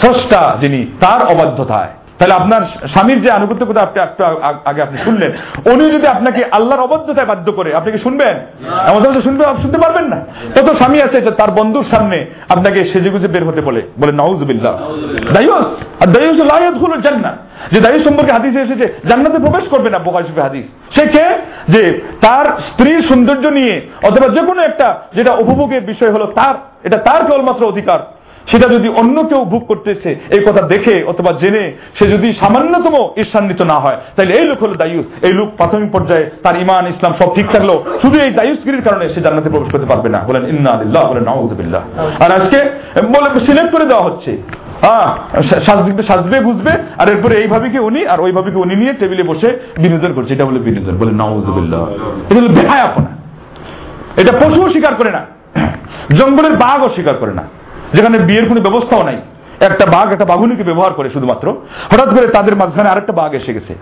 স্রষ্টা 0.01 0.57
যিনি, 0.61 0.85
তার 0.99 1.23
অবাধ্যতায়। 1.23 1.87
তাহলে 2.19 2.33
আপনার 2.33 2.61
স্বামীর 2.87 3.21
যে 3.21 3.31
আনুগত্য 3.31 3.65
কথা 3.65 3.81
আপনি 3.81 4.01
একটু 4.01 4.23
আগে 4.65 4.81
আপনি 4.81 4.97
শুনলেন, 5.03 5.31
উনি 5.73 5.91
যদি 5.91 6.07
আপনাকে 6.07 6.41
আল্লাহর 6.51 6.81
অবাধ্যতায় 6.81 7.27
বাধ্য 7.27 7.51
করে, 7.51 7.75
আপনি 7.75 7.91
কি 7.91 7.97
শুনবেন? 7.97 8.35
এমন 8.87 8.99
তো 9.03 9.21
শুনবে 9.21 9.43
শুনতে 9.61 9.77
পারবেন 9.77 10.05
না। 10.05 10.19
কত 10.55 10.69
স্বামী 10.73 11.01
আছে 11.01 11.21
তার 11.21 11.51
বন্ধুর 11.51 11.83
সামনে 11.83 12.25
আপনাকে 12.49 12.85
সেজে 12.85 13.09
গুজে 13.09 13.27
বের 13.27 13.47
হতে 13.47 13.61
বলে 13.61 13.81
বলে, 13.97 14.11
নাউজুবিল্লাহ। 14.11 14.73
দায়ুস, 15.33 15.67
আর 16.01 16.07
দায়ুস 16.07 16.39
লায়াত 16.51 16.75
হলো 16.77 16.97
জান্নাত 16.97 17.37
যে 17.71 17.79
দায়ুস 17.81 18.03
সম্পর্কে 18.03 18.31
হাদিসে 18.31 18.59
এসেছে, 18.61 18.93
জান্নাতে 19.09 19.37
প্রবেশ 19.37 19.65
করবে 19.69 19.89
না 19.89 19.99
হাদিস। 20.41 20.65
সে 20.95 21.07
কে? 21.07 21.25
যে 21.67 22.01
তার 22.21 22.45
স্ত্রীর 22.45 23.01
সৌন্দর্য 23.01 23.47
নিয়ে, 23.47 23.81
অথবা 24.03 24.27
যে 24.27 24.41
কোনো 24.41 24.61
একটা 24.61 24.87
যেটা 25.15 25.31
উপভোগের 25.33 25.81
বিষয় 25.81 26.11
হলো 26.11 26.25
তার, 26.25 26.55
এটা 26.83 26.97
তার 26.97 27.21
কেবলমাত্র 27.25 27.65
অধিকার। 27.65 27.99
সেটা 28.47 28.67
যদি 28.67 28.89
অন্য 28.89 29.17
কেউ 29.23 29.41
ভোগ 29.45 29.63
করতেছে, 29.67 30.09
এই 30.29 30.41
কথা 30.47 30.61
দেখে 30.61 31.03
অথবা 31.03 31.31
জেনে, 31.31 31.73
সে 31.97 32.05
যদি 32.09 32.33
সামান্যতম 32.33 32.95
ঈর্ষান্বিত 33.17 33.61
না 33.61 33.77
হয় 33.83 33.97
তাহলে 34.15 34.33
এই 34.33 34.45
লোক 34.49 34.59
হলো 34.63 34.73
দায়ুস। 34.73 35.05
এই 35.27 35.33
লোক 35.33 35.49
প্রাথমিক 35.57 35.91
পর্যায়ে 35.91 36.25
তার 36.43 36.55
ইমান 36.61 36.83
ইসলাম 36.87 37.13
সব 37.19 37.29
ঠিক 37.35 37.47
থাকল। 37.51 37.69
শুধু 38.01 38.19
এই 38.19 38.31
দায়ুসগিরির 38.31 38.81
কারণে 38.81 39.09
সে 39.13 39.19
জান্নাতে 39.21 39.49
প্রবেশ 39.49 39.69
করতে 39.71 39.85
পারবে 39.85 40.09
না। 40.09 40.19
বলেন, 40.27 40.43
ইন্না 40.53 40.69
আলিল্লাহ 40.71 41.03
বলেন 41.11 41.23
নাউজুবিল্লাহ 41.23 41.81
আর 42.23 42.31
আজকে 42.37 42.59
বলে 43.15 43.39
সিলেক্ট 43.45 43.71
করে 43.71 43.85
দেওয়া 43.85 44.03
হচ্ছে। 44.03 44.31
হ্যাঁ 44.81 45.07
সাজবে 45.65 46.03
সাজবে, 46.03 46.39
বুঝবে, 46.39 46.71
আর 46.97 47.07
এরপরে 47.09 47.35
এইভাবে 47.35 47.69
কি 47.69 47.79
উনি, 47.79 48.07
আর 48.07 48.19
ওইভাবে 48.21 48.51
কি 48.51 48.57
উনি 48.57 48.75
নিয়ে 48.75 48.93
টেবিলে 48.93 49.23
বসে 49.23 49.49
বিনোদন 49.77 50.13
করছে? 50.13 50.33
এটা 50.33 50.45
বলে 50.45 50.59
বিনোদন। 50.59 50.97
বলে 50.97 51.11
নাউজুবিল্লাহ 51.11 51.83
এটা 52.29 52.39
হলো 52.39 52.51
বেহায়াপনা। 52.57 53.11
এটা 54.21 54.31
পশুও 54.41 54.69
স্বীকার 54.69 54.95
করে 54.95 55.11
না। 55.11 55.21
জঙ্গলের 56.17 56.51
বাঘও 56.51 56.89
স্বীকার 56.89 57.15
করে 57.15 57.33
না। 57.33 57.43
যেখানে 57.93 58.17
বিয়ের 58.17 58.47
কোনো 58.47 58.61
ব্যবস্থাও 58.61 59.03
নাই। 59.03 59.17
একটা 59.59 59.85
বাঘ 59.85 60.13
একটা 60.13 60.25
বাঘুনিকে 60.25 60.63
ব্যবহার 60.63 60.93
করে 60.93 61.09
শুধুমাত্র। 61.09 61.55
হঠাৎ 61.91 62.09
করে 62.09 62.27
তাদের 62.27 62.55
মাঝখানে 62.55 62.89
আরেকটা 62.89 63.13
বাঘ 63.13 63.33
এসে 63.33 63.53
গেছে। 63.53 63.75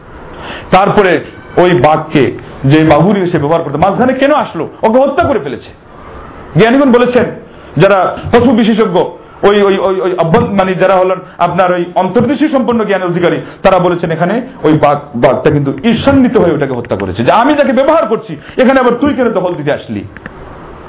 তারপরে 0.72 1.24
ওই 1.58 1.72
বাঘকে 1.72 2.38
যে 2.66 2.84
বাঘুনি 2.84 3.20
এসে 3.20 3.38
ব্যবহার 3.38 3.64
করতে, 3.64 3.78
মাঝখানে 3.78 4.14
কেন 4.14 4.32
আসলো? 4.34 4.70
ওকে 4.84 5.00
হত্যা 5.00 5.24
করে 5.28 5.40
ফেলেছে। 5.40 5.70
জ্ঞানীগণ 6.60 6.92
বলেছেন, 6.92 7.26
যারা 7.78 8.18
পশু 8.32 8.52
বিশেষজ্ঞ, 8.52 8.98
ওই 9.50 9.62
ওই 9.62 9.78
ওই 9.78 10.02
ওই 10.02 10.16
মানে 10.40 10.74
যারা 10.74 10.96
হলেন 10.96 11.20
আপনার 11.38 11.72
ওই 11.72 11.86
অন্তর্দেশী 11.96 12.48
সম্পন্ন 12.48 12.84
জ্ঞানের 12.84 13.08
অধিকারী, 13.08 13.38
তারা 13.64 13.80
বলেছেন 13.80 14.12
এখানে 14.12 14.42
ওই 14.64 14.74
বাঘ, 14.74 14.98
বাঘটা 15.16 15.50
কিন্তু 15.52 15.74
ঈর্ষান্বিত 15.84 16.38
হয়ে 16.38 16.54
ওটাকে 16.54 16.74
হত্যা 16.74 16.96
করেছে। 16.96 17.24
যে 17.24 17.32
আমি 17.32 17.54
যাকে 17.54 17.74
ব্যবহার 17.74 18.06
করছি, 18.06 18.38
এখানে 18.58 18.80
আবার 18.80 18.94
তুই 18.94 19.14
কেন 19.14 19.30
দখল 19.30 19.56
দিতে 19.56 19.74
আসলি? 19.74 20.04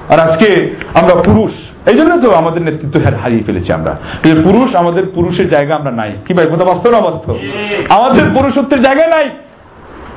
আর 0.08 0.18
আজকে 0.20 0.48
আমরা 0.94 1.14
পুরুষ 1.14 1.52
এই 1.88 1.96
জন্য 1.96 2.12
তো 2.22 2.28
আমাদের 2.32 2.62
নেতৃত্ব 2.62 2.96
হারিয়ে 3.22 3.42
ফেলেছি 3.42 3.72
আমরা। 3.72 3.92
পুরুষ 4.44 4.74
আমাদের 4.74 5.04
পুরুষের 5.14 5.48
জায়গা 5.48 5.72
আমরা 5.76 5.90
নাই। 5.90 6.12
কি 6.26 6.32
ভাই 6.34 6.46
কথা 6.46 6.64
বাস্তব 6.64 6.90
না 6.90 7.00
বাস্তব? 7.00 7.34
আমাদের 7.88 8.24
পুরুষত্বের 8.34 8.80
জায়গায় 8.82 9.10
নাই। 9.16 9.26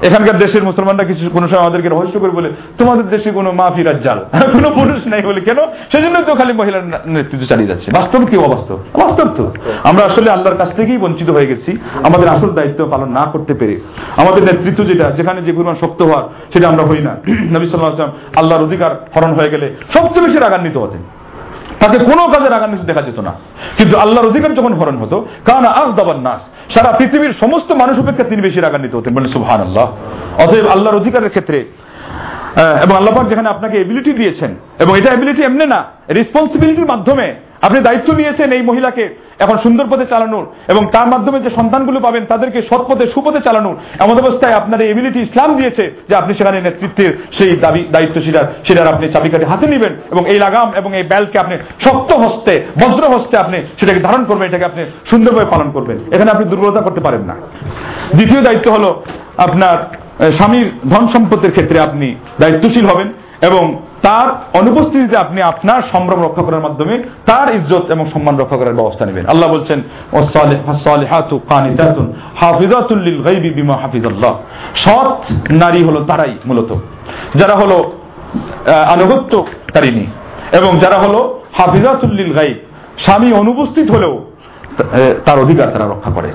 এখানকার 0.01 0.37
দেশের 0.37 0.63
মুসলমানরা 0.63 1.03
কিছু 1.03 1.29
কোনো 1.29 1.47
সময় 1.47 1.59
আমাদেরকে 1.59 1.89
রহস্য 1.89 2.19
করে 2.19 2.29
বলে, 2.29 2.51
তোমাদের 2.77 3.09
দেশে 3.09 3.31
কোনো 3.31 3.51
মাফি 3.51 3.83
রাজ্জাল 3.83 4.25
কোনো 4.51 4.69
পুরুষ 4.69 5.07
নাই 5.07 5.21
বলে। 5.21 5.41
কেন? 5.41 5.57
সেজন্য 5.91 6.21
তো 6.21 6.35
খালি 6.35 6.53
মহিলার 6.53 6.83
নেতৃত্ব 7.05 7.45
চালিয়ে 7.45 7.67
যাচ্ছে। 7.67 7.91
বাস্তব 7.91 8.25
কি 8.25 8.37
অবাস্তব? 8.37 8.75
বাস্তব 8.75 9.27
তো। 9.35 9.51
আমরা 9.83 10.05
আসলে 10.05 10.31
আল্লাহর 10.31 10.57
কাছ 10.57 10.75
থেকেই 10.75 10.97
বঞ্চিত 10.97 11.29
হয়ে 11.29 11.47
গেছি। 11.47 11.77
আমাদের 12.03 12.29
আসল 12.29 12.49
দায়িত্ব 12.49 12.85
পালন 12.85 13.11
না 13.11 13.21
করতে 13.21 13.53
পেরে। 13.53 13.79
আমাদের 14.17 14.43
নেতৃত্ব 14.43 14.83
যেটা, 14.83 15.11
যেখানে 15.11 15.41
যে 15.41 15.51
পরিমাণ 15.51 15.75
শক্ত 15.75 16.01
হওয়ার, 16.01 16.23
সেটা 16.53 16.67
আমরা 16.67 16.83
হই 16.83 16.99
না। 16.99 17.15
নবী 17.27 17.67
সাল্লাহ 17.67 17.93
আসলাম 17.93 18.11
আল্লাহর 18.35 18.63
অধিকার 18.63 19.07
হরণ 19.15 19.33
হয়ে 19.33 19.49
গেলে 19.49 19.75
সবচেয়ে 19.93 20.27
বেশি 20.27 20.37
রাগান্বিত 20.37 20.77
হতেন। 20.77 21.20
তাকে 21.81 21.97
কোনো 21.99 22.23
কাজে 22.27 22.49
রাগান 22.49 22.71
দেখা 22.85 23.01
যেত 23.01 23.19
না। 23.19 23.33
কিন্তু 23.77 23.97
আল্লাহর 23.97 24.27
অধিকার 24.27 24.55
যখন 24.55 24.73
হরণ 24.73 24.97
হতো 24.97 25.17
কারণ 25.45 25.65
আজ 25.65 25.89
দাবার 25.95 26.19
নাস, 26.19 26.41
সারা 26.73 26.91
পৃথিবীর 26.97 27.33
সমস্ত 27.39 27.71
মানুষ 27.71 27.99
অপেক্ষা 27.99 28.23
তিনি 28.23 28.41
বেশি 28.41 28.59
রাগান্বিত 28.59 28.95
হতেন। 28.95 29.13
বলে 29.15 29.29
সুহান 29.29 29.61
আল্লাহ 29.61 29.87
অতএব 30.43 30.67
আল্লাহর 30.67 30.97
অধিকারের 30.97 31.29
ক্ষেত্রে 31.29 31.59
এবং 32.83 32.93
আল্লাহবাক 32.99 33.25
যেখানে 33.31 33.49
আপনাকে 33.53 33.75
এবিলিটি 33.79 34.11
দিয়েছেন, 34.19 34.51
এবং 34.83 34.93
এটা 34.99 35.09
এবিলিটি 35.13 35.41
এমনি 35.43 35.65
না 35.73 35.79
রেসপন্সিবিলিটির 36.19 36.91
মাধ্যমে 36.93 37.27
আপনি 37.67 37.79
দায়িত্ব 37.87 38.09
নিয়েছেন 38.19 38.49
এই 38.57 38.63
মহিলাকে 38.69 39.03
এখন 39.43 39.57
সুন্দর 39.65 39.89
পথে 39.91 40.05
চালানোর, 40.13 40.45
এবং 40.71 40.83
তার 40.95 41.07
মাধ্যমে 41.13 41.39
যে 41.45 41.49
সন্তানগুলো 41.57 41.99
পাবেন 42.05 42.23
তাদেরকে 42.31 42.59
সৎ 42.69 42.81
পথে, 42.89 43.05
সুপথে 43.13 43.41
চালানোর, 43.47 43.75
এমন 44.03 44.15
অবস্থায় 44.23 44.57
আপনার 44.59 44.81
এই 44.83 44.89
এবিলিটি 44.91 45.19
ইসলাম 45.27 45.49
দিয়েছে 45.59 45.83
যে 46.09 46.13
আপনি 46.21 46.31
সেখানে 46.39 46.57
নেতৃত্বের 46.67 47.11
সেই 47.37 47.51
দাবি 47.65 47.81
দায়িত্ব 47.95 48.17
সেটার 48.67 48.91
আপনি 48.93 49.05
চাবিকাঠি 49.13 49.45
হাতে 49.51 49.65
নেবেন, 49.73 49.93
এবং 50.13 50.23
এই 50.31 50.39
লাগাম 50.45 50.67
এবং 50.79 50.89
এই 50.99 51.05
ব্যালকে 51.11 51.37
আপনি 51.43 51.55
শক্ত 51.85 52.09
হস্তে, 52.23 52.53
বজ্র 52.81 53.03
হস্তে 53.13 53.35
আপনি 53.43 53.57
সেটাকে 53.79 54.01
ধারণ 54.07 54.23
করবেন, 54.29 54.45
এটাকে 54.49 54.65
আপনি 54.71 54.81
সুন্দরভাবে 55.11 55.47
পালন 55.53 55.67
করবেন। 55.75 55.97
এখানে 56.15 56.29
আপনি 56.31 56.45
দুর্বলতা 56.51 56.81
করতে 56.87 57.01
পারেন 57.05 57.23
না। 57.29 57.35
দ্বিতীয় 58.17 58.41
দায়িত্ব 58.47 58.67
হলো 58.75 58.89
আপনার 59.45 59.77
স্বামীর 60.31 60.67
ধন 60.89 61.03
সম্পত্তির 61.07 61.51
ক্ষেত্রে 61.51 61.77
আপনি 61.79 62.07
দায়িত্বশীল 62.39 62.85
হবেন 62.85 63.09
এবং 63.41 63.63
তার 64.01 64.27
অনুপস্থিতিতে 64.59 65.15
আপনি 65.17 65.41
আপনার 65.41 65.81
সম্ভ্রম 65.91 66.19
রক্ষা 66.23 66.43
করার 66.43 66.61
মাধ্যমে 66.61 66.95
তার 67.25 67.47
ইজ্জত 67.55 67.85
এবং 67.91 68.05
সম্মান 68.13 68.35
রক্ষা 68.37 68.57
করার 68.57 68.73
ব্যবস্থা 68.73 69.03
নেবেন। 69.05 69.25
আল্লাহ 69.25 69.49
বলছেন 69.51 69.79
সৎ 74.83 75.21
নারী 75.51 75.83
হলো 75.83 75.99
তারাই 76.05 76.33
মূলত। 76.45 76.71
যারা 77.35 77.55
হলো 77.55 77.77
আনুগত্যকারিনী 78.95 80.05
এবং 80.57 80.71
যারা 80.79 80.97
হলো 80.97 81.19
হাফিজাতুল্লিল 81.57 82.33
গাইব, 82.33 82.57
স্বামী 82.97 83.29
অনুপস্থিত 83.33 83.87
হলেও 83.91 84.13
তার 85.25 85.37
অধিকার 85.39 85.67
তারা 85.73 85.87
রক্ষা 85.87 86.11
করে। 86.11 86.29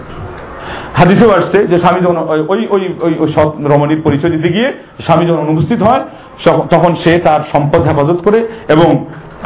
হাদিসেও 0.95 1.31
আসছে 1.31 1.59
যে 1.67 1.77
স্বামী 1.79 2.01
যখন 2.01 2.19
ওই 2.49 2.61
ওই 2.71 2.83
ওই 3.21 3.29
সৎ 3.35 3.51
রমণীর 3.65 4.01
পরিচয় 4.03 4.31
দিতে 4.31 4.49
গিয়ে 4.49 4.69
স্বামী 5.05 5.25
যখন 5.27 5.41
অনুপস্থিত 5.41 5.81
হয় 5.83 6.03
তখন 6.71 6.93
সে 6.95 7.13
তার 7.19 7.41
সম্পদ 7.53 7.81
হেফাজত 7.83 8.19
করে 8.23 8.39
এবং 8.69 8.89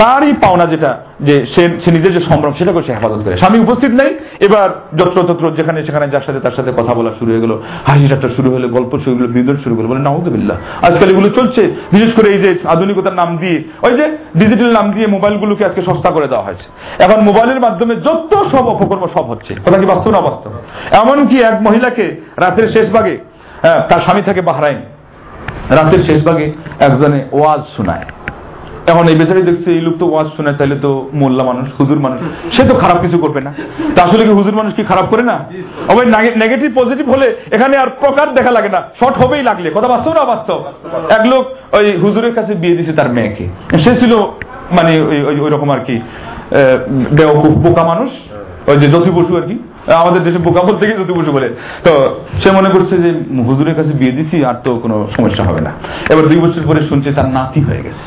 তারই 0.00 0.32
পাওনা 0.42 0.66
যেটা, 0.72 0.90
যে 1.28 1.34
সে 1.52 1.90
নিজের 1.96 2.12
যে 2.16 2.20
সম্ভ্রম 2.20 2.52
সেটাকে 2.58 2.80
সে 2.86 2.92
হেফাজত 2.94 3.20
করে। 3.24 3.36
স্বামী 3.42 3.58
উপস্থিত 3.58 3.92
নেই। 4.00 4.10
এবার 4.46 4.68
যত্র 4.98 5.18
তত্র 5.28 5.44
যেখানে 5.58 5.78
সেখানে 5.86 6.06
যার 6.14 6.24
সাথে 6.26 6.40
তার 6.40 6.54
সাথে 6.56 6.70
কথা 6.78 6.92
বলা 6.98 7.10
শুরু 7.18 7.30
হয়ে 7.32 7.42
গেল, 7.44 7.52
হাসি 7.88 8.06
ঠাট্টা 8.08 8.28
শুরু 8.36 8.48
হলো, 8.54 8.66
গল্প 8.68 8.92
শুরু 9.04 9.14
হলো 9.16 9.28
বিনোদন 9.34 9.56
শুরু 9.64 9.74
হলো, 9.76 9.88
বলে 9.88 10.02
নাউদুবিল্লাহ 10.08 10.56
আজকাল 10.86 11.08
এগুলো 11.10 11.28
চলছে। 11.28 11.62
বিশেষ 11.92 12.10
করে 12.16 12.28
এই 12.34 12.40
যে 12.44 12.50
আধুনিকতার 12.74 13.16
নাম 13.20 13.30
দিয়ে, 13.36 13.58
ওই 13.82 13.92
যে 13.98 14.04
ডিজিটাল 14.36 14.70
নাম 14.78 14.86
দিয়ে 14.92 15.06
মোবাইলগুলোকে 15.06 15.62
আজকে 15.64 15.82
সস্তা 15.88 16.10
করে 16.10 16.26
দেওয়া 16.28 16.44
হয়েছে। 16.44 16.66
এখন 17.04 17.18
মোবাইলের 17.20 17.60
মাধ্যমে 17.60 17.94
যত 18.06 18.32
সব 18.52 18.64
অপকর্ম 18.74 19.04
সব 19.14 19.24
হচ্ছে। 19.32 19.52
কথা 19.66 19.78
কি 19.80 19.86
বাস্তব 19.86 20.10
না 20.10 20.20
বাস্তব? 20.20 20.50
এমনকি 21.02 21.36
এক 21.50 21.56
মহিলাকে 21.66 22.06
রাতের 22.36 22.66
শেষ 22.68 22.86
ভাগে 22.96 23.14
তার 23.88 24.00
স্বামী 24.04 24.22
থাকে 24.22 24.42
বাহরাইন। 24.48 24.80
রাতের 25.78 26.02
শেষ 26.08 26.20
ভাগে 26.24 26.46
একজনে 26.86 27.20
ওয়াজ 27.32 27.62
শোনায়। 27.76 28.06
এখন 28.90 29.04
এই 29.10 29.16
বেচারি 29.20 29.42
দেখছে, 29.50 29.68
এই 29.76 29.82
লোক 29.86 29.94
তো 30.00 30.06
ওয়াজ 30.12 30.28
শুনে 30.36 30.52
তাহলে 30.58 30.76
তো 30.84 30.90
মোল্লা 31.20 31.44
মানুষ, 31.50 31.66
হুজুর 31.78 31.98
মানুষ। 32.06 32.18
সে 32.54 32.62
তো 32.68 32.74
খারাপ 32.82 32.98
কিছু 33.04 33.18
করবে 33.24 33.40
না। 33.46 33.50
তা 33.94 34.00
আসলে 34.06 34.22
কি 34.26 34.32
হুজুর 34.40 34.54
মানুষ 34.60 34.72
কি 34.78 34.82
খারাপ 34.90 35.06
করে 35.12 35.22
না? 35.30 35.36
ওই 35.96 36.04
নেগেটিভ 36.42 36.70
পজিটিভ 36.80 37.06
হলে 37.14 37.26
এখানে 37.56 37.74
আর 37.82 37.88
প্রকার 38.02 38.26
দেখা 38.38 38.52
লাগে 38.56 38.70
না। 38.76 38.80
শর্ট 39.00 39.16
হবেই 39.22 39.42
লাগলে। 39.48 39.68
কথা 39.76 39.88
বাস্তব 39.94 40.12
না 40.18 40.24
বাস্তব? 40.32 40.58
এক 41.16 41.24
লোক 41.32 41.44
ওই 41.78 41.86
হুজুরের 42.02 42.34
কাছে 42.38 42.52
বিয়ে 42.62 42.76
দিছে 42.78 42.92
তার 42.98 43.08
মেয়েকে। 43.16 43.44
সে 43.84 43.92
ছিল 44.00 44.12
মানে 44.76 44.92
ওই 45.44 45.50
রকম 45.54 45.68
আর 45.74 45.80
কি 45.86 45.96
বোকা 47.64 47.84
মানুষ। 47.92 48.10
ওই 48.70 48.76
যে 48.82 48.86
জ্যোতি 48.92 49.10
বসু 49.18 49.32
আর 49.40 49.44
কি। 49.48 49.56
আমাদের 50.02 50.22
দেশে 50.26 50.40
বোকা 50.46 50.62
বলতে 50.68 50.82
গিয়ে 50.86 50.98
জ্যোতি 51.00 51.14
বসু 51.18 51.30
বলে। 51.36 51.48
তো 51.86 51.92
সে 52.42 52.48
মনে 52.58 52.70
করছে 52.74 52.94
যে, 53.04 53.10
হুজুরের 53.48 53.74
কাছে 53.78 53.92
বিয়ে 54.00 54.14
দিছি, 54.18 54.36
আর 54.48 54.56
তো 54.64 54.70
কোনো 54.82 54.96
সমস্যা 55.16 55.42
হবে 55.48 55.60
না। 55.66 55.72
এবার 56.12 56.24
দুই 56.30 56.38
বছর 56.44 56.68
পরে 56.70 56.80
শুনছে 56.90 57.10
তার 57.18 57.28
নাতি 57.36 57.60
হয়ে 57.68 57.82
গেছে। 57.86 58.04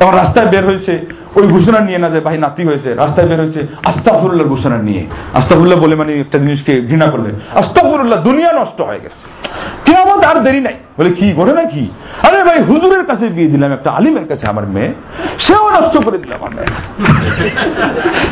এখন 0.00 0.14
রাস্তায় 0.14 0.46
বের 0.46 0.64
হয়েছে, 0.66 1.06
ওই 1.34 1.46
ঘোষণা 1.46 1.80
নিয়ে 1.80 1.98
না 1.98 2.10
যে 2.10 2.20
ভাই 2.20 2.38
নাতি 2.38 2.62
হয়েছে, 2.64 2.94
রাস্তায় 2.94 3.28
বের 3.28 3.40
হয়েছে 3.40 3.66
আস্তাফুল্লাহ 3.86 4.46
ঘোষণা 4.46 4.78
নিয়ে। 4.78 5.06
আস্তাফুল্লাহ 5.34 5.78
বলে 5.80 5.94
মানে 5.94 6.20
একটা 6.20 6.38
জিনিসকে 6.38 6.80
ঘৃণা 6.80 7.06
করবে 7.06 7.30
আস্তাফুল্লাহ 7.54 8.22
দুনিয়া 8.22 8.52
নষ্ট 8.60 8.80
হয়ে 8.80 9.00
গেছে। 9.00 9.22
কেমন 9.84 10.18
আর 10.30 10.42
দেরি 10.42 10.60
নাই। 10.60 10.74
বলে 10.98 11.10
কি, 11.10 11.32
ঘটনা 11.32 11.64
কি? 11.64 11.90
আরে 12.22 12.44
ভাই, 12.44 12.58
হুজুরের 12.62 13.04
কাছে 13.04 13.26
বিয়ে 13.26 13.48
দিলাম, 13.48 13.72
একটা 13.72 13.90
আলিমের 13.90 14.26
কাছে 14.28 14.46
আমার 14.46 14.66
মেয়ে। 14.66 14.92
সেও 15.38 15.70
নষ্ট 15.70 16.04
করে 16.04 16.18
দিলাম 16.18 16.38
আমার 16.40 16.52
মেয়ে। 16.56 16.72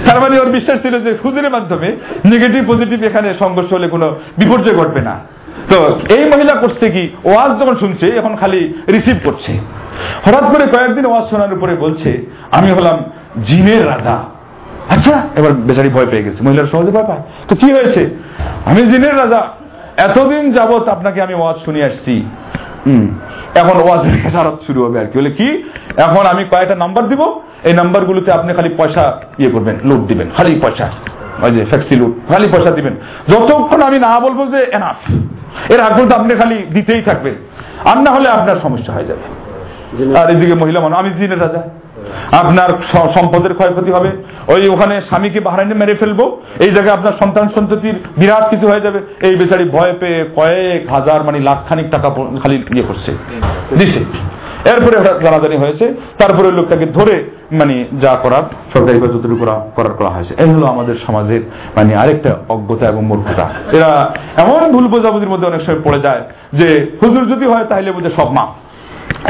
তার 0.07 0.20
মানে 0.20 0.41
ওর 0.41 0.51
বিশ্বাস 0.51 0.82
ছিল 0.82 1.01
যে 1.05 1.16
হুজুরের 1.24 1.51
মাধ্যমে 1.51 1.97
নেগেটিভ 2.24 2.62
পজিটিভ 2.70 3.03
এখানে 3.03 3.34
সংঘর্ষ 3.39 3.72
হলে 3.72 3.89
কোনো 3.89 4.07
বিপর্যয় 4.39 4.76
ঘটবে 4.76 5.01
না। 5.01 5.38
তো 5.70 5.98
এই 6.14 6.24
মহিলা 6.24 6.54
করছে 6.54 6.90
কি? 6.90 7.09
ওয়াজ 7.24 7.61
যখন 7.61 7.76
শুনছে, 7.76 8.06
এখন 8.09 8.36
খালি 8.36 8.74
রিসিভ 8.88 9.16
করছে। 9.24 9.52
হঠাৎ 10.24 10.44
করে 10.44 10.64
কয়েকদিন 10.66 11.06
ওয়াজ 11.06 11.24
শোনার 11.30 11.52
উপরে 11.52 11.74
বলছে, 11.74 12.26
আমি 12.50 12.70
হলাম 12.70 13.04
জিনের 13.44 13.86
রাজা। 13.86 14.16
আচ্ছা 14.88 15.22
এবার 15.36 15.52
বেচারি 15.52 15.88
ভয় 15.88 16.06
পেয়ে 16.06 16.22
গেছে। 16.22 16.42
মহিলার 16.42 16.66
সহজে 16.66 16.90
ভয় 16.90 17.04
পায়। 17.04 17.22
তো 17.48 17.54
কি 17.56 17.72
হয়েছে? 17.72 18.02
আমি 18.64 18.80
জিনের 18.82 19.18
রাজা। 19.18 19.40
এতদিন 19.96 20.52
যাবত 20.52 20.88
আপনাকে 20.88 21.22
আমি 21.22 21.34
ওয়াজ 21.34 21.56
শুনিয়ে 21.64 21.84
আসছি। 21.84 22.24
এখন 23.54 23.76
ওয়াজের 23.80 24.22
খেসারত 24.22 24.59
শুরু 24.66 24.84
হবে 24.84 25.00
আর 25.00 25.06
কি। 25.06 25.18
বলে 25.18 25.30
কি? 25.30 25.48
এখন 25.96 26.26
আমি 26.26 26.44
কয়েকটা 26.44 26.74
নাম্বার 26.74 27.09
দিব। 27.09 27.22
এই 27.64 27.74
নাম্বারগুলোতে 27.74 28.32
আপনি 28.32 28.54
খালি 28.54 28.68
পয়সা 28.76 29.20
ইয়ে 29.38 29.50
করবেন 29.50 29.76
লোড 29.84 30.06
দিবেন। 30.06 30.28
খালি 30.36 30.61
পয়সা। 30.61 30.90
ওই 31.42 31.50
যে 31.50 31.64
ফ্যাক্সি 31.64 31.96
লোড 31.96 32.12
খালি 32.28 32.48
পয়সা 32.48 32.70
দিবেন। 32.70 32.94
যতক্ষণ 33.28 33.80
আমি 33.82 33.98
না 33.98 34.20
বলব 34.20 34.50
যে 34.50 34.61
এনাফ 34.72 34.98
এর 35.68 35.80
আগ 35.80 36.12
আপনি 36.12 36.34
খালি 36.34 36.66
দিতেই 36.72 37.03
থাকবেন। 37.03 37.34
আর 37.84 37.99
না 37.99 38.11
হলে 38.11 38.28
আপনার 38.28 38.57
সমস্যা 38.62 38.92
হয়ে 38.92 39.05
যাবে। 39.05 39.38
আর 40.16 40.30
এদিকে 40.30 40.55
মহিলা 40.55 40.80
মানুষ 40.80 40.99
আমি 40.99 41.11
জিনের 41.11 41.40
রাজা। 41.40 41.62
আপনার 42.32 42.68
সম্পদের 43.14 43.54
ক্ষয়ক্ষতি 43.54 43.90
হবে। 43.90 44.11
ওই 44.48 44.68
ওখানে 44.68 45.00
স্বামীকে 45.00 45.40
বাহারাইনে 45.40 45.74
মেরে 45.74 45.94
ফেলব। 45.94 46.40
এই 46.59 46.70
জায়গায় 46.70 46.96
আপনার 46.96 47.12
সন্তান 47.20 47.48
সন্ততির 47.48 48.04
বিরাট 48.16 48.50
কিছু 48.50 48.68
হয়ে 48.68 48.80
যাবে। 48.80 49.00
এই 49.20 49.36
বেচারি 49.36 49.64
ভয় 49.64 49.94
পেয়ে 50.00 50.24
কয়েক 50.36 50.92
হাজার 50.92 51.24
মানে 51.24 51.38
লাখ 51.38 51.68
খানিক 51.68 51.90
টাকা 51.90 52.11
খালি 52.42 52.64
ইয়ে 52.74 52.82
করছে। 52.82 53.12
দিছে। 53.78 54.00
এরপরে 54.70 54.96
জানাজানি 55.24 55.56
হয়েছে। 55.56 55.94
তারপরে 56.18 56.52
লোকটাকে 56.52 56.86
ধরে 56.86 57.30
মানে 57.52 57.84
যা 58.00 58.16
করার, 58.22 58.42
সরকারি 58.72 58.98
যতটুকু 59.00 59.46
করার 59.76 59.92
করা 59.92 60.09
হয়েছে। 60.09 60.34
এই 60.38 60.50
হলো 60.50 60.66
আমাদের 60.66 60.94
সমাজের 61.06 61.40
মানে 61.76 61.96
আরেকটা 61.96 62.36
অজ্ঞতা 62.48 62.86
এবং 62.86 63.04
মূর্খতা। 63.04 63.50
এরা 63.72 64.14
এমন 64.36 64.72
ভুল 64.72 64.86
বোঝাবুঝির 64.88 65.28
মধ্যে 65.28 65.46
অনেক 65.46 65.62
সময় 65.62 65.80
পড়ে 65.84 66.00
যায় 66.00 66.22
যে 66.52 66.96
হুজুর 67.02 67.28
যদি 67.28 67.46
হয় 67.46 67.64
তাহলে 67.64 67.92
বোঝে 67.92 68.11
সব 68.16 68.32
মা 68.32 68.46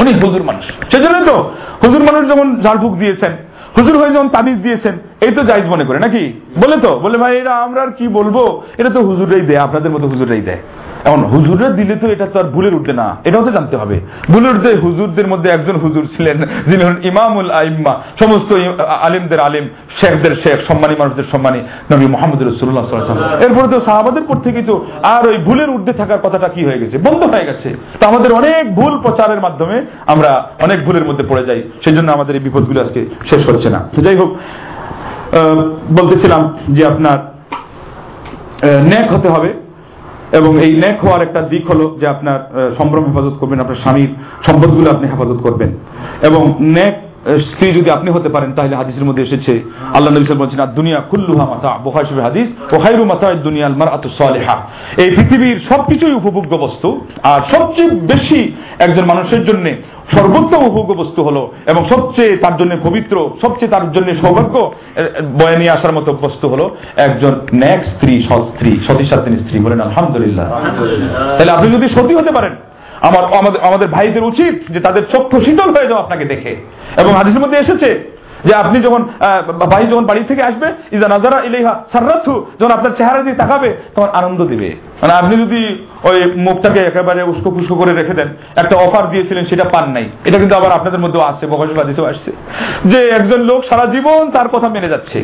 উনি 0.01 0.11
হুজুর 0.13 0.43
মানুষ। 0.43 0.65
সেজন্য 0.91 1.17
তো 1.25 1.35
হুজুর 1.83 2.03
মানুষ 2.03 2.21
যেমন 2.27 2.47
ঝাড়ফুক 2.61 2.93
দিয়েছেন, 2.97 3.31
হুজুর 3.77 3.95
হয়ে 3.97 4.09
যেমন 4.09 4.29
তাবিজ 4.29 4.57
দিয়েছেন 4.57 4.95
এই 5.25 5.31
তো 5.37 5.41
জায়জ 5.49 5.65
মনে 5.73 5.85
করে, 5.87 5.99
নাকি? 6.05 6.23
বলে 6.61 6.75
তো, 6.85 6.91
বলে 7.05 7.17
ভাই, 7.21 7.33
এরা 7.41 7.53
আমরা 7.65 7.79
আর 7.85 7.91
কি 7.99 8.05
বলব? 8.17 8.37
এটা 8.79 8.89
তো 8.95 8.99
হুজুরাই 9.09 9.43
দেয়, 9.49 9.61
আপনাদের 9.67 9.91
মতো 9.95 10.05
হুজুরাই 10.11 10.43
দেয়। 10.49 10.61
এখন 11.07 11.21
হুজুরে 11.33 11.67
দিলে 11.79 11.95
তো 12.01 12.07
এটা 12.15 12.25
তো 12.33 12.37
আর 12.41 12.47
ভুলের 12.55 12.73
উঠবে 12.77 12.93
না, 13.01 13.07
এটাও 13.27 13.43
তো 13.47 13.51
জানতে 13.57 13.75
হবে। 13.81 13.97
ভুলের 14.31 14.51
উঠতে 14.55 14.69
হুজুরদের 14.85 15.27
মধ্যে 15.31 15.49
একজন 15.49 15.75
হুজুর 15.83 16.03
ছিলেন, 16.15 16.37
যিনি 16.69 16.81
হলেন 16.85 16.99
ইমামুল 17.11 17.51
আইম্মা, 17.59 17.93
সমস্ত 18.21 18.49
আলিমদের 19.07 19.39
আলিম, 19.47 19.65
শেখদের 19.99 20.33
শেখ, 20.43 20.57
সম্মানী 20.69 20.93
মানুষদের 21.01 21.27
সম্মানী 21.33 21.59
নবী 21.91 22.05
মোহাম্মদ 22.13 22.39
রসুল্লাহ 22.41 22.85
এরপরে 23.45 23.67
তো 23.73 23.77
সাহাবাদের 23.87 24.25
পর 24.29 24.37
থেকে 24.45 24.59
তো 24.69 24.75
আর 25.13 25.23
ওই 25.31 25.37
ভুলের 25.47 25.69
ঊর্ধ্বে 25.75 25.93
থাকার 26.01 26.23
কথাটা 26.25 26.47
কি 26.55 26.61
হয়ে 26.67 26.79
গেছে? 26.81 26.95
বন্ধ 27.07 27.21
হয়ে 27.33 27.47
গেছে। 27.49 27.69
তো 27.99 28.03
আমাদের 28.11 28.31
অনেক 28.39 28.63
ভুল 28.79 28.93
প্রচারের 29.03 29.41
মাধ্যমে 29.45 29.77
আমরা 30.13 30.31
অনেক 30.65 30.79
ভুলের 30.85 31.05
মধ্যে 31.09 31.25
পড়ে 31.29 31.43
যাই 31.49 31.59
সেই 31.83 31.95
জন্য 31.97 32.09
আমাদের 32.17 32.33
এই 32.37 32.43
বিপদগুলো 32.47 32.79
আজকে 32.85 33.01
শেষ 33.29 33.41
হচ্ছে 33.49 33.69
না। 33.75 33.79
তো 33.93 33.99
যাই 34.05 34.17
হোক 34.21 34.31
বলতেছিলাম 35.97 36.41
যে 36.69 36.85
আপনার 36.85 37.17
ন্যাক 38.85 39.07
হতে 39.13 39.29
হবে 39.29 39.53
এবং 40.31 40.61
এই 40.61 40.71
ন্যাক 40.75 40.97
হওয়ার 41.05 41.21
একটা 41.21 41.41
দিক 41.41 41.71
হলো 41.71 41.97
যে 41.99 42.07
আপনার 42.07 42.39
সম্ভ্রম 42.77 43.03
হেফাজত 43.05 43.35
করবেন, 43.39 43.59
আপনার 43.59 43.75
স্বামীর 43.75 44.09
সম্পদগুলো 44.45 44.91
আপনি 44.91 45.07
হেফাজত 45.07 45.39
করবেন। 45.41 45.69
এবং 46.21 46.53
ন্যাক 46.61 46.95
স্ত্রী 47.37 47.71
যদি 47.71 47.89
আপনি 47.89 48.11
হতে 48.11 48.29
পারেন 48.29 48.53
তাহলে 48.53 48.75
হাদিসের 48.75 49.03
মধ্যে 49.03 49.23
এসেছে 49.23 49.53
আল্লাহ 49.93 50.11
নবী 50.11 50.25
সাল্লাল্লাহু 50.25 50.43
বলছেন 50.45 50.59
আর 50.59 50.67
দুনিয়া 50.67 50.99
কুল্লুহা 50.99 51.45
মাতা 51.45 51.77
বুখারী 51.83 52.05
শরীফের 52.07 52.23
হাদিস 52.23 52.47
ও 52.73 52.79
খায়রু 52.79 53.05
মাতা 53.05 53.33
দুনিয়াল 53.33 53.75
মারআতু 53.75 54.09
সালিহা 54.09 54.55
এই 54.97 55.09
পৃথিবীর 55.15 55.59
সবকিছুই 55.69 56.13
উপভোগ্য 56.13 56.57
বস্তু 56.57 57.01
আর 57.23 57.41
সবচেয়ে 57.51 57.89
বেশি 57.89 58.53
একজন 58.79 59.05
মানুষের 59.05 59.45
জন্য 59.45 59.65
সর্বোত্তম 60.15 60.61
উপভোগ্য 60.65 60.93
বস্তু 60.93 61.23
হলো 61.23 61.51
এবং 61.67 61.85
সবচেয়ে 61.89 62.37
তার 62.37 62.57
জন্য 62.57 62.77
পবিত্র 62.83 63.29
সবচেয়ে 63.41 63.71
তার 63.71 63.91
জন্য 63.91 64.15
সৌভাগ্য 64.15 64.71
বয়ে 65.33 65.57
নিয়ে 65.57 65.69
আসার 65.69 65.93
মতো 65.93 66.13
বস্তু 66.21 66.49
হলো 66.49 66.75
একজন 66.97 67.33
ন্যাক 67.53 67.83
স্ত্রী 67.83 68.23
সৎ 68.23 68.43
স্ত্রী 68.43 68.79
সতী 68.87 69.05
সাথী 69.05 69.37
স্ত্রী 69.37 69.59
বলেন 69.59 69.79
আলহামদুলিল্লাহ। 69.81 70.47
তাহলে 71.37 71.51
আপনি 71.51 71.67
যদি 71.71 71.87
সতী 71.87 72.13
হতে 72.15 72.31
পারেন 72.31 72.53
আমার, 73.01 73.23
আমাদের 73.23 73.61
আমাদের 73.61 73.87
ভাইদের 73.87 74.23
উচিত 74.23 74.53
যে 74.69 74.79
তাদের 74.79 75.03
চক্ষু 75.11 75.41
শীতল 75.41 75.69
হয়ে 75.75 75.87
যাও 75.87 75.97
আপনাকে 75.97 76.25
দেখে। 76.25 76.55
এবং 76.97 77.11
হাদিসের 77.13 77.41
মধ্যে 77.41 77.57
এসেছে 77.57 78.19
যে 78.45 78.55
আপনি 78.55 78.81
যখন 78.81 79.01
ভাই 79.71 79.87
যখন 79.87 80.05
বাড়ি 80.05 80.23
থেকে 80.23 80.43
আসবে, 80.43 80.73
ইজা 80.91 81.07
নাজারা 81.07 81.41
ইলেহা 81.41 81.83
সার্রাথু 81.91 82.45
যখন 82.59 82.71
আপনার 82.71 82.91
চেহারা 82.91 83.23
দিয়ে 83.23 83.35
তাকাবে, 83.35 83.77
তখন 83.95 84.09
আনন্দ 84.09 84.45
দিবে। 84.45 84.88
মানে 85.01 85.13
আপনি 85.13 85.37
যদি 85.37 85.61
ওই 86.03 86.31
মুখটাকে 86.35 86.79
একেবারে 86.79 87.23
উস্কো 87.23 87.49
ফুস্কো 87.51 87.75
করে 87.75 87.93
রেখে 87.93 88.13
দেন, 88.13 88.29
একটা 88.55 88.75
অফার 88.77 89.09
দিয়েছিলেন, 89.09 89.45
সেটা 89.45 89.63
পান 89.63 89.89
নাই। 89.89 90.05
এটা 90.25 90.37
কিন্তু 90.37 90.55
আবার 90.55 90.71
আপনাদের 90.71 90.99
মধ্যে 90.99 91.21
আসছে 91.21 91.47
বকশবাদিতেও 91.47 92.05
আসছে। 92.05 92.31
যে 92.85 93.09
একজন 93.09 93.39
লোক 93.41 93.65
সারা 93.69 93.85
জীবন 93.85 94.31
তার 94.31 94.47
কথা 94.47 94.69
মেনে 94.69 94.89
যাচ্ছে, 94.89 95.19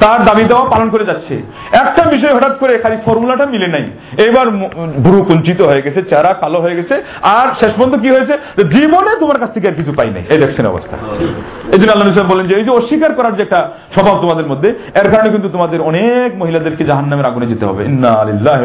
তার 0.00 0.24
দাবি 0.24 0.44
দেওয়া 0.44 0.64
পালন 0.64 0.90
করে 0.90 1.04
যাচ্ছে। 1.04 1.34
একটা 1.72 2.02
বিষয় 2.02 2.34
হঠাৎ 2.36 2.58
করে 2.58 2.78
খালি 2.78 2.96
ফর্মুলাটা 3.04 3.46
মিলে 3.46 3.66
নাই। 3.66 3.84
এবার 4.28 4.50
ভুরু 5.04 5.22
কুঞ্চিত 5.22 5.60
হয়ে 5.62 5.82
গেছে, 5.82 6.02
চেহারা 6.02 6.32
কালো 6.32 6.60
হয়ে 6.60 6.76
গেছে, 6.76 6.94
আর 7.22 7.48
শেষ 7.64 7.72
পর্যন্ত 7.72 7.96
কি 8.02 8.08
হয়েছে? 8.10 8.34
জীবনে 8.70 9.12
তোমার 9.20 9.38
কাছ 9.38 9.50
থেকে 9.54 9.68
আর 9.68 9.74
কিছু 9.74 9.92
পাই 9.92 10.10
নাই। 10.10 10.24
এই 10.30 10.38
দেখছেন 10.38 10.66
অবস্থা। 10.66 10.96
এই 11.72 11.78
জন্য 11.78 11.92
আল্লাহ 11.92 12.32
বলেন 12.32 12.46
যে, 12.46 12.54
এই 12.54 12.64
যে 12.64 12.70
অস্বীকার 12.70 13.12
করার 13.14 13.36
যে 13.36 13.42
একটা 13.42 13.70
স্বভাব 13.94 14.16
তোমাদের 14.20 14.46
মধ্যে, 14.46 14.68
এর 14.94 15.08
কারণে 15.10 15.28
কিন্তু 15.28 15.48
তোমাদের 15.48 15.80
অনেক 15.80 16.36
মহিলাদেরকে 16.36 16.84
জাহান 16.84 17.04
নামের 17.04 17.26
আগুনে 17.26 17.46
যেতে 17.46 17.64
হবে। 17.66 17.84
ইন্না 17.84 18.08
আলিল্লাহ 18.08 18.58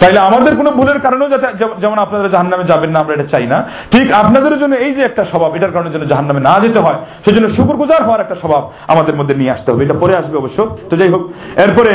তাইলে 0.00 0.18
আমাদের 0.18 0.56
কোনো 0.56 0.70
ভুলের 0.70 0.98
কারণেও 1.00 1.28
যাতে 1.28 1.46
যেমন 1.80 1.98
আপনারা 1.98 2.28
জাহান 2.28 2.48
নামে 2.48 2.64
যাবেন 2.64 2.90
না, 2.90 2.98
আমরা 3.00 3.14
এটা 3.14 3.26
চাই 3.30 3.46
না। 3.46 3.58
ঠিক 3.90 4.06
আপনাদের 4.12 4.58
জন্য 4.58 4.74
এই 4.74 4.92
যে 4.94 5.02
একটা 5.02 5.24
স্বভাব, 5.24 5.50
এটার 5.56 5.72
কারণে 5.72 5.90
যেন 5.90 6.04
জাহান 6.04 6.24
নামে 6.24 6.40
না 6.40 6.60
যেতে 6.60 6.80
হয়, 6.80 6.98
সেজন্য 7.24 7.48
শুকুর 7.56 7.76
গুজার 7.76 8.04
হওয়ার 8.04 8.20
একটা 8.20 8.34
স্বভাব 8.34 8.62
আমাদের 8.88 9.14
মধ্যে 9.16 9.34
নিয়ে 9.34 9.50
আসতে 9.50 9.72
হবে। 9.72 9.84
এটা 9.84 9.94
পরে 9.94 10.16
আসবে 10.16 10.36
অবশ্য। 10.38 10.76
তো 10.90 10.96
যাই 10.96 11.08
হোক, 11.08 11.22
এরপরে 11.56 11.92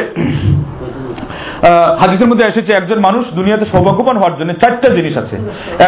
হাদিসের 1.99 2.27
মধ্যে 2.27 2.45
এসেছে, 2.45 2.73
একজন 2.73 2.99
মানুষ 2.99 3.23
দুনিয়াতে 3.33 3.65
সৌভাগ্যবান 3.65 4.17
হওয়ার 4.17 4.37
জন্য 4.37 4.53
চারটা 4.53 4.89
জিনিস 4.89 5.17
আছে। 5.17 5.35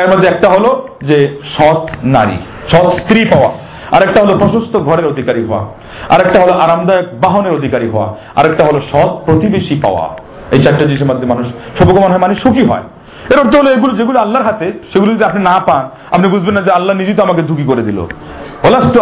এর 0.02 0.08
মধ্যে 0.12 0.28
একটা 0.28 0.48
হলো 0.50 0.88
যে 1.04 1.40
সৎ 1.58 1.84
নারী, 2.04 2.38
সৎ 2.68 2.88
স্ত্রী 2.94 3.26
পাওয়া। 3.26 3.52
আরেকটা 3.96 4.20
হলো 4.22 4.38
প্রশস্ত 4.38 4.78
ঘরের 4.78 5.06
অধিকারী 5.06 5.46
হওয়া। 5.46 5.64
আরেকটা 6.10 6.42
হলো 6.42 6.54
আরামদায়ক 6.54 7.06
বাহনের 7.22 7.54
অধিকারী 7.54 7.90
হওয়া। 7.90 8.08
আরেকটা 8.36 8.66
হলো 8.66 8.80
সৎ 8.92 9.12
প্রতিবেশী 9.26 9.76
পাওয়া। 9.84 10.06
এই 10.52 10.64
চারটা 10.64 10.86
জিনিসের 10.86 11.08
মাধ্যমে 11.08 11.30
মানুষ 11.34 11.48
সৌভাগ্যবান 11.78 12.12
হয় 12.12 12.20
মানুষ 12.20 12.38
সুখী 12.42 12.64
হয়। 12.66 12.84
এর 13.30 13.40
অর্থ 13.40 13.56
হলো 13.56 13.72
এগুলো 13.72 13.96
যেগুলো 13.96 14.20
আল্লাহর 14.20 14.46
হাতে, 14.46 14.72
সেগুলো 14.94 15.14
যদি 15.14 15.24
আপনি 15.24 15.44
না 15.44 15.60
পান, 15.66 15.90
আপনি 16.12 16.28
বুঝবেন 16.28 16.56
না 16.56 16.62
যে 16.62 16.72
আল্লাহ 16.72 16.96
নিজেই 16.96 17.16
তো 17.16 17.24
আমাকে 17.24 17.42
দুঃখী 17.42 17.64
করে 17.64 17.82
দিল। 17.82 18.06
ولست 18.64 19.00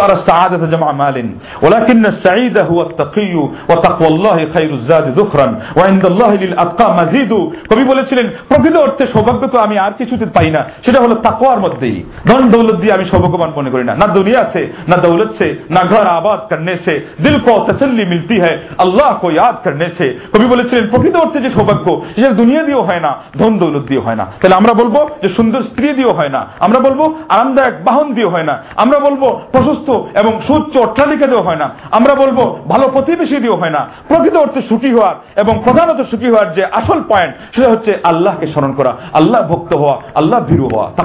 কবি 7.74 7.84
বলেছিলেন, 7.84 8.28
প্রকৃত 8.48 8.76
অর্থে 8.76 9.06
সৌভাগ্য 9.06 9.48
তো 9.48 9.58
আমি 9.58 9.78
আর 9.78 9.92
কিছুতে 9.98 10.26
পাই 10.26 10.50
না। 10.50 10.64
সেটা 10.86 11.02
হলো 11.02 11.14
তাকওয়ার 11.14 11.60
মধ্যেই। 11.60 12.02
ধন 12.26 12.50
দৌলত 12.50 12.74
দিয়ে 12.74 12.92
আমি 12.92 13.04
সৌভাগ্যবান 13.04 13.52
মনে 13.56 13.70
করি 13.70 13.84
না। 13.84 13.94
না 13.94 14.06
দুনিয়া 14.06 14.44
সে 14.52 14.72
না 14.88 14.96
দৌলত 14.96 15.32
সে 15.38 15.56
না 15.70 15.80
ঘর 15.84 16.06
আবাদ 16.06 16.40
করনে 16.50 16.76
সে 16.76 17.06
দিল 17.22 17.38
কো 17.38 17.66
তসল্লি 17.68 18.04
মিলতি 18.04 18.40
হ্যায়, 18.40 18.58
আল্লাহ 18.78 19.14
কো 19.14 19.30
ইয়াদ 19.30 19.54
করনে 19.64 19.90
সে 19.98 20.18
কবি 20.34 20.46
বলেছিলেন, 20.46 20.88
প্রকৃত 20.88 21.16
অর্থে 21.16 21.40
যে 21.40 21.50
সৌভাগ্য, 21.50 22.04
সেটা 22.14 22.30
দুনিয়া 22.30 22.62
দিয়েও 22.62 22.82
হয় 22.82 23.00
না, 23.00 23.16
ধন 23.38 23.58
দৌলত 23.58 23.82
দিয়ে 23.82 24.00
হয় 24.00 24.11
না। 24.16 24.24
তাহলে 24.24 24.54
আমরা 24.54 24.72
বলব 24.72 25.08
যে 25.22 25.28
সুন্দর 25.28 25.62
স্ত্রী 25.62 25.92
দিয়েও 25.92 26.12
হয় 26.12 26.28
না। 26.28 26.46
আমরা 26.60 26.80
বলব 26.80 27.14
আরামদায়ক 27.28 27.74
বাহন 27.84 28.14
দিয়ে 28.14 28.26
হয় 28.26 28.42
না। 28.42 28.62
আমরা 28.76 28.98
বলব 28.98 29.40
প্রশস্ত 29.52 29.90
এবং 30.18 30.40
সুচ্চ 30.46 30.76
অট্টালিকা 30.76 31.26
দিয়েও 31.26 31.42
হয় 31.42 31.56
না। 31.56 31.70
আমরা 31.90 32.14
বলব 32.14 32.68
ভালো 32.68 32.88
প্রতিবেশী 32.88 33.36
দিয়েও 33.36 33.56
হয় 33.56 33.70
না। 33.70 33.86
প্রকৃত 34.08 34.36
অর্থে 34.36 34.62
সুখী 34.62 34.92
হওয়ার 34.92 35.14
এবং 35.40 35.62
প্রধানত 35.64 36.02
সুখী 36.10 36.30
হওয়ার 36.30 36.52
যে 36.52 36.64
আসল 36.64 37.02
পয়েন্ট 37.02 37.54
সেটা 37.54 37.70
হচ্ছে 37.70 37.98
আল্লাহকে 38.04 38.46
স্মরণ 38.46 38.72
করা। 38.72 38.96
আল্লাহ 39.12 39.48
ভক্ত 39.48 39.74
হওয়া, 39.74 40.00
আল্লাহ 40.14 40.44
ভীরু 40.44 40.68
হওয়া 40.72 40.90
তা 40.96 41.02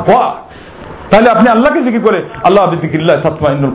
তাহলে 1.11 1.29
আপনি 1.29 1.47
আল্লাহকে 1.49 1.81
জিকির 1.81 2.01
করে, 2.01 2.19
আল্লাহ 2.43 2.63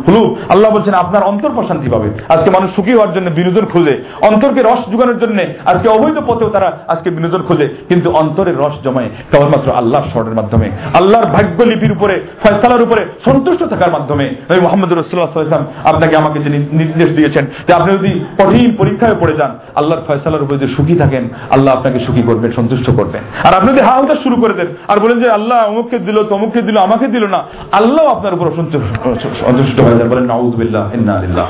খুলু 0.06 0.22
আল্লাহ 0.48 0.68
বলছেন, 0.76 0.94
আপনার 0.94 1.22
অন্তর 1.22 1.50
প্রশান্তি 1.54 1.88
পাবে। 1.88 2.08
আজকে 2.28 2.50
মানুষ 2.50 2.68
সুখী 2.76 2.92
হওয়ার 2.92 3.12
জন্য 3.12 3.28
বিনোদন 3.30 3.64
খুঁজে। 3.72 3.94
অন্তরকে 4.22 4.60
রস 4.62 4.82
যোগানোর 4.92 5.18
জন্য 5.18 5.38
আজকে 5.66 5.88
অবৈধ 5.88 6.16
পথেও 6.26 6.48
তারা 6.48 6.68
আজকে 6.88 7.08
বিনোদন 7.10 7.42
খুঁজে। 7.42 7.66
কিন্তু 7.88 8.08
অন্তরের 8.10 8.56
রস 8.58 8.76
জমায় 8.84 9.10
কেবলমাত্র 9.30 9.68
আল্লাহর 9.70 10.08
স্মরণের 10.10 10.34
মাধ্যমে, 10.34 10.66
আল্লাহর 10.94 11.26
ভাগ্য 11.26 11.58
লিপির 11.62 11.92
উপরে, 11.92 12.14
ফয়সালার 12.42 12.82
উপরে 12.82 13.02
সন্তুষ্ট 13.24 13.62
থাকার 13.64 13.90
মাধ্যমে 13.90 14.24
মোহাম্মদ 14.62 14.92
রসুল্লাহাম 14.92 15.66
আপনাকে 15.84 16.14
আমাকে 16.16 16.38
যে 16.44 16.50
নির্দেশ 16.72 17.10
দিয়েছেন 17.16 17.44
যে 17.66 17.72
আপনি 17.74 17.90
যদি 17.92 18.12
কঠিন 18.38 18.68
পরীক্ষায় 18.78 19.16
পড়ে 19.20 19.34
যান, 19.36 19.52
আল্লাহর 19.74 20.02
ফয়সালার 20.06 20.42
উপরে 20.42 20.58
যদি 20.58 20.74
সুখী 20.74 20.94
থাকেন, 20.94 21.24
আল্লাহ 21.50 21.70
আপনাকে 21.78 21.98
সুখী 22.06 22.22
করবেন, 22.22 22.50
সন্তুষ্ট 22.52 22.86
করবেন। 22.96 23.22
আর 23.48 23.52
আপনি 23.58 23.68
যদি 23.72 23.80
হা 23.80 23.94
শুরু 24.22 24.36
করে 24.36 24.54
দেন, 24.54 24.68
আর 24.88 24.98
বলেন 25.00 25.18
যে 25.20 25.28
আল্লাহ 25.28 25.58
অমুককে 25.68 25.98
দিল, 25.98 26.18
তমুককে 26.22 26.60
দিল, 26.62 26.76
আমাকে 26.76 27.06
দিল 27.06 27.21
না, 27.34 27.40
আল্লাহ 27.78 28.04
আপনার 28.14 28.34
উপর 28.36 28.46
সন্তুষ্ট 28.58 29.76
হয়ে 29.84 29.96
যান, 29.98 30.08
বলেন, 30.12 30.26
নাউজবিল্লাহ, 30.32 30.84
ইন্না 30.96 31.44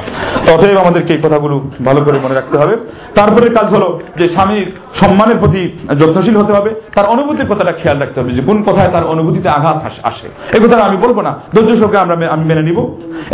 অতএব 0.55 0.77
আমাদেরকে 0.85 1.11
এই 1.17 1.21
কথাগুলো 1.25 1.55
ভালো 1.89 2.01
করে 2.07 2.19
মনে 2.25 2.35
রাখতে 2.39 2.57
হবে। 2.61 2.75
তারপরে 3.19 3.47
কাজ 3.59 3.69
হলো 3.77 3.89
যে 4.19 4.27
স্বামীর 4.35 4.67
সম্মানের 5.01 5.39
প্রতি 5.43 5.63
যত্নশীল 6.01 6.37
হতে 6.41 6.53
হবে, 6.57 6.71
তার 6.97 7.07
অনুভূতির 7.15 7.51
কথাটা 7.53 7.73
খেয়াল 7.81 7.99
রাখতে 8.03 8.19
হবে 8.21 8.31
যে 8.37 8.43
কোন 8.49 8.59
কথায় 8.69 8.91
তার 8.95 9.09
অনুভূতিতে 9.15 9.49
আঘাত 9.59 9.79
আসে 10.11 10.29
এই 10.55 10.61
কথাটা 10.65 10.85
আমি 10.89 10.97
বলব 11.05 11.19
না, 11.27 11.33
ধৈর্য 11.55 11.73
সহকে 11.81 11.99
আমরা 12.05 12.15
আমি 12.35 12.45
মেনে 12.51 12.63
নিব। 12.69 12.79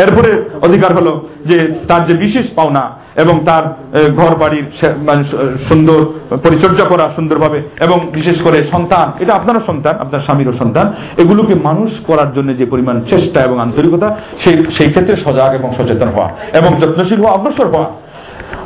এরপরে 0.04 0.30
অধিকার 0.66 0.90
হলো 0.98 1.12
যে 1.50 1.56
তার 1.88 2.02
যে 2.08 2.14
বিশেষ 2.24 2.46
পাওনা 2.58 2.84
এবং 3.22 3.34
তার 3.48 3.64
ঘর 4.20 4.32
বাড়ির 4.42 4.66
মানে 5.08 5.22
সুন্দর 5.68 5.98
পরিচর্যা 6.44 6.84
করা 6.92 7.04
সুন্দরভাবে 7.16 7.58
এবং 7.86 7.98
বিশেষ 8.18 8.36
করে 8.46 8.58
সন্তান, 8.74 9.06
এটা 9.22 9.32
আপনারও 9.38 9.62
সন্তান, 9.68 9.94
আপনার 10.04 10.24
স্বামীরও 10.26 10.54
সন্তান, 10.62 10.86
এগুলোকে 11.22 11.54
মানুষ 11.68 11.90
করার 12.08 12.27
জন্য 12.36 12.56
যে 12.56 12.66
পরিমাণ 12.66 12.96
চেষ্টা 13.10 13.38
এবং 13.40 13.60
আন্তরিকতা, 13.60 14.08
সেই 14.44 14.54
সেই 14.76 14.90
ক্ষেত্রে 14.90 15.16
সজাগ 15.16 15.50
এবং 15.54 15.68
সচেতন 15.78 16.08
হওয়া 16.08 16.28
এবং 16.58 16.70
যত্নশীল 16.80 17.20
হওয়া, 17.20 17.32
অগ্রসর 17.32 17.66
হওয়া। 17.66 17.88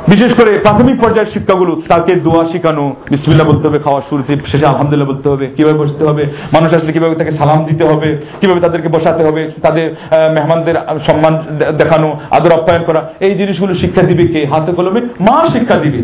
বিশেষ 0.07 0.31
করে 0.33 0.51
প্রাথমিক 0.59 0.97
পর্যায়ের 1.01 1.31
শিক্ষাগুলো, 1.33 1.81
তাকে 1.87 2.15
দোয়া 2.15 2.43
শিখানো 2.51 2.95
বিসমিল্লা 3.11 3.43
বলতে 3.43 3.67
হবে, 3.67 3.79
খাওয়ার 3.79 4.01
শুরুতে 4.09 4.37
শেষে 4.51 4.65
আলহামদুলিল্লাহ 4.65 5.09
বলতে 5.13 5.29
হবে, 5.29 5.45
কীভাবে 5.55 5.77
বসতে 5.77 6.03
হবে, 6.05 6.23
মানুষ 6.53 6.73
আসলে 6.73 6.91
কীভাবে 6.93 7.15
তাকে 7.15 7.31
সালাম 7.31 7.65
দিতে 7.65 7.83
হবে, 7.83 8.09
কীভাবে 8.41 8.59
তাদেরকে 8.59 8.89
বসাতে 8.89 9.23
হবে, 9.23 9.51
তাদের 9.61 9.95
মেহমানদের 10.33 10.75
সম্মান 11.07 11.33
দেখানো, 11.77 12.07
আদর 12.31 12.51
আপ্যায়ন 12.51 12.83
করা, 12.83 13.01
এই 13.19 13.35
জিনিসগুলো 13.35 13.75
শিক্ষা 13.75 14.01
দিবে 14.01 14.27
কে? 14.27 14.45
হাতে 14.45 14.71
কলমে 14.71 15.01
মা 15.01 15.49
শিক্ষা 15.53 15.75
দিবে। 15.75 16.01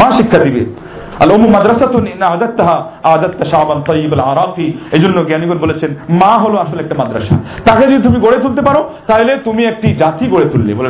মা 0.00 0.06
শিক্ষা 0.16 0.38
দিবে। 0.38 0.64
জ্ঞানীগণ 5.24 5.58
বলেছেন, 5.58 5.94
মা 6.10 6.38
হলো 6.38 6.58
আসলে 6.58 6.82
একটা 6.82 6.94
মাদ্রাসা। 6.98 7.36
তাকে 7.64 7.86
যদি 7.86 8.02
তুমি 8.02 8.20
গড়ে 8.20 8.38
তুলতে 8.38 8.62
পারো, 8.62 8.90
তাহলে 9.06 9.38
তুমি 9.44 9.64
একটি 9.64 9.94
জাতি 9.94 10.26
গড়ে 10.26 10.48
তুললে 10.48 10.74
বলে 10.74 10.88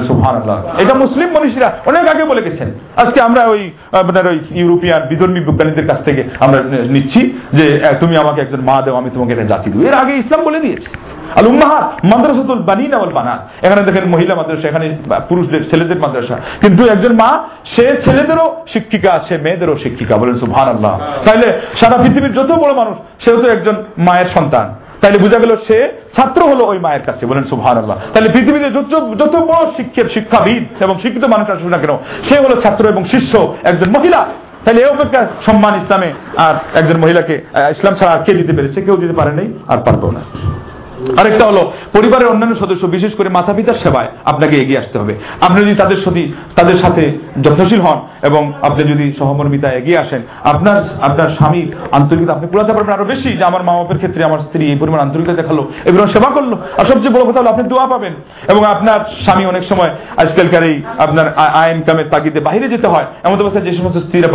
এটা 0.79 0.95
মুসলিম 0.95 1.29
মনীষীরা 1.29 1.77
অনেক 1.87 2.09
আগে 2.09 2.25
বলে 2.25 2.43
গেছেন। 2.43 2.71
আজকে 2.97 3.21
আমরা 3.21 3.45
ওই, 3.45 3.71
আপনার 3.93 4.27
ওই 4.27 4.41
ইউরোপিয়ান 4.51 5.09
বিধর্মী 5.09 5.41
বিজ্ঞানীদের 5.41 5.87
কাছ 5.87 6.05
থেকে 6.05 6.25
আমরা 6.41 6.63
নিচ্ছি 6.85 7.39
যে 7.53 7.83
তুমি 8.01 8.17
আমাকে 8.17 8.41
একজন 8.41 8.61
মা 8.61 8.83
দেও, 8.83 8.95
আমি 8.95 9.11
তোমাকে 9.15 9.33
একটা 9.33 9.45
জাতি 9.45 9.71
দেবো। 9.71 9.85
এর 9.85 9.95
আগে 9.95 10.17
ইসলাম 10.17 10.45
বলে 10.45 10.61
দিয়েছে। 10.61 11.20
আল 11.39 11.47
উম্মাহাত 11.53 11.85
মাদ্রাসাতুল 12.11 12.63
বানাত। 13.19 13.41
এখানে 13.67 13.83
দেখেন 13.89 14.05
মহিলা 14.15 14.35
মাদ্রাসা, 14.41 14.67
এখানে 14.73 14.87
পুরুষদের, 15.29 15.63
ছেলেদের 15.71 15.99
মাদ্রাসা। 16.05 16.37
কিন্তু 16.63 16.83
একজন 16.95 17.13
মা, 17.23 17.31
সে 17.75 17.85
ছেলেদেরও 18.05 18.47
শিক্ষিকা, 18.73 19.13
সে 19.27 19.35
মেয়েদেরও 19.45 19.77
শিক্ষিকা 19.85 20.15
বলেন 20.21 20.35
তাইলে 21.27 21.49
সারা 21.81 21.97
পৃথিবীর 22.03 22.37
যত 22.39 22.51
বড় 22.63 22.73
মানুষ, 22.81 22.97
সেও 23.23 23.37
তো 23.43 23.47
একজন 23.57 23.77
মায়ের 24.07 24.31
সন্তান। 24.39 24.69
বোঝা 25.25 25.39
গেল 25.43 25.53
সে 25.69 25.79
ছাত্র 26.17 26.41
হলো 26.51 26.63
ওই 26.73 26.79
মায়ের 26.87 27.05
কাছে 27.09 27.23
বলেন 27.31 27.45
সুভার 27.51 27.77
আল্লাহ 27.83 27.97
তাহলে 28.13 28.29
পৃথিবীতে 28.35 28.69
যত 29.21 29.35
বড় 29.51 29.63
শিক্ষের 29.77 30.07
শিক্ষাবিদ 30.15 30.65
এবং 30.85 30.95
শিক্ষিত 31.03 31.25
মানুষ 31.35 31.47
আসুক 31.55 31.69
না 31.75 31.79
কেন, 31.83 31.93
সে 32.29 32.37
হলো 32.45 32.57
ছাত্র 32.65 32.85
এবং 32.95 33.03
শিষ্য 33.13 33.33
একজন 33.71 33.89
মহিলা। 33.97 34.21
তাহলে 34.65 34.79
এই 34.83 34.89
অপেক্ষা 34.95 35.21
সম্মান 35.47 35.75
ইসলামে 35.83 36.11
আর 36.47 36.55
একজন 36.81 36.97
মহিলাকে 37.05 37.35
ইসলাম 37.75 37.95
ছাড়া 37.99 38.13
আর 38.17 38.23
কে 38.27 38.33
দিতে 38.41 38.53
পেরেছে? 38.57 38.79
কেউ 38.87 38.97
দিতে 39.03 39.15
পারে 39.21 39.33
নাই, 39.39 39.49
আর 39.73 39.79
পারবেও 39.87 40.13
না। 40.17 40.23
আরেকটা 41.21 41.45
হলো, 41.51 41.63
পরিবারের 41.97 42.31
অন্যান্য 42.33 42.55
সদস্য 42.63 42.85
বিশেষ 42.97 43.13
করে 43.19 43.29
মাতা 43.37 43.53
পিতার 43.57 43.81
সেবায় 43.83 44.09
আপনাকে 44.31 44.55
এগিয়ে 44.63 44.81
আসতে 44.83 44.97
হবে। 45.01 45.15
আপনি 45.47 45.59
যদি 45.65 45.75
তাদের 45.83 46.01
সাথে 46.05 46.23
তাদের 46.59 46.77
সাথে 46.83 47.03
যত্নশীল 47.45 47.81
হন 47.87 47.99
এবং 48.29 48.43
আপনি 48.69 48.83
যদি 48.93 49.05
সহমর্মিতা 49.21 49.69
এগিয়ে 49.81 49.99
আসেন, 50.05 50.21
আপনার 50.53 50.77
আপনার 51.09 51.29
স্বামীর 51.37 51.69
আন্তরিকতা 51.99 52.33
আপনি 52.37 52.47
পুরাতে 52.53 52.73
পারবেন 52.75 52.95
আরও 52.97 53.11
বেশি। 53.13 53.31
যে 53.39 53.45
আমার 53.51 53.63
মা 53.69 53.73
বাপের 53.79 53.99
ক্ষেত্রে 54.03 54.23
আমার 54.29 54.41
স্ত্রী 54.47 54.65
এই 54.73 54.79
পরিমাণ 54.83 55.01
আন্তরিকতা 55.07 55.35
দেখাল, 55.41 55.59
এগুলো 55.89 56.05
সেবা 56.15 56.31
করল, 56.37 56.53
আর 56.79 56.85
সবচেয়ে 56.91 57.15
বড় 57.17 57.25
কথা 57.29 57.41
হলো 57.41 57.51
আপনি 57.55 57.65
দোয়া 57.73 57.87
পাবেন। 57.93 58.15
এবং 58.53 58.63
আপনার 58.75 59.01
স্বামী 59.25 59.45
অনেক 59.53 59.65
সময় 59.71 59.91
আজকালকার 60.23 60.65
এই 60.71 60.77
আপনার 61.05 61.27
আয় 61.61 61.71
ইনকামের 61.77 62.09
তাগিদে 62.13 62.41
বাইরে 62.49 62.67
যেতে 62.75 62.89
হয়, 62.93 63.07
এমন 63.27 63.37
অবস্থায় 63.43 63.65
যে 63.67 63.73
সমস্ত 63.81 63.99
স্ত্রীরা 64.05 64.29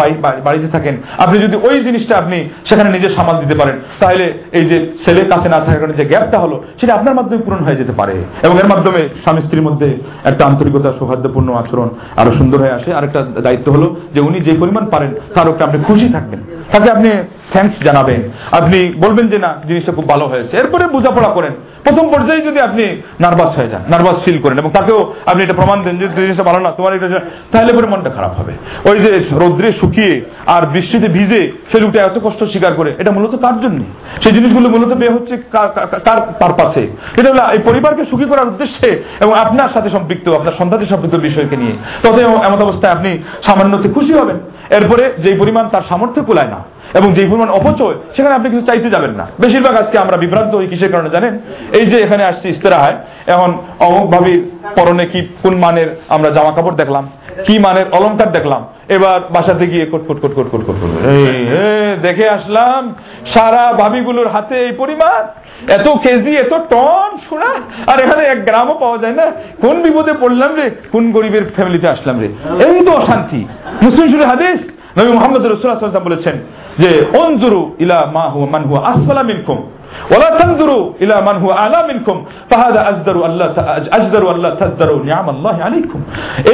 বাড়িতে 0.47 0.68
থাকেন, 0.76 0.95
আপনি 1.24 1.38
যদি 1.45 1.55
ওই 1.68 1.78
জিনিসটা 1.88 2.13
আপনি 2.22 2.38
সেখানে 2.70 2.89
নিজে 2.95 3.09
সামাল 3.18 3.36
দিতে 3.43 3.55
পারেন, 3.61 3.76
তাহলে 4.01 4.26
এই 4.57 4.66
যে 4.72 4.78
ছেলের 5.03 5.28
কাছে 5.32 5.47
না 5.53 5.59
থাকার 5.63 5.80
কারণে 5.82 5.97
যে 6.01 6.05
গ্যাপটা 6.11 6.38
হলো 6.43 6.54
সেটা 6.79 6.93
আপনার 6.93 7.15
মাধ্যমে 7.15 7.43
পূরণ 7.43 7.63
হয়ে 7.63 7.75
যেতে 7.75 7.91
পারে। 7.91 8.23
এবং 8.43 8.57
এর 8.57 8.67
মাধ্যমে 8.67 9.09
স্বামী 9.23 9.41
স্ত্রীর 9.41 9.61
মধ্যে 9.61 9.97
একটা 10.23 10.45
আন্তরিকতা, 10.45 10.93
সৌহার্দ্যপূর্ণ 10.99 11.53
আচরণ 11.53 11.89
আরও 12.17 12.31
সুন্দর 12.31 12.59
হয়ে 12.59 12.71
আসে। 12.71 12.93
আর 12.93 13.03
একটা 13.03 13.25
দায়িত্ব 13.43 13.71
হলো 13.71 13.95
যে 14.13 14.19
উনি 14.19 14.39
যে 14.39 14.57
পরিমাণ 14.59 14.85
পারেন, 14.85 15.13
তার 15.35 15.49
উপরে 15.49 15.63
আপনি 15.63 15.83
খুশি 15.83 16.09
থাকবেন। 16.09 16.39
তাকে 16.71 16.91
আপনি 16.91 17.09
থ্যাংকস 17.51 17.83
জানাবেন। 17.83 18.21
আপনি 18.51 18.79
বলবেন 18.97 19.25
যে, 19.27 19.37
না, 19.37 19.51
জিনিসটা 19.67 19.91
খুব 19.91 20.07
ভালো 20.09 20.25
হয়েছে। 20.27 20.57
এরপরে 20.57 20.83
বোঝাপড়া 20.87 21.29
করেন। 21.29 21.53
প্রথম 21.83 22.05
পর্যায়ে 22.09 22.41
যদি 22.41 22.59
আপনি 22.59 22.83
নার্ভাস 23.19 23.51
হয়ে 23.57 23.69
যান, 23.69 23.81
নার্ভাস 23.89 24.17
ফিল 24.25 24.39
করেন 24.41 24.57
এবং 24.59 24.69
তাকেও 24.69 24.99
আপনি 25.25 25.43
এটা 25.43 25.53
প্রমাণ 25.53 25.77
দেন 25.83 25.95
যে, 25.97 26.07
জিনিসটা 26.07 26.43
ভালো 26.43 26.59
না, 26.59 26.69
তোমার 26.71 26.95
এটা 26.95 27.07
তাহলে 27.51 27.73
পরে 27.73 27.87
মনটা 27.87 28.09
খারাপ 28.09 28.33
হবে। 28.39 28.53
ওই 28.89 28.97
যে 28.99 29.11
রৌদ্রে 29.31 29.69
শুকিয়ে 29.73 30.13
আর 30.47 30.63
বৃষ্টিতে 30.65 31.07
ভিজে 31.07 31.41
সে 31.71 31.77
লোকটা 31.79 31.99
এত 32.01 32.17
কষ্ট 32.23 32.43
স্বীকার 32.43 32.73
করে, 32.73 32.95
এটা 32.97 33.11
মূলত 33.11 33.33
কার 33.35 33.55
জন্য? 33.61 33.79
সেই 34.23 34.33
জিনিসগুলো 34.33 34.67
মূলত 34.69 34.91
বে 34.93 35.07
হচ্ছে 35.09 35.35
কার 35.51 36.33
পারপাসে। 36.39 36.83
এটা 37.17 37.29
হলো 37.29 37.43
এই 37.51 37.59
পরিবারকে 37.69 38.03
সুখী 38.05 38.25
করার 38.25 38.47
উদ্দেশ্যে 38.47 38.89
এবং 39.19 39.33
আপনার 39.33 39.69
সাথে 39.73 39.89
সম্পৃক্ত, 39.89 40.29
আপনার 40.29 40.53
সন্তানের 40.57 40.87
সম্পৃক্ত 40.87 41.15
বিষয়কে 41.17 41.55
নিয়ে। 41.57 41.75
তবে 42.03 42.21
এমন 42.21 42.59
অবস্থায় 42.61 42.93
আপনি 42.93 43.11
সামান্যতে 43.43 43.87
খুশি 43.89 44.13
হবেন। 44.13 44.37
এরপরে 44.69 45.03
যেই 45.17 45.37
পরিমাণ 45.39 45.65
তার 45.69 45.81
সামর্থ্য 45.89 46.21
কুলায় 46.23 46.47
না 46.47 46.59
এবং 46.97 47.09
যে 47.17 47.23
পরিমাণ 47.29 47.49
অপচয় 47.59 47.95
সেখানে 48.15 48.36
আপনি 48.36 48.47
কিছু 48.53 48.65
চাইতে 48.69 48.89
যাবেন 48.95 49.13
না। 49.19 49.25
বেশিরভাগ 49.43 49.73
আজকে 49.81 49.97
আমরা 50.03 50.17
বিভ্রান্ত 50.23 50.51
হই 50.55 50.67
কিসের 50.71 50.91
কারণে 50.93 51.09
জানেন? 51.15 51.33
এই 51.77 51.86
যে 51.91 51.97
এখানে 52.05 52.23
আসছি 52.29 52.47
ইস্তেরাহায় 52.49 52.97
এখন 53.33 53.49
অমুক 53.88 54.05
ভাবির 54.13 54.41
পরনে 54.77 55.05
কি 55.11 55.19
কোন 55.43 55.53
মানের 55.63 55.89
আমরা 56.15 56.29
জামা 56.36 56.51
কাপড় 56.55 56.77
দেখলাম 56.81 57.05
কি 57.45 57.55
মানের 57.65 57.88
অলঙ্কার 57.97 58.29
দেখলাম 58.38 58.61
এবার 58.95 59.19
বাসাতে 59.36 59.65
গিয়ে 59.71 59.86
কটকট 59.91 60.17
কটকট 60.23 60.47
কটকট 60.53 60.77
কট 60.81 60.91
দেখে 62.05 62.25
আসলাম 62.38 62.81
সারা 63.33 63.63
ভাবিগুলোর 63.81 64.29
হাতে 64.36 64.55
এই 64.65 64.73
পরিমাণ। 64.81 65.21
এত 65.77 65.88
কেজি 66.05 66.31
এত 66.43 66.53
টন 66.73 67.09
শোনা 67.27 67.51
আর 67.91 67.97
এখানে 68.03 68.23
এক 68.25 68.39
গ্রামও 68.47 68.75
পাওয়া 68.83 68.97
যায় 69.03 69.15
না। 69.19 69.27
কোন 69.63 69.75
বিপদে 69.86 70.13
পড়লাম 70.21 70.51
রে? 70.59 70.65
কোন 70.93 71.03
গরিবের 71.15 71.45
ফ্যামিলিতে 71.55 71.88
আসলাম 71.95 72.15
রে? 72.21 72.27
এই 72.65 72.77
তো 72.88 72.91
অশান্তি। 73.01 73.41
মুসলিম 73.86 74.07
শুরু 74.13 74.23
হাদিস 74.31 74.59
নবী 74.97 75.11
মোহাম্মদ 75.11 75.45
রসুল্লাহ 75.45 76.03
বলেছেন 76.03 76.39
যে 76.79 77.05
অনজুরু 77.25 77.75
ইলা 77.79 78.11
মা 78.13 78.21
হুয়া 78.21 78.47
মান 78.51 78.63
হুয়া 78.63 78.87
আসফালা 78.87 79.23
মিনকুম 79.23 79.63
আল্লাহ 80.15 80.49
আল্লাহ 85.29 85.59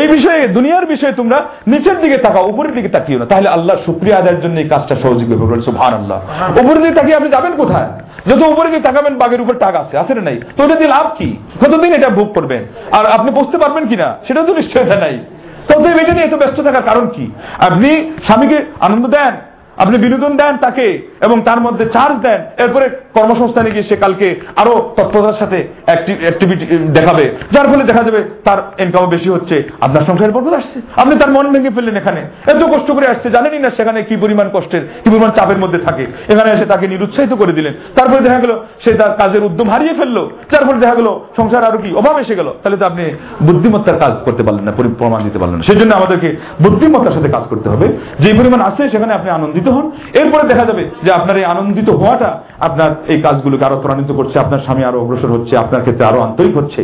এই 0.01 0.07
বিষয়ে 0.07 0.47
দুনিয়ার 0.47 0.85
বিষয়ে 0.85 1.11
তোমরা 1.11 1.45
নিচের 1.67 2.01
দিকে 2.01 2.17
তাকাও 2.17 2.47
উপরের 2.47 2.73
দিকে 2.73 2.89
তাকিও 2.89 3.19
না। 3.19 3.25
তাহলে 3.25 3.49
আল্লাহর 3.49 3.79
শুকরিয়া 3.85 4.17
আদায়ের 4.17 4.41
জন্য 4.41 4.59
এই 4.59 4.69
কাজটা 4.69 4.95
সহযোগী 4.95 5.33
হবে 5.33 5.45
বলেন 5.45 5.61
সুবহানাল্লাহ 5.61 6.21
উপরের 6.63 6.81
দিকে 6.81 6.95
তাকিয়ে 6.95 7.15
আপনি 7.15 7.29
যাবেন 7.29 7.51
কোথায়? 7.51 7.89
যত 8.27 8.47
উপরে 8.47 8.69
দিকে 8.69 8.81
তাকাবেন 8.81 9.17
বাঘের 9.17 9.41
উপর 9.41 9.53
টাক 9.53 9.75
আছে 9.75 9.97
আছে 9.97 10.13
না 10.13 10.21
নাই? 10.21 10.41
তো 10.57 10.63
ওটা 10.63 10.75
দিয়ে 10.75 10.89
লাভ 10.89 11.11
কি? 11.17 11.37
কতদিন 11.61 11.93
এটা 11.93 12.09
ভোগ 12.09 12.33
করবেন? 12.33 12.63
আর 12.91 13.05
আপনি 13.05 13.31
বুঝতে 13.31 13.57
পারবেন 13.57 13.87
কিনা? 13.87 14.15
সেটা 14.27 14.43
তো 14.43 14.53
নিশ্চয়তা 14.53 14.99
নাই। 14.99 15.19
তবে 15.67 16.01
এটা 16.01 16.13
নিয়ে 16.13 16.27
এত 16.27 16.33
ব্যস্ত 16.33 16.61
থাকার 16.61 16.83
কারণ 16.83 17.07
কি? 17.07 17.25
আপনি 17.59 17.89
স্বামীকে 18.25 18.57
আনন্দ 18.79 19.07
দেন? 19.07 19.50
আপনি 19.77 19.97
বিনোদন 19.97 20.37
দেন 20.37 20.57
তাকে 20.57 20.85
এবং 21.21 21.41
তার 21.41 21.59
মধ্যে 21.61 21.85
চার্জ 21.85 22.15
দেন। 22.21 22.41
এরপরে 22.63 22.85
কর্মসংস্থানে 23.13 23.71
গিয়ে 23.71 23.83
সে 23.83 23.95
কালকে 23.95 24.27
আরও 24.55 24.93
তৎপরতার 24.97 25.39
সাথে 25.39 25.67
অ্যাক্টিভিটি 25.85 26.65
দেখাবে। 26.97 27.23
যার 27.51 27.67
ফলে 27.67 27.83
দেখা 27.83 28.03
যাবে 28.03 28.23
তার 28.43 28.57
ইনকাম 28.79 29.05
বেশি 29.05 29.29
হচ্ছে, 29.29 29.63
আপনার 29.81 30.03
সংসারের 30.07 30.33
পর্বত 30.33 30.53
আসছে। 30.53 30.81
আপনি 30.95 31.15
তার 31.15 31.31
মন 31.31 31.45
ভেঙে 31.53 31.75
ফেললেন 31.75 31.95
এখানে। 31.95 32.21
এত 32.47 32.61
কষ্ট 32.63 32.91
করে 32.91 33.07
আসছে, 33.07 33.29
জানেনই 33.29 33.59
না 33.59 33.69
সেখানে 33.77 34.03
কি 34.03 34.15
পরিমাণ 34.15 34.49
কষ্টের, 34.53 34.81
কি 35.03 35.09
পরিমাণ 35.09 35.31
চাপের 35.31 35.57
মধ্যে 35.57 35.79
থাকে। 35.79 36.05
এখানে 36.33 36.49
এসে 36.51 36.65
তাকে 36.65 36.87
নিরুৎসাহিত 36.87 37.33
করে 37.33 37.51
দিলেন। 37.51 37.73
তারপরে 37.95 38.21
দেখা 38.21 38.39
গেল, 38.39 38.53
সে 38.83 38.91
তার 38.93 39.11
কাজের 39.17 39.43
উদ্যম 39.43 39.69
হারিয়ে 39.69 39.93
ফেলল। 39.93 40.17
যার 40.51 40.65
ফলে 40.67 40.79
দেখা 40.79 40.95
গেল, 40.95 41.19
সংসার 41.37 41.63
আরও 41.63 41.77
কি 41.77 41.89
অভাব 41.95 42.15
এসে 42.19 42.35
গেল। 42.35 42.49
তাহলে 42.63 42.77
তো 42.77 42.85
আপনি 42.85 43.03
বুদ্ধিমত্তার 43.47 43.99
কাজ 43.99 44.13
করতে 44.25 44.43
পারলেন 44.43 44.65
না 44.65 44.73
প্রমাণ 44.99 45.23
দিতে 45.23 45.39
পারলেন 45.39 45.57
না। 45.57 45.63
সেই 45.63 45.75
জন্য 45.75 45.91
আমাদেরকে 45.95 46.29
বুদ্ধিমত্তার 46.61 47.15
সাথে 47.17 47.29
কাজ 47.29 47.43
করতে 47.51 47.67
হবে। 47.69 47.87
যে 48.23 48.29
পরিমাণ 48.39 48.61
আছে 48.69 48.83
সেখানে 48.89 49.13
আপনি 49.13 49.29
আনন্দিত 49.37 49.60
হন। 49.67 49.91
এরপরে 50.13 50.43
দেখা 50.47 50.65
যাবে 50.65 50.89
যে 51.03 51.11
আপনার 51.11 51.37
এই 51.37 51.43
আনন্দিত 51.43 51.89
হওয়াটা 51.89 52.39
আপনার 52.59 52.91
এই 53.07 53.21
কাজগুলোকে 53.21 53.65
আরও 53.65 53.81
ত্বরান্বিত 53.81 54.11
করছে, 54.11 54.39
আপনার 54.39 54.59
স্বামী 54.59 54.83
আরও 54.83 55.01
অগ্রসর 55.01 55.31
হচ্ছে, 55.31 55.57
আপনার 55.57 55.81
ক্ষেত্রে 55.81 56.05
আরও 56.05 56.21
আন্তরিক 56.21 56.57
হচ্ছে। 56.57 56.81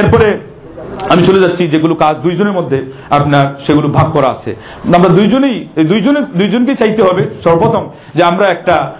এরপরে 0.00 0.38
আমি 1.10 1.22
চলে 1.26 1.40
যাচ্ছি, 1.40 1.68
যেগুলো 1.68 1.94
কাজ 1.94 2.16
দুইজনের 2.16 2.52
মধ্যে 2.52 2.84
আপনার 3.10 3.46
সেগুলো 3.66 3.88
ভাগ 3.88 4.12
করা 4.12 4.28
আছে। 4.28 4.54
আমরা 4.96 5.08
দুইজনেই, 5.08 5.68
দুইজনে, 5.84 6.20
দুইজনকে 6.38 6.74
চাইতে 6.74 7.02
হবে 7.02 7.22
সর্বপ্রথম 7.44 7.88
যে 8.14 8.22
আমরা 8.22 8.46
একটা 8.46 8.92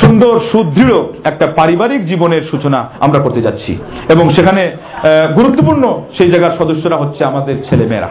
সুন্দর, 0.00 0.40
সুদৃঢ় 0.52 0.96
একটা 1.24 1.46
পারিবারিক 1.46 2.06
জীবনের 2.06 2.42
সূচনা 2.50 2.88
আমরা 3.00 3.18
করতে 3.18 3.42
যাচ্ছি। 3.42 3.72
এবং 4.12 4.30
সেখানে 4.30 4.62
গুরুত্বপূর্ণ 5.34 6.02
সেই 6.18 6.30
জায়গার 6.30 6.56
সদস্যরা 6.58 6.96
হচ্ছে 6.96 7.24
আমাদের 7.24 7.56
ছেলেমেয়েরা। 7.70 8.08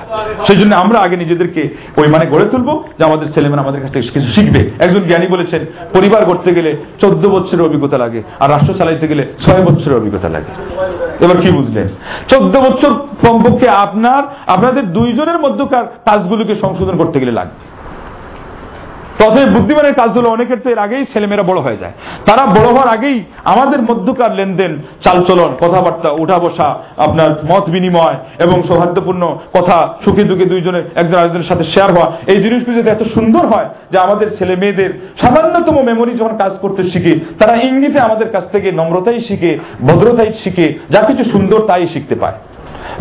সেই 0.48 0.58
জন্য 0.58 0.76
আমরা 0.76 1.00
আগে 1.00 1.18
নিজেদেরকে 1.18 1.70
ওই 1.98 2.08
মানে 2.08 2.26
গড়ে 2.26 2.46
তুলবো 2.46 2.84
যে 2.98 3.04
আমাদের 3.06 3.28
ছেলেমেয়েরা 3.34 3.62
আমাদের 3.62 3.82
কাছ 3.82 3.92
থেকে 3.94 4.08
কিছু 4.08 4.28
শিখবে। 4.28 4.72
একজন 4.80 5.00
জ্ঞানী 5.00 5.28
বলেছেন, 5.28 5.66
পরিবার 5.94 6.26
গড়তে 6.26 6.54
গেলে 6.54 6.78
চোদ্দ 7.02 7.28
বছরের 7.28 7.66
অভিজ্ঞতা 7.66 7.98
লাগে, 7.98 8.24
আর 8.40 8.52
রাষ্ট্র 8.52 8.74
চালাইতে 8.74 9.08
গেলে 9.08 9.34
ছয় 9.46 9.62
বছরের 9.62 9.98
অভিজ্ঞতা 9.98 10.30
লাগে। 10.30 10.52
এবার 11.26 11.38
কি 11.42 11.50
বুঝলেন? 11.52 11.88
চোদ্দ 12.30 12.58
বছর 12.58 12.92
কমপক্ষে 13.28 13.70
আপনার, 13.70 14.22
আপনাদের 14.48 14.94
দুইজনের 14.94 15.40
মধ্যকার 15.40 15.86
কাজগুলোকে 15.86 16.56
সংশোধন 16.56 16.98
করতে 16.98 17.20
গেলে 17.20 17.32
লাগবে। 17.32 17.77
তবে 19.22 19.42
বুদ্ধিমানের 19.46 19.94
কাজগুলো 19.94 20.28
অনেকের 20.30 20.60
তো 20.64 20.68
এর 20.70 20.80
আগেই 20.86 21.06
ছেলেমেয়েরা 21.14 21.50
বড় 21.50 21.60
হয়ে 21.62 21.78
যায়। 21.78 21.94
তারা 22.26 22.44
বড় 22.58 22.70
হওয়ার 22.74 22.90
আগেই 22.96 23.18
আমাদের 23.44 23.80
মধ্যকার 23.82 24.32
লেনদেন, 24.36 24.72
চালচলন, 25.06 25.52
কথাবার্তা 25.64 26.10
উঠা 26.24 26.38
বসা 26.40 26.68
আপনার 26.98 27.30
মত 27.52 27.66
বিনিময় 27.70 28.18
এবং 28.40 28.58
সৌহার্দ্যপূর্ণ 28.68 29.24
কথা, 29.56 29.78
সুখে 30.06 30.24
দুঃখে 30.24 30.46
দুইজনে 30.46 30.82
একজন 30.96 31.18
আরেকজনের 31.20 31.50
সাথে 31.52 31.64
শেয়ার 31.64 31.90
হওয়া, 31.94 32.08
এই 32.28 32.40
জিনিসগুলো 32.44 32.78
যদি 32.78 32.90
এত 32.90 33.04
সুন্দর 33.16 33.44
হয় 33.48 33.68
যে 33.92 33.98
আমাদের 33.98 34.28
ছেলে 34.38 34.56
মেয়েদের 34.56 34.92
সামান্যতম 35.22 35.76
মেমোরি 35.82 36.12
যখন 36.14 36.38
কাজ 36.38 36.54
করতে 36.62 36.82
শিখে, 36.84 37.14
তারা 37.40 37.54
ইঙ্গিতে 37.68 38.00
আমাদের 38.02 38.30
কাছ 38.32 38.46
থেকে 38.52 38.72
নম্রতাই 38.72 39.20
শিখে, 39.22 39.52
ভদ্রতাই 39.88 40.32
শিখে, 40.44 40.68
যা 40.90 41.02
কিছু 41.02 41.24
সুন্দর 41.34 41.60
তাই 41.68 41.88
শিখতে 41.88 42.16
পায়। 42.16 42.38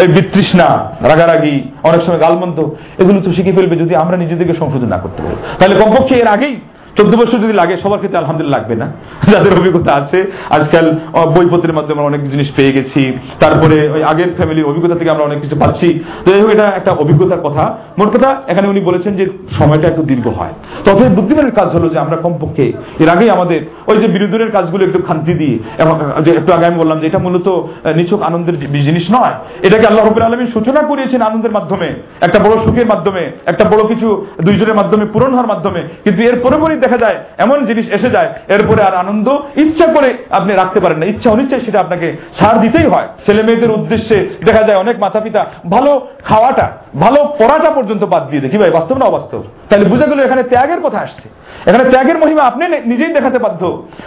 এই 0.03 0.09
বিতৃষ্ণা, 0.09 0.69
রাগারাগি, 1.03 1.57
অনেক 1.83 2.01
সময় 2.03 2.21
গালমন্দ, 2.21 2.59
এগুলো 2.99 3.21
তো 3.21 3.33
শিখে 3.33 3.53
ফেলবে 3.53 3.77
যদি 3.77 3.95
আমরা 3.95 4.17
নিজেদেরকে 4.17 4.55
সংশোধন 4.55 4.89
না 4.89 4.99
করতে 4.99 5.21
পারি। 5.23 5.37
তাহলে 5.59 5.75
কমপক্ষে 5.75 6.15
এর 6.15 6.27
আগেই 6.27 6.57
চোদ্দ 6.97 7.17
বছর 7.17 7.39
যদি 7.39 7.53
লাগে, 7.53 7.77
সবার 7.77 7.99
ক্ষেত্রে 7.99 8.19
আলহামদুলিল্লাহ 8.19 8.61
লাগবে 8.61 8.75
না। 8.75 8.93
যাদের 9.33 9.59
অভিজ্ঞতা 9.59 9.95
আছে, 9.95 10.33
আজকাল 10.51 10.99
বইপত্রের 11.35 11.73
মাধ্যমে 11.73 12.03
অনেক 12.03 12.31
জিনিস 12.31 12.51
পেয়ে 12.57 12.73
গেছি। 12.73 13.19
তারপরে 13.41 13.89
ওই 13.89 14.05
আগের 14.05 14.35
ফ্যামিলির 14.37 14.65
অভিজ্ঞতা 14.65 14.95
থেকে 14.95 15.11
আমরা 15.11 15.25
অনেক 15.25 15.41
কিছু 15.41 15.57
পাচ্ছি। 15.57 16.05
তো 16.25 16.51
এটা 16.51 16.65
একটা 16.65 16.91
অভিজ্ঞতার 16.93 17.41
কথা। 17.41 17.79
মোট 17.99 18.09
কথা, 18.09 18.43
এখানে 18.49 18.69
উনি 18.69 18.81
বলেছেন 18.81 19.17
যে 19.17 19.27
সময়টা 19.59 19.89
একটু 19.89 20.03
দীর্ঘ 20.03 20.27
হয়। 20.29 20.53
তবে 20.85 21.09
বুদ্ধিমানের 21.09 21.55
কাজ 21.55 21.69
হলো 21.69 21.89
যে 21.89 21.99
আমরা 21.99 22.17
কমপক্ষে, 22.17 22.73
এর 22.99 23.09
আগেই 23.09 23.31
আমাদের 23.31 23.61
ওই 23.87 23.97
যে 23.97 24.09
বিরোধীদের 24.09 24.51
কাজগুলো 24.51 24.85
একটু 24.85 25.03
খান্তি 25.03 25.35
দিয়ে, 25.35 25.59
এবং 25.79 26.01
যে 26.25 26.31
একটু 26.31 26.53
আগে 26.53 26.67
আমি 26.67 26.79
বললাম 26.79 27.01
যে 27.01 27.07
এটা 27.07 27.19
মূলত 27.19 27.49
নিছক 27.97 28.23
আনন্দের 28.23 28.59
জিনিস 28.59 29.11
নয়। 29.11 29.33
এটাকে 29.63 29.87
আল্লাহ 29.87 30.07
রবের 30.07 30.23
আলমী 30.23 30.47
সূচনা 30.47 30.83
করিয়েছেন 30.83 31.23
আনন্দের 31.23 31.51
মাধ্যমে, 31.51 31.95
একটা 32.21 32.39
বড় 32.39 32.65
সুখের 32.65 32.87
মাধ্যমে, 32.87 33.33
একটা 33.47 33.65
বড় 33.65 33.87
কিছু 33.87 34.27
দুইজনের 34.45 34.75
মাধ্যমে 34.75 35.05
পূরণ 35.05 35.31
হওয়ার 35.31 35.47
মাধ্যমে। 35.47 35.83
কিন্তু 36.05 36.23
এর 36.23 36.41
পরে 36.41 36.57
দেখা 36.87 36.99
যায়, 37.05 37.19
এমন 37.39 37.59
জিনিস 37.65 37.87
এসে 37.97 38.09
যায়, 38.11 38.29
এরপরে 38.49 38.81
আর 38.83 38.95
আনন্দ, 38.95 39.29
ইচ্ছা 39.57 39.87
করে 39.87 40.11
আপনি 40.31 40.53
রাখতে 40.53 40.79
পারেন 40.81 40.99
না। 40.99 41.07
ইচ্ছা 41.07 41.29
অনিচ্ছায় 41.31 41.63
সেটা 41.67 41.79
আপনাকে 41.81 42.07
ছাড় 42.39 42.59
দিতেই 42.65 42.87
হয়। 42.87 43.09
ছেলে 43.27 43.43
মেয়েদের 43.43 43.71
উদ্দেশ্যে 43.71 44.17
দেখা 44.45 44.63
যায় 44.63 44.79
অনেক 44.85 44.97
মাতা 45.05 45.21
পিতা 45.21 45.41
ভালো 45.75 45.93
খাওয়াটা, 46.29 46.67
ভালো 47.05 47.21
পড়াটা 47.41 47.71
পর্যন্ত 47.71 48.03
বাদ 48.05 48.23
দিয়ে 48.31 48.43
দেখি 48.45 48.57
ভাই, 48.59 48.71
বাস্তব 48.71 48.97
না 48.99 49.07
অবাস্তব? 49.07 49.41
তাহলে 49.69 49.87
বুঝে 49.89 50.07
গেল 50.11 50.19
এখানে 50.21 50.43
ত্যাগের 50.43 50.81
কথা 50.81 50.99
আসছে। 50.99 51.27
এখানে 51.69 51.85
ত্যাগের 51.93 52.19
মহিমা 52.19 52.43
আপনি 52.43 52.65
নিজেই 52.93 53.13
দেখাতে 53.13 53.39
বাধ্য। 53.39 53.63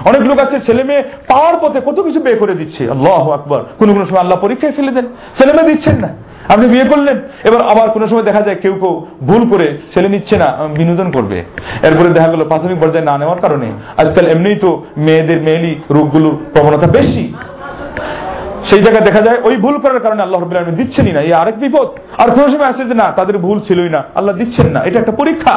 অনেক 0.10 0.22
লোক 0.30 0.39
আছে, 0.45 0.57
ছেলে 0.60 0.84
মেয়ে 0.84 1.03
পাওয়ার 1.27 1.56
পথে 1.61 1.80
কত 1.85 1.97
কিছু 2.01 2.19
বে 2.19 2.31
করে 2.35 2.53
দিচ্ছে। 2.53 2.84
আল্লাহ 2.89 3.23
আকবর। 3.38 3.61
কোন 3.80 3.89
কোন 3.93 4.06
সময় 4.06 4.23
আল্লাহ 4.26 4.39
পরীক্ষায় 4.45 4.73
ফেলে 4.77 4.91
দেন। 4.91 5.06
ছেলে 5.38 5.51
মেয়ে 5.53 5.69
দিচ্ছেন 5.72 5.97
না। 6.03 6.10
আপনি 6.54 6.66
বিয়ে 6.74 6.86
করলেন, 6.92 7.18
এবার 7.48 7.62
আবার 7.72 7.88
কোনো 7.96 8.06
সময় 8.10 8.26
দেখা 8.30 8.42
যায় 8.48 8.58
কেউ 8.64 8.74
কেউ 8.82 8.94
ভুল 9.30 9.42
করে 9.52 9.68
ছেলে 9.94 10.10
নিচ্ছে 10.14 10.36
না 10.44 10.48
বিনোদন 10.80 11.08
করবে। 11.16 11.38
এরপরে 11.88 12.10
দেখা 12.18 12.30
গেল 12.34 12.42
প্রাথমিক 12.52 12.78
পর্যায়ে 12.84 13.08
না 13.10 13.16
নেওয়ার 13.22 13.44
কারণে 13.46 13.68
আজকাল 14.02 14.26
এমনিই 14.34 14.58
তো 14.64 14.70
মেয়েদের 15.06 15.40
মেয়েলি 15.48 15.74
রোগগুলোর 15.96 16.36
প্রবণতা 16.54 16.88
বেশি। 16.98 17.26
সেই 18.70 18.82
জায়গায় 18.86 19.06
দেখা 19.10 19.22
যায় 19.28 19.40
ওই 19.48 19.56
ভুল 19.64 19.76
করার 19.84 20.04
কারণে 20.06 20.22
আল্লাহ 20.26 20.40
রবিল 20.40 20.60
আলমী 20.60 20.74
দিচ্ছেনই 20.82 21.14
না, 21.16 21.22
এই 21.28 21.34
আরেক 21.42 21.56
বিপদ। 21.64 21.88
আর 22.22 22.30
কোনো 22.36 22.48
সময় 22.54 22.70
আসে 22.72 22.84
যে 22.90 22.96
না, 23.02 23.08
তাদের 23.20 23.36
ভুল 23.46 23.58
ছিলই 23.68 23.92
না, 23.96 24.02
আল্লাহ 24.18 24.34
দিচ্ছেন 24.42 24.68
না, 24.76 24.80
এটা 24.88 24.98
একটা 25.00 25.14
পরীক্ষা। 25.22 25.56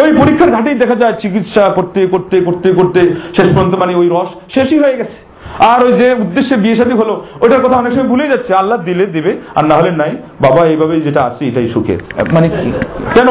ওই 0.00 0.10
পরীক্ষার 0.20 0.50
ঘাটেই 0.56 0.76
দেখা 0.82 0.96
যায় 1.02 1.14
চিকিৎসা 1.22 1.62
করতে 1.76 2.00
করতে 2.12 2.36
করতে 2.46 2.68
করতে 2.78 3.00
শেষ 3.36 3.48
পর্যন্ত 3.54 3.74
মানে 3.82 3.92
ওই 4.00 4.08
রস 4.14 4.30
শেষই 4.54 4.78
হয়ে 4.82 4.98
গেছে। 5.00 5.18
আর 5.72 5.84
ওই 5.86 5.92
যে 5.92 6.06
উদ্দেশ্যে 6.12 6.56
বিয়ে 6.56 6.76
শাদী 6.76 6.92
হলো, 6.92 7.14
ওইটার 7.40 7.62
কথা 7.64 7.76
অনেক 7.76 7.92
সময় 7.92 8.08
ভুলে 8.08 8.28
যাচ্ছে। 8.28 8.54
আল্লাহ 8.54 8.78
দিলে 8.82 9.06
দিবে, 9.06 9.32
আর 9.54 9.64
না 9.64 9.74
হলে 9.74 9.90
নাই। 9.90 10.12
বাবা 10.40 10.66
এইভাবে 10.66 11.00
যেটা 11.00 11.20
আছে 11.22 11.42
এটাই 11.46 11.68
সুখের 11.68 12.00
মানে 12.32 12.48
কেন? 13.14 13.28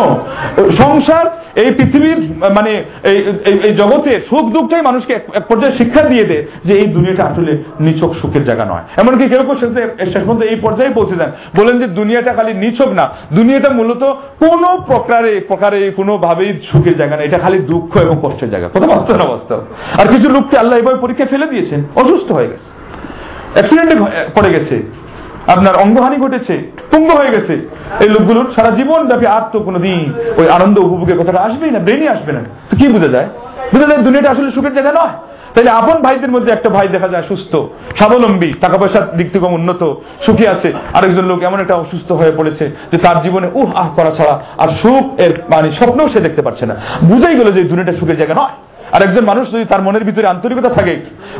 সংসার, 0.71 1.25
এই 1.55 1.69
পৃথিবীর 1.77 2.19
মানে 2.55 2.71
এই 3.67 3.73
জগতে 3.73 4.11
সুখ 4.29 4.45
দুঃখটাই 4.53 4.81
মানুষকে 4.81 5.13
এক 5.13 5.45
পর্যায়ে 5.47 5.77
শিক্ষা 5.77 6.01
দিয়ে 6.01 6.25
দেয় 6.25 6.43
যে 6.65 6.73
এই 6.73 6.87
দুনিয়াটা 6.87 7.23
আসলে 7.25 7.51
নিছক 7.79 8.11
সুখের 8.21 8.43
জায়গা 8.45 8.65
নয়। 8.65 8.85
এমনকি 8.97 9.29
কেউ 9.29 9.41
শেষ 10.13 10.23
পর্যন্ত 10.23 10.41
এই 10.41 10.55
পর্যায়ে 10.55 10.91
পৌঁছে 10.97 11.15
যান। 11.15 11.31
বলেন 11.59 11.79
যে 11.79 11.87
দুনিয়াটা 11.99 12.31
খালি 12.33 12.53
নিছক 12.53 12.89
না। 12.99 13.05
দুনিয়াটা 13.33 13.69
মূলত 13.69 14.03
কোন 14.43 14.63
প্রকারে 14.87 15.33
প্রকারে 15.47 15.91
কোনো 15.95 16.17
ভাবেই 16.17 16.51
সুখের 16.71 16.95
জায়গা 16.97 17.15
না। 17.17 17.23
এটা 17.23 17.37
খালি 17.37 17.59
দুঃখ 17.71 17.91
এবং 17.97 18.15
কষ্টের 18.23 18.49
জায়গা। 18.49 18.67
কথা 18.67 18.87
বাস্তব 18.87 19.15
না, 19.15 19.25
বাস্তব। 19.33 19.59
আর 20.01 20.07
কিছু 20.13 20.29
লোককে 20.29 20.55
আল্লাহ 20.57 20.79
এভাবে 20.79 20.99
পরীক্ষা 20.99 21.25
ফেলে 21.25 21.47
দিয়েছেন। 21.47 21.83
অসুস্থ 22.01 22.31
হয়ে 22.31 22.47
গেছে। 22.47 22.67
অ্যাক্সিডেন্টে 23.53 23.95
পড়ে 24.35 24.49
গেছে। 24.49 24.83
আপনার 25.47 25.75
অঙ্গহানি 25.75 26.17
ঘটেছে, 26.17 26.71
তুঙ্গ 26.91 27.09
হয়ে 27.09 27.31
গেছে। 27.31 27.69
এই 27.99 28.09
লোকগুলোর 28.09 28.53
সারা 28.55 28.71
জীবন 28.75 29.07
ব্যাপী 29.07 29.25
আর 29.25 29.41
তো 29.51 29.59
কোনোদিন 29.59 30.13
ওই 30.37 30.49
আনন্দ 30.49 30.79
উপভোগের 30.79 31.19
কথাটা 31.19 31.41
আসবেই 31.41 31.71
না 31.71 31.79
ব্রেনই 31.79 32.07
আসবে 32.07 32.31
না। 32.31 32.39
তো 32.71 32.77
কি 32.77 32.87
বোঝা 32.87 33.07
যায়? 33.07 33.27
বোঝা 33.73 33.85
যায় 33.87 34.01
দুনিয়াটা 34.01 34.31
আসলে 34.31 34.51
সুখের 34.51 34.73
জায়গা 34.73 34.91
নয়। 34.91 35.09
তাহলে 35.53 35.69
আপন 35.69 36.01
ভাইদের 36.01 36.31
মধ্যে 36.31 36.51
একটা 36.51 36.69
ভাই 36.69 36.87
দেখা 36.87 37.07
যায় 37.07 37.23
সুস্থ, 37.27 37.55
স্বাবলম্বী 37.95 38.53
টাকা 38.53 38.77
পয়সার 38.77 39.17
দিক 39.17 39.31
থেকে 39.31 39.45
উন্নত, 39.45 39.93
সুখী 40.25 40.47
আছে। 40.47 40.73
আরেকজন 40.93 41.25
লোক 41.25 41.43
এমন 41.43 41.59
একটা 41.59 41.75
অসুস্থ 41.75 42.11
হয়ে 42.11 42.31
পড়েছে 42.37 42.71
যে 42.91 42.97
তার 42.97 43.21
জীবনে 43.21 43.47
উহ, 43.53 43.71
আহ 43.75 43.89
করা 43.95 44.11
ছাড়া 44.11 44.41
আর 44.57 44.67
সুখ 44.67 45.19
এর 45.19 45.33
মানে 45.49 45.71
স্বপ্নও 45.71 46.09
সে 46.09 46.19
দেখতে 46.19 46.41
পারছে 46.41 46.65
না। 46.65 46.75
বুঝাই 47.03 47.35
গেল 47.35 47.51
যে 47.51 47.63
দুনিয়াটা 47.63 47.93
সুখের 47.93 48.17
জায়গা 48.17 48.33
নয়। 48.33 48.66
আর 48.91 49.01
একজন 49.01 49.25
মানুষ 49.25 49.51
যদি 49.51 49.65
তার 49.65 49.81
মনের 49.81 50.03
ভিতরে 50.03 50.27
আন্তরিকতা 50.27 50.69
থাকে 50.69 50.95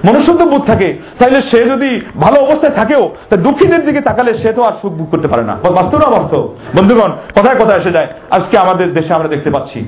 মনুষ্যত্ব 0.06 0.46
বোধ 0.46 0.64
থাকে, 0.66 0.98
তাহলে 1.20 1.42
সে 1.42 1.66
যদি 1.66 2.02
ভালো 2.22 2.40
অবস্থায় 2.40 2.74
থাকেও, 2.74 3.16
তা 3.30 3.36
দুঃখীদের 3.36 3.86
দিকে 3.86 4.02
তাকালে 4.02 4.34
সে 4.34 4.54
তো 4.54 4.64
আর 4.64 4.72
সুখ 4.82 4.94
বুক 4.94 5.10
করতে 5.10 5.28
পারে 5.28 5.44
না। 5.44 5.56
বাস্তব 5.56 5.98
না 5.98 6.20
বাস্তব 6.20 6.42
বন্ধুগণ, 6.78 7.12
কথায় 7.36 7.56
কথা 7.56 7.76
এসে 7.76 7.92
যায়, 7.92 8.08
আজকে 8.32 8.58
আমাদের 8.58 8.94
দেশে 8.94 9.14
আমরা 9.14 9.28
দেখতে 9.28 9.50
পাচ্ছি 9.50 9.88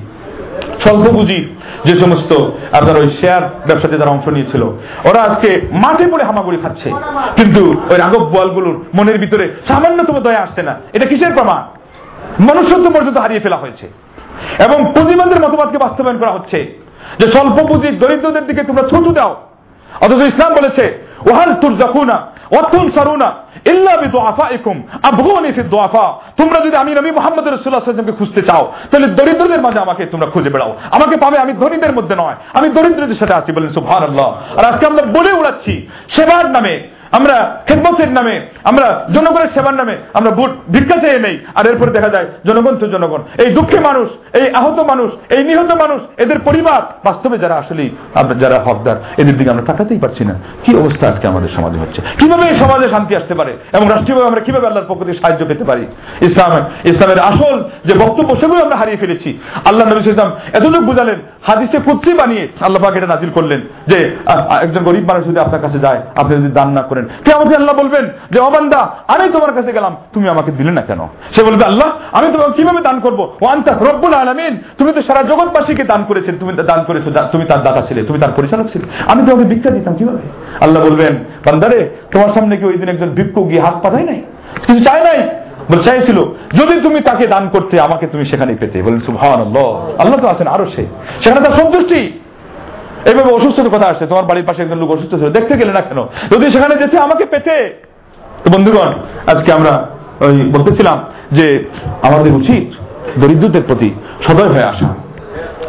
স্বল্প 0.80 1.06
পুঁজি 1.10 1.54
যে 1.84 1.94
সমস্ত 1.94 2.32
আপনার 2.72 2.96
ওই 2.96 3.10
শেয়ার 3.20 3.42
ব্যবসাতে 3.42 3.98
যারা 3.98 4.10
অংশ 4.10 4.28
নিয়েছিল, 4.28 4.62
ওরা 5.04 5.22
আজকে 5.22 5.60
মাঠে 5.72 6.06
পড়ে 6.06 6.24
হামাগুড়ি 6.24 6.58
খাচ্ছে। 6.62 6.90
কিন্তু 7.36 7.62
ওই 7.90 7.96
রাগব 7.98 8.22
বলগুলোর 8.22 8.84
মনের 8.94 9.18
ভিতরে 9.18 9.54
সামান্যতম 9.68 10.20
দয়া 10.20 10.40
আসছে 10.40 10.62
না। 10.62 10.74
এটা 10.92 11.06
কিসের 11.06 11.32
প্রমাণ 11.32 11.62
মনুষ্যত্ব 12.42 12.90
পর্যন্ত 12.90 13.18
হারিয়ে 13.18 13.40
ফেলা 13.40 13.56
হয়েছে। 13.56 13.88
এবং 14.64 14.92
পুঁজিবাদের 14.94 15.40
মতবাদকে 15.40 15.78
বাস্তবায়ন 15.78 16.18
করা 16.18 16.30
হচ্ছে। 16.30 16.89
যে 17.18 17.26
স্বল্প 17.28 17.56
পুঁজির 17.66 17.98
দরিদ্রদের 17.98 18.46
দিকে 18.46 18.62
তোমরা 18.62 18.82
ছুটু 18.82 19.10
দাও। 19.12 19.36
অথচ 20.00 20.20
ইসলাম 20.20 20.54
বলেছে 20.54 20.84
ওহাল 21.30 21.54
তুর 21.54 21.76
যখুনা 21.76 22.16
অথুন 22.58 22.90
সারুনা 22.90 23.32
ইল্লা 23.64 23.96
বি 23.96 24.06
দুআফাইকুম 24.06 24.82
আবগুনি 25.02 25.52
ফি 25.52 25.62
দুআফা। 25.62 26.06
তোমরা 26.36 26.58
যদি 26.60 26.76
আমি 26.76 26.94
নবী 26.94 27.10
মুহাম্মদ 27.10 27.48
রাসূলুল্লাহ 27.48 27.84
সাল্লাল্লাহু 27.84 28.18
খুঁজতে 28.18 28.42
চাও, 28.42 28.72
তাহলে 28.90 29.06
দরিদ্রদের 29.06 29.60
মাঝে 29.60 29.78
আমাকে 29.78 30.06
তোমরা 30.06 30.26
খুঁজে 30.26 30.50
বেড়াও। 30.50 30.76
আমাকে 30.90 31.16
পাবে 31.16 31.38
আমি 31.38 31.52
ধনীদের 31.52 31.92
মধ্যে 31.92 32.16
নয়, 32.16 32.36
আমি 32.54 32.68
দরিদ্রদের 32.68 33.14
সাথে 33.14 33.34
আছি 33.34 33.52
বলেন 33.52 33.68
সুবহানাল্লাহ। 33.68 34.58
আর 34.58 34.64
আজকে 34.64 34.86
আমরা 34.86 35.02
বলে 35.02 35.32
উড়াচ্ছি, 35.32 35.88
সেবার 36.08 36.50
নামে 36.50 36.74
আমরা 37.18 37.36
খেদমতের 37.66 38.10
নামে, 38.18 38.34
আমরা 38.70 38.86
জনগণের 39.14 39.52
সেবার 39.54 39.78
নামে, 39.80 39.94
আমরা 40.18 40.30
ভোট 40.38 40.50
ভিক্ষা 40.74 40.96
চেয়ে 41.02 41.20
নেই 41.26 41.36
আর 41.58 41.64
এরপরে 41.70 41.90
দেখা 41.96 42.10
যায় 42.14 42.26
জনগণ 42.48 42.74
তো 42.80 42.86
জনগণ। 42.94 43.20
এই 43.42 43.48
দুঃখে 43.56 43.78
মানুষ, 43.88 44.08
এই 44.40 44.46
আহত 44.60 44.78
মানুষ, 44.90 45.10
এই 45.36 45.42
নিহত 45.48 45.70
মানুষ, 45.82 46.00
এদের 46.22 46.38
পরিবার, 46.48 46.80
বাস্তবে 47.06 47.36
যারা 47.44 47.56
আসলে 47.62 47.84
যারা 48.42 48.58
হকদার, 48.66 48.96
এদের 49.20 49.36
দিকে 49.38 49.50
আমরা 49.54 49.64
তাকাতেই 49.70 50.00
পারছি 50.04 50.22
না। 50.28 50.34
কি 50.64 50.70
অবস্থা 50.82 51.04
আজকে 51.12 51.26
আমাদের 51.32 51.50
সমাজে 51.56 51.78
হচ্ছে? 51.82 52.00
কীভাবে 52.20 52.44
এই 52.50 52.56
সমাজে 52.62 52.86
শান্তি 52.94 53.12
আসতে 53.20 53.34
পারে? 53.40 53.52
এবং 53.76 53.86
রাষ্ট্রীয়ভাবে 53.94 54.28
আমরা 54.30 54.42
কীভাবে 54.46 54.66
আল্লাহর 54.68 54.88
পক্ষ 54.90 55.00
থেকে 55.06 55.18
সাহায্য 55.22 55.42
পেতে 55.50 55.64
পারি? 55.70 55.84
ইসলাম, 56.28 56.50
ইসলামের 56.90 57.20
আসল 57.30 57.56
যে 57.88 57.94
বক্তব্য, 58.02 58.30
সেগুলো 58.40 58.60
আমরা 58.66 58.76
হারিয়ে 58.80 59.00
ফেলেছি। 59.02 59.30
আল্লাহ 59.68 59.84
নবী 59.84 60.00
ইসলাম 60.00 60.30
এতটুকু 60.56 60.86
বুঝালেন, 60.90 61.18
হাদিসে 61.48 61.78
কুৎসি 61.86 62.12
বানিয়ে 62.20 62.44
আল্লাহ 62.66 62.80
পাক 62.84 62.94
এটা 62.98 63.08
নাজিল 63.14 63.30
করলেন 63.38 63.60
যে 63.90 63.98
একজন 64.64 64.82
গরিব 64.88 65.04
মানুষ 65.10 65.22
যদি 65.30 65.38
আপনার 65.44 65.62
কাছে 65.64 65.78
যায়, 65.86 66.00
আপনি 66.20 66.32
যদি 66.40 66.52
দান 66.58 66.68
না 66.78 66.82
করেন 66.88 66.98
কে 67.24 67.32
আমাকে 67.32 67.54
আল্লাহ 67.56 67.74
বলবেন 67.76 68.04
যে 68.30 68.40
অবান্দা 68.40 68.80
আমি 69.08 69.32
তোমার 69.32 69.52
কাছে 69.52 69.72
গেলাম, 69.72 69.96
তুমি 70.14 70.28
আমাকে 70.28 70.52
দিলে 70.52 70.72
না 70.72 70.80
কেন? 70.80 71.00
সে 71.34 71.42
বলবে, 71.42 71.64
আল্লাহ, 71.64 71.88
আমি 72.12 72.32
তোমাকে 72.32 72.52
কীভাবে 72.52 72.80
দান 72.80 73.00
করব? 73.00 73.20
ওয়ান্তা 73.42 73.72
রব্বুল 73.72 74.14
আলমিন, 74.14 74.56
তুমি 74.78 74.92
তো 74.92 75.02
সারা 75.02 75.22
জগৎবাসীকে 75.22 75.84
দান 75.84 76.04
করেছেন 76.08 76.34
তুমি 76.40 76.52
দান 76.52 76.84
করেছ 76.84 77.04
তুমি 77.32 77.44
তার 77.44 77.62
দাতা 77.62 77.82
ছিলে, 77.86 78.02
তুমি 78.02 78.18
তার 78.18 78.32
পরিচালক 78.36 78.66
ছিলে। 78.72 78.86
আমি 79.12 79.26
তোমাকে 79.26 79.48
ভিক্ষা 79.48 79.70
দিতাম 79.70 79.94
কীভাবে? 79.94 80.18
আল্লাহ 80.60 80.84
বলবেন 80.84 81.14
বান্দারে 81.46 81.90
তোমার 82.12 82.28
সামনে 82.34 82.56
কি 82.56 82.64
ওই 82.64 82.72
দিন 82.72 82.88
একজন 82.88 83.10
ভিক্ষু 83.10 83.44
গিয়ে 83.44 83.62
হাত 83.62 83.76
পাঠায় 83.82 84.04
নাই? 84.04 84.22
কিছু 84.66 84.84
চায় 84.84 85.04
নাই? 85.04 85.20
চাইছিল। 85.84 86.18
যদি 86.58 86.80
তুমি 86.80 87.00
তাকে 87.00 87.26
দান 87.26 87.48
করতে, 87.48 87.80
আমাকে 87.80 88.06
তুমি 88.06 88.24
সেখানে 88.24 88.54
পেতে। 88.60 88.82
বলেন 88.82 89.00
সুভান 89.00 89.40
আল্লাহ 90.02 90.18
তো 90.20 90.28
আছেন 90.28 90.46
আরও 90.46 90.66
সে। 90.66 90.86
সেখানে 91.22 91.40
তার 91.44 91.52
সন্তুষ্টি। 91.52 92.19
এইভাবে 93.04 93.32
অসুস্থের 93.32 93.68
কথা 93.68 93.88
আসছে? 93.88 94.06
তোমার 94.06 94.24
বাড়ির 94.24 94.44
পাশে 94.44 94.62
একজন 94.62 94.78
লোক 94.78 94.90
অসুস্থ 94.90 95.14
ছিল। 95.14 95.30
দেখতে 95.30 95.56
গেলে 95.56 95.72
না 95.72 95.80
কেন? 95.80 96.06
যদি 96.30 96.50
সেখানে 96.50 96.74
যেতে 96.74 96.98
আমাকে 96.98 97.24
পেতে। 97.24 97.82
তো 98.44 98.50
বন্ধুগণ, 98.50 98.92
আজকে 99.26 99.52
আমরা 99.52 99.86
ওই 100.20 100.42
বলতেছিলাম 100.42 101.04
যে 101.32 101.64
আমাদের 102.02 102.32
উচিত 102.32 102.64
দরিদ্রদের 103.18 103.62
প্রতি 103.62 103.94
সদয় 104.26 104.48
হয়ে 104.48 104.64
আসা। 104.64 104.94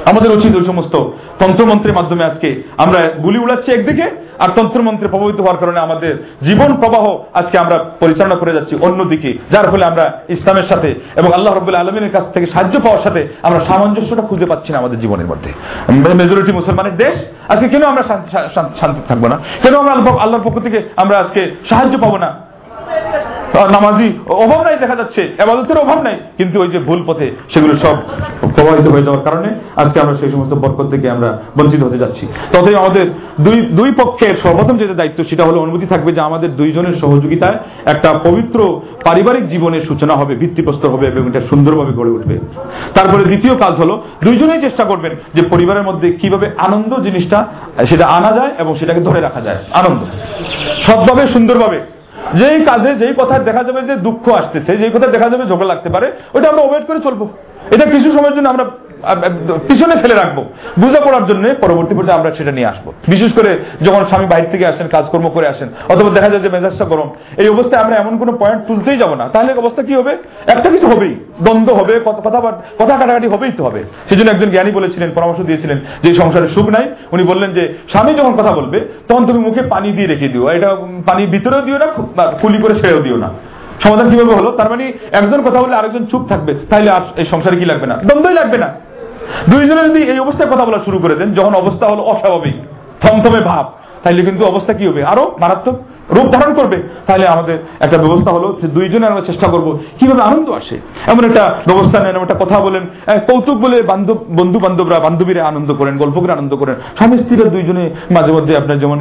আমাদের 0.09 0.35
উচিত 0.37 0.51
ওই 0.59 0.65
সমস্ত 0.71 0.95
তন্ত্রমন্ত্রের 1.41 1.97
মাধ্যমে 1.99 2.23
আজকে 2.29 2.49
আমরা 2.83 2.99
গুলি 3.25 3.39
উড়াচ্ছি 3.45 3.69
একদিকে, 3.71 4.05
আর 4.43 4.49
তন্ত্রমন্ত্রে 4.57 5.07
প্রভাবিত 5.13 5.39
হওয়ার 5.41 5.59
কারণে 5.61 5.79
আমাদের 5.87 6.13
জীবন 6.47 6.71
প্রবাহ 6.81 7.05
আজকে 7.39 7.55
আমরা 7.63 7.77
পরিচালনা 8.01 8.37
করে 8.41 8.55
যাচ্ছি 8.57 8.73
অন্যদিকে, 8.87 9.31
যার 9.53 9.67
ফলে 9.71 9.85
আমরা 9.91 10.05
ইসলামের 10.35 10.67
সাথে 10.71 10.89
এবং 11.19 11.29
আল্লাহ 11.37 11.51
রবুল্লা 11.53 11.81
আলমিনের 11.83 12.13
কাছ 12.15 12.25
থেকে 12.33 12.47
সাহায্য 12.53 12.75
পাওয়ার 12.85 13.03
সাথে 13.05 13.21
আমরা 13.47 13.59
সামঞ্জস্যটা 13.69 14.23
খুঁজে 14.29 14.49
পাচ্ছি 14.51 14.69
না 14.71 14.77
আমাদের 14.81 15.01
জীবনের 15.03 15.29
মধ্যে। 15.31 15.49
মেজরিটি 16.19 16.51
মুসলমানের 16.59 16.95
দেশ, 17.03 17.15
আজকে 17.51 17.67
কেন 17.73 17.83
আমরা 17.91 18.03
শান্তি 18.81 19.01
থাকব 19.09 19.23
না? 19.33 19.37
কেন 19.63 19.73
আমরা 19.81 19.93
আল্লাহর 20.23 20.45
পক্ষ 20.45 20.57
থেকে 20.65 20.79
আমরা 21.03 21.15
আজকে 21.23 21.41
সাহায্য 21.69 21.95
পাবো 22.03 22.17
না? 22.25 22.29
নামাজি 23.71 24.13
অভাব 24.27 24.61
নাই 24.61 24.77
দেখা 24.77 24.95
যাচ্ছে, 24.95 25.21
এবাদতের 25.37 25.77
অভাব 25.77 26.01
নাই। 26.01 26.19
কিন্তু 26.37 26.61
ওই 26.61 26.67
যে 26.67 26.79
ভুল 26.79 27.03
পথে 27.07 27.31
সেগুলো 27.53 27.73
সব 27.75 27.95
প্রভাবিত 28.55 28.87
হয়ে 28.87 29.03
যাওয়ার 29.03 29.23
কারণে 29.23 29.49
আজকে 29.75 29.99
আমরা 29.99 30.15
সেই 30.15 30.31
সমস্ত 30.31 30.53
বরকত 30.53 30.89
থেকে 30.89 31.09
আমরা 31.09 31.39
বঞ্চিত 31.57 31.83
হতে 31.83 31.97
যাচ্ছি। 31.97 32.27
তথাপি 32.53 32.75
আমাদের 32.75 33.05
দুই 33.39 33.61
দুই 33.61 33.91
পক্ষের 33.91 34.35
সর্বপ্রথম 34.43 34.77
যেটা 34.77 34.93
দায়িত্ব, 34.93 35.23
সেটা 35.23 35.43
হলো 35.43 35.61
অনুমতি 35.61 35.85
থাকবে 35.85 36.11
যে 36.11 36.21
আমাদের 36.21 36.55
দুইজনের 36.55 36.95
সহযোগিতায় 37.01 37.57
একটা 37.85 38.19
পবিত্র 38.23 38.81
পারিবারিক 39.05 39.49
জীবনের 39.49 39.81
সূচনা 39.81 40.13
হবে, 40.13 40.35
ভিত্তিপ্রস্তর 40.35 40.89
হবে 40.89 41.07
এবং 41.07 41.27
এটা 41.27 41.41
সুন্দরভাবে 41.41 41.93
গড়ে 41.93 42.11
উঠবে। 42.11 42.39
তারপরে 42.93 43.23
দ্বিতীয় 43.23 43.55
কাজ 43.55 43.71
হলো, 43.71 44.03
দুইজনেই 44.23 44.61
চেষ্টা 44.61 44.83
করবেন 44.83 45.11
যে 45.33 45.41
পরিবারের 45.41 45.83
মধ্যে 45.83 46.13
কীভাবে 46.13 46.51
আনন্দ 46.57 46.95
জিনিসটা, 46.95 47.45
সেটা 47.85 48.07
আনা 48.07 48.31
যায় 48.31 48.51
এবং 48.57 48.75
সেটাকে 48.75 49.01
ধরে 49.01 49.21
রাখা 49.21 49.41
যায়। 49.41 49.57
আনন্দ। 49.73 50.01
সৎভাবে, 50.81 51.27
সুন্দরভাবে। 51.27 52.00
যেই 52.39 52.65
কাজে, 52.65 52.95
যেই 52.95 53.13
কথায় 53.17 53.43
দেখা 53.43 53.63
যাবে 53.63 53.81
যে 53.81 53.95
দুঃখ 53.95 54.29
আসতেছে, 54.29 54.77
যেই 54.77 54.91
কথায় 54.91 55.11
দেখা 55.11 55.29
যাবে 55.29 55.45
ঝগড়া 55.45 55.67
লাগতে 55.67 55.89
পারে, 55.89 56.11
ওইটা 56.33 56.49
আমরা 56.49 56.63
ওয়েট 56.63 56.87
করে 56.87 56.99
চলবো। 56.99 57.25
এটা 57.71 57.85
কিছু 57.85 58.11
সময়ের 58.11 58.35
জন্য 58.35 58.49
আমরা 58.49 58.65
পিছনে 59.67 59.95
ফেলে 60.01 60.15
রাখব। 60.15 60.37
বুঝে 60.79 60.99
পড়ার 61.05 61.25
জন্য 61.25 61.43
পরবর্তী 61.61 61.95
পর্যায়ে 61.95 62.19
আমরা 62.19 62.31
সেটা 62.31 62.51
নিয়ে 62.51 62.67
আসব। 62.67 62.91
বিশেষ 63.07 63.31
করে 63.33 63.51
যখন 63.81 64.05
স্বামী 64.05 64.25
বাইরে 64.25 64.47
থেকে 64.47 64.65
আসেন, 64.65 64.87
কাজকর্ম 64.87 65.29
করে 65.29 65.47
আসেন, 65.47 65.69
অথবা 65.89 66.09
দেখা 66.09 66.29
যায় 66.29 66.41
যে 66.41 66.49
মেজাজটা 66.49 66.85
গরম, 66.85 67.09
এই 67.37 67.49
অবস্থায় 67.49 67.83
আমরা 67.83 67.95
এমন 67.95 68.17
কোনো 68.17 68.31
পয়েন্ট 68.31 68.67
তুলতেই 68.67 68.97
যাব 68.97 69.13
না। 69.13 69.27
তাহলে 69.27 69.53
অবস্থা 69.53 69.83
কি 69.83 69.93
হবে? 69.95 70.17
একটা 70.47 70.69
কিছু 70.69 70.87
হবেই। 70.87 71.15
দ্বন্দ্ব 71.41 71.73
হবে, 71.73 71.99
কথা 72.05 72.51
কথা 72.79 72.97
কাটাকাটি 72.97 73.27
হবেই 73.27 73.51
তো 73.51 73.63
হবে। 73.63 73.83
সেই 74.09 74.17
জন্য 74.17 74.31
একজন 74.31 74.49
জ্ঞানী 74.49 74.71
বলেছিলেন, 74.71 75.11
পরামর্শ 75.15 75.39
দিয়েছিলেন 75.39 75.79
যে 76.03 76.13
সংসারে 76.13 76.47
সুখ 76.47 76.69
নাই। 76.69 76.85
উনি 77.11 77.23
বললেন 77.23 77.53
যে, 77.53 77.73
স্বামী 77.89 78.13
যখন 78.13 78.31
কথা 78.31 78.51
বলবে, 78.51 78.79
তখন 79.07 79.25
তুমি 79.25 79.39
মুখে 79.39 79.61
পানি 79.61 79.91
দিয়ে 79.91 80.07
রেখে 80.07 80.27
দিও। 80.27 80.49
এটা 80.49 80.75
পানি 81.05 81.25
ভিতরেও 81.25 81.61
দিও 81.61 81.77
না 81.77 81.87
ফুলি 82.41 82.57
করে 82.57 82.75
ছেড়েও 82.75 83.01
দিও 83.01 83.17
না। 83.17 83.29
সমাধান 83.83 84.09
কীভাবে 84.09 84.33
হলো? 84.33 84.49
তার 84.51 84.69
মানে 84.69 84.93
একজন 85.11 85.41
কথা 85.41 85.59
বললে 85.59 85.75
আরেকজন 85.75 86.05
চুপ 86.05 86.23
থাকবে। 86.29 86.55
তাহলে 86.69 86.89
আর 86.89 87.01
এই 87.15 87.25
সংসারে 87.25 87.57
কি 87.57 87.65
লাগবে 87.65 87.87
না? 87.87 87.95
দ্বন্দ্বই 87.95 88.33
লাগবে 88.33 88.57
না। 88.57 88.69
দুইজনে 89.49 89.81
যদি 89.89 90.01
এই 90.03 90.19
অবস্থায় 90.19 90.49
কথা 90.49 90.65
বলা 90.65 90.79
শুরু 90.85 90.99
করে 90.99 91.15
দেন, 91.15 91.33
যখন 91.33 91.53
অবস্থা 91.53 91.85
হলো 91.87 92.01
অস্বাভাবিক, 92.03 92.57
থমথমে 93.01 93.41
ভাব, 93.41 93.65
তাইলে 94.03 94.21
কিন্তু 94.23 94.45
অবস্থা 94.45 94.73
কি 94.73 94.87
হবে? 94.87 95.03
আরও 95.03 95.35
মারাত্মক 95.39 95.75
রূপ 96.15 96.27
ধারণ 96.33 96.53
করবে, 96.53 96.77
তাহলে 97.07 97.25
আমাদের 97.27 97.57
একটা 97.79 97.97
ব্যবস্থা 97.97 98.31
হলো 98.31 98.47
যে 98.61 98.67
দুইজনে 98.67 99.05
আমরা 99.07 99.21
চেষ্টা 99.21 99.47
করব 99.47 99.67
কীভাবে 99.99 100.21
আনন্দ 100.21 100.49
আসে। 100.49 100.75
এমন 101.07 101.23
একটা 101.25 101.43
ব্যবস্থা 101.67 101.97
নেন 102.03 102.15
একটা 102.21 102.37
কথা 102.39 102.59
বলেন। 102.59 102.83
কৌতুক 103.27 103.57
বলে 103.57 103.77
বান্ধব 103.81 104.17
বন্ধু 104.29 104.59
বান্ধবরা 104.59 104.99
বান্ধবীরা 104.99 105.41
আনন্দ 105.45 105.69
করেন, 105.73 105.97
গল্প 105.97 106.17
করে 106.19 106.31
আনন্দ 106.31 106.55
করেন। 106.55 106.75
স্বামী 106.97 107.17
স্ত্রীরা 107.17 107.49
দুইজনে 107.49 107.83
মাঝে 108.11 108.31
মধ্যে 108.31 108.53
আপনার 108.57 108.79
যেমন 108.79 108.97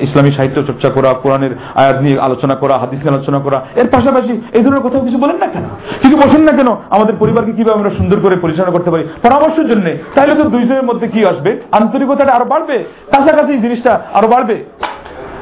ইসলামী 0.00 0.30
সাহিত্য 0.30 0.58
চর্চা 0.62 0.88
করা, 0.90 1.10
কোরআনের 1.22 1.52
আয়াত 1.74 1.96
নিয়ে 2.00 2.16
আলোচনা 2.20 2.54
করা 2.54 2.74
হাদিস 2.78 3.00
নিয়ে 3.00 3.14
আলোচনা 3.16 3.38
করা, 3.38 3.58
এর 3.76 3.88
পাশাপাশি 3.88 4.32
এই 4.52 4.62
ধরনের 4.64 4.80
কথা 4.80 4.98
কিছু 4.98 5.18
বলেন 5.18 5.36
না 5.36 5.46
কেন? 5.46 5.66
কিছু 6.02 6.16
বসেন 6.16 6.42
না 6.42 6.52
কেন? 6.52 6.68
আমাদের 6.90 7.14
পরিবারকে 7.18 7.52
কীভাবে 7.52 7.78
আমরা 7.78 7.90
সুন্দর 7.90 8.18
করে 8.20 8.36
পরিচালনা 8.36 8.72
করতে 8.72 8.90
পারি? 8.90 9.04
পরামর্শের 9.22 9.68
জন্য। 9.68 9.86
তাহলে 10.14 10.34
তো 10.34 10.44
দুইজনের 10.54 10.82
মধ্যে 10.82 11.06
কি 11.08 11.20
আসবে? 11.26 11.50
আন্তরিকতাটা 11.72 12.32
আরও 12.32 12.44
বাড়বে? 12.44 12.76
কাছাকাছি 13.12 13.52
জিনিসটা 13.58 13.92
আরও 14.14 14.28
বাড়বে? 14.28 14.56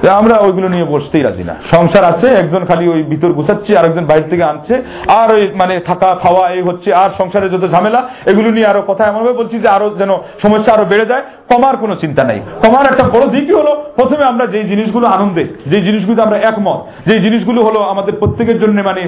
আমরা 0.08 0.36
ওইগুলো 0.46 0.68
নিয়ে 0.68 0.84
বসতেই 0.84 1.22
রাজি 1.22 1.44
না। 1.44 1.54
সংসার 1.74 2.04
আছে, 2.04 2.26
একজন 2.42 2.64
খালি 2.64 2.84
ওই 2.88 3.02
ভিতর 3.02 3.32
গুছাচ্ছে 3.32 3.72
আর 3.78 3.84
একজন 3.84 4.04
বাইরে 4.10 4.26
থেকে 4.28 4.44
আনছে, 4.44 4.74
আর 5.20 5.28
ওই 5.34 5.42
মানে 5.60 5.74
থাকা, 5.80 6.10
খাওয়া, 6.22 6.44
এই 6.56 6.62
হচ্ছে, 6.62 6.94
আর 6.94 7.10
সংসারে 7.18 7.48
যত 7.48 7.64
ঝামেলা, 7.74 8.00
এগুলো 8.30 8.48
নিয়ে 8.50 8.66
আরও 8.66 8.82
কথা 8.90 9.02
এমনভাবে 9.06 9.38
বলছি 9.40 9.56
যে 9.58 9.68
আরও 9.68 9.86
যেন 10.00 10.10
সমস্যা 10.42 10.70
আরও 10.74 10.84
বেড়ে 10.84 11.06
যায়, 11.06 11.22
কমার 11.50 11.74
কোনো 11.76 11.94
চিন্তা 12.02 12.22
নাই। 12.24 12.40
কমার 12.64 12.84
একটা 12.92 13.04
বড় 13.14 13.26
দিকই 13.34 13.54
হলো, 13.60 13.72
প্রথমে 13.98 14.24
আমরা 14.24 14.46
যেই 14.46 14.64
জিনিসগুলো 14.72 15.06
আনন্দে 15.06 15.44
যে 15.66 15.78
জিনিসগুলো 15.86 16.22
আমরা 16.22 16.38
একমত 16.50 16.80
যে 17.08 17.16
জিনিসগুলো 17.20 17.60
হলো 17.62 17.80
আমাদের 17.92 18.14
প্রত্যেকের 18.20 18.58
জন্য 18.62 18.76
মানে 18.82 19.02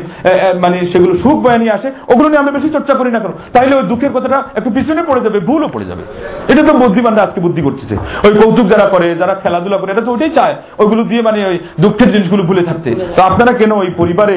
মানে 0.64 0.76
সেগুলো 0.92 1.12
সুখ 1.22 1.36
বয়ে 1.44 1.58
নিয়ে 1.58 1.74
আসে, 1.78 1.88
ওগুলো 2.12 2.28
নিয়ে 2.28 2.40
আমরা 2.42 2.52
বেশি 2.56 2.68
চর্চা 2.76 2.94
করি 2.94 3.10
না 3.14 3.20
কেন? 3.20 3.32
তাইলে 3.54 3.74
ওই 3.76 3.84
দুঃখের 3.90 4.12
কথাটা 4.16 4.38
একটু 4.58 4.70
পিছনে 4.76 5.02
পড়ে 5.08 5.20
যাবে, 5.26 5.40
ভুলও 5.40 5.68
পড়ে 5.74 5.86
যাবে। 5.90 6.02
এটা 6.50 6.62
তো 6.68 6.72
বুদ্ধিমানরা 6.82 7.22
আজকে 7.22 7.40
বুদ্ধি 7.40 7.62
করতেছে 7.66 7.94
ওই 8.26 8.32
কৌতুক 8.40 8.66
যারা 8.72 8.86
করে, 8.94 9.08
যারা 9.20 9.34
খেলাধুলা 9.42 9.78
করে, 9.80 9.90
এটা 9.92 10.04
তো 10.06 10.12
ওইটাই 10.14 10.32
চায়। 10.38 10.54
ওইগুলো 10.84 11.02
দিয়ে 11.10 11.22
মানে 11.22 11.38
ওই 11.46 11.56
দুঃখের 11.80 12.12
জিনিসগুলো 12.12 12.42
ভুলে 12.42 12.62
থাকতে। 12.62 12.90
তো 13.16 13.20
আপনারা 13.22 13.52
কেন 13.58 13.72
ওই 13.72 13.88
পরিবারে 13.96 14.36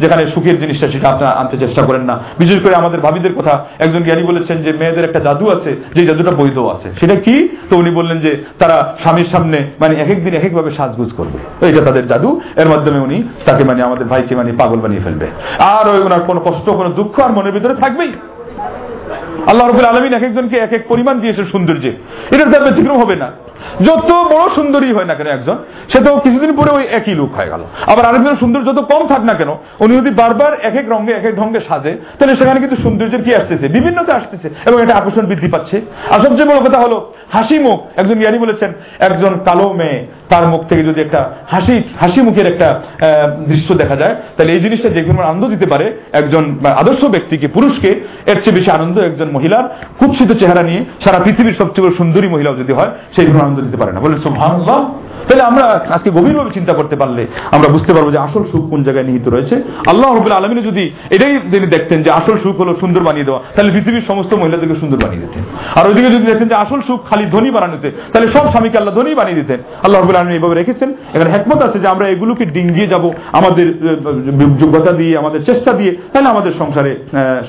যেখানে 0.00 0.22
সুখের 0.34 0.56
জিনিসটা 0.60 0.86
সেটা 0.88 1.06
আপনারা 1.08 1.32
আনতে 1.40 1.56
চেষ্টা 1.58 1.82
করেন 1.86 2.02
না? 2.02 2.14
বিশেষ 2.38 2.58
করে 2.62 2.74
আমাদের 2.74 3.00
ভাবিদের 3.00 3.34
কথা 3.34 3.54
একজন 3.78 4.02
জ্ঞানী 4.02 4.22
বলেছেন 4.22 4.56
যে 4.62 4.70
মেয়েদের 4.72 5.04
একটা 5.04 5.20
জাদু 5.20 5.44
আছে 5.48 5.70
যে 5.94 6.02
জাদুটা 6.06 6.30
বৈধ 6.30 6.58
আছে। 6.74 6.88
সেটা 7.00 7.16
কি? 7.16 7.36
তো 7.70 7.76
উনি 7.76 7.90
বললেন 7.90 8.18
যে 8.20 8.30
তারা 8.58 8.76
স্বামীর 9.02 9.28
সামনে 9.32 9.58
মানে 9.80 9.94
এক 10.02 10.10
এক 10.10 10.20
দিন 10.24 10.34
এক 10.34 10.44
একভাবে 10.44 10.70
সাজগুজ 10.70 11.10
করবে। 11.12 11.38
এটা 11.68 11.82
তাদের 11.84 12.04
জাদু। 12.06 12.30
এর 12.56 12.68
মাধ্যমে 12.68 12.98
উনি 12.98 13.18
তাকে 13.44 13.62
মানে 13.64 13.80
আমাদের 13.82 14.06
ভাইকে 14.06 14.34
মানে 14.36 14.50
পাগল 14.58 14.78
বানিয়ে 14.84 15.04
ফেলবে। 15.04 15.26
আর 15.76 15.84
ওই 15.88 16.00
ওনার 16.06 16.22
কোনো 16.28 16.40
কষ্ট 16.40 16.66
কোনো 16.70 16.90
দুঃখ 16.98 17.14
আর 17.20 17.32
মনের 17.32 17.52
ভিতরে 17.52 17.74
থাকবেই। 17.74 18.12
আল্লাহ 19.50 19.64
রবুল 19.66 19.88
আলমিন 19.90 20.12
এক 20.14 20.22
একজনকে 20.22 20.56
এক 20.56 20.72
এক 20.72 20.82
পরিমাণ 20.88 21.20
দিয়েছে 21.20 21.42
সৌন্দর্যে। 21.52 21.92
এটার 22.34 22.48
তার 22.52 22.62
ব্যতিক্রম 22.62 22.96
হবে 23.02 23.16
না। 23.22 23.28
যত 23.88 24.10
বড় 24.32 24.46
সুন্দরী 24.58 24.90
হয় 24.96 25.08
না 25.10 25.14
কেন 25.18 25.28
একজন, 25.36 25.56
সে 25.90 25.98
তো 26.04 26.10
কিছুদিন 26.24 26.50
পরে 26.58 26.70
ওই 26.78 26.84
একই 26.98 27.14
লুক 27.20 27.30
হয়ে 27.38 27.50
গেল। 27.52 27.62
আবার 27.92 28.04
আরেকজন 28.08 28.34
সুন্দর 28.42 28.66
যত 28.68 28.78
কম 28.92 29.02
থাক 29.12 29.22
না 29.30 29.34
কেন, 29.40 29.50
উনি 29.84 29.92
যদি 30.00 30.10
বারবার 30.20 30.52
এক 30.68 30.74
এক 30.80 30.86
রঙে 30.92 31.12
এক 31.18 31.24
এক 31.28 31.34
ঢঙ্গে 31.40 31.60
সাজে, 31.68 31.92
তাহলে 32.18 32.34
সেখানে 32.40 32.58
কিন্তু 32.62 32.76
সৌন্দর্যের 32.84 33.22
কি 33.26 33.30
আসতেছে? 33.40 33.66
বিভিন্নতা 33.76 34.12
আসতেছে 34.20 34.48
এবং 34.68 34.78
এটা 34.84 34.94
আকর্ষণ 35.00 35.24
বৃদ্ধি 35.30 35.48
পাচ্ছে। 35.54 35.76
আর 36.12 36.18
সবচেয়ে 36.24 36.48
বড় 36.50 36.60
কথা 36.66 36.78
হলো, 36.84 36.96
হাসি 37.34 37.56
মুখ। 37.66 37.78
একজন 38.00 38.16
জ্ঞানী 38.22 38.38
বলেছেন, 38.44 38.70
একজন 39.08 39.32
কালো 39.48 39.66
মেয়ে, 39.80 39.98
তার 40.30 40.44
মুখ 40.52 40.60
থেকে 40.70 40.82
যদি 40.90 41.00
একটা 41.06 41.20
হাসি 41.52 41.76
হাসি 42.02 42.20
মুখের 42.26 42.46
একটা 42.52 42.68
দৃশ্য 43.50 43.68
দেখা 43.82 43.96
যায়, 44.02 44.14
তাহলে 44.36 44.50
এই 44.56 44.60
জিনিসটা 44.64 44.88
যে 44.96 45.02
কোনো 45.08 45.20
আনন্দ 45.28 45.44
দিতে 45.54 45.66
পারে 45.72 45.86
একজন 46.20 46.44
আদর্শ 46.82 47.02
ব্যক্তিকে, 47.14 47.46
পুরুষকে, 47.56 47.90
এর 48.30 48.38
চেয়ে 48.42 48.56
বেশি 48.58 48.70
আনন্দ 48.78 48.96
একজন 49.08 49.28
মহিলার। 49.36 49.64
কুৎসিত 49.98 50.30
চেহারা 50.40 50.62
নিয়ে 50.68 50.80
সারা 51.04 51.18
পৃথিবীর 51.24 51.58
সবচেয়ে 51.60 51.84
বড় 51.84 51.94
সুন্দরী 52.00 52.28
মহিলাও 52.34 52.60
যদি 52.62 52.72
হয়, 52.78 52.90
সেই 53.16 53.26
কোনো 53.26 53.42
আনন্দ 53.54 53.66
দিতে 53.66 53.78
পারে 53.80 53.90
না 53.92 54.00
বলে 54.00 54.16
সুবহানাল্লাহ 54.18 54.78
তাহলে 55.26 55.42
আমরা 55.50 55.64
আজকে 55.96 56.10
গভীরভাবে 56.16 56.50
চিন্তা 56.56 56.72
করতে 56.78 56.96
পারলে 57.00 57.22
আমরা 57.56 57.68
বুঝতে 57.74 57.92
পারব 57.96 58.08
যে 58.14 58.18
আসল 58.26 58.42
সুখ 58.52 58.62
কোন 58.72 58.80
জায়গায় 58.86 59.06
নিহিত 59.08 59.26
রয়েছে। 59.34 59.54
আল্লাহ 59.92 60.08
রবুল 60.08 60.34
আলমিনে 60.38 60.62
যদি 60.70 60.84
এটাই 61.16 61.34
তিনি 61.52 61.66
দেখতেন 61.74 61.98
যে 62.06 62.10
আসল 62.20 62.36
সুখ 62.44 62.54
হলো 62.62 62.72
সুন্দর 62.82 63.02
বানিয়ে 63.08 63.26
দেওয়া, 63.28 63.40
তাহলে 63.54 63.70
পৃথিবীর 63.76 64.08
সমস্ত 64.10 64.32
মহিলাদেরকে 64.40 64.76
সুন্দর 64.82 64.98
বানিয়ে 65.04 65.22
দিতেন। 65.24 65.42
আর 65.78 65.84
ওইদিকে 65.88 66.10
যদি 66.14 66.24
দেখতেন 66.30 66.48
যে 66.52 66.56
আসল 66.64 66.80
সুখ 66.88 67.00
খালি 67.10 67.24
ধনী 67.34 67.50
বানানোতে, 67.56 67.88
তাহলে 68.12 68.26
সব 68.34 68.44
স্বামীকে 68.52 68.76
আল্লাহ 68.80 68.94
ধনী 68.98 69.10
বানিয়ে 69.20 69.38
দিতেন। 69.40 69.58
আল্লাহ 69.84 69.98
রবুল 69.98 70.18
আলমিন 70.20 70.34
এইভাবে 70.38 70.54
রেখেছেন। 70.60 70.88
এখানে 71.14 71.30
হেকমত 71.34 71.60
আছে 71.66 71.78
যে 71.82 71.88
আমরা 71.94 72.06
এগুলোকে 72.14 72.44
ডিঙ্গিয়ে 72.56 72.88
যাব, 72.92 73.04
আমাদের 73.38 73.66
যোগ্যতা 74.62 74.92
দিয়ে, 75.00 75.14
আমাদের 75.22 75.40
চেষ্টা 75.48 75.70
দিয়ে, 75.78 75.92
তাহলে 76.12 76.28
আমাদের 76.34 76.52
সংসারে 76.60 76.92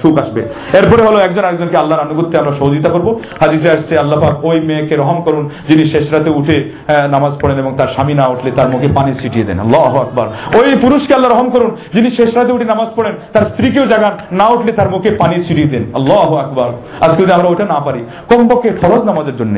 সুখ 0.01 0.15
আসবে। 0.23 0.41
এরপরে 0.79 1.01
হলো 1.07 1.17
একজন 1.27 1.43
আরেকজনকে 1.47 1.77
আল্লাহর 1.81 2.05
আনুগত্যে 2.07 2.35
আমরা 2.41 2.53
সহযোগিতা 2.59 2.89
করব। 2.95 3.07
হাদিসে 3.41 3.69
আসছে, 3.75 3.93
আল্লাহ 4.03 4.17
ওই 4.49 4.57
মেয়েকে 4.69 4.95
রহম 4.95 5.19
করুন, 5.25 5.43
যিনি 5.69 5.83
শেষ 5.93 6.05
রাতে 6.13 6.29
উঠে 6.39 6.57
নামাজ 7.15 7.33
পড়েন 7.41 7.57
এবং 7.65 7.73
তার 7.77 7.93
স্বামী 7.95 8.13
না 8.13 8.25
উঠলে 8.27 8.49
তার 8.51 8.69
মুখে 8.69 8.87
পানি 8.95 9.11
ছিটিয়ে 9.21 9.45
দেন। 9.45 9.57
আল্লাহ 9.59 9.93
আকবার। 10.01 10.27
ওই 10.59 10.69
পুরুষকে 10.81 11.13
আল্লাহ 11.13 11.29
রহম 11.31 11.49
করুন, 11.49 11.71
যিনি 11.93 12.09
শেষ 12.11 12.29
রাতে 12.37 12.51
উঠে 12.53 12.65
নামাজ 12.65 12.89
পড়েন, 12.95 13.15
তার 13.33 13.45
স্ত্রীকেও 13.45 13.85
জাগান, 13.85 14.13
না 14.31 14.45
উঠলে 14.47 14.71
তার 14.71 14.89
মুখে 14.89 15.09
পানি 15.21 15.35
ছিটিয়ে 15.43 15.69
দেন। 15.73 15.83
আল্লাহ 15.93 16.29
আকবার। 16.43 16.69
আজকে 17.05 17.21
যদি 17.23 17.33
আমরা 17.37 17.49
ওটা 17.49 17.65
না 17.73 17.79
পারি, 17.79 18.01
কমপক্ষে 18.29 18.69
ফরজ 18.81 19.01
নামাজের 19.09 19.35
জন্য, 19.37 19.55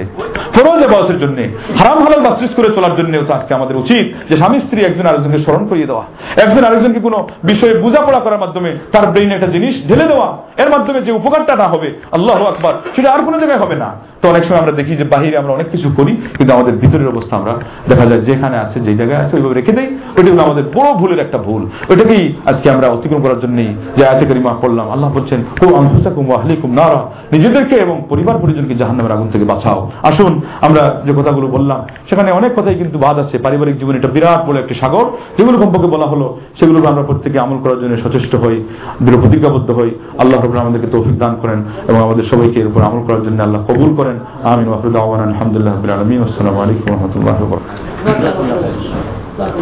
ফরজ 0.55 0.79
এবাদতের 0.83 1.19
জন্য, 1.19 1.37
হারাম 1.79 1.99
হালাল 2.05 2.21
বাসরিস 2.27 2.51
করে 2.57 2.69
চলার 2.75 2.93
জন্য 2.95 3.13
আজকে 3.37 3.51
আমাদের 3.53 3.75
উচিত 3.83 4.05
যে 4.29 4.35
স্বামী 4.37 4.57
স্ত্রী 4.59 4.79
একজন 4.81 5.05
আরেকজনকে 5.05 5.39
স্মরণ 5.45 5.63
করিয়ে 5.67 5.89
দেওয়া, 5.91 6.03
একজন 6.45 6.63
আরেকজনকে 6.63 6.99
কোনো 6.99 7.17
বিষয়ে 7.43 7.73
বোঝাপড়া 7.83 8.19
করার 8.19 8.41
মাধ্যমে 8.43 8.69
তার 8.93 9.05
ব্রেইনে 9.11 9.33
একটা 9.35 9.49
জিনিস 9.55 9.73
ঢেলে 9.87 10.05
দেওয়া, 10.11 10.27
এর 10.63 10.69
মাধ্যমে 10.69 10.99
যে 11.01 11.11
উপকারটা 11.11 11.53
না 11.55 11.67
হবে, 11.73 11.89
আল্লাহ 12.11 12.39
আকবার, 12.51 12.73
সেটা 12.95 13.09
আর 13.11 13.21
কোনো 13.27 13.37
জায়গায় 13.41 13.61
হবে 13.63 13.75
না। 13.83 13.89
তো 14.21 14.29
অনেক 14.29 14.43
সময় 14.43 14.59
আমরা 14.59 14.71
দেখি 14.71 14.95
যে 14.95 15.03
বাহিরে 15.03 15.37
আমরা 15.37 15.53
অনেক 15.53 15.67
কিছু 15.71 15.89
করি, 15.97 16.17
কিন্তু 16.37 16.53
আমাদের 16.53 16.73
ভিতরের 16.77 17.07
অবস্থা 17.07 17.35
আমরা 17.35 17.53
দেখা 17.89 18.05
যায় 18.05 18.21
যেখানে 18.21 18.57
আছে 18.57 18.79
যে 18.79 18.95
জায়গায় 18.95 19.19
আছে, 19.23 19.35
ওইভাবে 19.37 19.55
রেখে 19.55 19.71
দেই। 19.71 19.87
ওইটা 20.17 20.31
হলো 20.31 20.43
আমাদের 20.43 20.63
বড় 20.75 20.93
ভুলের 20.93 21.19
একটা 21.19 21.37
ভুল। 21.37 21.65
ওইটাকেই 21.89 22.33
আজকে 22.45 22.69
আমরা 22.69 22.87
অতিক্রম 22.87 23.21
করার 23.21 23.39
জন্যই 23.39 23.75
যে 23.97 24.05
আয়াতে 24.05 24.25
করিমা 24.25 24.51
পড়লাম, 24.61 24.89
আল্লাহ 24.91 25.09
বলছেন 25.17 25.39
ও 25.63 25.65
ওয়া 25.65 26.37
আহলিকুম 26.39 26.71
নারা। 26.71 27.01
নিজেদেরকে 27.31 27.75
এবং 27.75 28.01
পরিবার 28.09 28.35
পরিজনকে 28.41 28.75
জাহান্নামের 28.75 29.11
আগুন 29.11 29.27
থেকে 29.31 29.45
বাঁচাও। 29.45 29.91
আসুন, 30.03 30.41
আমরা 30.61 31.01
যে 31.05 31.13
কথাগুলো 31.17 31.47
বললাম, 31.47 31.79
সেখানে 32.09 32.31
অনেক 32.31 32.51
কথাই 32.55 32.75
কিন্তু 32.75 32.97
বাদ 32.99 33.19
আছে। 33.19 33.37
পারিবারিক 33.37 33.77
জীবনে 33.79 33.97
এটা 33.97 34.07
বিরাট 34.07 34.41
বড় 34.47 34.57
একটি 34.59 34.73
সাগর। 34.73 35.05
যেগুলো 35.37 35.57
কমপক্ষে 35.57 35.87
বলা 35.87 36.05
হলো 36.05 36.37
সেগুলো 36.59 36.87
আমরা 36.87 37.03
প্রত্যেকে 37.03 37.39
আমল 37.39 37.57
করার 37.63 37.79
জন্য 37.81 37.97
সচেষ্ট 37.97 38.35
হই 38.35 38.63
দৃঢ় 39.01 39.17
প্রতিজ্ঞাবদ্ধ 39.21 39.71
হই। 39.71 39.91
আল্লাহ 40.17 40.45
রব 40.45 40.57
আমাদেরকে 40.57 40.87
তৌফিক 40.87 41.17
দান 41.17 41.35
করেন 41.41 41.63
এবং 41.87 41.99
আমাদের 42.01 42.25
সবাইকে 42.31 42.59
এর 42.59 42.67
উপর 42.67 42.81
আমল 42.81 43.01
করার 43.07 43.23
জন্য 43.23 43.43
আল্লাহ 43.43 43.61
কবুল 43.67 43.95
করেন। 43.95 44.06
خيرا 44.07 44.53
آمين. 44.53 44.67
وآخر 44.67 44.87
دعوانا 44.87 45.23
الحمد 45.23 45.57
لله 45.57 45.71
رب 45.71 45.85
العالمين. 45.85 46.19
والسلام 46.21 46.57
عليكم 46.57 46.91
ورحمة 46.91 47.15
الله 47.15 47.37
وبركاته. 47.43 47.83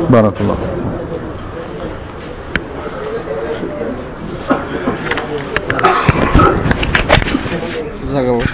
بارك 0.09 0.41
الله 0.41 0.57
заговор 8.15 8.47